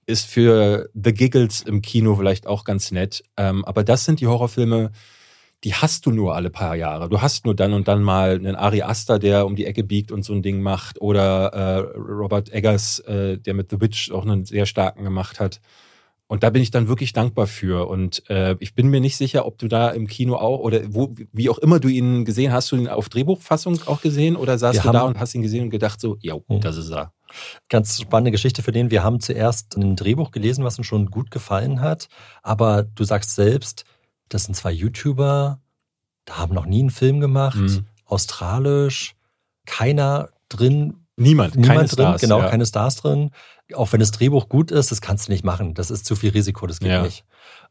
ist 0.07 0.26
für 0.26 0.89
The 0.95 1.12
Giggles 1.12 1.62
im 1.62 1.82
Kino 1.82 2.14
vielleicht 2.16 2.47
auch 2.47 2.64
ganz 2.64 2.93
nett. 2.93 3.22
Ähm, 3.37 3.64
aber 3.64 3.84
das 3.84 4.05
sind 4.05 4.20
die 4.20 4.26
Horrorfilme, 4.26 4.93
die 5.64 5.74
hast 5.74 6.07
du 6.07 6.11
nur 6.11 6.34
alle 6.37 6.51
paar 6.51 6.76
Jahre. 6.76 7.09
Du 7.09 7.20
hast 7.22 7.45
nur 7.45 7.55
dann 7.55 7.72
und 7.72 7.89
dann 7.89 8.03
mal 8.03 8.37
einen 8.37 8.55
Ari 8.55 8.82
Aster, 8.82 9.18
der 9.18 9.47
um 9.47 9.57
die 9.57 9.64
Ecke 9.66 9.82
biegt 9.82 10.12
und 10.12 10.24
so 10.24 10.32
ein 10.32 10.43
Ding 10.43 10.61
macht. 10.61 11.01
Oder 11.01 11.47
äh, 11.53 11.99
Robert 11.99 12.53
Eggers, 12.53 13.01
äh, 13.01 13.39
der 13.39 13.55
mit 13.55 13.70
The 13.70 13.80
Witch 13.80 14.12
auch 14.12 14.24
einen 14.24 14.45
sehr 14.45 14.66
starken 14.66 15.03
gemacht 15.03 15.41
hat. 15.41 15.61
Und 16.28 16.43
da 16.43 16.51
bin 16.51 16.61
ich 16.61 16.70
dann 16.72 16.89
wirklich 16.89 17.12
dankbar 17.12 17.47
für. 17.47 17.89
Und 17.89 18.28
äh, 18.28 18.57
ich 18.61 18.74
bin 18.74 18.89
mir 18.89 19.01
nicht 19.01 19.16
sicher, 19.16 19.47
ob 19.47 19.59
du 19.59 19.68
da 19.68 19.91
im 19.91 20.07
Kino 20.09 20.37
auch 20.37 20.59
oder 20.61 20.80
wo, 20.89 21.14
wie 21.32 21.49
auch 21.49 21.59
immer 21.59 21.80
du 21.80 21.89
ihn 21.89 22.24
gesehen 22.24 22.53
hast, 22.53 22.70
du 22.72 22.76
ihn 22.76 22.89
auf 22.89 23.09
Drehbuchfassung 23.09 23.80
auch 23.87 24.03
gesehen 24.03 24.37
oder 24.37 24.59
saßt 24.59 24.84
Wir 24.84 24.91
du 24.91 24.93
da 24.93 25.03
und 25.03 25.18
hast 25.18 25.34
ihn 25.34 25.43
gesehen 25.43 25.64
und 25.64 25.70
gedacht 25.70 26.01
so, 26.01 26.16
ja, 26.20 26.34
Hm. 26.49 26.61
das 26.61 26.76
ist 26.76 26.91
er. 26.91 27.12
Ganz 27.68 28.01
spannende 28.01 28.31
Geschichte 28.31 28.62
für 28.62 28.72
den. 28.72 28.91
Wir 28.91 29.03
haben 29.03 29.20
zuerst 29.20 29.77
ein 29.77 29.97
Drehbuch 29.97 30.31
gelesen, 30.31 30.64
was 30.64 30.79
uns 30.79 30.87
schon 30.87 31.11
gut 31.11 31.31
gefallen 31.31 31.81
hat. 31.81 32.09
Aber 32.43 32.83
du 32.83 33.05
sagst 33.05 33.35
selbst, 33.35 33.85
das 34.29 34.45
sind 34.45 34.55
zwei 34.55 34.72
YouTuber, 34.72 35.61
da 36.24 36.37
haben 36.39 36.55
noch 36.55 36.66
nie 36.66 36.81
einen 36.81 36.91
Film 36.91 37.20
gemacht, 37.20 37.57
Mhm. 37.59 37.87
australisch, 38.05 39.14
keiner 39.66 40.31
drin, 40.49 40.95
Niemand, 41.18 41.55
niemand 41.55 41.66
keine 41.68 41.81
drin, 41.89 41.89
Stars. 41.89 42.20
genau, 42.20 42.41
ja. 42.41 42.49
keine 42.51 42.66
Stars 42.66 42.97
drin. 42.97 43.31
Auch 43.74 43.91
wenn 43.93 44.01
das 44.01 44.11
Drehbuch 44.11 44.49
gut 44.49 44.70
ist, 44.70 44.91
das 44.91 45.01
kannst 45.01 45.27
du 45.29 45.33
nicht 45.33 45.45
machen. 45.45 45.72
Das 45.74 45.91
ist 45.91 46.05
zu 46.05 46.14
viel 46.14 46.31
Risiko, 46.31 46.66
das 46.66 46.79
geht 46.79 46.91
Ja. 46.91 47.03
nicht. 47.03 47.24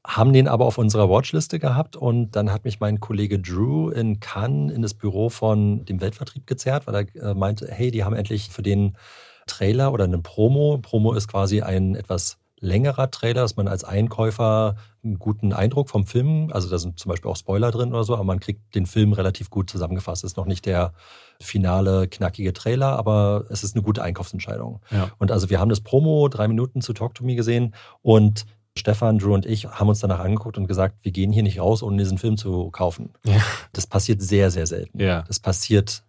Haben 0.05 0.33
den 0.33 0.47
aber 0.47 0.65
auf 0.65 0.77
unserer 0.77 1.09
Watchliste 1.09 1.59
gehabt 1.59 1.95
und 1.95 2.31
dann 2.35 2.51
hat 2.51 2.65
mich 2.65 2.79
mein 2.79 2.99
Kollege 2.99 3.39
Drew 3.39 3.89
in 3.91 4.19
Cannes 4.19 4.73
in 4.73 4.81
das 4.81 4.93
Büro 4.95 5.29
von 5.29 5.85
dem 5.85 6.01
Weltvertrieb 6.01 6.47
gezerrt, 6.47 6.87
weil 6.87 7.07
er 7.13 7.31
äh, 7.31 7.33
meinte, 7.35 7.67
hey, 7.71 7.91
die 7.91 8.03
haben 8.03 8.15
endlich 8.15 8.49
für 8.49 8.63
den 8.63 8.97
Trailer 9.45 9.93
oder 9.93 10.05
einen 10.05 10.23
Promo. 10.23 10.79
Promo 10.81 11.13
ist 11.13 11.27
quasi 11.27 11.61
ein 11.61 11.95
etwas 11.95 12.37
längerer 12.59 13.11
Trailer, 13.11 13.41
dass 13.41 13.55
man 13.55 13.67
als 13.67 13.83
Einkäufer 13.83 14.75
einen 15.03 15.19
guten 15.19 15.53
Eindruck 15.53 15.89
vom 15.89 16.05
Film, 16.05 16.49
also 16.51 16.69
da 16.69 16.77
sind 16.77 16.99
zum 16.99 17.09
Beispiel 17.09 17.29
auch 17.29 17.35
Spoiler 17.35 17.69
drin 17.71 17.89
oder 17.89 18.03
so, 18.03 18.13
aber 18.13 18.23
man 18.23 18.39
kriegt 18.39 18.73
den 18.75 18.85
Film 18.85 19.13
relativ 19.13 19.49
gut 19.49 19.69
zusammengefasst. 19.69 20.23
Ist 20.23 20.37
noch 20.37 20.45
nicht 20.45 20.65
der 20.65 20.93
finale, 21.39 22.07
knackige 22.07 22.53
Trailer, 22.53 22.97
aber 22.97 23.45
es 23.49 23.63
ist 23.63 23.75
eine 23.75 23.83
gute 23.83 24.01
Einkaufsentscheidung. 24.03 24.81
Ja. 24.89 25.11
Und 25.19 25.31
also 25.31 25.49
wir 25.49 25.59
haben 25.59 25.69
das 25.69 25.81
Promo 25.81 26.27
drei 26.27 26.47
Minuten 26.47 26.81
zu 26.81 26.93
Talk 26.93 27.13
to 27.13 27.23
Me 27.23 27.35
gesehen 27.35 27.75
und 28.01 28.45
Stefan, 28.77 29.19
Drew 29.19 29.33
und 29.33 29.45
ich 29.45 29.67
haben 29.67 29.87
uns 29.87 29.99
danach 29.99 30.19
angeguckt 30.19 30.57
und 30.57 30.67
gesagt, 30.67 30.97
wir 31.03 31.11
gehen 31.11 31.31
hier 31.31 31.43
nicht 31.43 31.59
raus, 31.59 31.81
ohne 31.83 31.97
diesen 31.97 32.17
Film 32.17 32.35
zu 32.35 32.71
kaufen. 32.71 33.13
Ja. 33.25 33.41
Das 33.71 33.87
passiert 33.87 34.21
sehr, 34.21 34.51
sehr 34.51 34.67
selten. 34.67 34.99
Ja. 34.99 35.21
Das 35.23 35.39
passiert, 35.39 36.03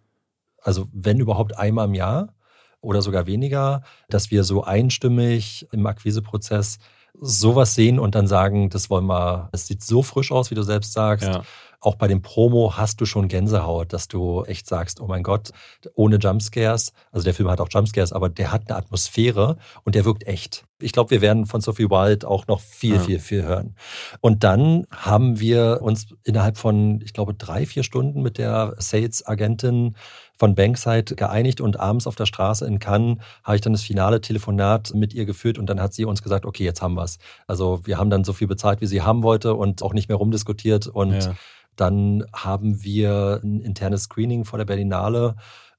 also 0.61 0.87
wenn 0.91 1.19
überhaupt 1.19 1.57
einmal 1.57 1.87
im 1.87 1.93
Jahr 1.93 2.33
oder 2.81 3.01
sogar 3.01 3.25
weniger, 3.27 3.81
dass 4.09 4.31
wir 4.31 4.43
so 4.43 4.63
einstimmig 4.63 5.67
im 5.71 5.85
Akquiseprozess 5.85 6.77
sowas 7.19 7.73
sehen 7.75 7.99
und 7.99 8.15
dann 8.15 8.27
sagen, 8.27 8.69
das 8.69 8.89
wollen 8.89 9.07
wir, 9.07 9.49
es 9.51 9.67
sieht 9.67 9.83
so 9.83 10.03
frisch 10.03 10.31
aus, 10.31 10.51
wie 10.51 10.55
du 10.55 10.63
selbst 10.63 10.93
sagst. 10.93 11.27
Ja. 11.27 11.41
Auch 11.79 11.95
bei 11.95 12.07
dem 12.07 12.23
Promo 12.23 12.73
hast 12.75 12.99
du 13.01 13.05
schon 13.05 13.27
Gänsehaut, 13.27 13.93
dass 13.93 14.07
du 14.07 14.43
echt 14.45 14.67
sagst, 14.67 14.99
oh 14.99 15.05
mein 15.05 15.21
Gott, 15.21 15.51
ohne 15.93 16.17
Jumpscares, 16.17 16.91
also 17.11 17.23
der 17.23 17.35
Film 17.35 17.49
hat 17.49 17.61
auch 17.61 17.69
Jumpscares, 17.71 18.13
aber 18.13 18.29
der 18.29 18.51
hat 18.51 18.63
eine 18.67 18.77
Atmosphäre 18.77 19.57
und 19.83 19.93
der 19.93 20.03
wirkt 20.03 20.25
echt. 20.25 20.65
Ich 20.79 20.91
glaube, 20.91 21.11
wir 21.11 21.21
werden 21.21 21.45
von 21.45 21.61
Sophie 21.61 21.89
Wilde 21.89 22.27
auch 22.27 22.47
noch 22.47 22.59
viel, 22.61 22.95
Ja. 22.95 22.99
viel, 22.99 23.19
viel 23.19 23.43
hören. 23.43 23.75
Und 24.21 24.43
dann 24.43 24.87
haben 24.91 25.39
wir 25.39 25.79
uns 25.81 26.07
innerhalb 26.23 26.57
von, 26.57 26.99
ich 27.01 27.13
glaube, 27.13 27.35
drei, 27.35 27.65
vier 27.67 27.83
Stunden 27.83 28.21
mit 28.23 28.39
der 28.39 28.73
Sales-Agentin 28.79 29.95
von 30.37 30.55
Bankside 30.55 31.15
geeinigt 31.15 31.61
und 31.61 31.79
abends 31.79 32.07
auf 32.07 32.15
der 32.15 32.25
Straße 32.25 32.65
in 32.65 32.79
Cannes 32.79 33.17
habe 33.43 33.55
ich 33.55 33.61
dann 33.61 33.73
das 33.73 33.81
finale 33.81 34.21
Telefonat 34.21 34.93
mit 34.93 35.13
ihr 35.13 35.25
geführt 35.25 35.57
und 35.57 35.67
dann 35.67 35.81
hat 35.81 35.93
sie 35.93 36.05
uns 36.05 36.21
gesagt, 36.23 36.45
okay, 36.45 36.63
jetzt 36.63 36.81
haben 36.81 36.93
wir's. 36.95 37.17
Also 37.47 37.81
wir 37.85 37.97
haben 37.97 38.09
dann 38.09 38.23
so 38.23 38.33
viel 38.33 38.47
bezahlt, 38.47 38.81
wie 38.81 38.85
sie 38.87 39.01
haben 39.01 39.23
wollte 39.23 39.53
und 39.55 39.81
auch 39.83 39.93
nicht 39.93 40.09
mehr 40.09 40.17
rumdiskutiert 40.17 40.87
und 40.87 41.23
Ja. 41.23 41.35
dann 41.75 42.23
haben 42.33 42.83
wir 42.83 43.39
ein 43.43 43.61
internes 43.61 44.03
Screening 44.03 44.45
vor 44.45 44.57
der 44.57 44.65
Berlinale 44.65 45.35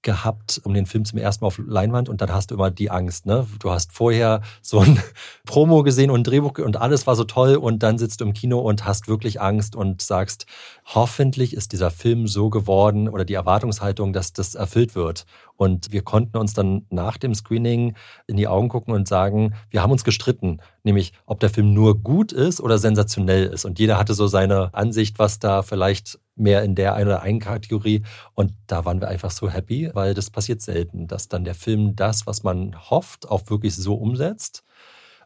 gehabt, 0.09 0.59
um 0.64 0.72
den 0.72 0.86
Film 0.86 1.04
zum 1.04 1.18
ersten 1.18 1.44
Mal 1.44 1.48
auf 1.48 1.61
Leinwand 1.62 2.09
und 2.09 2.22
dann 2.22 2.32
hast 2.32 2.50
du 2.50 2.54
immer 2.54 2.70
die 2.70 2.90
Angst, 2.90 3.26
ne? 3.26 3.46
Du 3.59 3.70
hast 3.70 3.92
vorher 3.92 4.40
so 4.62 4.78
ein 4.78 4.98
Promo 5.44 5.82
gesehen 5.82 6.11
und 6.11 6.20
ein 6.20 6.24
Drehbuch 6.24 6.56
und 6.61 6.78
alles 6.78 7.06
war 7.06 7.14
so 7.14 7.24
toll 7.24 7.56
und 7.56 7.82
dann 7.82 7.98
sitzt 7.98 8.22
du 8.22 8.24
im 8.24 8.32
Kino 8.32 8.59
und 8.59 8.86
hast 8.86 9.06
wirklich 9.06 9.42
Angst 9.42 9.76
und 9.76 10.00
sagst, 10.00 10.46
hoffentlich 10.86 11.52
ist 11.52 11.72
dieser 11.72 11.90
Film 11.90 12.26
so 12.26 12.48
geworden 12.48 13.11
oder 13.11 13.26
die 13.26 13.34
Erwartungshaltung, 13.34 14.14
dass 14.14 14.32
das 14.32 14.54
erfüllt 14.54 14.94
wird. 14.94 15.26
Und 15.56 15.92
wir 15.92 16.00
konnten 16.00 16.38
uns 16.38 16.54
dann 16.54 16.86
nach 16.88 17.18
dem 17.18 17.34
Screening 17.34 17.94
in 18.26 18.38
die 18.38 18.48
Augen 18.48 18.70
gucken 18.70 18.94
und 18.94 19.09
sagen, 19.09 19.56
wir 19.68 19.82
haben 19.82 19.92
uns 19.92 20.04
gestritten, 20.04 20.62
nämlich 20.84 21.12
ob 21.26 21.38
der 21.40 21.50
Film 21.50 21.74
nur 21.74 22.00
gut 22.00 22.32
ist 22.32 22.62
oder 22.62 22.78
sensationell 22.78 23.44
ist. 23.44 23.66
Und 23.66 23.78
jeder 23.78 23.98
hatte 23.98 24.14
so 24.14 24.26
seine 24.26 24.72
Ansicht, 24.72 25.18
was 25.18 25.38
da 25.38 25.61
vielleicht 25.62 26.18
mehr 26.39 26.62
in 26.62 26.74
der 26.74 26.95
einen 26.95 27.09
oder 27.09 27.22
einen 27.22 27.41
Kategorie. 27.41 28.03
Und 28.34 28.53
da 28.66 28.84
waren 28.84 29.01
wir 29.01 29.09
einfach 29.09 29.30
so 29.30 29.49
happy, 29.51 29.91
weil 29.95 30.14
das 30.14 30.30
passiert 30.30 30.62
selten, 30.62 31.07
dass 31.07 31.28
dann 31.28 31.45
der 31.45 31.55
Film 31.55 31.97
das, 31.97 32.26
was 32.26 32.43
man 32.43 32.74
hofft, 32.91 33.28
auch 33.28 33.49
wirklich 33.51 33.74
so 33.76 33.95
umsetzt. 33.95 34.64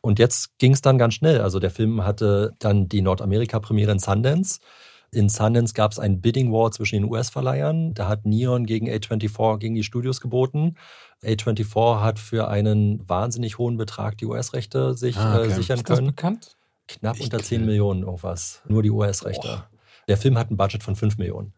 Und 0.00 0.18
jetzt 0.18 0.58
ging 0.58 0.72
es 0.72 0.80
dann 0.82 0.98
ganz 0.98 1.14
schnell. 1.14 1.40
Also 1.40 1.60
der 1.60 1.70
Film 1.70 2.04
hatte 2.04 2.54
dann 2.58 2.88
die 2.88 3.02
Nordamerika-Premiere 3.02 3.92
in 3.92 3.98
Sundance. 4.00 4.58
In 5.12 5.28
Sundance 5.28 5.74
gab 5.74 5.92
es 5.92 5.98
einen 5.98 6.20
Bidding 6.20 6.50
War 6.52 6.70
zwischen 6.72 6.96
den 6.96 7.04
US-Verleihern. 7.04 7.94
Da 7.94 8.08
hat 8.08 8.24
Neon 8.24 8.66
gegen 8.66 8.88
A24 8.88 9.58
gegen 9.58 9.74
die 9.74 9.84
Studios 9.84 10.20
geboten. 10.20 10.74
A24 11.22 12.00
hat 12.00 12.18
für 12.18 12.48
einen 12.48 13.08
wahnsinnig 13.08 13.58
hohen 13.58 13.76
Betrag 13.76 14.18
die 14.18 14.26
US-Rechte 14.26 14.94
sich 14.94 15.16
Ah, 15.16 15.36
okay. 15.38 15.48
äh, 15.48 15.54
sichern 15.54 15.78
Ist 15.78 15.88
das 15.90 15.98
können. 15.98 16.08
bekannt? 16.08 16.56
Knapp 16.88 17.16
Ich 17.18 17.24
unter 17.24 17.36
kenn- 17.38 17.44
10 17.44 17.64
Millionen 17.66 18.02
irgendwas. 18.02 18.62
Nur 18.66 18.82
die 18.82 18.90
US-Rechte. 18.90 19.64
Der 20.08 20.16
Film 20.16 20.38
hat 20.38 20.50
ein 20.50 20.56
Budget 20.56 20.82
von 20.82 20.96
5 20.96 21.18
Millionen. 21.18 21.52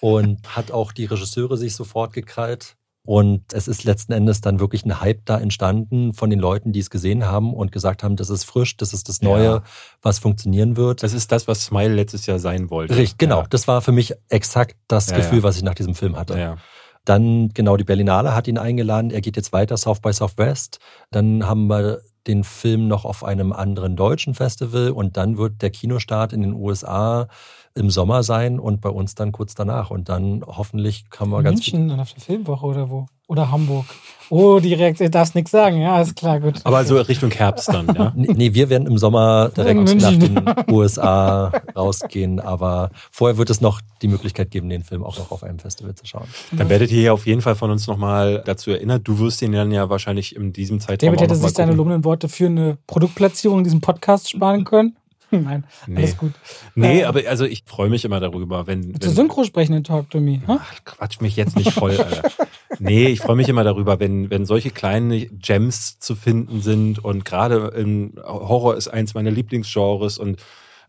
Und 0.00 0.56
hat 0.56 0.70
auch 0.72 0.92
die 0.92 1.06
Regisseure 1.06 1.56
sich 1.56 1.74
sofort 1.74 2.12
gekrallt. 2.12 2.76
Und 3.04 3.52
es 3.52 3.68
ist 3.68 3.84
letzten 3.84 4.12
Endes 4.12 4.40
dann 4.40 4.58
wirklich 4.58 4.84
ein 4.84 5.00
Hype 5.00 5.24
da 5.26 5.38
entstanden 5.38 6.12
von 6.12 6.28
den 6.28 6.40
Leuten, 6.40 6.72
die 6.72 6.80
es 6.80 6.90
gesehen 6.90 7.24
haben 7.24 7.54
und 7.54 7.70
gesagt 7.70 8.02
haben, 8.02 8.16
das 8.16 8.30
ist 8.30 8.42
frisch, 8.44 8.76
das 8.76 8.92
ist 8.92 9.08
das 9.08 9.22
Neue, 9.22 9.44
Ja. 9.44 9.62
was 10.02 10.18
funktionieren 10.18 10.76
wird. 10.76 11.04
Das 11.04 11.12
ist 11.12 11.30
das, 11.30 11.46
was 11.46 11.64
Smile 11.64 11.94
letztes 11.94 12.26
Jahr 12.26 12.40
sein 12.40 12.68
wollte. 12.68 12.96
Richtig, 12.96 13.16
genau. 13.16 13.42
Ja. 13.42 13.46
Das 13.48 13.68
war 13.68 13.80
für 13.80 13.92
mich 13.92 14.12
exakt 14.28 14.76
das 14.88 15.10
Ja, 15.10 15.18
Gefühl, 15.18 15.44
was 15.44 15.56
ich 15.56 15.62
nach 15.62 15.74
diesem 15.76 15.94
Film 15.94 16.16
hatte. 16.16 16.56
Dann 17.04 17.50
genau 17.50 17.76
die 17.76 17.84
Berlinale 17.84 18.34
hat 18.34 18.48
ihn 18.48 18.58
eingeladen. 18.58 19.12
Er 19.12 19.20
geht 19.20 19.36
jetzt 19.36 19.52
weiter 19.52 19.76
South 19.76 20.00
by 20.00 20.12
Southwest. 20.12 20.80
Dann 21.12 21.46
haben 21.46 21.68
wir 21.68 22.00
den 22.26 22.42
Film 22.42 22.88
noch 22.88 23.04
auf 23.04 23.22
einem 23.22 23.52
anderen 23.52 23.94
deutschen 23.94 24.34
Festival 24.34 24.90
und 24.90 25.16
dann 25.16 25.38
wird 25.38 25.62
der 25.62 25.70
Kinostart 25.70 26.32
in 26.32 26.42
den 26.42 26.54
USA 26.54 27.28
im 27.76 27.90
Sommer 27.90 28.22
sein 28.22 28.58
und 28.58 28.80
bei 28.80 28.88
uns 28.88 29.14
dann 29.14 29.32
kurz 29.32 29.54
danach. 29.54 29.90
Und 29.90 30.08
dann 30.08 30.42
hoffentlich 30.46 31.10
kann 31.10 31.28
man 31.28 31.44
ganz 31.44 31.60
München 31.60 31.90
und 31.90 32.00
auf 32.00 32.12
der 32.12 32.22
Filmwoche 32.22 32.66
oder 32.66 32.90
wo? 32.90 33.06
Oder 33.28 33.50
Hamburg. 33.50 33.86
Oh, 34.30 34.60
direkt, 34.60 35.00
du 35.00 35.10
darfst 35.10 35.34
nichts 35.34 35.50
sagen. 35.50 35.80
Ja, 35.80 36.00
ist 36.00 36.14
klar, 36.14 36.38
gut. 36.38 36.60
Aber 36.62 36.84
so 36.84 36.96
Richtung 36.96 37.30
Herbst 37.32 37.68
dann, 37.68 37.86
ja? 37.94 38.12
Nee, 38.16 38.54
wir 38.54 38.70
werden 38.70 38.86
im 38.86 38.98
Sommer 38.98 39.50
direkt 39.56 39.90
In 39.90 39.98
nach 39.98 40.10
den 40.10 40.72
USA 40.72 41.52
rausgehen, 41.74 42.38
aber 42.38 42.90
vorher 43.10 43.36
wird 43.36 43.50
es 43.50 43.60
noch 43.60 43.80
die 44.00 44.08
Möglichkeit 44.08 44.52
geben, 44.52 44.68
den 44.68 44.84
Film 44.84 45.02
auch 45.02 45.18
noch 45.18 45.32
auf 45.32 45.42
einem 45.42 45.58
Festival 45.58 45.94
zu 45.96 46.06
schauen. 46.06 46.26
Dann 46.52 46.68
werdet 46.68 46.92
ihr 46.92 47.00
hier 47.00 47.14
auf 47.14 47.26
jeden 47.26 47.42
Fall 47.42 47.56
von 47.56 47.70
uns 47.70 47.88
nochmal 47.88 48.42
dazu 48.46 48.70
erinnert. 48.70 49.06
Du 49.06 49.18
wirst 49.18 49.42
ihn 49.42 49.52
dann 49.52 49.72
ja 49.72 49.90
wahrscheinlich 49.90 50.36
in 50.36 50.52
diesem 50.52 50.78
Zeitraum 50.78 51.08
David 51.08 51.18
auch 51.18 51.22
hätte 51.22 51.34
noch 51.34 51.42
mal 51.42 51.48
sich 51.48 51.56
seine 51.56 51.72
lobenden 51.72 52.04
Worte 52.04 52.28
für 52.28 52.46
eine 52.46 52.78
Produktplatzierung 52.86 53.58
in 53.58 53.64
diesem 53.64 53.80
Podcast 53.80 54.30
sparen 54.30 54.64
können. 54.64 54.96
Nein, 55.44 55.64
Nee. 55.86 55.96
alles 55.98 56.16
gut. 56.16 56.32
Nee, 56.74 57.00
Äh, 57.00 57.04
aber 57.04 57.20
also 57.28 57.44
ich 57.44 57.62
freue 57.66 57.88
mich 57.90 58.04
immer 58.04 58.20
darüber, 58.20 58.66
wenn, 58.66 58.94
Zu 59.00 59.08
wenn 59.08 59.14
Synchro 59.14 59.44
sprechen 59.44 59.74
in 59.74 59.84
Talk 59.84 60.10
to 60.10 60.20
Me. 60.20 60.40
Huh? 60.46 60.58
Ach, 60.60 60.84
Quatsch 60.84 61.20
mich 61.20 61.36
jetzt 61.36 61.56
nicht 61.56 61.72
voll, 61.72 61.96
Alter. 61.98 62.30
Nee, 62.78 63.06
ich 63.06 63.20
freue 63.20 63.36
mich 63.36 63.48
immer 63.48 63.64
darüber, 63.64 64.00
wenn, 64.00 64.28
wenn 64.30 64.44
solche 64.44 64.70
kleine 64.70 65.26
Gems 65.26 65.98
zu 65.98 66.14
finden 66.14 66.60
sind 66.60 67.02
und 67.04 67.24
gerade 67.24 67.72
im 67.76 68.12
Horror 68.22 68.76
ist 68.76 68.88
eins 68.88 69.14
meiner 69.14 69.30
Lieblingsgenres 69.30 70.18
und 70.18 70.42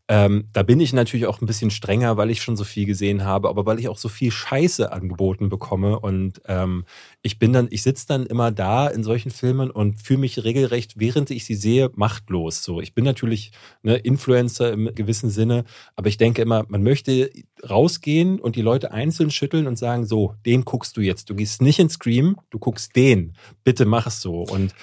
ähm, 0.09 0.45
da 0.53 0.63
bin 0.63 0.79
ich 0.79 0.93
natürlich 0.93 1.25
auch 1.25 1.41
ein 1.41 1.47
bisschen 1.47 1.69
strenger, 1.69 2.15
weil 2.15 2.29
ich 2.29 2.41
schon 2.41 2.55
so 2.55 2.63
viel 2.63 2.85
gesehen 2.85 3.25
habe, 3.25 3.49
aber 3.49 3.65
weil 3.65 3.79
ich 3.79 3.89
auch 3.89 3.97
so 3.97 4.07
viel 4.07 4.31
Scheiße 4.31 4.91
angeboten 4.91 5.49
bekomme 5.49 5.99
und 5.99 6.41
ähm, 6.47 6.85
ich 7.21 7.39
bin 7.39 7.51
dann, 7.51 7.67
ich 7.71 7.83
sitze 7.83 8.07
dann 8.07 8.25
immer 8.25 8.51
da 8.51 8.87
in 8.87 9.03
solchen 9.03 9.31
Filmen 9.31 9.69
und 9.69 10.01
fühle 10.01 10.19
mich 10.19 10.43
regelrecht, 10.43 10.93
während 10.97 11.29
ich 11.29 11.43
sie 11.43 11.55
sehe, 11.55 11.91
machtlos. 11.95 12.63
So, 12.63 12.79
ich 12.79 12.93
bin 12.93 13.03
natürlich 13.03 13.51
ne, 13.83 13.97
Influencer 13.97 14.71
im 14.71 14.95
gewissen 14.95 15.29
Sinne, 15.29 15.65
aber 15.97 16.07
ich 16.07 16.17
denke 16.17 16.41
immer, 16.41 16.65
man 16.69 16.83
möchte 16.83 17.29
rausgehen 17.69 18.39
und 18.39 18.55
die 18.55 18.61
Leute 18.61 18.91
einzeln 18.91 19.29
schütteln 19.29 19.67
und 19.67 19.77
sagen, 19.77 20.05
so, 20.05 20.35
den 20.45 20.63
guckst 20.63 20.95
du 20.95 21.01
jetzt. 21.01 21.29
Du 21.29 21.35
gehst 21.35 21.61
nicht 21.61 21.79
in 21.79 21.89
Scream, 21.89 22.37
du 22.49 22.59
guckst 22.59 22.95
den. 22.95 23.33
Bitte 23.65 23.85
mach 23.85 24.07
es 24.07 24.21
so. 24.21 24.43
Und 24.43 24.73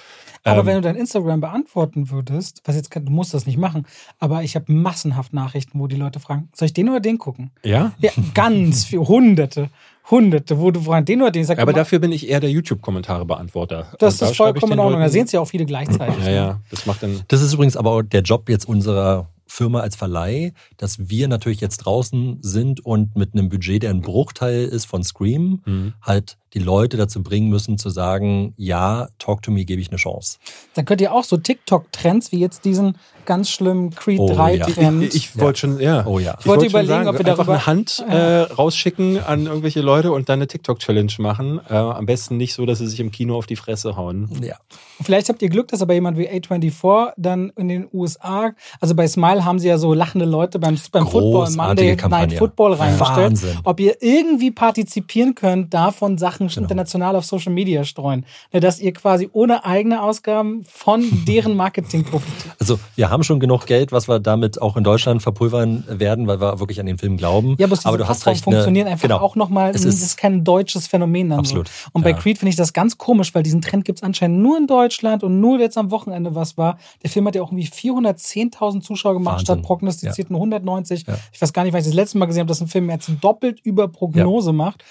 Aber 0.45 0.59
ähm, 0.61 0.65
wenn 0.67 0.75
du 0.75 0.81
dein 0.81 0.95
Instagram 0.95 1.41
beantworten 1.41 2.09
würdest, 2.11 2.61
was 2.65 2.75
jetzt, 2.75 2.93
du 2.95 3.11
musst 3.11 3.33
das 3.33 3.45
nicht 3.45 3.57
machen, 3.57 3.85
aber 4.19 4.43
ich 4.43 4.55
habe 4.55 4.71
massenhaft 4.71 5.33
Nachrichten, 5.33 5.79
wo 5.79 5.87
die 5.87 5.95
Leute 5.95 6.19
fragen, 6.19 6.49
soll 6.55 6.67
ich 6.67 6.73
den 6.73 6.87
oder 6.89 6.99
den 6.99 7.17
gucken? 7.17 7.51
ja, 7.63 7.91
Ja, 7.99 8.11
ganz 8.33 8.85
viel, 8.85 8.99
hunderte, 8.99 9.69
hunderte, 10.09 10.59
wo 10.59 10.69
du 10.71 10.79
fragst, 10.81 11.09
den 11.09 11.21
oder 11.21 11.31
den. 11.31 11.41
Ich 11.41 11.47
sag 11.47 11.57
aber 11.59 11.71
immer, 11.71 11.79
dafür 11.79 11.99
bin 11.99 12.11
ich 12.11 12.29
eher 12.29 12.39
der 12.39 12.51
YouTube-Kommentare-Beantworter. 12.51 13.93
das 13.99 14.13
Und 14.15 14.21
da 14.21 14.25
ist 14.27 14.31
ich 14.31 14.37
vollkommen 14.37 14.73
in 14.73 14.79
Ordnung. 14.79 15.01
Da 15.01 15.09
sehen 15.09 15.27
sie 15.27 15.35
ja 15.35 15.41
auch 15.41 15.47
viele 15.47 15.65
gleichzeitig. 15.65 16.23
Ja, 16.23 16.31
ja, 16.31 16.61
das 16.69 16.85
macht 16.85 17.03
dann. 17.03 17.21
Das 17.27 17.41
ist 17.41 17.53
übrigens 17.53 17.75
aber 17.77 17.91
auch 17.91 18.01
der 18.01 18.21
Job 18.21 18.49
jetzt 18.49 18.67
unserer 18.67 19.29
Firma 19.47 19.79
als 19.81 19.95
Verleih, 19.95 20.53
dass 20.77 21.09
wir 21.09 21.27
natürlich 21.27 21.61
jetzt 21.61 21.77
draußen 21.77 22.39
sind 22.41 22.83
und 22.85 23.15
mit 23.15 23.33
einem 23.33 23.49
Budget, 23.49 23.83
der 23.83 23.91
ein 23.91 24.01
Bruchteil 24.01 24.65
ist 24.65 24.85
von 24.85 25.03
Scream, 25.03 25.61
Hm. 25.65 25.93
halt 26.01 26.37
die 26.55 26.59
Leute 26.59 26.97
dazu 26.97 27.21
bringen 27.21 27.49
müssen 27.49 27.77
zu 27.77 27.89
sagen, 27.89 28.53
ja, 28.57 29.09
Talk 29.19 29.41
to 29.43 29.51
Me 29.51 29.65
gebe 29.65 29.81
ich 29.81 29.89
eine 29.89 29.97
Chance. 29.97 30.37
Dann 30.73 30.85
könnt 30.85 31.01
ihr 31.01 31.13
auch 31.13 31.23
so 31.25 31.37
TikTok-Trends 31.37 32.31
wie 32.31 32.39
jetzt 32.39 32.65
diesen 32.65 32.97
ganz 33.25 33.49
schlimmen 33.49 33.89
Creed 33.89 34.19
Oh, 34.19 34.31
3-Trend. 34.31 35.03
Ich, 35.03 35.15
ich 35.15 35.39
wollte 35.39 35.59
schon, 35.59 35.79
ja. 35.79 36.05
Oh 36.05 36.19
ja. 36.19 36.37
Ich 36.39 36.45
wollte 36.45 36.61
wollte 36.61 36.61
schon 36.65 36.69
überlegen, 36.69 37.05
sagen, 37.05 37.07
ob 37.09 37.13
wir 37.19 37.25
einfach 37.31 37.37
darüber- 37.45 37.53
eine 37.53 37.65
Hand 37.65 38.05
äh, 38.07 38.41
rausschicken 38.53 39.19
an 39.23 39.47
irgendwelche 39.47 39.81
Leute 39.81 40.11
und 40.11 40.29
dann 40.29 40.39
eine 40.39 40.47
TikTok-Challenge 40.47 41.11
machen. 41.17 41.59
Äh, 41.69 41.73
am 41.73 42.05
besten 42.05 42.37
nicht 42.37 42.53
so, 42.53 42.65
dass 42.67 42.77
sie 42.79 42.87
sich 42.87 42.99
im 42.99 43.11
Kino 43.11 43.35
auf 43.35 43.47
die 43.47 43.55
Fresse 43.55 43.97
hauen. 43.97 44.29
Ja. 44.41 44.55
Vielleicht 45.01 45.27
habt 45.29 45.41
ihr 45.41 45.49
Glück, 45.49 45.67
dass 45.69 45.81
aber 45.81 45.93
jemand 45.95 46.17
wie 46.17 46.29
A24 46.29 47.13
dann 47.17 47.51
in 47.57 47.67
den 47.67 47.87
USA, 47.91 48.51
also 48.79 48.95
bei 48.95 49.07
Smile 49.07 49.43
haben 49.43 49.59
sie 49.59 49.67
ja 49.67 49.77
so 49.79 49.93
lachende 49.93 50.25
Leute 50.25 50.59
beim, 50.59 50.77
beim 50.91 51.07
Football 51.07 51.49
Monday 51.51 51.89
Night 51.89 51.97
Kampagne. 51.97 52.37
Football 52.37 52.73
reingestellt. 52.73 53.31
Wahnsinn. 53.31 53.59
Ob 53.63 53.79
ihr 53.79 53.97
irgendwie 54.01 54.51
partizipieren 54.51 55.33
könnt, 55.35 55.73
davon 55.73 56.17
Sachen 56.17 56.44
Genau. 56.53 56.63
international 56.65 57.15
auf 57.15 57.25
Social 57.25 57.51
Media 57.53 57.83
streuen. 57.83 58.25
Ne, 58.53 58.59
Dass 58.59 58.79
ihr 58.79 58.93
quasi 58.93 59.29
ohne 59.33 59.65
eigene 59.65 60.01
Ausgaben 60.01 60.63
von 60.69 61.03
deren 61.27 61.55
Marketing 61.55 62.03
profitiert. 62.03 62.55
Also 62.59 62.79
wir 62.95 63.09
haben 63.09 63.23
schon 63.23 63.39
genug 63.39 63.65
Geld, 63.65 63.91
was 63.91 64.07
wir 64.07 64.19
damit 64.19 64.61
auch 64.61 64.77
in 64.77 64.83
Deutschland 64.83 65.21
verpulvern 65.21 65.83
werden, 65.87 66.27
weil 66.27 66.39
wir 66.39 66.59
wirklich 66.59 66.79
an 66.79 66.85
den 66.85 66.97
Film 66.97 67.17
glauben. 67.17 67.55
Ja, 67.57 67.67
aber, 67.67 67.77
aber 67.83 67.97
du 67.97 68.07
hast 68.07 68.25
recht. 68.25 68.45
ne, 68.45 68.51
funktionieren 68.51 68.87
einfach 68.87 69.01
genau. 69.03 69.17
auch 69.19 69.35
nochmal. 69.35 69.71
Es 69.73 69.83
ist- 69.85 70.01
ist 70.01 70.17
kein 70.17 70.43
deutsches 70.43 70.87
Phänomen 70.87 71.29
dann 71.29 71.39
Absolut, 71.39 71.67
so. 71.67 71.89
Und 71.93 72.03
bei 72.03 72.11
ja. 72.11 72.17
Creed 72.17 72.37
finde 72.37 72.49
ich 72.51 72.55
das 72.55 72.73
ganz 72.73 72.97
komisch, 72.97 73.33
weil 73.33 73.43
diesen 73.43 73.61
Trend 73.61 73.85
gibt 73.85 73.99
es 73.99 74.03
anscheinend 74.03 74.39
nur 74.39 74.57
in 74.57 74.67
Deutschland 74.67 75.23
und 75.23 75.39
nur 75.39 75.59
jetzt 75.59 75.77
am 75.77 75.89
Wochenende 75.91 76.35
was 76.35 76.57
war. 76.57 76.77
Der 77.03 77.09
Film 77.09 77.25
hat 77.27 77.35
ja 77.35 77.41
auch 77.41 77.51
irgendwie 77.51 77.67
410.000 77.67 78.81
Zuschauer 78.81 79.13
gemacht, 79.13 79.39
Wahnsinn. 79.39 79.45
statt 79.45 79.61
prognostizierten 79.63 80.35
190. 80.35 81.05
Ja. 81.07 81.15
Ich 81.31 81.41
weiß 81.41 81.53
gar 81.53 81.63
nicht, 81.63 81.73
weil 81.73 81.81
ich 81.81 81.87
das 81.87 81.93
letzte 81.95 82.17
Mal 82.17 82.25
gesehen 82.25 82.41
habe, 82.41 82.47
dass 82.49 82.61
ein 82.61 82.67
Film 82.67 82.89
jetzt 82.89 83.09
doppelt 83.21 83.59
über 83.63 83.87
Prognose 83.87 84.53
macht. 84.53 84.83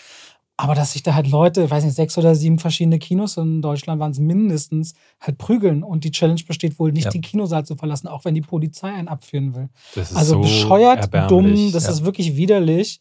Aber 0.56 0.74
dass 0.76 0.92
sich 0.92 1.02
da 1.02 1.14
halt 1.14 1.26
Leute, 1.28 1.68
weiß 1.68 1.82
nicht, 1.84 1.96
sechs 1.96 2.16
oder 2.16 2.34
sieben 2.36 2.60
verschiedene 2.60 3.00
Kinos 3.00 3.36
in 3.38 3.60
Deutschland 3.60 4.00
waren 4.00 4.12
es 4.12 4.20
mindestens, 4.20 4.94
halt 5.20 5.36
prügeln. 5.36 5.82
Und 5.82 6.04
die 6.04 6.12
Challenge 6.12 6.40
besteht 6.46 6.78
wohl 6.78 6.92
nicht, 6.92 7.06
Ja. 7.06 7.10
den 7.10 7.22
Kinosaal 7.22 7.64
zu 7.66 7.74
verlassen, 7.74 8.06
auch 8.06 8.24
wenn 8.24 8.34
die 8.36 8.40
Polizei 8.40 8.88
einen 8.88 9.08
abführen 9.08 9.54
will. 9.56 9.68
Das 9.96 10.12
ist 10.12 10.16
Also 10.16 10.34
so 10.34 10.40
bescheuert, 10.42 11.08
dumm, 11.28 11.72
das 11.72 11.84
Ja. 11.84 11.90
ist 11.90 12.04
wirklich 12.04 12.36
widerlich. 12.36 13.00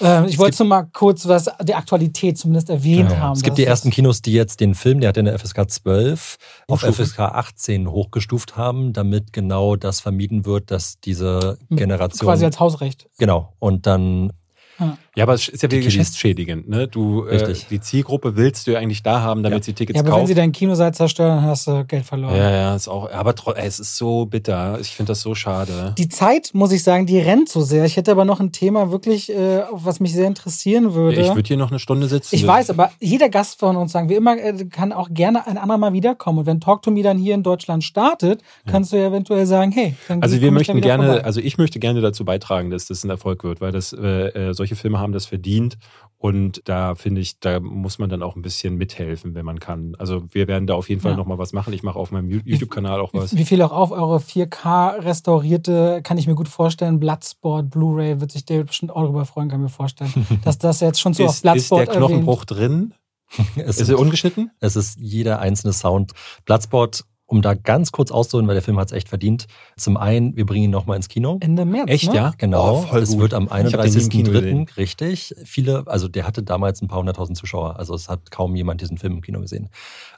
Ähm, 0.00 0.26
ich 0.26 0.38
wollte 0.38 0.62
nur 0.62 0.68
mal 0.68 0.82
kurz 0.92 1.26
was 1.26 1.48
die 1.64 1.74
Aktualität 1.74 2.36
zumindest 2.38 2.68
erwähnt 2.70 3.08
Genau. 3.08 3.20
haben. 3.20 3.32
Es 3.32 3.42
gibt 3.42 3.56
die 3.58 3.64
ersten 3.64 3.90
Kinos, 3.90 4.20
die 4.22 4.32
jetzt 4.32 4.60
den 4.60 4.74
Film, 4.74 5.00
der 5.00 5.08
hat 5.08 5.16
ja 5.16 5.22
eine 5.22 5.32
FSK 5.32 5.68
12, 5.70 6.36
auf. 6.68 6.82
FSK 6.82 7.20
18 7.20 7.90
hochgestuft 7.90 8.56
haben, 8.58 8.92
damit 8.92 9.32
genau 9.32 9.74
das 9.74 10.00
vermieden 10.00 10.44
wird, 10.44 10.70
dass 10.70 11.00
diese 11.00 11.56
Mit- 11.70 11.78
Generation. 11.80 12.28
quasi 12.28 12.44
als 12.44 12.60
Hausrecht. 12.60 13.08
genau. 13.18 13.54
Und 13.58 13.86
dann 13.86 14.32
Ja, 14.78 14.98
aber 15.22 15.34
es 15.34 15.48
ist 15.48 15.62
ja 15.62 15.70
wieder 15.70 15.82
geschäftsschädigend. 15.82 16.68
Ne? 16.68 16.88
Du, 16.88 17.24
äh, 17.26 17.54
die 17.70 17.80
Zielgruppe 17.80 18.36
willst 18.36 18.66
du 18.66 18.72
ja 18.72 18.78
eigentlich 18.78 19.02
da 19.02 19.20
haben, 19.22 19.42
damit 19.42 19.60
Ja. 19.60 19.62
sie 19.64 19.72
Tickets 19.72 19.96
Ja, 19.96 20.00
aber 20.02 20.08
wenn 20.08 20.14
kaufen. 20.16 20.26
sie 20.26 20.34
deinen 20.34 20.52
Kinosaal 20.52 20.92
zerstören, 20.92 21.36
dann 21.36 21.44
hast 21.46 21.66
du 21.66 21.84
Geld 21.86 22.04
verloren. 22.04 22.36
ja, 22.36 22.50
ja, 22.50 22.76
ist 22.76 22.88
auch. 22.88 23.10
Aber 23.10 23.34
ey, 23.56 23.66
es 23.66 23.80
ist 23.80 23.96
so 23.96 24.26
bitter. 24.26 24.78
Ich 24.80 24.90
finde 24.90 25.12
das 25.12 25.20
so 25.22 25.34
schade. 25.34 25.94
Die 25.98 26.08
Zeit, 26.08 26.50
muss 26.52 26.72
ich 26.72 26.82
sagen, 26.82 27.06
die 27.06 27.18
rennt 27.18 27.48
so 27.48 27.60
sehr. 27.62 27.84
Ich 27.84 27.96
hätte 27.96 28.10
aber 28.10 28.24
noch 28.24 28.40
ein 28.40 28.52
Thema 28.52 28.90
wirklich, 28.90 29.30
äh, 29.34 29.62
was 29.72 30.00
mich 30.00 30.12
sehr 30.12 30.26
interessieren 30.26 30.94
würde. 30.94 31.20
Ich 31.20 31.34
würde 31.34 31.46
hier 31.48 31.56
noch 31.56 31.70
eine 31.70 31.78
Stunde 31.78 32.08
sitzen. 32.08 32.34
Ich 32.34 32.46
weiß, 32.46 32.70
aber 32.70 32.90
jeder 33.00 33.28
Gast 33.28 33.58
von 33.60 33.76
uns 33.76 33.92
sagen, 33.92 34.08
wie 34.08 34.14
immer, 34.14 34.36
äh, 34.36 34.52
kann 34.70 34.92
auch 34.92 35.08
gerne 35.10 35.46
ein 35.46 35.56
anderer 35.58 35.78
Mal 35.78 35.92
wiederkommen. 35.92 36.40
Und 36.40 36.46
wenn 36.46 36.60
Talk 36.60 36.82
to 36.82 36.90
Me 36.90 37.02
dann 37.02 37.18
hier 37.18 37.34
in 37.34 37.42
Deutschland 37.42 37.84
startet, 37.84 38.42
kannst 38.66 38.92
du 38.92 38.96
ja 38.96 39.06
eventuell 39.08 39.46
sagen, 39.46 39.72
hey, 39.72 39.94
dann 40.08 40.22
Also 40.22 40.40
wir 40.40 40.50
möchten 40.52 40.80
gerne, 40.80 41.06
vorbei. 41.06 41.24
also 41.24 41.40
ich 41.40 41.58
möchte 41.58 41.78
gerne 41.78 42.00
dazu 42.00 42.24
beitragen, 42.24 42.70
dass 42.70 42.86
das 42.86 43.04
ein 43.04 43.10
Erfolg 43.10 43.44
wird, 43.44 43.60
weil 43.60 43.72
das 43.72 43.92
äh, 43.92 44.50
äh, 44.50 44.52
solche 44.54 44.76
Filme 44.76 44.98
haben 44.98 45.05
das 45.12 45.26
verdient 45.26 45.76
und 46.18 46.62
da 46.64 46.94
finde 46.94 47.20
ich, 47.20 47.40
da 47.40 47.60
muss 47.60 47.98
man 47.98 48.08
dann 48.08 48.22
auch 48.22 48.36
ein 48.36 48.42
bisschen 48.42 48.76
mithelfen, 48.76 49.34
wenn 49.34 49.44
man 49.44 49.60
kann. 49.60 49.94
Also 49.96 50.24
wir 50.32 50.48
werden 50.48 50.66
da 50.66 50.74
auf 50.74 50.88
jeden 50.88 51.00
Fall 51.02 51.10
Ja. 51.12 51.16
noch 51.18 51.26
mal 51.26 51.36
was 51.38 51.52
machen. 51.52 51.72
Ich 51.74 51.82
mache 51.82 51.98
auf 51.98 52.10
meinem 52.10 52.30
YouTube-Kanal 52.30 53.00
auch 53.00 53.12
was. 53.12 53.36
Wie 53.36 53.44
viel 53.44 53.60
auch 53.60 53.70
auf 53.72 53.90
eure 53.90 54.16
4K 54.18 55.02
restaurierte, 55.04 56.00
kann 56.02 56.16
ich 56.18 56.26
mir 56.26 56.34
gut 56.34 56.48
vorstellen, 56.48 56.98
Bloodsport, 57.00 57.70
Blu-ray, 57.70 58.20
wird 58.20 58.32
sich 58.32 58.44
David 58.46 58.68
bestimmt 58.68 58.92
auch 58.92 59.02
darüber 59.02 59.26
freuen, 59.26 59.48
kann 59.50 59.60
ich 59.60 59.64
mir 59.64 59.68
vorstellen, 59.68 60.12
dass 60.44 60.58
das 60.58 60.80
jetzt 60.80 61.00
schon 61.00 61.12
so 61.12 61.24
auf 61.24 61.30
Ist, 61.30 61.36
ist 61.36 61.44
der 61.44 61.52
Bloodsport 61.52 61.90
Knochenbruch 61.90 62.44
drin? 62.46 62.94
es, 63.56 63.78
Ist 63.78 63.88
er 63.88 63.98
ungeschnitten? 63.98 64.50
es 64.60 64.76
ist 64.76 64.98
jeder 64.98 65.40
einzelne 65.40 65.72
Sound. 65.72 66.12
Bloodsport, 66.44 67.04
um 67.26 67.42
da 67.42 67.54
ganz 67.54 67.90
kurz 67.92 68.10
auszuholen, 68.12 68.46
weil 68.46 68.54
der 68.54 68.62
Film 68.62 68.78
hat 68.78 68.86
es 68.86 68.92
echt 68.92 69.08
verdient. 69.08 69.46
Zum 69.76 69.96
einen, 69.96 70.36
wir 70.36 70.46
bringen 70.46 70.64
ihn 70.66 70.70
nochmal 70.70 70.96
ins 70.96 71.08
Kino. 71.08 71.38
Ende 71.40 71.64
März. 71.64 71.90
Echt, 71.90 72.08
ne? 72.10 72.14
ja? 72.16 72.32
Genau, 72.38 72.78
Oh, 72.78 72.82
voll 72.82 73.04
gut. 73.04 73.18
wird 73.18 73.34
am 73.34 73.44
Ich 73.46 73.50
hab 73.74 73.82
den 73.82 73.92
nie 73.94 74.00
im 74.02 74.08
Kino 74.08 74.30
31.03. 74.30 74.76
richtig. 74.76 75.34
Viele, 75.44 75.82
also 75.86 76.06
der 76.08 76.26
hatte 76.26 76.42
damals 76.44 76.82
ein 76.82 76.88
paar 76.88 76.98
hunderttausend 77.00 77.36
Zuschauer, 77.36 77.78
also 77.78 77.94
es 77.94 78.08
hat 78.08 78.30
kaum 78.30 78.54
jemand 78.54 78.80
diesen 78.80 78.96
Film 78.96 79.14
im 79.14 79.20
Kino 79.22 79.40
gesehen. 79.40 79.70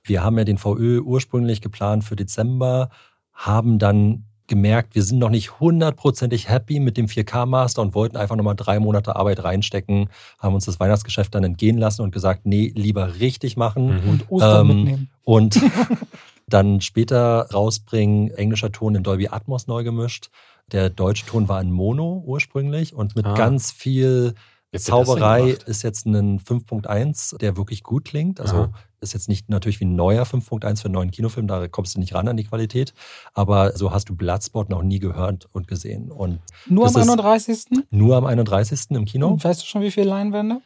Wir 0.05 0.23
haben 0.23 0.37
ja 0.37 0.45
den 0.45 0.59
VÖ 0.59 1.01
ursprünglich 1.01 1.61
geplant 1.63 2.05
für 2.05 2.15
Dezember, 2.17 2.91
haben 3.33 3.79
dann 3.79 4.25
gemerkt, 4.47 4.95
wir 4.95 5.03
sind 5.03 5.19
noch 5.19 5.29
nicht 5.31 5.61
hundertprozentig 5.61 6.49
happy 6.49 6.81
mit 6.81 6.97
dem 6.97 7.07
4K-Master 7.07 7.83
und 7.83 7.95
wollten 7.95 8.17
einfach 8.17 8.35
nochmal 8.37 8.57
drei 8.57 8.81
Monate 8.81 9.15
Arbeit 9.15 9.45
reinstecken, 9.45 10.09
haben 10.39 10.55
uns 10.55 10.65
das 10.65 10.81
Weihnachtsgeschäft 10.81 11.35
dann 11.35 11.45
entgehen 11.45 11.77
lassen 11.79 12.01
und 12.03 12.13
gesagt, 12.13 12.47
nee, 12.47 12.73
lieber 12.75 13.19
richtig 13.21 13.57
machen 13.57 13.89
Mhm. 13.89 14.21
Ostern 14.29 14.71
Ähm, 14.71 14.77
mitnehmen. 14.77 15.11
und 15.25 15.61
dann 16.49 16.81
später 16.81 17.49
rausbringen, 17.53 18.31
englischer 18.31 18.73
Ton 18.73 18.95
in 18.95 19.03
Dolby 19.03 19.29
Atmos 19.29 19.67
neu 19.67 19.85
gemischt. 19.85 20.31
Der 20.73 20.91
deutsche 20.91 21.25
Ton 21.27 21.49
war 21.49 21.61
in 21.61 21.71
Mono 21.71 22.23
ursprünglich 22.27 22.95
und 22.95 23.17
mit 23.17 23.27
Ah. 23.27 23.35
ganz 23.35 23.71
viel 23.71 24.35
denn 24.71 24.81
Zauberei 24.83 25.57
ist 25.65 25.83
jetzt 25.83 26.05
ein 26.05 26.39
5.1, 26.41 27.39
der 27.39 27.57
wirklich 27.57 27.83
gut 27.83 28.05
klingt. 28.05 28.39
Also 28.39 28.55
Aha. 28.57 28.73
ist 29.01 29.15
jetzt 29.15 29.27
nicht 29.27 29.49
natürlich 29.49 29.81
wie 29.81 29.87
ein 29.87 29.97
neuer 29.97 30.27
5.1 30.27 30.83
für 30.83 30.87
einen 30.89 30.95
neuen 30.95 31.11
Kinofilm, 31.11 31.47
da 31.47 31.69
kommst 31.69 31.95
du 31.97 32.01
nicht 32.01 32.15
ran 32.15 32.29
an 32.29 32.37
die 32.37 32.45
Qualität. 32.45 32.93
Aber 33.33 33.75
so 33.79 33.93
hast 33.93 34.11
du 34.11 34.15
Bloodsport 34.15 34.69
noch 34.69 34.83
nie 34.83 34.99
gehört 34.99 35.49
und 35.55 35.69
gesehen. 35.69 36.11
Und 36.13 36.41
Nur 36.67 36.85
am 36.85 36.91
ist- 36.91 36.97
31. 36.99 37.85
nur 37.91 38.17
am 38.17 38.27
31. 38.27 38.95
im 38.95 39.07
Kino. 39.07 39.29
Und 39.29 39.43
weißt 39.43 39.63
du 39.63 39.67
schon, 39.67 39.81
wie 39.81 39.91
viele 39.91 40.11
Leinwände? 40.11 40.61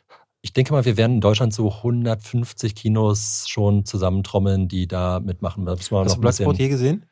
Ich 0.44 0.52
denke 0.52 0.73
mal, 0.73 0.85
wir 0.85 0.97
werden 0.97 1.14
in 1.14 1.20
Deutschland 1.20 1.55
so 1.55 1.70
150 1.70 2.74
Kinos 2.74 3.44
schon 3.48 3.85
zusammentrommeln, 3.85 4.66
die 4.66 4.89
da 4.89 5.20
mitmachen. 5.20 5.64
Da 5.64 5.77
müssen 5.77 5.93
wir 5.93 6.01
Hast 6.01 6.09
noch 6.09 6.14
du 6.16 6.20
Bloodsport 6.20 6.59
je 6.59 6.69
gesehen? 6.69 7.06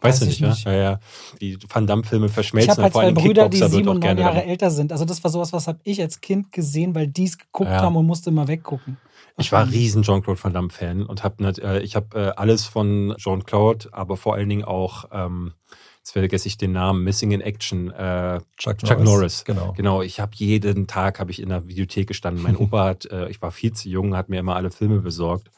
Weißt 0.00 0.20
Weiß 0.20 0.28
du 0.28 0.32
ich 0.32 0.40
nicht, 0.40 0.48
nicht. 0.50 0.64
ja? 0.66 0.72
Ja, 0.72 0.82
ja. 0.82 1.00
Die 1.40 1.58
Van 1.68 1.86
Damme-Filme 1.86 2.26
Ich 2.26 2.32
verschmelzen 2.32 2.70
habe 2.72 2.82
halt 2.82 2.92
vor 2.92 3.00
zwei 3.00 3.06
allem 3.06 3.14
Brüder, 3.14 3.48
die 3.48 3.56
Kickboxer 3.58 3.60
wird 3.60 3.72
sieben 3.72 3.88
auch 3.88 3.94
und 3.94 4.00
neun 4.00 4.16
gerne 4.16 4.20
Jahre 4.20 4.44
älter 4.44 4.70
sind. 4.70 4.92
Also 4.92 5.04
das 5.04 5.24
war 5.24 5.30
sowas, 5.30 5.52
was 5.52 5.66
habe 5.66 5.80
ich 5.82 6.00
als 6.00 6.20
Kind 6.20 6.52
gesehen, 6.52 6.94
weil 6.94 7.08
die 7.08 7.24
es 7.24 7.38
geguckt 7.38 7.70
Ja. 7.70 7.80
haben 7.82 7.96
und 7.96 8.06
musste 8.06 8.30
immer 8.30 8.46
weggucken. 8.46 8.98
Ich 9.38 9.50
war 9.50 9.68
riesen 9.68 10.02
Jean-Claude 10.02 10.42
Van 10.44 10.52
Damme-Fan 10.52 11.04
und 11.04 11.24
habe 11.24 11.54
äh, 11.62 11.82
ich 11.82 11.96
habe 11.96 12.16
äh, 12.16 12.32
alles 12.36 12.64
von 12.64 13.14
Jean-Claude, 13.18 13.88
aber 13.92 14.16
vor 14.16 14.34
allen 14.34 14.48
Dingen 14.48 14.64
auch, 14.64 15.06
ähm, 15.10 15.54
jetzt 16.04 16.12
vergesse 16.12 16.48
ich 16.48 16.58
den 16.58 16.72
Namen, 16.72 17.02
Missing 17.02 17.30
in 17.30 17.40
Action, 17.40 17.90
äh, 17.90 18.38
Chuck, 18.58 18.76
Chuck 18.78 19.02
Norris. 19.02 19.44
Genau. 19.46 19.72
Genau, 19.74 20.02
ich 20.02 20.20
habe 20.20 20.32
jeden 20.34 20.86
Tag 20.86 21.18
habe 21.18 21.30
ich 21.30 21.40
in 21.40 21.48
der 21.48 21.66
Videothek 21.66 22.06
gestanden. 22.06 22.42
Mein 22.42 22.56
Opa 22.58 22.84
hat, 22.84 23.06
äh, 23.06 23.30
ich 23.30 23.40
war 23.40 23.50
viel 23.50 23.72
zu 23.72 23.88
jung, 23.88 24.14
hat 24.14 24.28
mir 24.28 24.38
immer 24.38 24.54
alle 24.54 24.70
Filme 24.70 25.00
besorgt. 25.00 25.50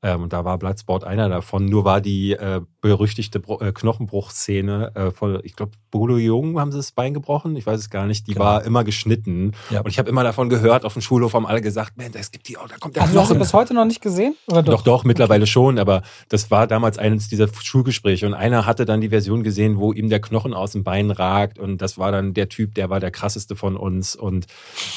Ähm, 0.00 0.22
und 0.22 0.32
da 0.32 0.44
war 0.44 0.56
Bloodsport 0.56 1.02
einer 1.02 1.28
davon. 1.28 1.64
Nur 1.64 1.84
war 1.84 2.00
die 2.00 2.32
äh, 2.32 2.60
berüchtigte 2.80 3.40
äh, 3.60 3.72
Knochenbruchszene 3.72 4.92
äh, 4.94 5.10
von, 5.10 5.40
ich 5.42 5.56
glaube, 5.56 5.72
Bolo 5.90 6.16
Jung 6.16 6.60
haben 6.60 6.70
sie 6.70 6.78
das 6.78 6.92
Bein 6.92 7.12
gebrochen. 7.14 7.56
Ich 7.56 7.66
weiß 7.66 7.78
es 7.80 7.90
gar 7.90 8.06
nicht. 8.06 8.26
Die 8.26 8.32
Genau. 8.34 8.44
war 8.44 8.64
immer 8.64 8.84
geschnitten. 8.84 9.52
Ja. 9.70 9.80
Und 9.80 9.88
ich 9.88 9.98
habe 9.98 10.08
immer 10.08 10.22
davon 10.22 10.48
gehört, 10.48 10.84
auf 10.84 10.92
dem 10.92 11.02
Schulhof 11.02 11.32
haben 11.34 11.46
alle 11.46 11.60
gesagt, 11.60 11.96
man, 11.96 12.06
es 12.14 12.30
gibt 12.30 12.46
die, 12.48 12.56
oh, 12.56 12.66
da 12.68 12.76
kommt 12.76 12.94
der 12.96 13.02
Also 13.02 13.14
du 13.14 13.20
hast 13.20 13.26
ihn 13.26 13.34
Knochen. 13.34 13.38
bis 13.40 13.52
heute 13.52 13.74
noch 13.74 13.84
nicht 13.84 14.00
gesehen? 14.00 14.34
Oder 14.46 14.62
Doch, 14.62 14.82
doch, 14.82 15.04
mittlerweile 15.04 15.46
schon, 15.46 15.78
aber 15.78 16.02
das 16.28 16.50
war 16.50 16.66
damals 16.66 16.98
eines 16.98 17.28
dieser 17.28 17.48
Schulgespräche 17.52 18.26
und 18.26 18.34
einer 18.34 18.66
hatte 18.66 18.84
dann 18.84 19.00
die 19.00 19.08
Version 19.08 19.42
gesehen, 19.42 19.78
wo 19.78 19.92
ihm 19.92 20.08
der 20.08 20.20
Knochen 20.20 20.54
aus 20.54 20.72
dem 20.72 20.84
Bein 20.84 21.10
ragt 21.10 21.58
und 21.58 21.78
das 21.82 21.98
war 21.98 22.12
dann 22.12 22.34
der 22.34 22.48
Typ, 22.48 22.74
der 22.74 22.90
war 22.90 23.00
der 23.00 23.10
krasseste 23.10 23.56
von 23.56 23.76
uns 23.76 24.14
und 24.14 24.46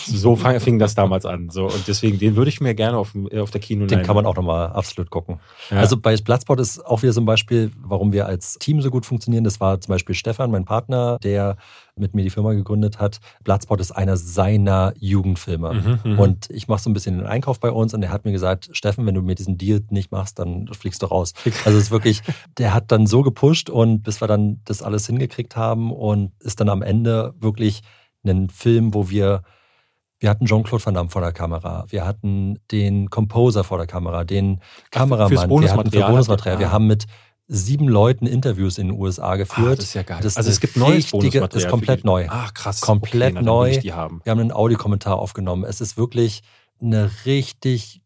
so 0.06 0.36
fing 0.60 0.78
das 0.80 0.94
damals 0.96 1.26
an. 1.26 1.50
So 1.50 1.66
und 1.66 1.88
deswegen, 1.88 2.20
den 2.20 2.36
würde 2.36 2.50
ich 2.50 2.62
mir 2.62 2.76
gerne 2.76 2.98
auf, 2.98 3.14
dem- 3.14 3.28
auf 3.40 3.50
der 3.52 3.62
Kino 3.62 3.86
Den 3.86 4.04
kann 4.04 4.16
man 4.16 4.26
auch 4.26 4.36
nochmal 4.36 4.68
absolut 4.68 5.10
gucken. 5.10 5.40
Ja. 5.70 5.78
Also 5.78 5.98
bei 5.98 6.16
Bloodsport 6.18 6.60
ist 6.60 6.86
auch 6.86 7.02
wieder 7.02 7.14
so 7.14 7.22
ein 7.22 7.26
Beispiel, 7.26 7.71
warum 7.78 8.14
wir 8.14 8.26
als 8.26 8.56
Team 8.56 8.82
so 8.82 8.90
gut 8.90 9.06
funktionieren. 9.06 9.44
Das 9.44 9.60
war 9.60 9.80
zum 9.80 9.92
Beispiel 9.92 10.16
Stefan, 10.16 10.52
mein 10.52 10.66
Partner, 10.66 11.18
der 11.24 11.58
mit 11.96 12.16
mir 12.16 12.24
die 12.24 12.30
Firma 12.30 12.54
gegründet 12.54 13.00
hat. 13.00 13.20
Bloodsport 13.44 13.82
ist 13.82 13.92
einer 13.92 14.18
seiner 14.18 14.94
Jugendfilme. 14.98 15.74
Mhm, 16.04 16.12
mhm. 16.12 16.20
Und 16.20 16.50
ich 16.50 16.68
mache 16.68 16.82
so 16.82 16.90
ein 16.90 16.94
bisschen 16.94 17.18
den 17.18 17.28
Einkauf 17.28 17.60
bei 17.60 17.72
uns 17.72 17.94
und 17.94 18.04
er 18.04 18.12
hat 18.12 18.26
mir 18.26 18.32
gesagt, 18.32 18.70
Steffen, 18.72 19.06
wenn 19.06 19.16
du 19.16 19.22
mir 19.22 19.36
diesen 19.36 19.58
Deal 19.58 19.82
nicht 19.90 20.12
machst, 20.12 20.40
dann 20.40 20.68
fliegst 20.68 21.02
du 21.02 21.08
raus. 21.08 21.34
Also 21.64 21.78
es 21.78 21.86
ist 21.86 21.92
wirklich, 21.92 22.22
der 22.58 22.74
hat 22.74 22.92
dann 22.92 23.06
so 23.06 23.22
gepusht 23.22 23.70
und 23.70 24.02
bis 24.02 24.20
wir 24.20 24.28
dann 24.28 24.62
das 24.66 24.82
alles 24.82 25.06
hingekriegt 25.06 25.56
haben 25.56 25.92
und 25.92 26.32
ist 26.40 26.60
dann 26.60 26.70
am 26.70 26.82
Ende 26.82 27.34
wirklich 27.40 27.82
ein 28.26 28.50
Film, 28.50 28.94
wo 28.94 29.10
wir 29.10 29.44
wir 30.22 30.30
hatten 30.30 30.46
Jean-Claude 30.46 30.86
Van 30.86 30.94
Damme 30.94 31.10
vor 31.10 31.22
der 31.22 31.34
Kamera. 31.34 31.86
Wir 31.90 32.06
hatten 32.06 32.60
den 32.72 33.10
Composer 33.10 33.64
vor 33.64 33.80
der 33.80 33.88
Kamera, 33.88 34.24
den 34.24 34.62
Kameramann. 34.92 35.32
Wir 35.32 35.40
hatten 35.40 35.92
für 35.92 36.00
Bonusmaterial 36.06 36.60
Wir 36.60 36.68
ah. 36.68 36.72
haben 36.72 36.86
mit 36.86 37.08
sieben 37.54 37.90
Leuten 37.90 38.26
Interviews 38.26 38.78
in 38.78 38.88
den 38.88 38.98
USA 38.98 39.32
ah, 39.32 39.36
geführt. 39.36 39.80
das 39.80 39.86
ist 39.86 39.94
ja 39.94 40.04
geil. 40.04 40.20
Das 40.24 40.38
also 40.38 40.50
es 40.50 40.62
gibt 40.62 40.78
neues 40.78 41.14
richtige- 41.14 41.42
das 41.42 41.64
ist 41.64 41.70
komplett 41.70 42.06
neu. 42.06 42.26
Ah, 42.30 42.50
krass. 42.54 42.80
Komplett 42.80 43.36
okay, 43.36 43.44
neu. 43.44 43.72
Ich 43.72 43.80
die 43.80 43.92
haben. 43.92 44.22
Wir 44.24 44.32
haben 44.32 44.40
einen 44.40 44.54
Audiokommentar 44.54 45.20
aufgenommen. 45.20 45.66
Es 45.66 45.82
ist 45.82 45.98
wirklich 45.98 46.44
eine 46.82 47.12
richtig 47.26 48.01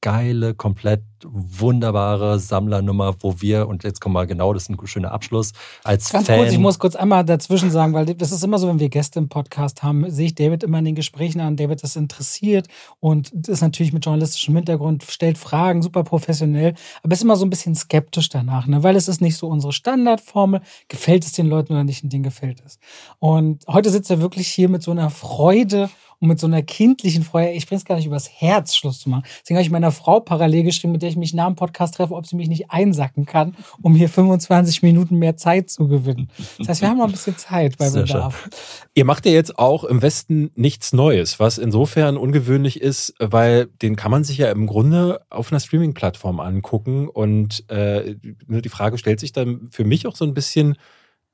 geile, 0.00 0.54
komplett 0.54 1.02
wunderbare 1.24 2.38
Sammlernummer, 2.38 3.14
wo 3.20 3.40
wir, 3.40 3.68
und 3.68 3.84
jetzt 3.84 4.00
kommen 4.00 4.14
wir 4.14 4.26
genau, 4.26 4.52
das 4.54 4.64
ist 4.64 4.70
ein 4.70 4.86
schöner 4.86 5.12
Abschluss, 5.12 5.52
als 5.84 6.10
Ganz 6.10 6.26
Fan. 6.26 6.38
kurz, 6.38 6.52
ich 6.52 6.58
muss 6.58 6.78
kurz 6.78 6.96
einmal 6.96 7.24
dazwischen 7.24 7.70
sagen, 7.70 7.92
weil 7.92 8.06
das 8.06 8.32
ist 8.32 8.42
immer 8.42 8.58
so, 8.58 8.68
wenn 8.68 8.80
wir 8.80 8.88
Gäste 8.88 9.18
im 9.18 9.28
Podcast 9.28 9.82
haben, 9.82 10.10
sehe 10.10 10.26
ich 10.26 10.34
David 10.34 10.62
immer 10.62 10.78
in 10.78 10.86
den 10.86 10.94
Gesprächen 10.94 11.40
an. 11.40 11.56
David 11.56 11.82
ist 11.82 11.96
interessiert 11.96 12.68
und 13.00 13.30
ist 13.48 13.60
natürlich 13.60 13.92
mit 13.92 14.04
journalistischem 14.04 14.56
Hintergrund, 14.56 15.04
stellt 15.04 15.38
Fragen, 15.38 15.82
super 15.82 16.04
professionell, 16.04 16.74
aber 17.02 17.12
ist 17.12 17.22
immer 17.22 17.36
so 17.36 17.44
ein 17.44 17.50
bisschen 17.50 17.74
skeptisch 17.74 18.28
danach, 18.28 18.66
ne? 18.66 18.82
weil 18.82 18.96
es 18.96 19.08
ist 19.08 19.20
nicht 19.20 19.36
so 19.36 19.48
unsere 19.48 19.72
Standardformel, 19.72 20.62
gefällt 20.88 21.24
es 21.24 21.32
den 21.32 21.46
Leuten 21.46 21.72
oder 21.74 21.84
nicht 21.84 22.02
und 22.02 22.12
denen 22.12 22.22
gefällt 22.22 22.62
es. 22.64 22.78
Und 23.18 23.66
heute 23.68 23.90
sitzt 23.90 24.10
er 24.10 24.20
wirklich 24.20 24.48
hier 24.48 24.68
mit 24.68 24.82
so 24.82 24.90
einer 24.90 25.10
Freude 25.10 25.90
und 26.20 26.28
mit 26.28 26.38
so 26.38 26.46
einer 26.46 26.62
kindlichen 26.62 27.22
Freude. 27.22 27.52
Ich 27.52 27.66
bringe 27.66 27.78
es 27.78 27.84
gar 27.84 27.96
nicht 27.96 28.06
übers 28.06 28.28
Herz, 28.28 28.76
Schluss 28.76 29.00
zu 29.00 29.08
machen. 29.08 29.24
Deswegen 29.40 29.56
habe 29.56 29.64
ich 29.64 29.70
meiner 29.70 29.90
Frau 29.90 30.20
parallel 30.20 30.64
geschrieben, 30.64 30.92
mit 30.92 31.02
der 31.02 31.08
ich 31.08 31.16
mich 31.16 31.32
nach 31.32 31.46
dem 31.46 31.56
Podcast 31.56 31.94
treffe, 31.94 32.14
ob 32.14 32.26
sie 32.26 32.36
mich 32.36 32.48
nicht 32.48 32.70
einsacken 32.70 33.24
kann, 33.24 33.56
um 33.80 33.94
hier 33.94 34.08
25 34.08 34.82
Minuten 34.82 35.16
mehr 35.16 35.36
Zeit 35.36 35.70
zu 35.70 35.88
gewinnen. 35.88 36.30
Das 36.58 36.68
heißt, 36.68 36.80
wir 36.82 36.90
haben 36.90 36.98
noch 36.98 37.06
ein 37.06 37.12
bisschen 37.12 37.38
Zeit 37.38 37.78
bei 37.78 37.88
Sehr 37.88 38.02
Bedarf. 38.02 38.48
Ihr 38.94 39.06
macht 39.06 39.24
ja 39.24 39.32
jetzt 39.32 39.58
auch 39.58 39.84
im 39.84 40.02
Westen 40.02 40.50
nichts 40.54 40.92
Neues, 40.92 41.40
was 41.40 41.56
insofern 41.56 42.18
ungewöhnlich 42.18 42.80
ist, 42.80 43.14
weil 43.18 43.66
den 43.66 43.96
kann 43.96 44.10
man 44.10 44.24
sich 44.24 44.36
ja 44.36 44.50
im 44.50 44.66
Grunde 44.66 45.22
auf 45.30 45.50
einer 45.50 45.60
Streaming-Plattform 45.60 46.40
angucken. 46.40 47.08
Und 47.08 47.64
äh, 47.70 48.16
nur 48.46 48.60
die 48.60 48.68
Frage 48.68 48.98
stellt 48.98 49.20
sich 49.20 49.32
dann 49.32 49.68
für 49.70 49.84
mich 49.84 50.06
auch 50.06 50.16
so 50.16 50.26
ein 50.26 50.34
bisschen, 50.34 50.76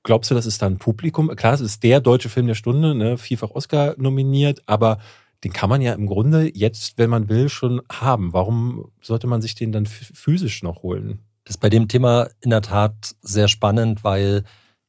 glaubst 0.06 0.30
du, 0.30 0.34
das 0.34 0.46
ist 0.46 0.62
da 0.62 0.66
ein 0.66 0.78
Publikum? 0.78 1.28
Klar, 1.34 1.54
es 1.54 1.60
ist 1.60 1.82
der 1.82 2.00
deutsche 2.00 2.28
Film 2.28 2.46
der 2.46 2.54
Stunde, 2.54 2.94
ne, 2.94 3.18
vielfach 3.18 3.50
Oscar 3.50 3.94
nominiert, 3.98 4.62
aber 4.66 4.98
den 5.42 5.52
kann 5.52 5.68
man 5.68 5.82
ja 5.82 5.92
im 5.92 6.06
Grunde 6.06 6.56
jetzt, 6.56 6.96
wenn 6.96 7.10
man 7.10 7.28
will, 7.28 7.48
schon 7.48 7.82
haben. 7.92 8.32
Warum 8.32 8.92
sollte 9.02 9.26
man 9.26 9.42
sich 9.42 9.56
den 9.56 9.72
dann 9.72 9.84
physisch 9.84 10.62
noch 10.62 10.82
holen? 10.82 11.18
Das 11.44 11.56
ist 11.56 11.60
bei 11.60 11.68
dem 11.68 11.88
Thema 11.88 12.28
in 12.40 12.50
der 12.50 12.62
Tat 12.62 13.16
sehr 13.20 13.48
spannend, 13.48 14.04
weil 14.04 14.44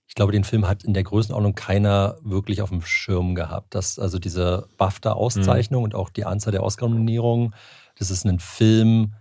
ich 0.08 0.14
glaube, 0.14 0.32
den 0.32 0.44
Film 0.44 0.68
hat 0.68 0.84
in 0.84 0.94
der 0.94 1.04
Größenordnung 1.04 1.56
keiner 1.56 2.18
wirklich 2.22 2.62
auf 2.62 2.70
dem 2.70 2.84
Schirm 2.84 3.34
gehabt. 3.34 3.74
Das, 3.74 4.00
also 4.00 4.20
diese 4.20 4.68
BAFTA-Auszeichnung 4.78 5.84
und 5.84 5.96
auch 5.96 6.10
die 6.10 6.26
Anzahl 6.26 6.52
der 6.52 6.64
Oscar-Nominierungen, 6.64 7.56
das 7.98 8.12
ist 8.12 8.24
ein 8.26 8.40
Film, 8.40 9.16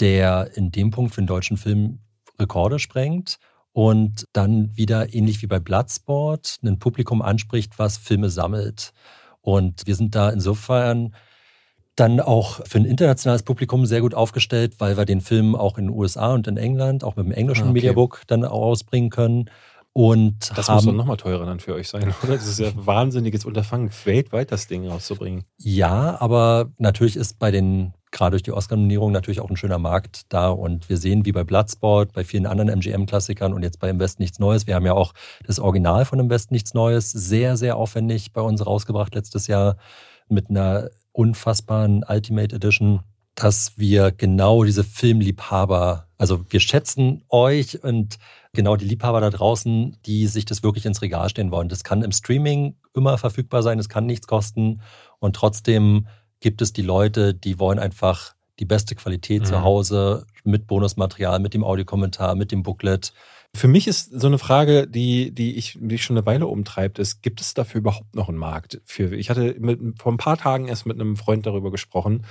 der 0.00 0.56
in 0.56 0.72
dem 0.72 0.90
Punkt 0.90 1.14
für 1.14 1.22
den 1.22 1.28
deutschen 1.28 1.56
Film 1.56 2.00
Rekorde 2.38 2.80
sprengt 2.80 3.38
und 3.76 4.24
dann 4.32 4.74
wieder 4.74 5.12
ähnlich 5.12 5.42
wie 5.42 5.46
bei 5.46 5.58
Bloodsport 5.58 6.60
ein 6.64 6.78
Publikum 6.78 7.20
anspricht, 7.20 7.78
was 7.78 7.98
Filme 7.98 8.30
sammelt. 8.30 8.94
Und 9.42 9.86
wir 9.86 9.94
sind 9.94 10.14
da 10.14 10.30
insofern 10.30 11.14
dann 11.94 12.20
auch 12.20 12.66
für 12.66 12.78
ein 12.78 12.86
internationales 12.86 13.42
Publikum 13.42 13.84
sehr 13.84 14.00
gut 14.00 14.14
aufgestellt, 14.14 14.76
weil 14.78 14.96
wir 14.96 15.04
den 15.04 15.20
Film 15.20 15.54
auch 15.54 15.76
in 15.76 15.88
den 15.88 15.94
USA 15.94 16.32
und 16.32 16.46
in 16.46 16.56
England, 16.56 17.04
auch 17.04 17.16
mit 17.16 17.26
dem 17.26 17.32
englischen 17.32 17.64
Ah, 17.64 17.66
okay. 17.66 17.74
Mediabook 17.74 18.22
dann 18.28 18.46
ausbringen 18.46 19.10
können. 19.10 19.50
Und 19.96 20.50
Das 20.50 20.68
muss 20.68 20.84
doch 20.84 20.88
haben, 20.88 20.96
nochmal 20.98 21.16
teurer 21.16 21.46
dann 21.46 21.58
für 21.58 21.72
euch 21.72 21.88
sein, 21.88 22.12
oder? 22.22 22.34
Das 22.34 22.46
ist 22.46 22.58
ja 22.58 22.68
ein 22.68 22.84
wahnsinniges 22.84 23.46
Unterfangen, 23.46 23.90
weltweit 24.04 24.52
das 24.52 24.66
Ding 24.66 24.86
rauszubringen. 24.86 25.44
ja, 25.56 26.20
aber 26.20 26.70
natürlich 26.76 27.16
ist 27.16 27.38
bei 27.38 27.50
den, 27.50 27.94
gerade 28.10 28.32
durch 28.32 28.42
die 28.42 28.52
Oscar-Nominierung, 28.52 29.10
natürlich 29.10 29.40
auch 29.40 29.48
ein 29.48 29.56
schöner 29.56 29.78
Markt 29.78 30.24
da. 30.28 30.50
Und 30.50 30.90
wir 30.90 30.98
sehen, 30.98 31.24
wie 31.24 31.32
bei 31.32 31.44
Bloodsport, 31.44 32.12
bei 32.12 32.24
vielen 32.24 32.44
anderen 32.44 32.68
MGM-Klassikern 32.68 33.54
und 33.54 33.62
jetzt 33.62 33.80
bei 33.80 33.88
Im 33.88 33.98
Westen 33.98 34.20
nichts 34.20 34.38
Neues. 34.38 34.66
Wir 34.66 34.74
haben 34.74 34.84
ja 34.84 34.92
auch 34.92 35.14
das 35.46 35.58
Original 35.58 36.04
von 36.04 36.18
Im 36.18 36.28
Westen 36.28 36.52
nichts 36.52 36.74
Neues 36.74 37.10
sehr, 37.10 37.56
sehr 37.56 37.78
aufwendig 37.78 38.34
bei 38.34 38.42
uns 38.42 38.66
rausgebracht 38.66 39.14
letztes 39.14 39.46
Jahr 39.46 39.78
mit 40.28 40.50
einer 40.50 40.90
unfassbaren 41.12 42.04
Ultimate 42.06 42.54
Edition, 42.54 43.00
dass 43.36 43.74
wir 43.76 44.10
genau 44.10 44.64
diese 44.64 44.82
Filmliebhaber, 44.82 46.08
also 46.18 46.44
wir 46.48 46.60
schätzen 46.60 47.22
euch 47.28 47.82
und 47.84 48.18
genau 48.54 48.76
die 48.76 48.86
Liebhaber 48.86 49.20
da 49.20 49.30
draußen, 49.30 49.98
die 50.06 50.26
sich 50.26 50.46
das 50.46 50.62
wirklich 50.62 50.86
ins 50.86 51.02
Regal 51.02 51.28
stehen 51.28 51.50
wollen. 51.50 51.68
Das 51.68 51.84
kann 51.84 52.02
im 52.02 52.12
Streaming 52.12 52.76
immer 52.94 53.18
verfügbar 53.18 53.62
sein, 53.62 53.78
es 53.78 53.90
kann 53.90 54.06
nichts 54.06 54.26
kosten 54.26 54.80
und 55.18 55.36
trotzdem 55.36 56.08
gibt 56.40 56.62
es 56.62 56.72
die 56.72 56.82
Leute, 56.82 57.34
die 57.34 57.58
wollen 57.58 57.78
einfach 57.78 58.34
die 58.58 58.64
beste 58.64 58.94
Qualität 58.94 59.42
Mhm. 59.42 59.46
zu 59.46 59.62
Hause 59.62 60.26
mit 60.44 60.66
Bonusmaterial, 60.66 61.38
mit 61.38 61.52
dem 61.52 61.62
Audiokommentar, 61.62 62.34
mit 62.34 62.52
dem 62.52 62.62
Booklet. 62.62 63.12
Für 63.54 63.68
mich 63.68 63.86
ist 63.86 64.18
so 64.18 64.26
eine 64.26 64.38
Frage, 64.38 64.86
die, 64.86 65.32
die 65.32 65.56
ich, 65.56 65.78
die 65.80 65.98
schon 65.98 66.16
eine 66.16 66.26
Weile 66.26 66.46
umtreibt, 66.46 66.98
ist, 66.98 67.22
gibt 67.22 67.40
es 67.40 67.54
dafür 67.54 67.80
überhaupt 67.80 68.14
noch 68.14 68.28
einen 68.28 68.38
Markt? 68.38 68.80
Für, 68.84 69.14
ich 69.14 69.30
hatte 69.30 69.56
mit, 69.58 69.80
vor 69.98 70.12
ein 70.12 70.18
paar 70.18 70.36
Tagen 70.36 70.68
erst 70.68 70.84
mit 70.86 71.00
einem 71.00 71.16
Freund 71.16 71.46
darüber 71.46 71.70
gesprochen. 71.70 72.24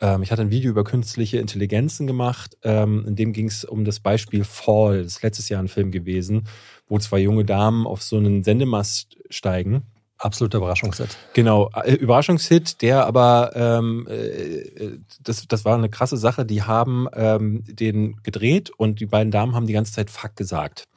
Ähm, 0.00 0.22
ich 0.22 0.30
hatte 0.30 0.42
ein 0.42 0.50
Video 0.50 0.70
über 0.70 0.84
künstliche 0.84 1.38
Intelligenzen 1.38 2.06
gemacht, 2.06 2.56
ähm, 2.62 3.04
in 3.06 3.16
dem 3.16 3.32
ging 3.32 3.48
es 3.48 3.64
um 3.64 3.84
das 3.84 4.00
Beispiel 4.00 4.44
Fall. 4.44 5.02
Das 5.02 5.16
ist 5.16 5.22
letztes 5.22 5.48
Jahr 5.48 5.62
ein 5.62 5.68
Film 5.68 5.90
gewesen, 5.90 6.44
wo 6.88 6.98
zwei 6.98 7.18
junge 7.18 7.44
Damen 7.44 7.86
auf 7.86 8.02
so 8.02 8.16
einen 8.16 8.44
Sendemast 8.44 9.16
steigen 9.30 9.82
Absoluter 10.18 10.58
Überraschungshit. 10.58 11.16
Genau, 11.32 11.70
äh, 11.74 11.94
Überraschungshit, 11.94 12.82
der 12.82 13.06
aber, 13.06 13.52
ähm, 13.54 14.04
äh, 14.08 14.98
das, 15.22 15.46
das 15.46 15.64
war 15.64 15.76
eine 15.76 15.88
krasse 15.88 16.16
Sache, 16.16 16.44
die 16.44 16.64
haben 16.64 17.06
ähm, 17.14 17.62
den 17.66 18.20
gedreht 18.24 18.70
und 18.70 18.98
die 18.98 19.06
beiden 19.06 19.30
Damen 19.30 19.54
haben 19.54 19.68
die 19.68 19.72
ganze 19.72 19.92
Zeit 19.92 20.10
Fuck 20.10 20.34
gesagt. 20.34 20.88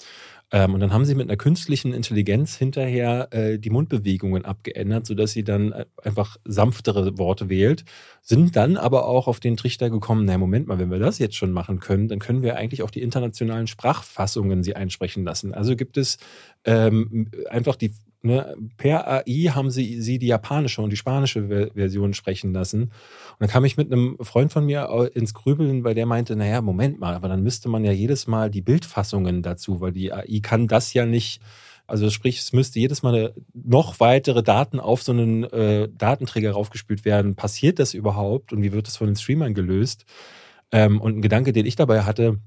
Ähm, 0.52 0.74
und 0.74 0.80
dann 0.82 0.92
haben 0.92 1.06
sie 1.06 1.16
mit 1.16 1.30
einer 1.30 1.38
künstlichen 1.38 1.94
Intelligenz 1.94 2.56
hinterher 2.56 3.30
äh, 3.32 3.58
die 3.58 3.70
Mundbewegungen 3.70 4.44
abgeändert, 4.44 5.06
sodass 5.06 5.32
sie 5.32 5.44
dann 5.44 5.72
äh, 5.72 5.86
einfach 6.04 6.38
sanftere 6.44 7.18
Worte 7.18 7.50
wählt, 7.50 7.86
sind 8.22 8.56
dann 8.56 8.78
aber 8.78 9.08
auch 9.08 9.28
auf 9.28 9.40
den 9.40 9.56
Trichter 9.56 9.90
gekommen, 9.90 10.26
na 10.26 10.38
Moment 10.38 10.68
mal, 10.68 10.80
wenn 10.80 10.92
wir 10.92 11.00
das 11.00 11.20
jetzt 11.20 11.36
schon 11.36 11.52
machen 11.52 11.80
können, 11.80 12.08
dann 12.08 12.20
können 12.20 12.44
wir 12.44 12.58
eigentlich 12.58 12.84
auch 12.84 12.92
die 12.92 13.02
internationalen 13.02 13.68
Sprachfassungen 13.68 14.64
sie 14.64 14.76
einsprechen 14.76 15.24
lassen. 15.24 15.54
Also 15.54 15.76
gibt 15.76 15.98
es 15.98 16.18
ähm, 16.66 17.32
einfach 17.50 17.76
die 17.76 17.94
ne, 18.22 18.56
per 18.78 19.08
AI 19.08 19.52
haben 19.54 19.72
sie, 19.72 20.02
sie 20.02 20.20
die 20.20 20.28
japanische 20.28 20.82
und 20.82 20.90
die 20.90 20.98
spanische 20.98 21.48
Ver 21.48 21.72
Version 21.74 22.14
sprechen 22.14 22.54
lassen. 22.54 22.84
Und 22.84 22.92
dann 23.40 23.50
kam 23.50 23.66
ich 23.66 23.78
mit 23.78 23.92
einem 23.92 24.18
Freund 24.22 24.52
von 24.52 24.66
mir 24.66 25.12
ins 25.14 25.34
Grübeln, 25.34 25.84
weil 25.84 25.96
der 25.96 26.06
meinte, 26.06 26.36
naja, 26.36 26.62
Moment 26.62 27.00
mal, 27.00 27.14
aber 27.14 27.28
dann 27.28 27.44
müsste 27.44 27.70
man 27.70 27.84
ja 27.84 27.92
jedes 27.92 28.28
Mal 28.28 28.50
die 28.50 28.62
Bildfassungen 28.62 29.42
dazu, 29.42 29.82
weil 29.82 29.92
die 29.92 30.12
AI 30.12 30.40
kann 30.42 30.68
das 30.68 30.94
ja 30.94 31.06
nicht 31.06 31.42
also 31.92 32.10
sprich, 32.10 32.40
es 32.40 32.54
müsste 32.54 32.80
jedes 32.80 33.04
Mal 33.04 33.34
noch 33.54 34.00
weitere 34.00 34.44
Daten 34.44 34.80
auf 34.80 35.04
so 35.04 35.12
einen 35.12 35.44
äh, 35.44 35.90
Datenträger 35.90 36.54
raufgespült 36.54 37.04
werden. 37.04 37.36
Passiert 37.36 37.80
das 37.80 37.94
überhaupt 37.94 38.54
und 38.54 38.64
wie 38.64 38.72
wird 38.72 38.88
das 38.88 38.96
von 38.96 39.08
den 39.08 39.18
Streamern 39.18 39.54
gelöst? 39.54 40.06
Ähm, 40.72 41.02
und 41.02 41.18
ein 41.18 41.22
Gedanke, 41.22 41.52
den 41.52 41.66
ich 41.66 41.76
dabei 41.76 42.04
hatte, 42.04 42.40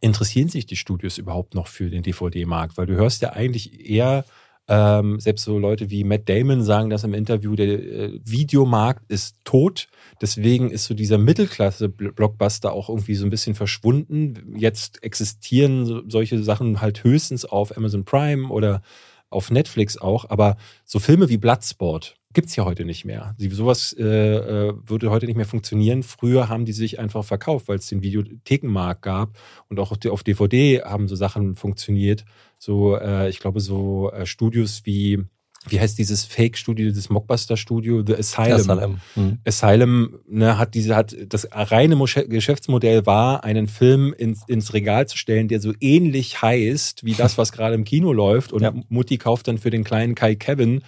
interessieren 0.00 0.48
sich 0.48 0.66
die 0.66 0.74
Studios 0.74 1.18
überhaupt 1.18 1.54
noch 1.54 1.68
für 1.68 1.90
den 1.90 2.02
DVD-Markt? 2.02 2.76
Weil 2.76 2.86
du 2.86 2.94
hörst 2.94 3.22
ja 3.22 3.32
eigentlich 3.32 3.88
eher 3.88 4.24
ähm, 4.68 5.18
selbst 5.18 5.44
so 5.44 5.58
Leute 5.58 5.90
wie 5.90 6.04
Matt 6.04 6.28
Damon 6.28 6.62
sagen 6.62 6.90
das 6.90 7.04
im 7.04 7.14
Interview, 7.14 7.56
der 7.56 7.66
äh, 7.66 8.20
Videomarkt 8.24 9.10
ist 9.10 9.36
tot. 9.44 9.88
Deswegen 10.20 10.70
ist 10.70 10.84
so 10.84 10.94
dieser 10.94 11.18
Mittelklasse-Blockbuster 11.18 12.72
auch 12.72 12.88
irgendwie 12.88 13.16
so 13.16 13.26
ein 13.26 13.30
bisschen 13.30 13.54
verschwunden. 13.54 14.54
Jetzt 14.56 15.02
existieren 15.02 15.84
so, 15.84 16.02
solche 16.08 16.42
Sachen 16.42 16.80
halt 16.80 17.02
höchstens 17.02 17.44
auf 17.44 17.76
Amazon 17.76 18.04
Prime 18.04 18.48
oder 18.48 18.82
auf 19.30 19.50
Netflix 19.50 19.98
auch. 19.98 20.30
Aber 20.30 20.56
so 20.84 21.00
Filme 21.00 21.28
wie 21.28 21.38
Bloodsport, 21.38 22.16
gibt 22.32 22.48
es 22.48 22.56
ja 22.56 22.64
heute 22.64 22.84
nicht 22.84 23.04
mehr. 23.04 23.34
Sie, 23.38 23.48
sowas 23.48 23.94
äh, 23.98 24.04
äh, 24.04 24.74
würde 24.86 25.10
heute 25.10 25.26
nicht 25.26 25.36
mehr 25.36 25.46
funktionieren. 25.46 26.02
Früher 26.02 26.48
haben 26.48 26.64
die 26.64 26.72
sich 26.72 26.98
einfach 26.98 27.24
verkauft, 27.24 27.68
weil 27.68 27.78
es 27.78 27.88
den 27.88 28.02
Videothekenmarkt 28.02 29.02
gab 29.02 29.36
und 29.68 29.78
auch 29.78 29.92
auf 29.92 30.22
DVD 30.22 30.82
haben 30.82 31.08
so 31.08 31.16
Sachen 31.16 31.56
funktioniert. 31.56 32.24
So, 32.64 32.96
äh, 32.96 33.28
ich 33.28 33.40
glaube, 33.40 33.58
so 33.58 34.12
äh, 34.12 34.24
Studios 34.24 34.82
wie 34.84 35.24
wie 35.68 35.78
heißt 35.78 35.96
dieses 35.98 36.24
Fake-Studio, 36.24 36.88
dieses 36.88 37.08
Mockbuster-Studio, 37.08 38.02
The 38.04 38.16
Asylum. 38.16 38.52
Asylum, 38.52 39.00
mhm. 39.14 39.38
Asylum 39.46 40.18
ne, 40.28 40.58
hat 40.58 40.74
diese, 40.74 40.96
hat 40.96 41.14
das 41.28 41.48
reine 41.52 41.96
Geschäftsmodell 41.96 43.06
war, 43.06 43.44
einen 43.44 43.68
Film 43.68 44.12
ins, 44.12 44.42
ins 44.48 44.74
Regal 44.74 45.06
zu 45.06 45.16
stellen, 45.16 45.46
der 45.46 45.60
so 45.60 45.72
ähnlich 45.80 46.42
heißt 46.42 47.04
wie 47.04 47.14
das, 47.14 47.38
was 47.38 47.52
gerade 47.52 47.76
im 47.76 47.84
Kino 47.84 48.12
läuft. 48.12 48.52
Und 48.52 48.62
ja. 48.62 48.72
Mutti 48.88 49.18
kauft 49.18 49.46
dann 49.46 49.58
für 49.58 49.70
den 49.70 49.84
kleinen 49.84 50.16
Kai 50.16 50.34
Kevin 50.34 50.82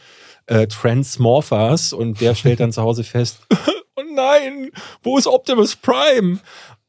äh, 0.47 0.67
Transmorphers 0.67 1.93
und 1.93 2.21
der 2.21 2.35
stellt 2.35 2.59
dann 2.59 2.73
zu 2.73 2.83
Hause 2.83 3.05
fest, 3.05 3.47
oh 3.97 4.03
nein, 4.13 4.71
wo 5.03 5.19
ist 5.19 5.29
Optimus 5.29 5.77
Prime? 5.77 6.39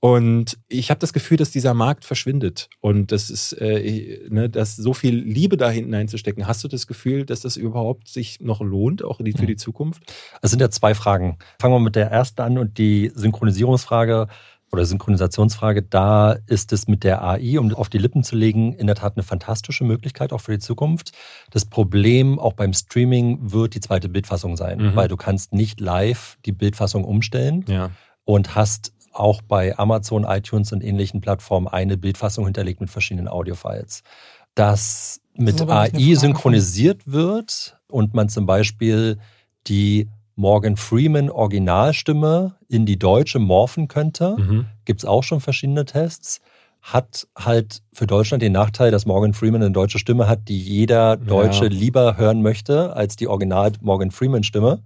Und 0.06 0.60
ich 0.68 0.92
habe 0.92 1.00
das 1.00 1.14
Gefühl, 1.14 1.38
dass 1.38 1.50
dieser 1.50 1.74
Markt 1.74 2.06
verschwindet 2.06 2.70
und 2.80 3.12
das 3.12 3.32
ist, 3.32 3.54
äh, 3.54 4.20
ne, 4.30 4.52
dass 4.52 4.76
so 4.76 4.94
viel 4.94 5.16
Liebe 5.16 5.58
da 5.58 5.68
hinten 5.72 5.96
einzustecken. 5.96 6.46
Hast 6.46 6.64
du 6.64 6.68
das 6.68 6.86
Gefühl, 6.86 7.26
dass 7.26 7.40
das 7.40 7.58
überhaupt 7.58 8.08
sich 8.08 8.40
noch 8.40 8.62
lohnt, 8.62 9.04
auch 9.04 9.18
die, 9.20 9.32
für 9.32 9.48
die 9.48 9.56
Zukunft? 9.56 10.04
Es 10.44 10.52
sind 10.52 10.60
ja 10.60 10.70
zwei 10.70 10.94
Fragen. 10.94 11.40
Fangen 11.60 11.74
wir 11.74 11.80
mit 11.80 11.96
der 11.96 12.12
ersten 12.12 12.44
an 12.44 12.60
und 12.60 12.78
die 12.78 13.12
Synchronisierungsfrage 13.16 14.28
oder 14.72 14.86
Synchronisationsfrage, 14.86 15.82
da 15.82 16.34
ist 16.46 16.72
es 16.72 16.88
mit 16.88 17.04
der 17.04 17.24
AI, 17.24 17.58
um 17.58 17.74
auf 17.74 17.90
die 17.90 17.98
Lippen 17.98 18.24
zu 18.24 18.36
legen, 18.36 18.74
in 18.74 18.86
der 18.86 18.96
Tat 18.96 19.18
eine 19.18 19.24
fantastische 19.24 19.86
Möglichkeit 19.86 20.34
auch 20.34 20.42
für 20.42 20.52
die 20.52 20.60
Zukunft. 20.60 21.14
Das 21.50 21.66
Problem 21.66 22.38
auch 22.38 22.54
beim 22.54 22.74
Streaming 22.74 23.40
wird 23.42 23.74
die 23.74 23.80
zweite 23.80 24.08
Bildfassung 24.08 24.56
sein, 24.56 24.78
mhm. 24.78 24.96
weil 24.96 25.08
du 25.08 25.18
kannst 25.18 25.52
nicht 25.52 25.80
live 25.80 26.38
die 26.46 26.52
Bildfassung 26.52 27.06
umstellen 27.06 27.66
ja. 27.68 27.90
und 28.24 28.54
hast 28.54 28.95
auch 29.16 29.42
bei 29.42 29.78
Amazon, 29.78 30.26
iTunes 30.26 30.72
und 30.72 30.84
ähnlichen 30.84 31.22
Plattformen 31.22 31.68
eine 31.68 31.98
Bildfassung 31.98 32.46
hinterlegt 32.46 32.82
mit 32.82 32.90
verschiedenen 32.90 33.28
Audiofiles. 33.28 34.04
Dass 34.56 35.22
mit 35.34 35.60
das 35.60 35.70
AI 35.70 36.16
synchronisiert 36.16 37.02
wird 37.06 37.78
und 37.88 38.14
man 38.14 38.30
zum 38.30 38.46
Beispiel 38.46 39.18
die 39.68 40.10
Morgan 40.36 40.76
Freeman 40.76 41.30
Originalstimme 41.30 42.56
in 42.68 42.86
die 42.86 43.00
deutsche 43.00 43.40
morphen 43.40 43.88
könnte. 43.88 44.36
Mhm. 44.38 44.66
Gibt 44.84 45.02
es 45.02 45.06
auch 45.06 45.24
schon 45.24 45.40
verschiedene 45.40 45.86
Tests. 45.86 46.42
Hat 46.82 47.28
halt 47.38 47.82
für 47.94 48.06
Deutschland 48.06 48.44
den 48.44 48.52
Nachteil, 48.52 48.92
dass 48.92 49.06
Morgan 49.06 49.34
Freeman 49.34 49.64
eine 49.64 49.72
deutsche 49.72 49.98
Stimme 49.98 50.28
hat, 50.28 50.48
die 50.50 50.60
jeder 50.60 51.18
Deutsche 51.18 51.66
ja. 51.66 51.72
lieber 51.72 52.18
hören 52.18 52.42
möchte 52.42 52.96
als 52.96 53.16
die 53.16 53.28
Original 53.28 53.72
Morgan 53.82 54.12
Freeman 54.12 54.44
Stimme. 54.44 54.84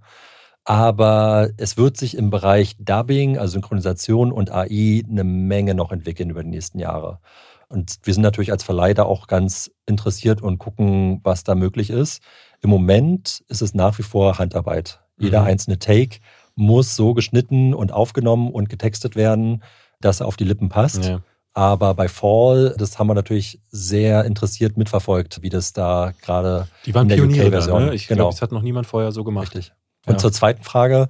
Aber 0.70 1.50
es 1.56 1.76
wird 1.76 1.96
sich 1.96 2.16
im 2.16 2.30
Bereich 2.30 2.76
Dubbing, 2.78 3.36
also 3.36 3.54
Synchronisation 3.54 4.30
und 4.30 4.52
AI 4.52 5.02
eine 5.04 5.24
Menge 5.24 5.74
noch 5.74 5.90
entwickeln 5.90 6.30
über 6.30 6.44
die 6.44 6.50
nächsten 6.50 6.78
Jahre. 6.78 7.18
Und 7.66 7.98
wir 8.04 8.14
sind 8.14 8.22
natürlich 8.22 8.52
als 8.52 8.62
Verleih 8.62 8.94
da 8.94 9.02
auch 9.02 9.26
ganz 9.26 9.72
interessiert 9.86 10.40
und 10.40 10.58
gucken, 10.58 11.22
was 11.24 11.42
da 11.42 11.56
möglich 11.56 11.90
ist. 11.90 12.22
Im 12.62 12.70
Moment 12.70 13.42
ist 13.48 13.62
es 13.62 13.74
nach 13.74 13.98
wie 13.98 14.04
vor 14.04 14.38
Handarbeit. 14.38 15.00
Jeder 15.18 15.40
mhm. 15.40 15.48
einzelne 15.48 15.80
Take 15.80 16.20
muss 16.54 16.94
so 16.94 17.14
geschnitten 17.14 17.74
und 17.74 17.92
aufgenommen 17.92 18.52
und 18.52 18.68
getextet 18.68 19.16
werden, 19.16 19.64
dass 20.00 20.20
er 20.20 20.26
auf 20.26 20.36
die 20.36 20.44
Lippen 20.44 20.68
passt. 20.68 21.04
Ja. 21.04 21.20
Aber 21.52 21.94
bei 21.94 22.06
Fall, 22.06 22.76
das 22.78 22.96
haben 23.00 23.08
wir 23.08 23.14
natürlich 23.14 23.60
sehr 23.70 24.24
interessiert 24.24 24.76
mitverfolgt, 24.76 25.42
wie 25.42 25.48
das 25.48 25.72
da 25.72 26.12
gerade 26.22 26.68
Die 26.86 26.94
waren 26.94 27.02
in 27.02 27.08
der 27.08 27.16
Pioniere, 27.16 27.80
ne? 27.80 27.92
Ich 27.92 28.06
genau. 28.06 28.18
glaube, 28.18 28.34
das 28.34 28.42
hat 28.42 28.52
noch 28.52 28.62
niemand 28.62 28.86
vorher 28.86 29.10
so 29.10 29.24
gemacht. 29.24 29.56
Richtig. 29.56 29.72
Und 30.06 30.14
ja. 30.14 30.18
zur 30.18 30.32
zweiten 30.32 30.62
Frage, 30.62 31.08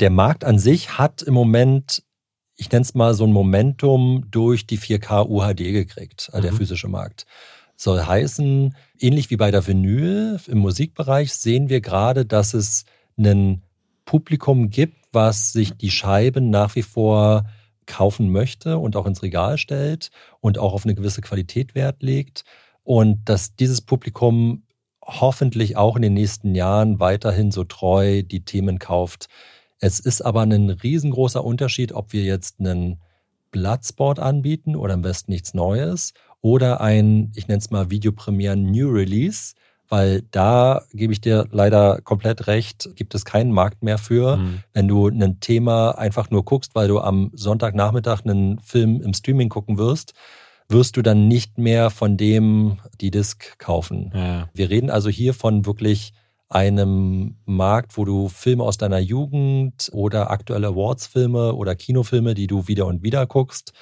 der 0.00 0.10
Markt 0.10 0.44
an 0.44 0.58
sich 0.58 0.98
hat 0.98 1.22
im 1.22 1.34
Moment, 1.34 2.02
ich 2.56 2.70
nenne 2.70 2.82
es 2.82 2.94
mal 2.94 3.14
so 3.14 3.24
ein 3.24 3.32
Momentum 3.32 4.26
durch 4.30 4.66
die 4.66 4.78
4K 4.78 5.28
UHD 5.28 5.72
gekriegt, 5.72 6.30
äh, 6.32 6.38
mhm. 6.38 6.42
der 6.42 6.52
physische 6.52 6.88
Markt. 6.88 7.26
Soll 7.76 8.02
heißen, 8.02 8.74
ähnlich 8.98 9.30
wie 9.30 9.36
bei 9.36 9.50
der 9.50 9.66
Vinyl 9.66 10.40
im 10.48 10.58
Musikbereich 10.58 11.32
sehen 11.32 11.68
wir 11.68 11.80
gerade, 11.80 12.26
dass 12.26 12.54
es 12.54 12.84
ein 13.16 13.62
Publikum 14.04 14.70
gibt, 14.70 14.96
was 15.12 15.52
sich 15.52 15.76
die 15.76 15.90
Scheiben 15.90 16.50
nach 16.50 16.74
wie 16.74 16.82
vor 16.82 17.44
kaufen 17.86 18.30
möchte 18.30 18.78
und 18.78 18.96
auch 18.96 19.06
ins 19.06 19.22
Regal 19.22 19.58
stellt 19.58 20.10
und 20.40 20.58
auch 20.58 20.72
auf 20.72 20.84
eine 20.84 20.94
gewisse 20.94 21.20
Qualität 21.20 21.74
Wert 21.74 22.02
legt. 22.02 22.44
Und 22.84 23.28
dass 23.28 23.54
dieses 23.54 23.80
Publikum 23.80 24.62
hoffentlich 25.08 25.76
auch 25.76 25.96
in 25.96 26.02
den 26.02 26.14
nächsten 26.14 26.54
Jahren 26.54 27.00
weiterhin 27.00 27.50
so 27.50 27.64
treu 27.64 28.22
die 28.22 28.44
Themen 28.44 28.78
kauft. 28.78 29.28
Es 29.80 30.00
ist 30.00 30.20
aber 30.20 30.42
ein 30.42 30.70
riesengroßer 30.70 31.42
Unterschied, 31.42 31.92
ob 31.92 32.12
wir 32.12 32.22
jetzt 32.22 32.60
einen 32.60 33.00
Bloodsport 33.50 34.18
anbieten 34.18 34.76
oder 34.76 34.94
am 34.94 35.02
besten 35.02 35.32
nichts 35.32 35.54
Neues 35.54 36.12
oder 36.40 36.80
ein, 36.80 37.32
ich 37.34 37.48
nenne 37.48 37.58
es 37.58 37.70
mal 37.70 37.90
Videopremieren 37.90 38.70
New 38.70 38.90
Release, 38.90 39.54
weil 39.88 40.22
da 40.30 40.82
gebe 40.92 41.14
ich 41.14 41.20
dir 41.20 41.46
leider 41.50 42.00
komplett 42.02 42.46
recht, 42.46 42.90
gibt 42.94 43.14
es 43.14 43.24
keinen 43.24 43.52
Markt 43.52 43.82
mehr 43.82 43.96
für. 43.96 44.36
Mhm. 44.36 44.62
Wenn 44.74 44.88
du 44.88 45.08
ein 45.08 45.40
Thema 45.40 45.92
einfach 45.92 46.30
nur 46.30 46.44
guckst, 46.44 46.74
weil 46.74 46.88
du 46.88 47.00
am 47.00 47.30
Sonntagnachmittag 47.32 48.24
einen 48.24 48.58
Film 48.60 49.00
im 49.00 49.14
Streaming 49.14 49.48
gucken 49.48 49.78
wirst, 49.78 50.12
wirst 50.68 50.96
du 50.96 51.02
dann 51.02 51.28
nicht 51.28 51.58
mehr 51.58 51.90
von 51.90 52.16
dem 52.16 52.78
die 53.00 53.10
Disc 53.10 53.58
kaufen. 53.58 54.12
Ja. 54.14 54.48
Wir 54.52 54.70
reden 54.70 54.90
also 54.90 55.08
hier 55.08 55.34
von 55.34 55.64
wirklich 55.66 56.12
einem 56.48 57.36
Markt, 57.44 57.96
wo 57.96 58.04
du 58.04 58.28
Filme 58.28 58.64
aus 58.64 58.78
deiner 58.78 58.98
Jugend 58.98 59.90
oder 59.92 60.30
aktuelle 60.30 60.68
Awards-Filme 60.68 61.54
oder 61.54 61.74
Kinofilme, 61.74 62.34
die 62.34 62.46
du 62.46 62.68
wieder 62.68 62.86
und 62.86 63.02
wieder 63.02 63.26
guckst, 63.26 63.72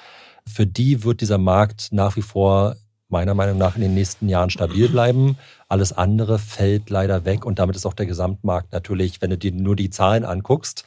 für 0.48 0.66
die 0.66 1.04
wird 1.04 1.20
dieser 1.20 1.38
Markt 1.38 1.88
nach 1.92 2.16
wie 2.16 2.22
vor 2.22 2.76
meiner 3.08 3.34
Meinung 3.34 3.58
nach 3.58 3.76
in 3.76 3.82
den 3.82 3.94
nächsten 3.94 4.28
Jahren 4.28 4.50
stabil 4.50 4.88
bleiben. 4.88 5.36
Alles 5.68 5.92
andere 5.92 6.38
fällt 6.38 6.90
leider 6.90 7.24
weg 7.24 7.44
und 7.44 7.58
damit 7.58 7.76
ist 7.76 7.86
auch 7.86 7.94
der 7.94 8.06
Gesamtmarkt 8.06 8.72
natürlich, 8.72 9.22
wenn 9.22 9.30
du 9.30 9.38
dir 9.38 9.52
nur 9.52 9.76
die 9.76 9.90
Zahlen 9.90 10.24
anguckst, 10.24 10.84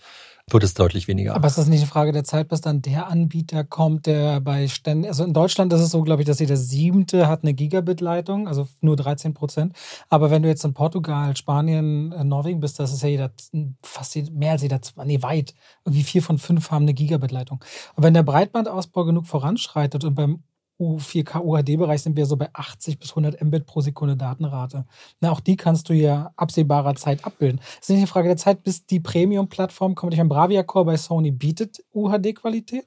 wird 0.53 0.63
es 0.63 0.73
deutlich 0.73 1.07
weniger. 1.07 1.35
Aber 1.35 1.47
ist 1.47 1.57
das 1.57 1.67
nicht 1.67 1.81
eine 1.81 1.87
Frage 1.87 2.11
der 2.11 2.23
Zeit, 2.23 2.47
bis 2.47 2.61
dann 2.61 2.81
der 2.81 3.07
Anbieter 3.07 3.63
kommt, 3.63 4.05
der 4.05 4.41
bei 4.41 4.67
Ständen, 4.67 5.05
also 5.05 5.23
in 5.23 5.33
Deutschland 5.33 5.71
ist 5.73 5.81
es 5.81 5.91
so, 5.91 6.01
glaube 6.03 6.21
ich, 6.21 6.27
dass 6.27 6.39
jeder 6.39 6.57
siebte 6.57 7.27
hat 7.27 7.43
eine 7.43 7.53
Gigabit-Leitung, 7.53 8.47
also 8.47 8.67
nur 8.81 8.95
13 8.95 9.33
Prozent. 9.33 9.73
Aber 10.09 10.31
wenn 10.31 10.43
du 10.43 10.49
jetzt 10.49 10.65
in 10.65 10.73
Portugal, 10.73 11.35
Spanien, 11.35 12.11
äh, 12.11 12.23
Norwegen 12.23 12.59
bist, 12.59 12.79
das 12.79 12.93
ist 12.93 13.03
ja 13.03 13.09
jeder, 13.09 13.31
fast 13.83 14.15
mehr 14.31 14.53
als 14.53 14.61
jeder, 14.61 14.79
nee, 15.05 15.21
weit. 15.21 15.53
Irgendwie 15.85 16.03
vier 16.03 16.23
von 16.23 16.37
fünf 16.37 16.71
haben 16.71 16.83
eine 16.83 16.93
Gigabit-Leitung. 16.93 17.63
Und 17.95 18.03
wenn 18.03 18.13
der 18.13 18.23
Breitbandausbau 18.23 19.05
genug 19.05 19.27
voranschreitet 19.27 20.03
und 20.03 20.15
beim 20.15 20.43
U4K 20.79 21.41
UHD-Bereich 21.43 22.01
sind 22.01 22.15
wir 22.15 22.25
so 22.25 22.37
bei 22.37 22.49
80 22.53 22.99
bis 22.99 23.09
100 23.09 23.43
Mbit 23.43 23.65
pro 23.65 23.81
Sekunde 23.81 24.15
Datenrate. 24.15 24.85
Na, 25.19 25.31
auch 25.31 25.41
die 25.41 25.57
kannst 25.57 25.89
du 25.89 25.93
ja 25.93 26.31
absehbarer 26.37 26.95
Zeit 26.95 27.25
abbilden. 27.25 27.59
Es 27.73 27.81
ist 27.81 27.89
nicht 27.89 27.97
eine 27.99 28.07
Frage 28.07 28.29
der 28.29 28.37
Zeit, 28.37 28.63
bis 28.63 28.85
die 28.85 28.99
Premium-Plattform 28.99 29.95
kommt. 29.95 30.13
Ich 30.13 30.19
meine, 30.19 30.29
Bravia 30.29 30.63
Core 30.63 30.85
bei 30.85 30.97
Sony 30.97 31.31
bietet 31.31 31.83
UHD-Qualität. 31.93 32.85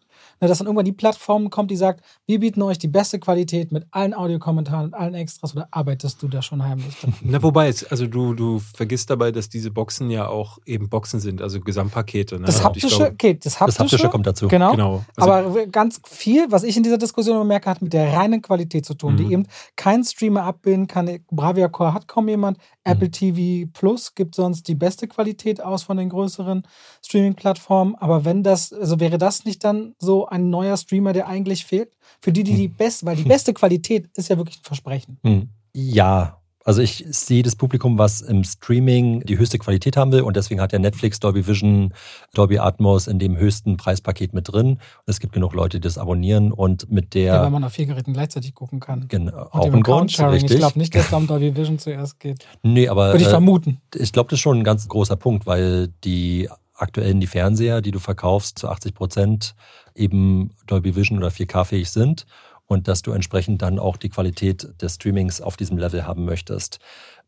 Dass 0.48 0.58
dann 0.58 0.66
irgendwann 0.66 0.84
die 0.84 0.92
Plattform 0.92 1.50
kommt, 1.50 1.70
die 1.70 1.76
sagt, 1.76 2.04
wir 2.26 2.40
bieten 2.40 2.62
euch 2.62 2.78
die 2.78 2.88
beste 2.88 3.18
Qualität 3.18 3.72
mit 3.72 3.86
allen 3.90 4.14
Audiokommentaren 4.14 4.86
und 4.86 4.94
allen 4.94 5.14
Extras 5.14 5.54
oder 5.54 5.68
arbeitest 5.70 6.22
du 6.22 6.28
da 6.28 6.42
schon 6.42 6.62
heimlich? 6.64 6.96
Na, 7.22 7.42
wobei, 7.42 7.72
also 7.90 8.06
du, 8.06 8.34
du 8.34 8.58
vergisst 8.58 9.10
dabei, 9.10 9.32
dass 9.32 9.48
diese 9.48 9.70
Boxen 9.70 10.10
ja 10.10 10.26
auch 10.28 10.58
eben 10.66 10.88
Boxen 10.88 11.20
sind, 11.20 11.40
also 11.40 11.60
Gesamtpakete. 11.60 12.38
Ne? 12.38 12.46
Das 12.46 12.62
haptische, 12.64 12.96
glaube, 12.96 13.12
okay, 13.12 13.38
das 13.42 13.60
haptische, 13.60 13.78
das 13.78 13.92
haptische 13.92 14.08
kommt 14.10 14.26
dazu. 14.26 14.48
Genau. 14.48 14.72
genau. 14.72 15.04
Also, 15.16 15.30
Aber 15.32 15.66
ganz 15.66 16.00
viel, 16.06 16.50
was 16.50 16.64
ich 16.64 16.76
in 16.76 16.82
dieser 16.82 16.98
Diskussion 16.98 17.36
immer 17.36 17.44
merke, 17.44 17.70
hat 17.70 17.80
mit 17.82 17.92
der 17.92 18.12
reinen 18.12 18.42
Qualität 18.42 18.84
zu 18.84 18.94
tun, 18.94 19.12
Mhm. 19.14 19.16
die 19.16 19.32
eben 19.32 19.46
kein 19.76 20.02
Streamer 20.04 20.42
abbilden 20.44 20.86
kann. 20.86 21.20
Bravia 21.30 21.68
Core 21.68 21.94
hat 21.94 22.08
kaum 22.08 22.28
jemand. 22.28 22.58
Apple 22.84 23.10
TV 23.10 23.70
Plus 23.72 24.14
gibt 24.14 24.34
sonst 24.34 24.66
die 24.66 24.74
beste 24.74 25.06
Qualität 25.06 25.62
aus 25.62 25.84
von 25.84 25.96
den 25.96 26.08
größeren 26.08 26.64
Streaming-Plattformen. 27.04 27.94
Aber 27.96 28.24
wenn 28.24 28.42
das, 28.42 28.72
also 28.72 28.98
wäre 29.00 29.18
das 29.18 29.44
nicht 29.44 29.62
dann 29.64 29.94
so 29.98 30.26
ein 30.32 30.50
neuer 30.50 30.76
Streamer, 30.76 31.12
der 31.12 31.28
eigentlich 31.28 31.64
fehlt? 31.64 31.90
Für 32.20 32.32
die, 32.32 32.42
die 32.42 32.54
die 32.56 32.68
beste, 32.68 33.06
weil 33.06 33.16
die 33.16 33.24
beste 33.24 33.52
Qualität 33.54 34.08
ist 34.16 34.28
ja 34.28 34.36
wirklich 34.36 34.58
ein 34.58 34.64
Versprechen. 34.64 35.18
Hm. 35.24 35.48
Ja, 35.74 36.38
also 36.64 36.80
ich 36.80 37.04
sehe 37.10 37.42
das 37.42 37.56
Publikum, 37.56 37.98
was 37.98 38.20
im 38.20 38.44
Streaming 38.44 39.20
die 39.24 39.36
höchste 39.36 39.58
Qualität 39.58 39.96
haben 39.96 40.12
will 40.12 40.20
und 40.20 40.36
deswegen 40.36 40.60
hat 40.60 40.72
ja 40.72 40.78
Netflix 40.78 41.18
Dolby 41.18 41.46
Vision, 41.46 41.92
Dolby 42.34 42.58
Atmos 42.58 43.08
in 43.08 43.18
dem 43.18 43.36
höchsten 43.36 43.76
Preispaket 43.76 44.32
mit 44.32 44.52
drin. 44.52 44.72
Und 44.74 44.78
es 45.06 45.18
gibt 45.18 45.32
genug 45.32 45.54
Leute, 45.54 45.78
die 45.80 45.84
das 45.86 45.98
abonnieren 45.98 46.52
und 46.52 46.90
mit 46.90 47.14
der 47.14 47.24
Ja, 47.34 47.42
weil 47.42 47.50
man 47.50 47.64
auf 47.64 47.72
vier 47.72 47.86
Geräten 47.86 48.12
gleichzeitig 48.12 48.54
gucken 48.54 48.78
kann. 48.78 49.08
genau, 49.08 49.32
Und 49.46 49.52
auch 49.52 49.64
dem 49.64 49.74
ein 49.74 49.82
Grund, 49.82 50.12
Account-Sharing. 50.12 50.36
Ich 50.36 50.42
richtig. 50.44 50.58
glaube 50.58 50.78
nicht, 50.78 50.94
dass 50.94 51.10
da 51.10 51.16
um 51.16 51.26
Dolby 51.26 51.56
Vision 51.56 51.78
zuerst 51.80 52.20
geht. 52.20 52.46
nee, 52.62 52.88
aber 52.88 53.08
Würde 53.08 53.22
ich 53.22 53.26
äh, 53.26 53.30
vermuten. 53.30 53.80
ich 53.96 54.12
glaube, 54.12 54.30
das 54.30 54.36
ist 54.36 54.42
schon 54.42 54.58
ein 54.58 54.64
ganz 54.64 54.86
großer 54.86 55.16
Punkt, 55.16 55.46
weil 55.46 55.88
die 56.04 56.48
aktuellen 56.82 57.20
die 57.20 57.26
Fernseher, 57.26 57.80
die 57.80 57.90
du 57.90 57.98
verkaufst, 57.98 58.58
zu 58.58 58.68
80 58.68 58.94
Prozent 58.94 59.54
eben 59.94 60.50
Dolby 60.66 60.94
Vision 60.96 61.18
oder 61.18 61.28
4K-fähig 61.28 61.90
sind 61.90 62.26
und 62.66 62.88
dass 62.88 63.02
du 63.02 63.12
entsprechend 63.12 63.62
dann 63.62 63.78
auch 63.78 63.96
die 63.96 64.08
Qualität 64.08 64.68
des 64.80 64.96
Streamings 64.96 65.40
auf 65.40 65.56
diesem 65.56 65.78
Level 65.78 66.06
haben 66.06 66.24
möchtest. 66.24 66.78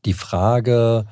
Die 0.04 0.12
Frage 0.12 1.06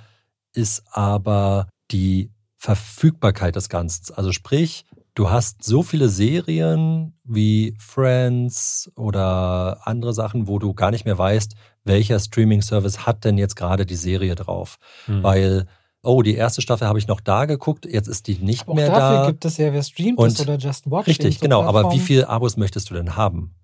ist 0.54 0.84
aber 0.90 1.68
die 1.90 2.30
Verfügbarkeit 2.56 3.56
des 3.56 3.68
Ganzen. 3.68 4.14
Also 4.14 4.32
sprich, 4.32 4.84
du 5.14 5.30
hast 5.30 5.64
so 5.64 5.82
viele 5.82 6.08
Serien 6.08 7.18
wie 7.24 7.74
Friends 7.78 8.90
oder 8.94 9.80
andere 9.86 10.14
Sachen, 10.14 10.46
wo 10.46 10.58
du 10.58 10.72
gar 10.72 10.90
nicht 10.90 11.04
mehr 11.04 11.18
weißt, 11.18 11.54
welcher 11.84 12.20
Streaming-Service 12.20 13.04
hat 13.04 13.24
denn 13.24 13.38
jetzt 13.38 13.56
gerade 13.56 13.84
die 13.84 13.96
Serie 13.96 14.34
drauf. 14.34 14.76
Mhm. 15.06 15.22
Weil, 15.22 15.66
oh, 16.02 16.22
die 16.22 16.34
erste 16.34 16.62
Staffel 16.62 16.86
habe 16.88 16.98
ich 16.98 17.06
noch 17.06 17.20
da 17.20 17.44
geguckt, 17.44 17.86
jetzt 17.86 18.08
ist 18.08 18.26
die 18.26 18.34
nicht 18.34 18.62
Aber 18.62 18.72
auch 18.72 18.76
mehr 18.76 18.88
dafür 18.88 19.18
da. 19.18 19.26
gibt 19.26 19.44
es 19.44 19.56
ja, 19.56 19.72
wer 19.72 19.82
streamt 19.82 20.18
Und- 20.18 20.40
oder 20.40 20.56
Just 20.56 20.90
Watch. 20.90 21.06
Richtig, 21.06 21.36
so 21.38 21.40
genau. 21.42 21.62
Aber 21.62 21.92
wie 21.92 21.98
viele 21.98 22.28
Abos 22.28 22.56
möchtest 22.56 22.90
du 22.90 22.94
denn 22.94 23.16
haben? 23.16 23.54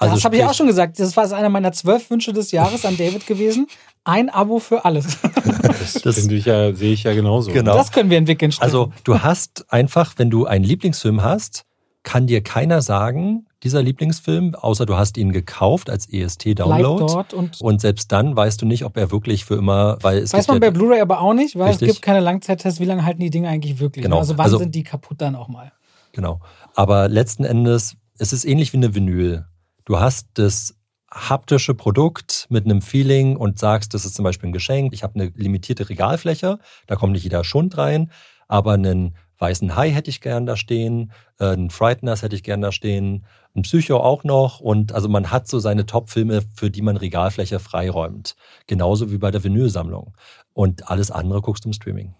Also 0.00 0.14
das 0.14 0.24
habe 0.24 0.36
ich 0.36 0.44
auch 0.44 0.54
schon 0.54 0.68
gesagt. 0.68 1.00
Das 1.00 1.16
war 1.16 1.30
einer 1.32 1.48
meiner 1.48 1.72
zwölf 1.72 2.08
Wünsche 2.08 2.32
des 2.32 2.52
Jahres 2.52 2.84
an 2.84 2.96
David 2.96 3.26
gewesen. 3.26 3.66
Ein 4.04 4.30
Abo 4.30 4.60
für 4.60 4.84
alles. 4.84 5.18
das 5.62 5.94
das- 5.94 6.18
ich 6.26 6.44
ja, 6.44 6.72
sehe 6.72 6.92
ich 6.92 7.02
ja 7.02 7.14
genauso. 7.14 7.52
Genau. 7.52 7.74
Das 7.74 7.90
können 7.90 8.08
wir 8.08 8.16
entwickeln. 8.16 8.52
Steffen. 8.52 8.64
Also 8.64 8.92
du 9.02 9.20
hast 9.20 9.66
einfach, 9.72 10.14
wenn 10.16 10.30
du 10.30 10.46
einen 10.46 10.64
Lieblingsfilm 10.64 11.22
hast, 11.22 11.64
kann 12.04 12.28
dir 12.28 12.42
keiner 12.42 12.80
sagen, 12.80 13.47
dieser 13.62 13.82
Lieblingsfilm, 13.82 14.54
außer 14.54 14.86
du 14.86 14.96
hast 14.96 15.16
ihn 15.16 15.32
gekauft 15.32 15.90
als 15.90 16.08
EST-Download. 16.08 17.34
und 17.34 17.60
Und 17.60 17.80
selbst 17.80 18.12
dann 18.12 18.36
weißt 18.36 18.62
du 18.62 18.66
nicht, 18.66 18.84
ob 18.84 18.96
er 18.96 19.10
wirklich 19.10 19.44
für 19.44 19.56
immer, 19.56 19.98
weil 20.02 20.18
es 20.18 20.32
weiß 20.32 20.46
man 20.48 20.60
bei 20.60 20.66
ja, 20.66 20.70
Blu-ray 20.72 21.00
aber 21.00 21.20
auch 21.20 21.34
nicht, 21.34 21.56
weil 21.58 21.70
Richtig. 21.70 21.88
es 21.88 21.94
gibt 21.96 22.04
keine 22.04 22.20
Langzeittests, 22.20 22.80
wie 22.80 22.84
lange 22.84 23.04
halten 23.04 23.20
die 23.20 23.30
Dinge 23.30 23.48
eigentlich 23.48 23.80
wirklich. 23.80 24.04
Genau. 24.04 24.18
Also 24.18 24.38
wann 24.38 24.44
Also- 24.44 24.58
sind 24.58 24.74
die 24.74 24.84
kaputt 24.84 25.20
dann 25.20 25.34
auch 25.34 25.48
mal? 25.48 25.72
genau. 26.12 26.40
Aber 26.74 27.08
letzten 27.08 27.44
Endes, 27.44 27.96
es 28.18 28.32
ist 28.32 28.44
ähnlich 28.44 28.72
wie 28.72 28.76
eine 28.78 28.94
Vinyl. 28.94 29.46
Du 29.84 29.98
hast 29.98 30.28
das 30.34 30.74
haptische 31.10 31.74
Produkt 31.74 32.46
mit 32.50 32.64
einem 32.64 32.82
Feeling 32.82 33.36
und 33.36 33.58
sagst, 33.58 33.94
das 33.94 34.04
ist 34.04 34.14
zum 34.14 34.24
Beispiel 34.24 34.50
ein 34.50 34.52
Geschenk. 34.52 34.92
Ich 34.92 35.02
habe 35.02 35.14
eine 35.14 35.32
limitierte 35.34 35.88
Regalfläche, 35.88 36.58
da 36.86 36.96
kommt 36.96 37.12
nicht 37.14 37.22
jeder 37.24 37.44
Schund 37.44 37.76
rein, 37.78 38.10
aber 38.46 38.72
einen 38.74 39.16
weißen 39.38 39.74
Hai 39.76 39.90
hätte 39.90 40.10
ich 40.10 40.20
gern 40.20 40.44
da 40.46 40.56
stehen, 40.56 41.12
äh, 41.38 41.46
einen 41.46 41.70
Frighteners 41.70 42.22
hätte 42.22 42.34
ich 42.36 42.42
gern 42.42 42.60
da 42.60 42.72
stehen, 42.72 43.24
ein 43.56 43.62
Psycho 43.62 43.96
auch 43.98 44.24
noch 44.24 44.60
und 44.60 44.92
also 44.92 45.08
man 45.08 45.30
hat 45.30 45.48
so 45.48 45.58
seine 45.58 45.86
Top-Filme, 45.86 46.42
für 46.54 46.70
die 46.70 46.82
man 46.82 46.96
Regalfläche 46.96 47.58
freiräumt. 47.58 48.36
Genauso 48.66 49.10
wie 49.10 49.18
bei 49.18 49.30
der 49.30 49.42
Vinylsammlung. 49.42 50.14
Und 50.52 50.90
alles 50.90 51.10
andere 51.10 51.40
guckst 51.40 51.64
du 51.64 51.68
im 51.70 51.72
Streaming. 51.72 52.14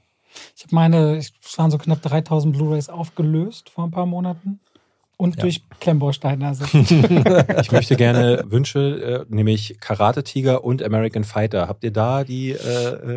Ich 0.57 0.65
habe 0.65 0.75
meine, 0.75 1.17
es 1.17 1.33
waren 1.57 1.71
so 1.71 1.79
knapp 1.79 2.03
3000 2.03 2.55
Blu-rays 2.57 2.89
aufgelöst 2.89 3.71
vor 3.71 3.85
ein 3.85 3.91
paar 3.91 4.07
Monaten. 4.07 4.61
Und 5.17 5.35
Ja. 5.37 5.43
durch 5.43 5.63
Klemmbausteine 5.81 6.45
ersetzt. 6.45 6.73
Ich 7.61 7.73
möchte 7.73 7.97
gerne 7.97 8.45
Wünsche, 8.47 9.25
äh, 9.29 9.35
nämlich 9.35 9.79
Karate 9.81 10.23
Tiger 10.23 10.63
und 10.63 10.81
American 10.81 11.25
Fighter. 11.25 11.67
Habt 11.67 11.83
ihr 11.83 11.93
da 11.93 12.23
die? 12.23 12.51
Äh, 12.53 12.57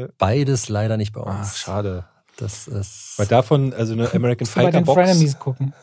äh, 0.06 0.08
Beides 0.18 0.68
leider 0.70 0.98
nicht 0.98 1.14
bei 1.14 1.22
uns. 1.22 1.60
schade. 1.60 2.06
Das 2.38 2.68
ist. 2.68 3.14
Weil 3.20 3.28
davon, 3.28 3.72
also 3.74 3.94
eine 3.94 4.12
American 4.16 4.46
Musst 4.46 4.56
du 4.56 4.60
bei 4.60 4.64
Fighter 4.66 4.80
den 4.80 4.86
Box. 4.86 5.00
Frenemies 5.00 5.38
gucken. 5.38 5.74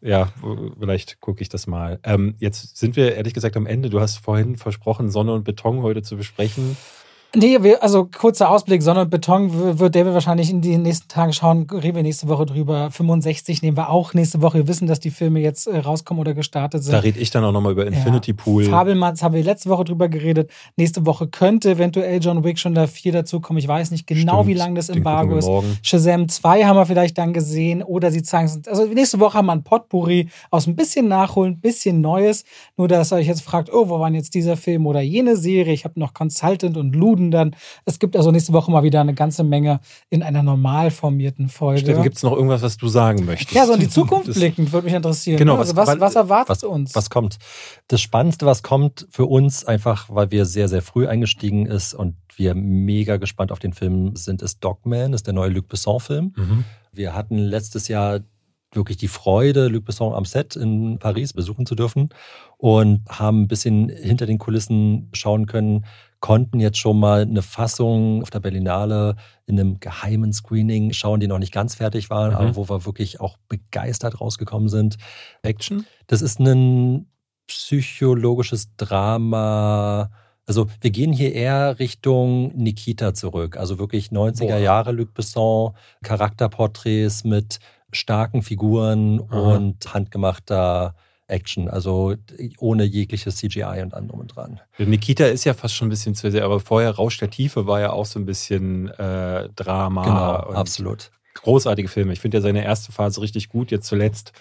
Ja, 0.00 0.32
vielleicht 0.78 1.20
gucke 1.20 1.42
ich 1.42 1.48
das 1.48 1.66
mal. 1.66 1.98
Ähm, 2.04 2.36
jetzt 2.38 2.76
sind 2.76 2.94
wir 2.94 3.16
ehrlich 3.16 3.34
gesagt 3.34 3.56
am 3.56 3.66
Ende. 3.66 3.90
Du 3.90 4.00
hast 4.00 4.18
vorhin 4.18 4.56
versprochen, 4.56 5.10
Sonne 5.10 5.32
und 5.32 5.44
Beton 5.44 5.82
heute 5.82 6.02
zu 6.02 6.16
besprechen. 6.16 6.76
Nee, 7.36 7.62
wir, 7.62 7.82
also 7.82 8.06
kurzer 8.06 8.50
Ausblick, 8.50 8.82
Sonne 8.82 9.02
und 9.02 9.10
Beton 9.10 9.78
wird 9.78 9.94
David 9.94 10.14
wahrscheinlich 10.14 10.48
in 10.48 10.62
den 10.62 10.80
nächsten 10.80 11.08
Tagen 11.08 11.34
schauen, 11.34 11.66
reden 11.70 11.96
wir 11.96 12.02
nächste 12.02 12.26
Woche 12.26 12.46
drüber. 12.46 12.90
65 12.90 13.60
nehmen 13.60 13.76
wir 13.76 13.90
auch 13.90 14.14
nächste 14.14 14.40
Woche. 14.40 14.58
Wir 14.58 14.68
wissen, 14.68 14.88
dass 14.88 14.98
die 14.98 15.10
Filme 15.10 15.40
jetzt 15.40 15.66
äh, 15.66 15.76
rauskommen 15.78 16.22
oder 16.22 16.32
gestartet 16.32 16.82
sind. 16.82 16.94
Da 16.94 17.00
rede 17.00 17.20
ich 17.20 17.30
dann 17.30 17.44
auch 17.44 17.52
nochmal 17.52 17.72
über 17.72 17.86
Infinity 17.86 18.32
Pool. 18.32 18.64
Fabelmanns 18.64 19.22
haben 19.22 19.34
wir 19.34 19.42
letzte 19.42 19.68
Woche 19.68 19.84
drüber 19.84 20.08
geredet. 20.08 20.50
Nächste 20.76 21.04
Woche 21.04 21.28
könnte 21.28 21.72
eventuell 21.72 22.18
John 22.22 22.44
Wick 22.44 22.58
schon 22.58 22.74
da 22.74 22.86
vier 22.86 23.12
dazukommen. 23.12 23.58
Ich 23.58 23.68
weiß 23.68 23.90
nicht 23.90 24.06
genau, 24.06 24.36
Stimmt, 24.36 24.46
wie 24.48 24.54
lang 24.54 24.74
das 24.74 24.88
Embargo 24.88 25.36
ist. 25.36 25.50
Shazam 25.82 26.30
2 26.30 26.64
haben 26.64 26.76
wir 26.76 26.86
vielleicht 26.86 27.18
dann 27.18 27.34
gesehen 27.34 27.82
oder 27.82 28.10
sie 28.10 28.22
zeigen 28.22 28.46
es. 28.46 28.66
Also 28.66 28.86
nächste 28.86 29.20
Woche 29.20 29.36
haben 29.36 29.46
wir 29.46 29.52
ein 29.52 29.64
Potpourri 29.64 30.30
aus 30.50 30.66
ein 30.66 30.76
bisschen 30.76 31.08
Nachholen, 31.08 31.52
ein 31.52 31.60
bisschen 31.60 32.00
Neues. 32.00 32.44
Nur, 32.78 32.88
dass 32.88 33.12
ihr 33.12 33.16
euch 33.16 33.26
jetzt 33.26 33.42
fragt, 33.42 33.70
oh, 33.70 33.90
wo 33.90 34.00
war 34.00 34.08
denn 34.08 34.14
jetzt 34.14 34.34
dieser 34.34 34.56
Film 34.56 34.86
oder 34.86 35.02
jene 35.02 35.36
Serie? 35.36 35.74
Ich 35.74 35.84
habe 35.84 36.00
noch 36.00 36.14
Consultant 36.14 36.78
und 36.78 36.96
Luden 36.96 37.18
dann. 37.30 37.54
Es 37.84 37.98
gibt 37.98 38.16
also 38.16 38.30
nächste 38.30 38.52
Woche 38.52 38.70
mal 38.70 38.82
wieder 38.82 39.00
eine 39.00 39.14
ganze 39.14 39.44
Menge 39.44 39.80
in 40.10 40.22
einer 40.22 40.42
normal 40.42 40.90
formierten 40.90 41.48
Folge. 41.48 41.80
Steffen, 41.80 42.02
gibt 42.02 42.16
es 42.16 42.22
noch 42.22 42.32
irgendwas, 42.32 42.62
was 42.62 42.76
du 42.76 42.88
sagen 42.88 43.24
möchtest? 43.24 43.52
ja, 43.54 43.66
so 43.66 43.72
in 43.74 43.80
die 43.80 43.88
Zukunft 43.98 44.32
blickend 44.32 44.72
würde 44.72 44.86
mich 44.86 44.94
interessieren. 44.94 45.38
Genau, 45.38 45.54
ne? 45.54 45.60
also 45.60 45.76
was- 45.76 45.88
was, 45.88 46.00
was 46.00 46.14
erwartet 46.14 46.48
was, 46.50 46.64
uns? 46.64 46.94
was 46.94 47.10
kommt? 47.10 47.38
Das 47.88 48.00
Spannendste, 48.00 48.46
was 48.46 48.62
kommt 48.62 49.06
für 49.10 49.26
uns, 49.26 49.64
einfach 49.64 50.06
weil 50.10 50.30
wir 50.30 50.44
sehr, 50.44 50.68
sehr 50.68 50.82
früh 50.82 51.06
eingestiegen 51.06 51.66
ist 51.66 51.94
und 51.94 52.14
wir 52.36 52.54
mega 52.54 53.16
gespannt 53.16 53.50
auf 53.52 53.58
den 53.58 53.72
Film 53.72 54.14
sind, 54.14 54.42
ist 54.42 54.62
Dogman, 54.62 55.12
ist 55.12 55.26
der 55.26 55.34
neue 55.34 55.50
Luc 55.50 55.68
Besson-Film. 55.68 56.34
Mhm. 56.36 56.64
Wir 56.92 57.14
hatten 57.14 57.38
letztes 57.38 57.88
Jahr 57.88 58.20
wirklich 58.72 58.98
die 58.98 59.08
Freude, 59.08 59.68
Luc 59.68 59.86
Besson 59.86 60.12
am 60.14 60.24
Set 60.26 60.54
in 60.54 60.98
Paris 60.98 61.32
besuchen 61.32 61.64
zu 61.64 61.74
dürfen 61.74 62.10
und 62.58 63.00
haben 63.08 63.42
ein 63.42 63.48
bisschen 63.48 63.88
hinter 63.88 64.26
den 64.26 64.38
Kulissen 64.38 65.08
schauen 65.12 65.46
können, 65.46 65.84
konnten 66.20 66.58
jetzt 66.60 66.78
schon 66.78 66.98
mal 66.98 67.22
eine 67.22 67.42
Fassung 67.42 68.22
auf 68.22 68.30
der 68.30 68.40
Berlinale 68.40 69.16
in 69.46 69.58
einem 69.58 69.78
geheimen 69.80 70.32
Screening 70.32 70.92
schauen, 70.92 71.20
die 71.20 71.28
noch 71.28 71.38
nicht 71.38 71.52
ganz 71.52 71.76
fertig 71.76 72.10
waren, 72.10 72.30
Mhm. 72.30 72.36
aber 72.36 72.56
wo 72.56 72.68
wir 72.68 72.84
wirklich 72.86 73.20
auch 73.20 73.36
begeistert 73.48 74.20
rausgekommen 74.20 74.68
sind. 74.68 74.96
Action? 75.42 75.86
Das 76.08 76.22
ist 76.22 76.40
ein 76.40 77.06
psychologisches 77.46 78.74
Drama. 78.76 80.10
Also 80.46 80.66
wir 80.80 80.90
gehen 80.90 81.12
hier 81.12 81.34
eher 81.34 81.78
Richtung 81.78 82.56
Nikita 82.56 83.14
zurück. 83.14 83.56
Also 83.56 83.78
wirklich 83.78 84.10
90er 84.10 84.46
Boah. 84.48 84.58
Jahre 84.58 84.92
Luc 84.92 85.14
Besson, 85.14 85.74
Charakterporträts 86.02 87.24
mit 87.24 87.58
starken 87.92 88.42
Figuren 88.42 89.22
Aha. 89.28 89.54
und 89.56 89.94
handgemachter 89.94 90.94
Action. 91.28 91.68
Also 91.68 92.14
ohne 92.58 92.84
jegliches 92.84 93.36
CGI 93.36 93.82
und 93.82 93.90
drum 93.90 94.20
und 94.20 94.34
dran. 94.34 94.60
Nikita 94.78 95.26
ist 95.26 95.44
ja 95.44 95.54
fast 95.54 95.74
schon 95.74 95.88
ein 95.88 95.90
bisschen 95.90 96.14
zu 96.14 96.30
sehr, 96.30 96.44
aber 96.44 96.60
vorher 96.60 96.90
Rausch 96.90 97.18
der 97.18 97.30
Tiefe 97.30 97.66
war 97.66 97.80
ja 97.80 97.90
auch 97.92 98.06
so 98.06 98.18
ein 98.18 98.26
bisschen 98.26 98.88
äh, 98.88 99.48
Drama. 99.54 100.04
genau, 100.04 100.48
und 100.50 100.56
absolut. 100.56 101.10
Großartige 101.34 101.88
Filme. 101.88 102.12
Ich 102.12 102.20
finde 102.20 102.38
ja 102.38 102.42
seine 102.42 102.64
erste 102.64 102.90
Phase 102.90 103.20
richtig 103.20 103.48
gut. 103.48 103.70
Jetzt 103.70 103.86
zuletzt 103.86 104.32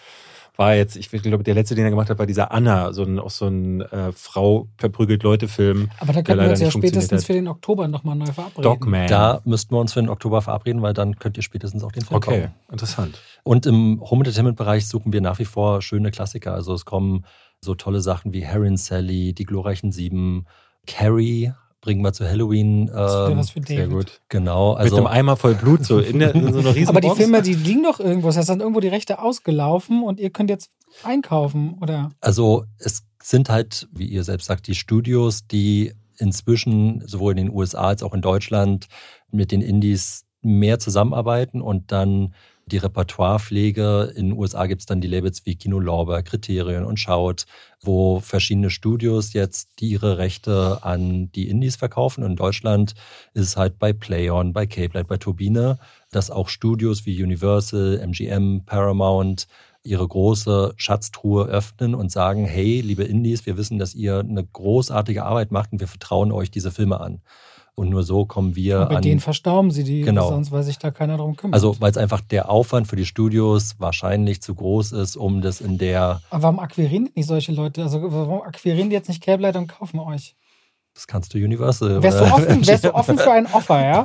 war 0.58 0.76
jetzt, 0.76 0.96
ich 0.96 1.10
glaube, 1.10 1.44
der 1.44 1.54
letzte, 1.54 1.76
den 1.76 1.86
er 1.86 1.92
gemacht 1.92 2.10
hat, 2.10 2.20
war 2.20 2.26
dieser 2.26 2.52
Anna, 2.52 2.92
so 2.92 3.04
ein, 3.04 3.20
auch 3.20 3.30
so 3.30 3.46
ein 3.46 3.82
äh, 3.82 4.12
Frau 4.12 4.68
verprügelt 4.78 5.24
Leute-Film. 5.24 5.90
Aber 6.00 6.14
da 6.14 6.22
können 6.24 6.42
wir 6.42 6.50
uns 6.50 6.60
ja 6.60 6.72
spätestens 6.72 7.26
für 7.26 7.34
den 7.34 7.48
Oktober 7.48 7.88
nochmal 7.88 8.16
neu 8.16 8.26
verabreden. 8.26 8.64
Dogman. 8.64 9.08
Da 9.08 9.42
müssten 9.46 9.76
wir 9.76 9.80
uns 9.80 9.94
für 9.94 10.02
den 10.02 10.10
Oktober 10.10 10.42
verabreden, 10.42 10.82
weil 10.82 10.94
dann 10.94 11.18
könnt 11.20 11.38
ihr 11.38 11.44
spätestens 11.44 11.84
auch 11.84 11.92
den 11.92 12.04
Film 12.04 12.18
Okay, 12.18 12.42
gucken. 12.42 12.56
interessant. 12.72 13.22
Und 13.44 13.66
im 13.68 14.02
Home 14.02 14.22
Entertainment-Bereich 14.26 14.88
suchen 14.88 15.14
wir 15.14 15.22
nach 15.22 15.40
wie 15.40 15.46
vor 15.46 15.82
schöne 15.82 16.10
Klassiker. 16.12 16.54
Also 16.54 16.74
es 16.74 16.86
kommen 16.86 17.26
so 17.62 17.76
tolle 17.76 18.02
Sachen 18.02 18.34
wie 18.34 18.46
Harry 18.46 18.68
und 18.68 18.78
Sally, 18.78 19.34
Die 19.34 19.46
glorreichen 19.46 19.92
Sieben, 19.92 20.46
Carrie 20.88 21.52
bringen 21.88 22.02
wir 22.04 22.12
zu 22.12 22.30
Halloween. 22.30 22.88
Das 22.88 23.12
ist 23.12 23.18
wieder 23.18 23.30
Ähm, 23.30 23.38
was 23.38 23.50
für 23.52 23.62
David. 23.62 23.78
Sehr 23.78 23.88
gut. 23.88 24.22
genau, 24.28 24.74
Mit 24.74 24.82
einem 24.82 24.94
also 24.94 25.08
Eimer 25.08 25.38
voll 25.38 25.56
Blut, 25.56 25.86
so 25.86 26.00
in, 26.00 26.20
der, 26.20 26.36
in 26.36 26.52
so 26.52 26.60
einer 26.60 26.76
riesen 26.76 26.90
Aber 26.90 27.00
die 27.00 27.08
Box. 27.08 27.18
Filme, 27.18 27.42
die 27.42 27.54
liegen 27.54 27.84
doch 27.84 28.02
irgendwo. 28.02 28.28
Das 28.28 28.36
heißt, 28.36 28.50
dann 28.50 28.60
irgendwo 28.60 28.82
die 28.82 28.90
Rechte 28.90 29.20
ausgelaufen 29.20 30.04
und 30.04 30.20
ihr 30.20 30.30
könnt 30.30 30.50
jetzt 30.50 30.70
einkaufen, 31.04 31.78
oder? 31.82 32.10
Also 32.20 32.66
es 32.78 33.04
sind 33.24 33.48
halt, 33.50 33.88
wie 33.94 34.06
ihr 34.06 34.26
selbst 34.26 34.48
sagt, 34.48 34.68
die 34.68 34.76
Studios, 34.76 35.48
die 35.48 35.94
inzwischen 36.18 37.08
sowohl 37.08 37.32
in 37.32 37.46
den 37.46 37.56
USA 37.56 37.88
als 37.88 38.04
auch 38.04 38.14
in 38.14 38.22
Deutschland 38.22 38.88
mit 39.32 39.54
den 39.54 39.62
Indies 39.62 40.26
mehr 40.42 40.80
zusammenarbeiten 40.80 41.62
und 41.62 41.94
dann 41.94 42.34
die 42.72 42.78
Repertoirepflege. 42.78 44.14
In 44.16 44.30
den 44.30 44.38
USA 44.38 44.68
gibt 44.68 44.82
es 44.82 44.86
dann 44.86 45.02
die 45.02 45.08
Labels 45.08 45.46
wie 45.46 45.56
Kino 45.56 45.80
Lorber, 45.80 46.22
Kriterien 46.24 46.86
und 46.86 47.00
Schaut, 47.00 47.46
wo 47.82 48.20
verschiedene 48.20 48.70
Studios 48.70 49.34
jetzt 49.34 49.82
ihre 49.82 50.18
Rechte 50.18 50.80
an 50.84 51.32
die 51.32 51.50
Indies 51.50 51.76
verkaufen. 51.76 52.24
In 52.24 52.36
Deutschland 52.36 52.94
ist 53.34 53.46
es 53.46 53.58
halt 53.58 53.80
bei 53.80 53.94
Playon, 53.94 54.54
bei 54.54 54.66
Cape 54.66 54.98
Light, 54.98 55.08
bei 55.08 55.18
Turbine, 55.18 55.80
dass 56.12 56.32
auch 56.32 56.50
Studios 56.50 57.06
wie 57.06 57.24
Universal, 57.24 58.00
MGM, 58.00 58.66
Paramount 58.66 59.48
ihre 59.84 60.08
große 60.08 60.74
Schatztruhe 60.76 61.46
öffnen 61.46 61.96
und 61.96 62.12
sagen, 62.12 62.46
hey, 62.46 62.82
liebe 62.82 63.04
Indies, 63.04 63.46
wir 63.46 63.58
wissen, 63.58 63.80
dass 63.80 63.96
ihr 63.96 64.20
eine 64.20 64.44
großartige 64.44 65.24
Arbeit 65.24 65.52
macht 65.52 65.72
und 65.72 65.80
wir 65.80 65.88
vertrauen 65.88 66.32
euch 66.32 66.52
diese 66.52 66.72
Filme 66.72 67.00
an. 67.00 67.22
Und 67.80 67.90
nur 67.92 68.02
so 68.02 68.26
kommen 68.26 68.56
wir 68.56 68.80
und 68.82 68.90
bei 68.90 68.96
an. 68.96 69.02
denen 69.04 69.20
verstauben 69.20 69.70
sie 69.70 69.84
die, 69.84 70.02
Genau. 70.02 70.30
sonst 70.30 70.52
weil 70.52 70.64
sich 70.64 70.80
da 70.80 70.90
keiner 70.90 71.16
drum 71.18 71.36
kümmert. 71.36 71.54
Also, 71.54 71.80
weil 71.80 71.92
es 71.92 71.98
einfach 71.98 72.22
der 72.22 72.50
Aufwand 72.50 72.88
für 72.88 72.96
die 72.96 73.06
Studios 73.06 73.76
wahrscheinlich 73.78 74.42
zu 74.42 74.56
groß 74.56 74.94
ist, 74.94 75.16
um 75.16 75.42
das 75.42 75.62
in 75.62 75.78
der, 75.78 76.20
Aber 76.32 76.42
warum 76.42 76.60
akquirieren 76.60 77.06
die 77.06 77.12
nicht 77.16 77.28
solche 77.28 77.52
Leute? 77.52 77.84
Also 77.84 78.02
warum 78.12 78.42
akquirieren 78.42 78.90
die 78.90 78.96
jetzt 78.96 79.10
nicht 79.10 79.22
Cable 79.24 79.44
Light 79.44 79.56
und 79.58 79.68
kaufen 79.68 80.00
euch? 80.00 80.36
das 80.96 81.06
kannst 81.06 81.32
du 81.36 81.38
Universal. 81.38 82.02
Wärst 82.02 82.20
du 82.20 82.24
äh, 82.24 82.32
offen, 82.32 82.68
wärst 82.68 82.84
du 82.84 82.96
offen 82.96 83.20
für 83.20 83.32
ein 83.32 83.46
Offer, 83.46 83.80
ja? 83.86 84.00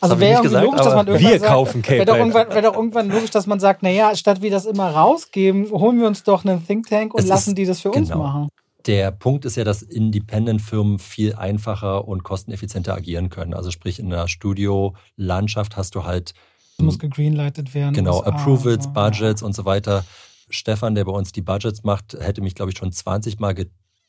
Also 0.00 0.18
wäre 0.18 0.30
irgendwie 0.32 0.48
gesagt, 0.48 0.64
logisch, 0.64 0.80
dass 0.80 0.94
man 0.94 1.06
irgendwann 1.06 1.30
Wir 1.32 1.38
sagt, 1.40 1.52
kaufen 1.52 1.82
Cape 1.82 1.96
Wäre 1.98 2.04
doch, 2.06 2.12
Light. 2.14 2.20
irgendwann, 2.20 2.48
wär 2.54 2.62
doch 2.62 2.74
irgendwann 2.74 3.08
logisch, 3.10 3.30
dass 3.30 3.46
man 3.46 3.60
sagt, 3.60 3.82
naja, 3.82 4.16
statt 4.16 4.40
wir 4.40 4.50
das 4.50 4.64
immer 4.64 4.88
rausgeben, 4.92 5.70
holen 5.70 6.00
wir 6.00 6.06
uns 6.06 6.22
doch 6.22 6.46
einen 6.46 6.66
Think 6.66 6.88
Tank 6.88 7.12
und 7.12 7.20
Es 7.20 7.28
lassen 7.28 7.50
ist- 7.50 7.58
die 7.58 7.66
das 7.66 7.80
für 7.82 7.90
uns 7.90 8.08
genau. 8.08 8.22
machen. 8.22 8.48
Der 8.86 9.10
Punkt 9.10 9.44
ist 9.44 9.56
ja, 9.56 9.64
dass 9.64 9.82
Independent-Firmen 9.82 10.98
viel 10.98 11.34
einfacher 11.34 12.06
und 12.06 12.22
kosteneffizienter 12.22 12.94
agieren 12.94 13.30
können. 13.30 13.52
Also 13.52 13.70
sprich, 13.70 13.98
in 13.98 14.12
einer 14.12 14.28
Studiolandschaft 14.28 15.76
hast 15.76 15.94
du 15.96 16.04
halt 16.04 16.34
Das 16.76 16.84
muss 16.84 16.98
gegreenlightet 16.98 17.74
werden. 17.74 17.94
Genau, 17.94 18.18
USA, 18.18 18.30
Approvals, 18.30 18.84
so. 18.84 18.90
Budgets 18.90 19.42
und 19.42 19.54
so 19.54 19.64
weiter. 19.64 20.04
Stefan, 20.48 20.94
der 20.94 21.04
bei 21.04 21.12
uns 21.12 21.32
die 21.32 21.42
Budgets 21.42 21.82
macht, 21.82 22.14
hätte 22.14 22.40
mich, 22.40 22.54
glaube 22.54 22.70
ich, 22.70 22.78
schon 22.78 22.92
20 22.92 23.40
Mal 23.40 23.54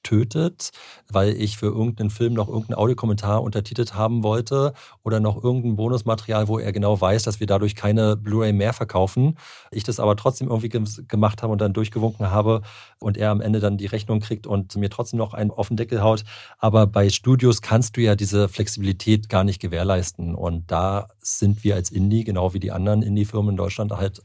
getötet, 0.08 0.72
weil 1.12 1.30
ich 1.30 1.58
für 1.58 1.68
irgendeinen 1.68 2.10
Film 2.10 2.34
noch 2.34 2.48
irgendeinen 2.48 2.78
Audiokommentar 2.78 3.44
untertitelt 3.44 3.94
haben 3.94 4.24
wollte 4.24 4.74
oder 5.04 5.20
noch 5.20 5.44
irgendein 5.44 5.76
Bonusmaterial, 5.76 6.48
wo 6.48 6.60
er 6.60 6.72
genau 6.72 7.00
weiß, 7.00 7.24
dass 7.24 7.40
wir 7.40 7.48
dadurch 7.48 7.76
keine 7.76 8.16
Blu-ray 8.16 8.54
mehr 8.54 8.74
verkaufen. 8.74 9.38
Ich 9.72 9.84
das 9.84 10.00
aber 10.00 10.16
trotzdem 10.16 10.48
irgendwie 10.48 10.70
ge- 10.70 10.84
gemacht 11.08 11.44
habe 11.44 11.52
und 11.52 11.60
dann 11.60 11.74
durchgewunken 11.74 12.32
habe 12.32 12.62
und 13.00 13.18
er 13.18 13.32
am 13.32 13.42
Ende 13.42 13.60
dann 13.60 13.78
die 13.78 13.86
Rechnung 13.86 14.20
kriegt 14.20 14.48
und 14.48 14.76
mir 14.76 14.90
trotzdem 14.90 15.18
noch 15.18 15.34
einen 15.34 15.52
den 15.68 15.78
Deckel 15.78 16.02
haut. 16.02 16.24
Aber 16.60 16.88
bei 16.88 17.10
Studios 17.10 17.62
kannst 17.62 17.98
du 17.98 18.02
ja 18.02 18.16
diese 18.16 18.48
Flexibilität 18.48 19.28
gar 19.28 19.44
nicht 19.44 19.60
gewährleisten. 19.60 20.36
Und 20.36 20.72
da 20.72 21.10
sind 21.20 21.64
wir 21.64 21.76
als 21.76 21.92
Indie, 21.92 22.24
genau 22.24 22.54
wie 22.54 22.60
die 22.60 22.72
anderen 22.72 23.02
Indie-Firmen 23.02 23.52
in 23.52 23.58
Deutschland, 23.58 23.92
halt 23.92 24.22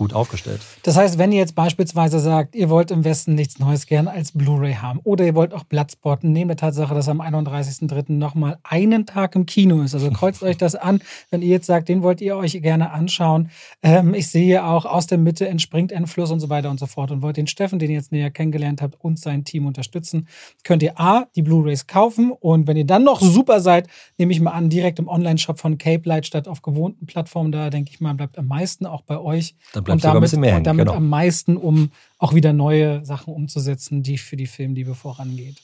gut 0.00 0.14
aufgestellt. 0.14 0.62
Das 0.82 0.96
heißt, 0.96 1.18
wenn 1.18 1.30
ihr 1.30 1.40
jetzt 1.40 1.54
beispielsweise 1.54 2.20
sagt, 2.20 2.56
ihr 2.56 2.70
wollt 2.70 2.90
im 2.90 3.04
Westen 3.04 3.34
nichts 3.34 3.58
Neues 3.58 3.84
gern 3.84 4.08
als 4.08 4.32
Blu-ray 4.32 4.72
haben 4.72 4.98
oder 5.04 5.26
ihr 5.26 5.34
wollt 5.34 5.52
auch 5.52 5.64
Bloodsporten, 5.64 6.32
neben 6.32 6.48
der 6.48 6.56
Tatsache, 6.56 6.94
dass 6.94 7.06
am 7.10 7.20
31.03. 7.20 8.12
nochmal 8.12 8.56
einen 8.62 9.04
Tag 9.04 9.36
im 9.36 9.44
Kino 9.44 9.82
ist. 9.82 9.92
Also 9.92 10.10
kreuzt 10.10 10.42
euch 10.42 10.56
das 10.56 10.74
an, 10.74 11.02
wenn 11.30 11.42
ihr 11.42 11.48
jetzt 11.48 11.66
sagt, 11.66 11.90
den 11.90 12.02
wollt 12.02 12.22
ihr 12.22 12.38
euch 12.38 12.62
gerne 12.62 12.92
anschauen. 12.92 13.50
Ähm, 13.82 14.14
ich 14.14 14.28
sehe 14.28 14.64
auch, 14.64 14.86
aus 14.86 15.06
der 15.06 15.18
Mitte 15.18 15.46
entspringt 15.46 15.92
ein 15.92 16.06
Fluss 16.06 16.30
und 16.30 16.40
so 16.40 16.48
weiter 16.48 16.70
und 16.70 16.80
so 16.80 16.86
fort 16.86 17.10
und 17.10 17.20
wollt 17.20 17.36
den 17.36 17.46
Steffen, 17.46 17.78
den 17.78 17.90
ihr 17.90 17.96
jetzt 17.96 18.10
näher 18.10 18.30
kennengelernt 18.30 18.80
habt, 18.80 18.98
und 19.00 19.18
sein 19.18 19.44
Team 19.44 19.66
unterstützen, 19.66 20.28
könnt 20.64 20.82
ihr 20.82 20.98
A, 20.98 21.26
die 21.36 21.42
Blu-rays 21.42 21.86
kaufen 21.86 22.32
und 22.32 22.66
wenn 22.66 22.78
ihr 22.78 22.86
dann 22.86 23.04
noch 23.04 23.20
super 23.20 23.60
seid, 23.60 23.86
nehme 24.16 24.32
ich 24.32 24.40
mal 24.40 24.52
an, 24.52 24.70
direkt 24.70 24.98
im 24.98 25.08
Online-Shop 25.08 25.60
von 25.60 25.76
Cape 25.76 26.08
Light 26.08 26.26
statt 26.26 26.48
auf 26.48 26.62
gewohnten 26.62 27.04
Plattformen, 27.04 27.52
da 27.52 27.68
denke 27.68 27.90
ich 27.92 28.00
mal, 28.00 28.14
bleibt 28.14 28.38
am 28.38 28.46
meisten 28.46 28.86
auch 28.86 29.02
bei 29.02 29.18
euch 29.18 29.56
Dann 29.74 29.84
bleibt 29.90 29.96
und 29.96 30.00
sogar 30.02 30.12
ein 30.12 30.14
damit, 30.16 30.22
bisschen 30.26 30.40
mehr 30.40 30.50
und 30.50 30.54
hängen. 30.56 30.64
damit 30.64 30.86
Genau. 30.86 30.96
am 30.96 31.08
meisten, 31.08 31.56
um 31.56 31.90
auch 32.18 32.34
wieder 32.34 32.52
neue 32.52 33.04
Sachen 33.04 33.32
umzusetzen, 33.34 34.02
die 34.02 34.18
für 34.18 34.36
die 34.36 34.46
Filmliebe 34.46 34.94
vorangeht. 34.94 35.56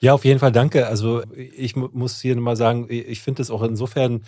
Ja, 0.00 0.14
auf 0.14 0.24
jeden 0.24 0.38
Fall 0.40 0.52
danke. 0.52 0.86
Also 0.86 1.22
ich 1.56 1.76
mu- 1.76 1.88
muss 1.92 2.20
hier 2.20 2.34
nochmal 2.36 2.56
sagen, 2.56 2.86
ich 2.88 3.20
finde 3.20 3.42
es 3.42 3.50
auch 3.50 3.62
insofern 3.62 4.22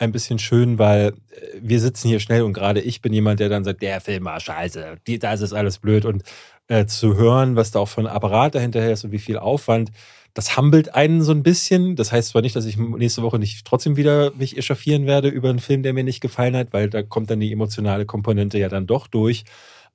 ein 0.00 0.12
bisschen 0.12 0.38
schön, 0.38 0.78
weil 0.78 1.08
äh, 1.08 1.12
wir 1.60 1.80
sitzen 1.80 2.08
hier 2.08 2.20
schnell 2.20 2.42
und 2.42 2.52
gerade 2.52 2.80
ich 2.80 3.02
bin 3.02 3.12
jemand, 3.12 3.40
der 3.40 3.48
dann 3.48 3.64
sagt, 3.64 3.82
der 3.82 4.00
Film 4.00 4.24
war 4.26 4.38
scheiße, 4.38 4.98
die, 5.06 5.18
das 5.18 5.40
ist 5.40 5.52
alles 5.52 5.78
blöd 5.78 6.04
und 6.04 6.22
äh, 6.68 6.86
zu 6.86 7.16
hören, 7.16 7.56
was 7.56 7.72
da 7.72 7.80
auch 7.80 7.88
für 7.88 8.02
ein 8.02 8.06
Apparat 8.06 8.54
dahinterher 8.54 8.92
ist 8.92 9.02
und 9.04 9.10
wie 9.10 9.18
viel 9.18 9.38
Aufwand, 9.38 9.90
das 10.38 10.56
humbelt 10.56 10.94
einen 10.94 11.20
so 11.20 11.32
ein 11.32 11.42
bisschen. 11.42 11.96
Das 11.96 12.12
heißt 12.12 12.28
zwar 12.28 12.42
nicht, 12.42 12.54
dass 12.54 12.64
ich 12.64 12.76
nächste 12.76 13.22
Woche 13.22 13.40
nicht 13.40 13.66
trotzdem 13.66 13.96
wieder 13.96 14.30
mich 14.36 14.56
echauffieren 14.56 15.04
werde 15.04 15.26
über 15.26 15.50
einen 15.50 15.58
Film, 15.58 15.82
der 15.82 15.92
mir 15.92 16.04
nicht 16.04 16.20
gefallen 16.20 16.54
hat, 16.54 16.72
weil 16.72 16.88
da 16.88 17.02
kommt 17.02 17.28
dann 17.28 17.40
die 17.40 17.50
emotionale 17.50 18.06
Komponente 18.06 18.56
ja 18.56 18.68
dann 18.68 18.86
doch 18.86 19.08
durch. 19.08 19.42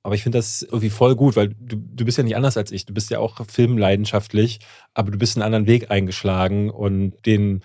Aber 0.02 0.14
ich 0.14 0.22
finde 0.22 0.36
das 0.36 0.60
irgendwie 0.60 0.90
voll 0.90 1.16
gut, 1.16 1.36
weil 1.36 1.48
du, 1.48 1.76
du 1.76 2.04
bist 2.04 2.18
ja 2.18 2.24
nicht 2.24 2.36
anders 2.36 2.58
als 2.58 2.72
ich. 2.72 2.84
Du 2.84 2.92
bist 2.92 3.08
ja 3.08 3.20
auch 3.20 3.40
filmleidenschaftlich, 3.48 4.58
aber 4.92 5.10
du 5.10 5.16
bist 5.16 5.34
einen 5.34 5.44
anderen 5.44 5.66
Weg 5.66 5.90
eingeschlagen 5.90 6.68
und 6.68 7.14
den 7.24 7.62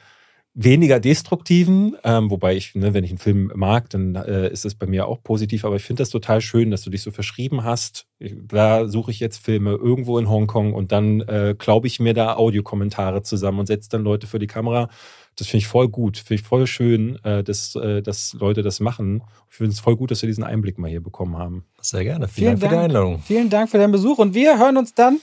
weniger 0.61 0.99
destruktiven, 0.99 1.95
ähm, 2.03 2.29
wobei 2.29 2.57
ich, 2.57 2.75
ne, 2.75 2.93
wenn 2.93 3.05
ich 3.05 3.11
einen 3.11 3.17
Film 3.17 3.49
mag, 3.55 3.89
dann 3.91 4.15
äh, 4.15 4.51
ist 4.51 4.65
das 4.65 4.75
bei 4.75 4.87
mir 4.87 5.07
auch 5.07 5.23
positiv, 5.23 5.63
aber 5.63 5.77
ich 5.77 5.83
finde 5.83 6.01
das 6.01 6.09
total 6.09 6.41
schön, 6.41 6.69
dass 6.69 6.81
du 6.81 6.89
dich 6.89 7.01
so 7.01 7.11
verschrieben 7.11 7.63
hast. 7.63 8.07
Ich, 8.19 8.35
da 8.45 8.85
suche 8.89 9.11
ich 9.11 9.21
jetzt 9.21 9.37
Filme 9.37 9.71
irgendwo 9.71 10.19
in 10.19 10.29
Hongkong 10.29 10.73
und 10.73 10.91
dann 10.91 11.21
äh, 11.21 11.55
glaube 11.57 11.87
ich 11.87 12.01
mir 12.01 12.13
da 12.13 12.35
Audiokommentare 12.35 13.23
zusammen 13.23 13.59
und 13.59 13.67
setze 13.67 13.87
dann 13.89 14.03
Leute 14.03 14.27
für 14.27 14.37
die 14.37 14.47
Kamera. 14.47 14.89
Das 15.37 15.47
finde 15.47 15.59
ich 15.59 15.67
voll 15.67 15.87
gut, 15.87 16.17
finde 16.17 16.41
ich 16.41 16.47
voll 16.47 16.67
schön, 16.67 17.23
äh, 17.23 17.41
dass, 17.41 17.75
äh, 17.75 18.01
dass 18.01 18.33
Leute 18.33 18.61
das 18.61 18.81
machen. 18.81 19.23
Ich 19.49 19.55
finde 19.55 19.71
es 19.71 19.79
voll 19.79 19.95
gut, 19.95 20.11
dass 20.11 20.21
wir 20.21 20.27
diesen 20.27 20.43
Einblick 20.43 20.77
mal 20.77 20.89
hier 20.89 21.01
bekommen 21.01 21.37
haben. 21.37 21.63
Sehr 21.79 22.03
gerne. 22.03 22.27
Vielen, 22.27 22.59
Dank 22.59 22.63
für 22.63 22.67
die 22.67 22.83
Einladung. 22.83 23.23
Vielen 23.25 23.49
Dank 23.49 23.69
für 23.69 23.77
deinen 23.77 23.93
Besuch 23.93 24.17
und 24.17 24.33
wir 24.33 24.59
hören 24.59 24.75
uns 24.75 24.93
dann 24.93 25.21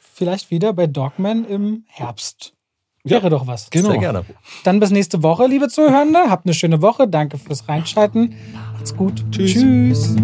vielleicht 0.00 0.50
wieder 0.50 0.72
bei 0.72 0.88
Dogman 0.88 1.44
im 1.44 1.84
Herbst. 1.86 2.54
Wäre 3.04 3.30
doch 3.30 3.46
was. 3.46 3.68
Genau. 3.70 3.90
Sehr 3.90 3.98
gerne. 3.98 4.24
Dann 4.62 4.78
bis 4.78 4.90
nächste 4.90 5.22
Woche, 5.22 5.46
liebe 5.46 5.68
Zuhörende. 5.68 6.20
Habt 6.28 6.46
eine 6.46 6.54
schöne 6.54 6.82
Woche. 6.82 7.08
Danke 7.08 7.36
fürs 7.36 7.68
Reinschalten. 7.68 8.34
Macht's 8.52 8.96
gut. 8.96 9.24
Tschüss. 9.32 9.52
Tschüss. 9.52 10.16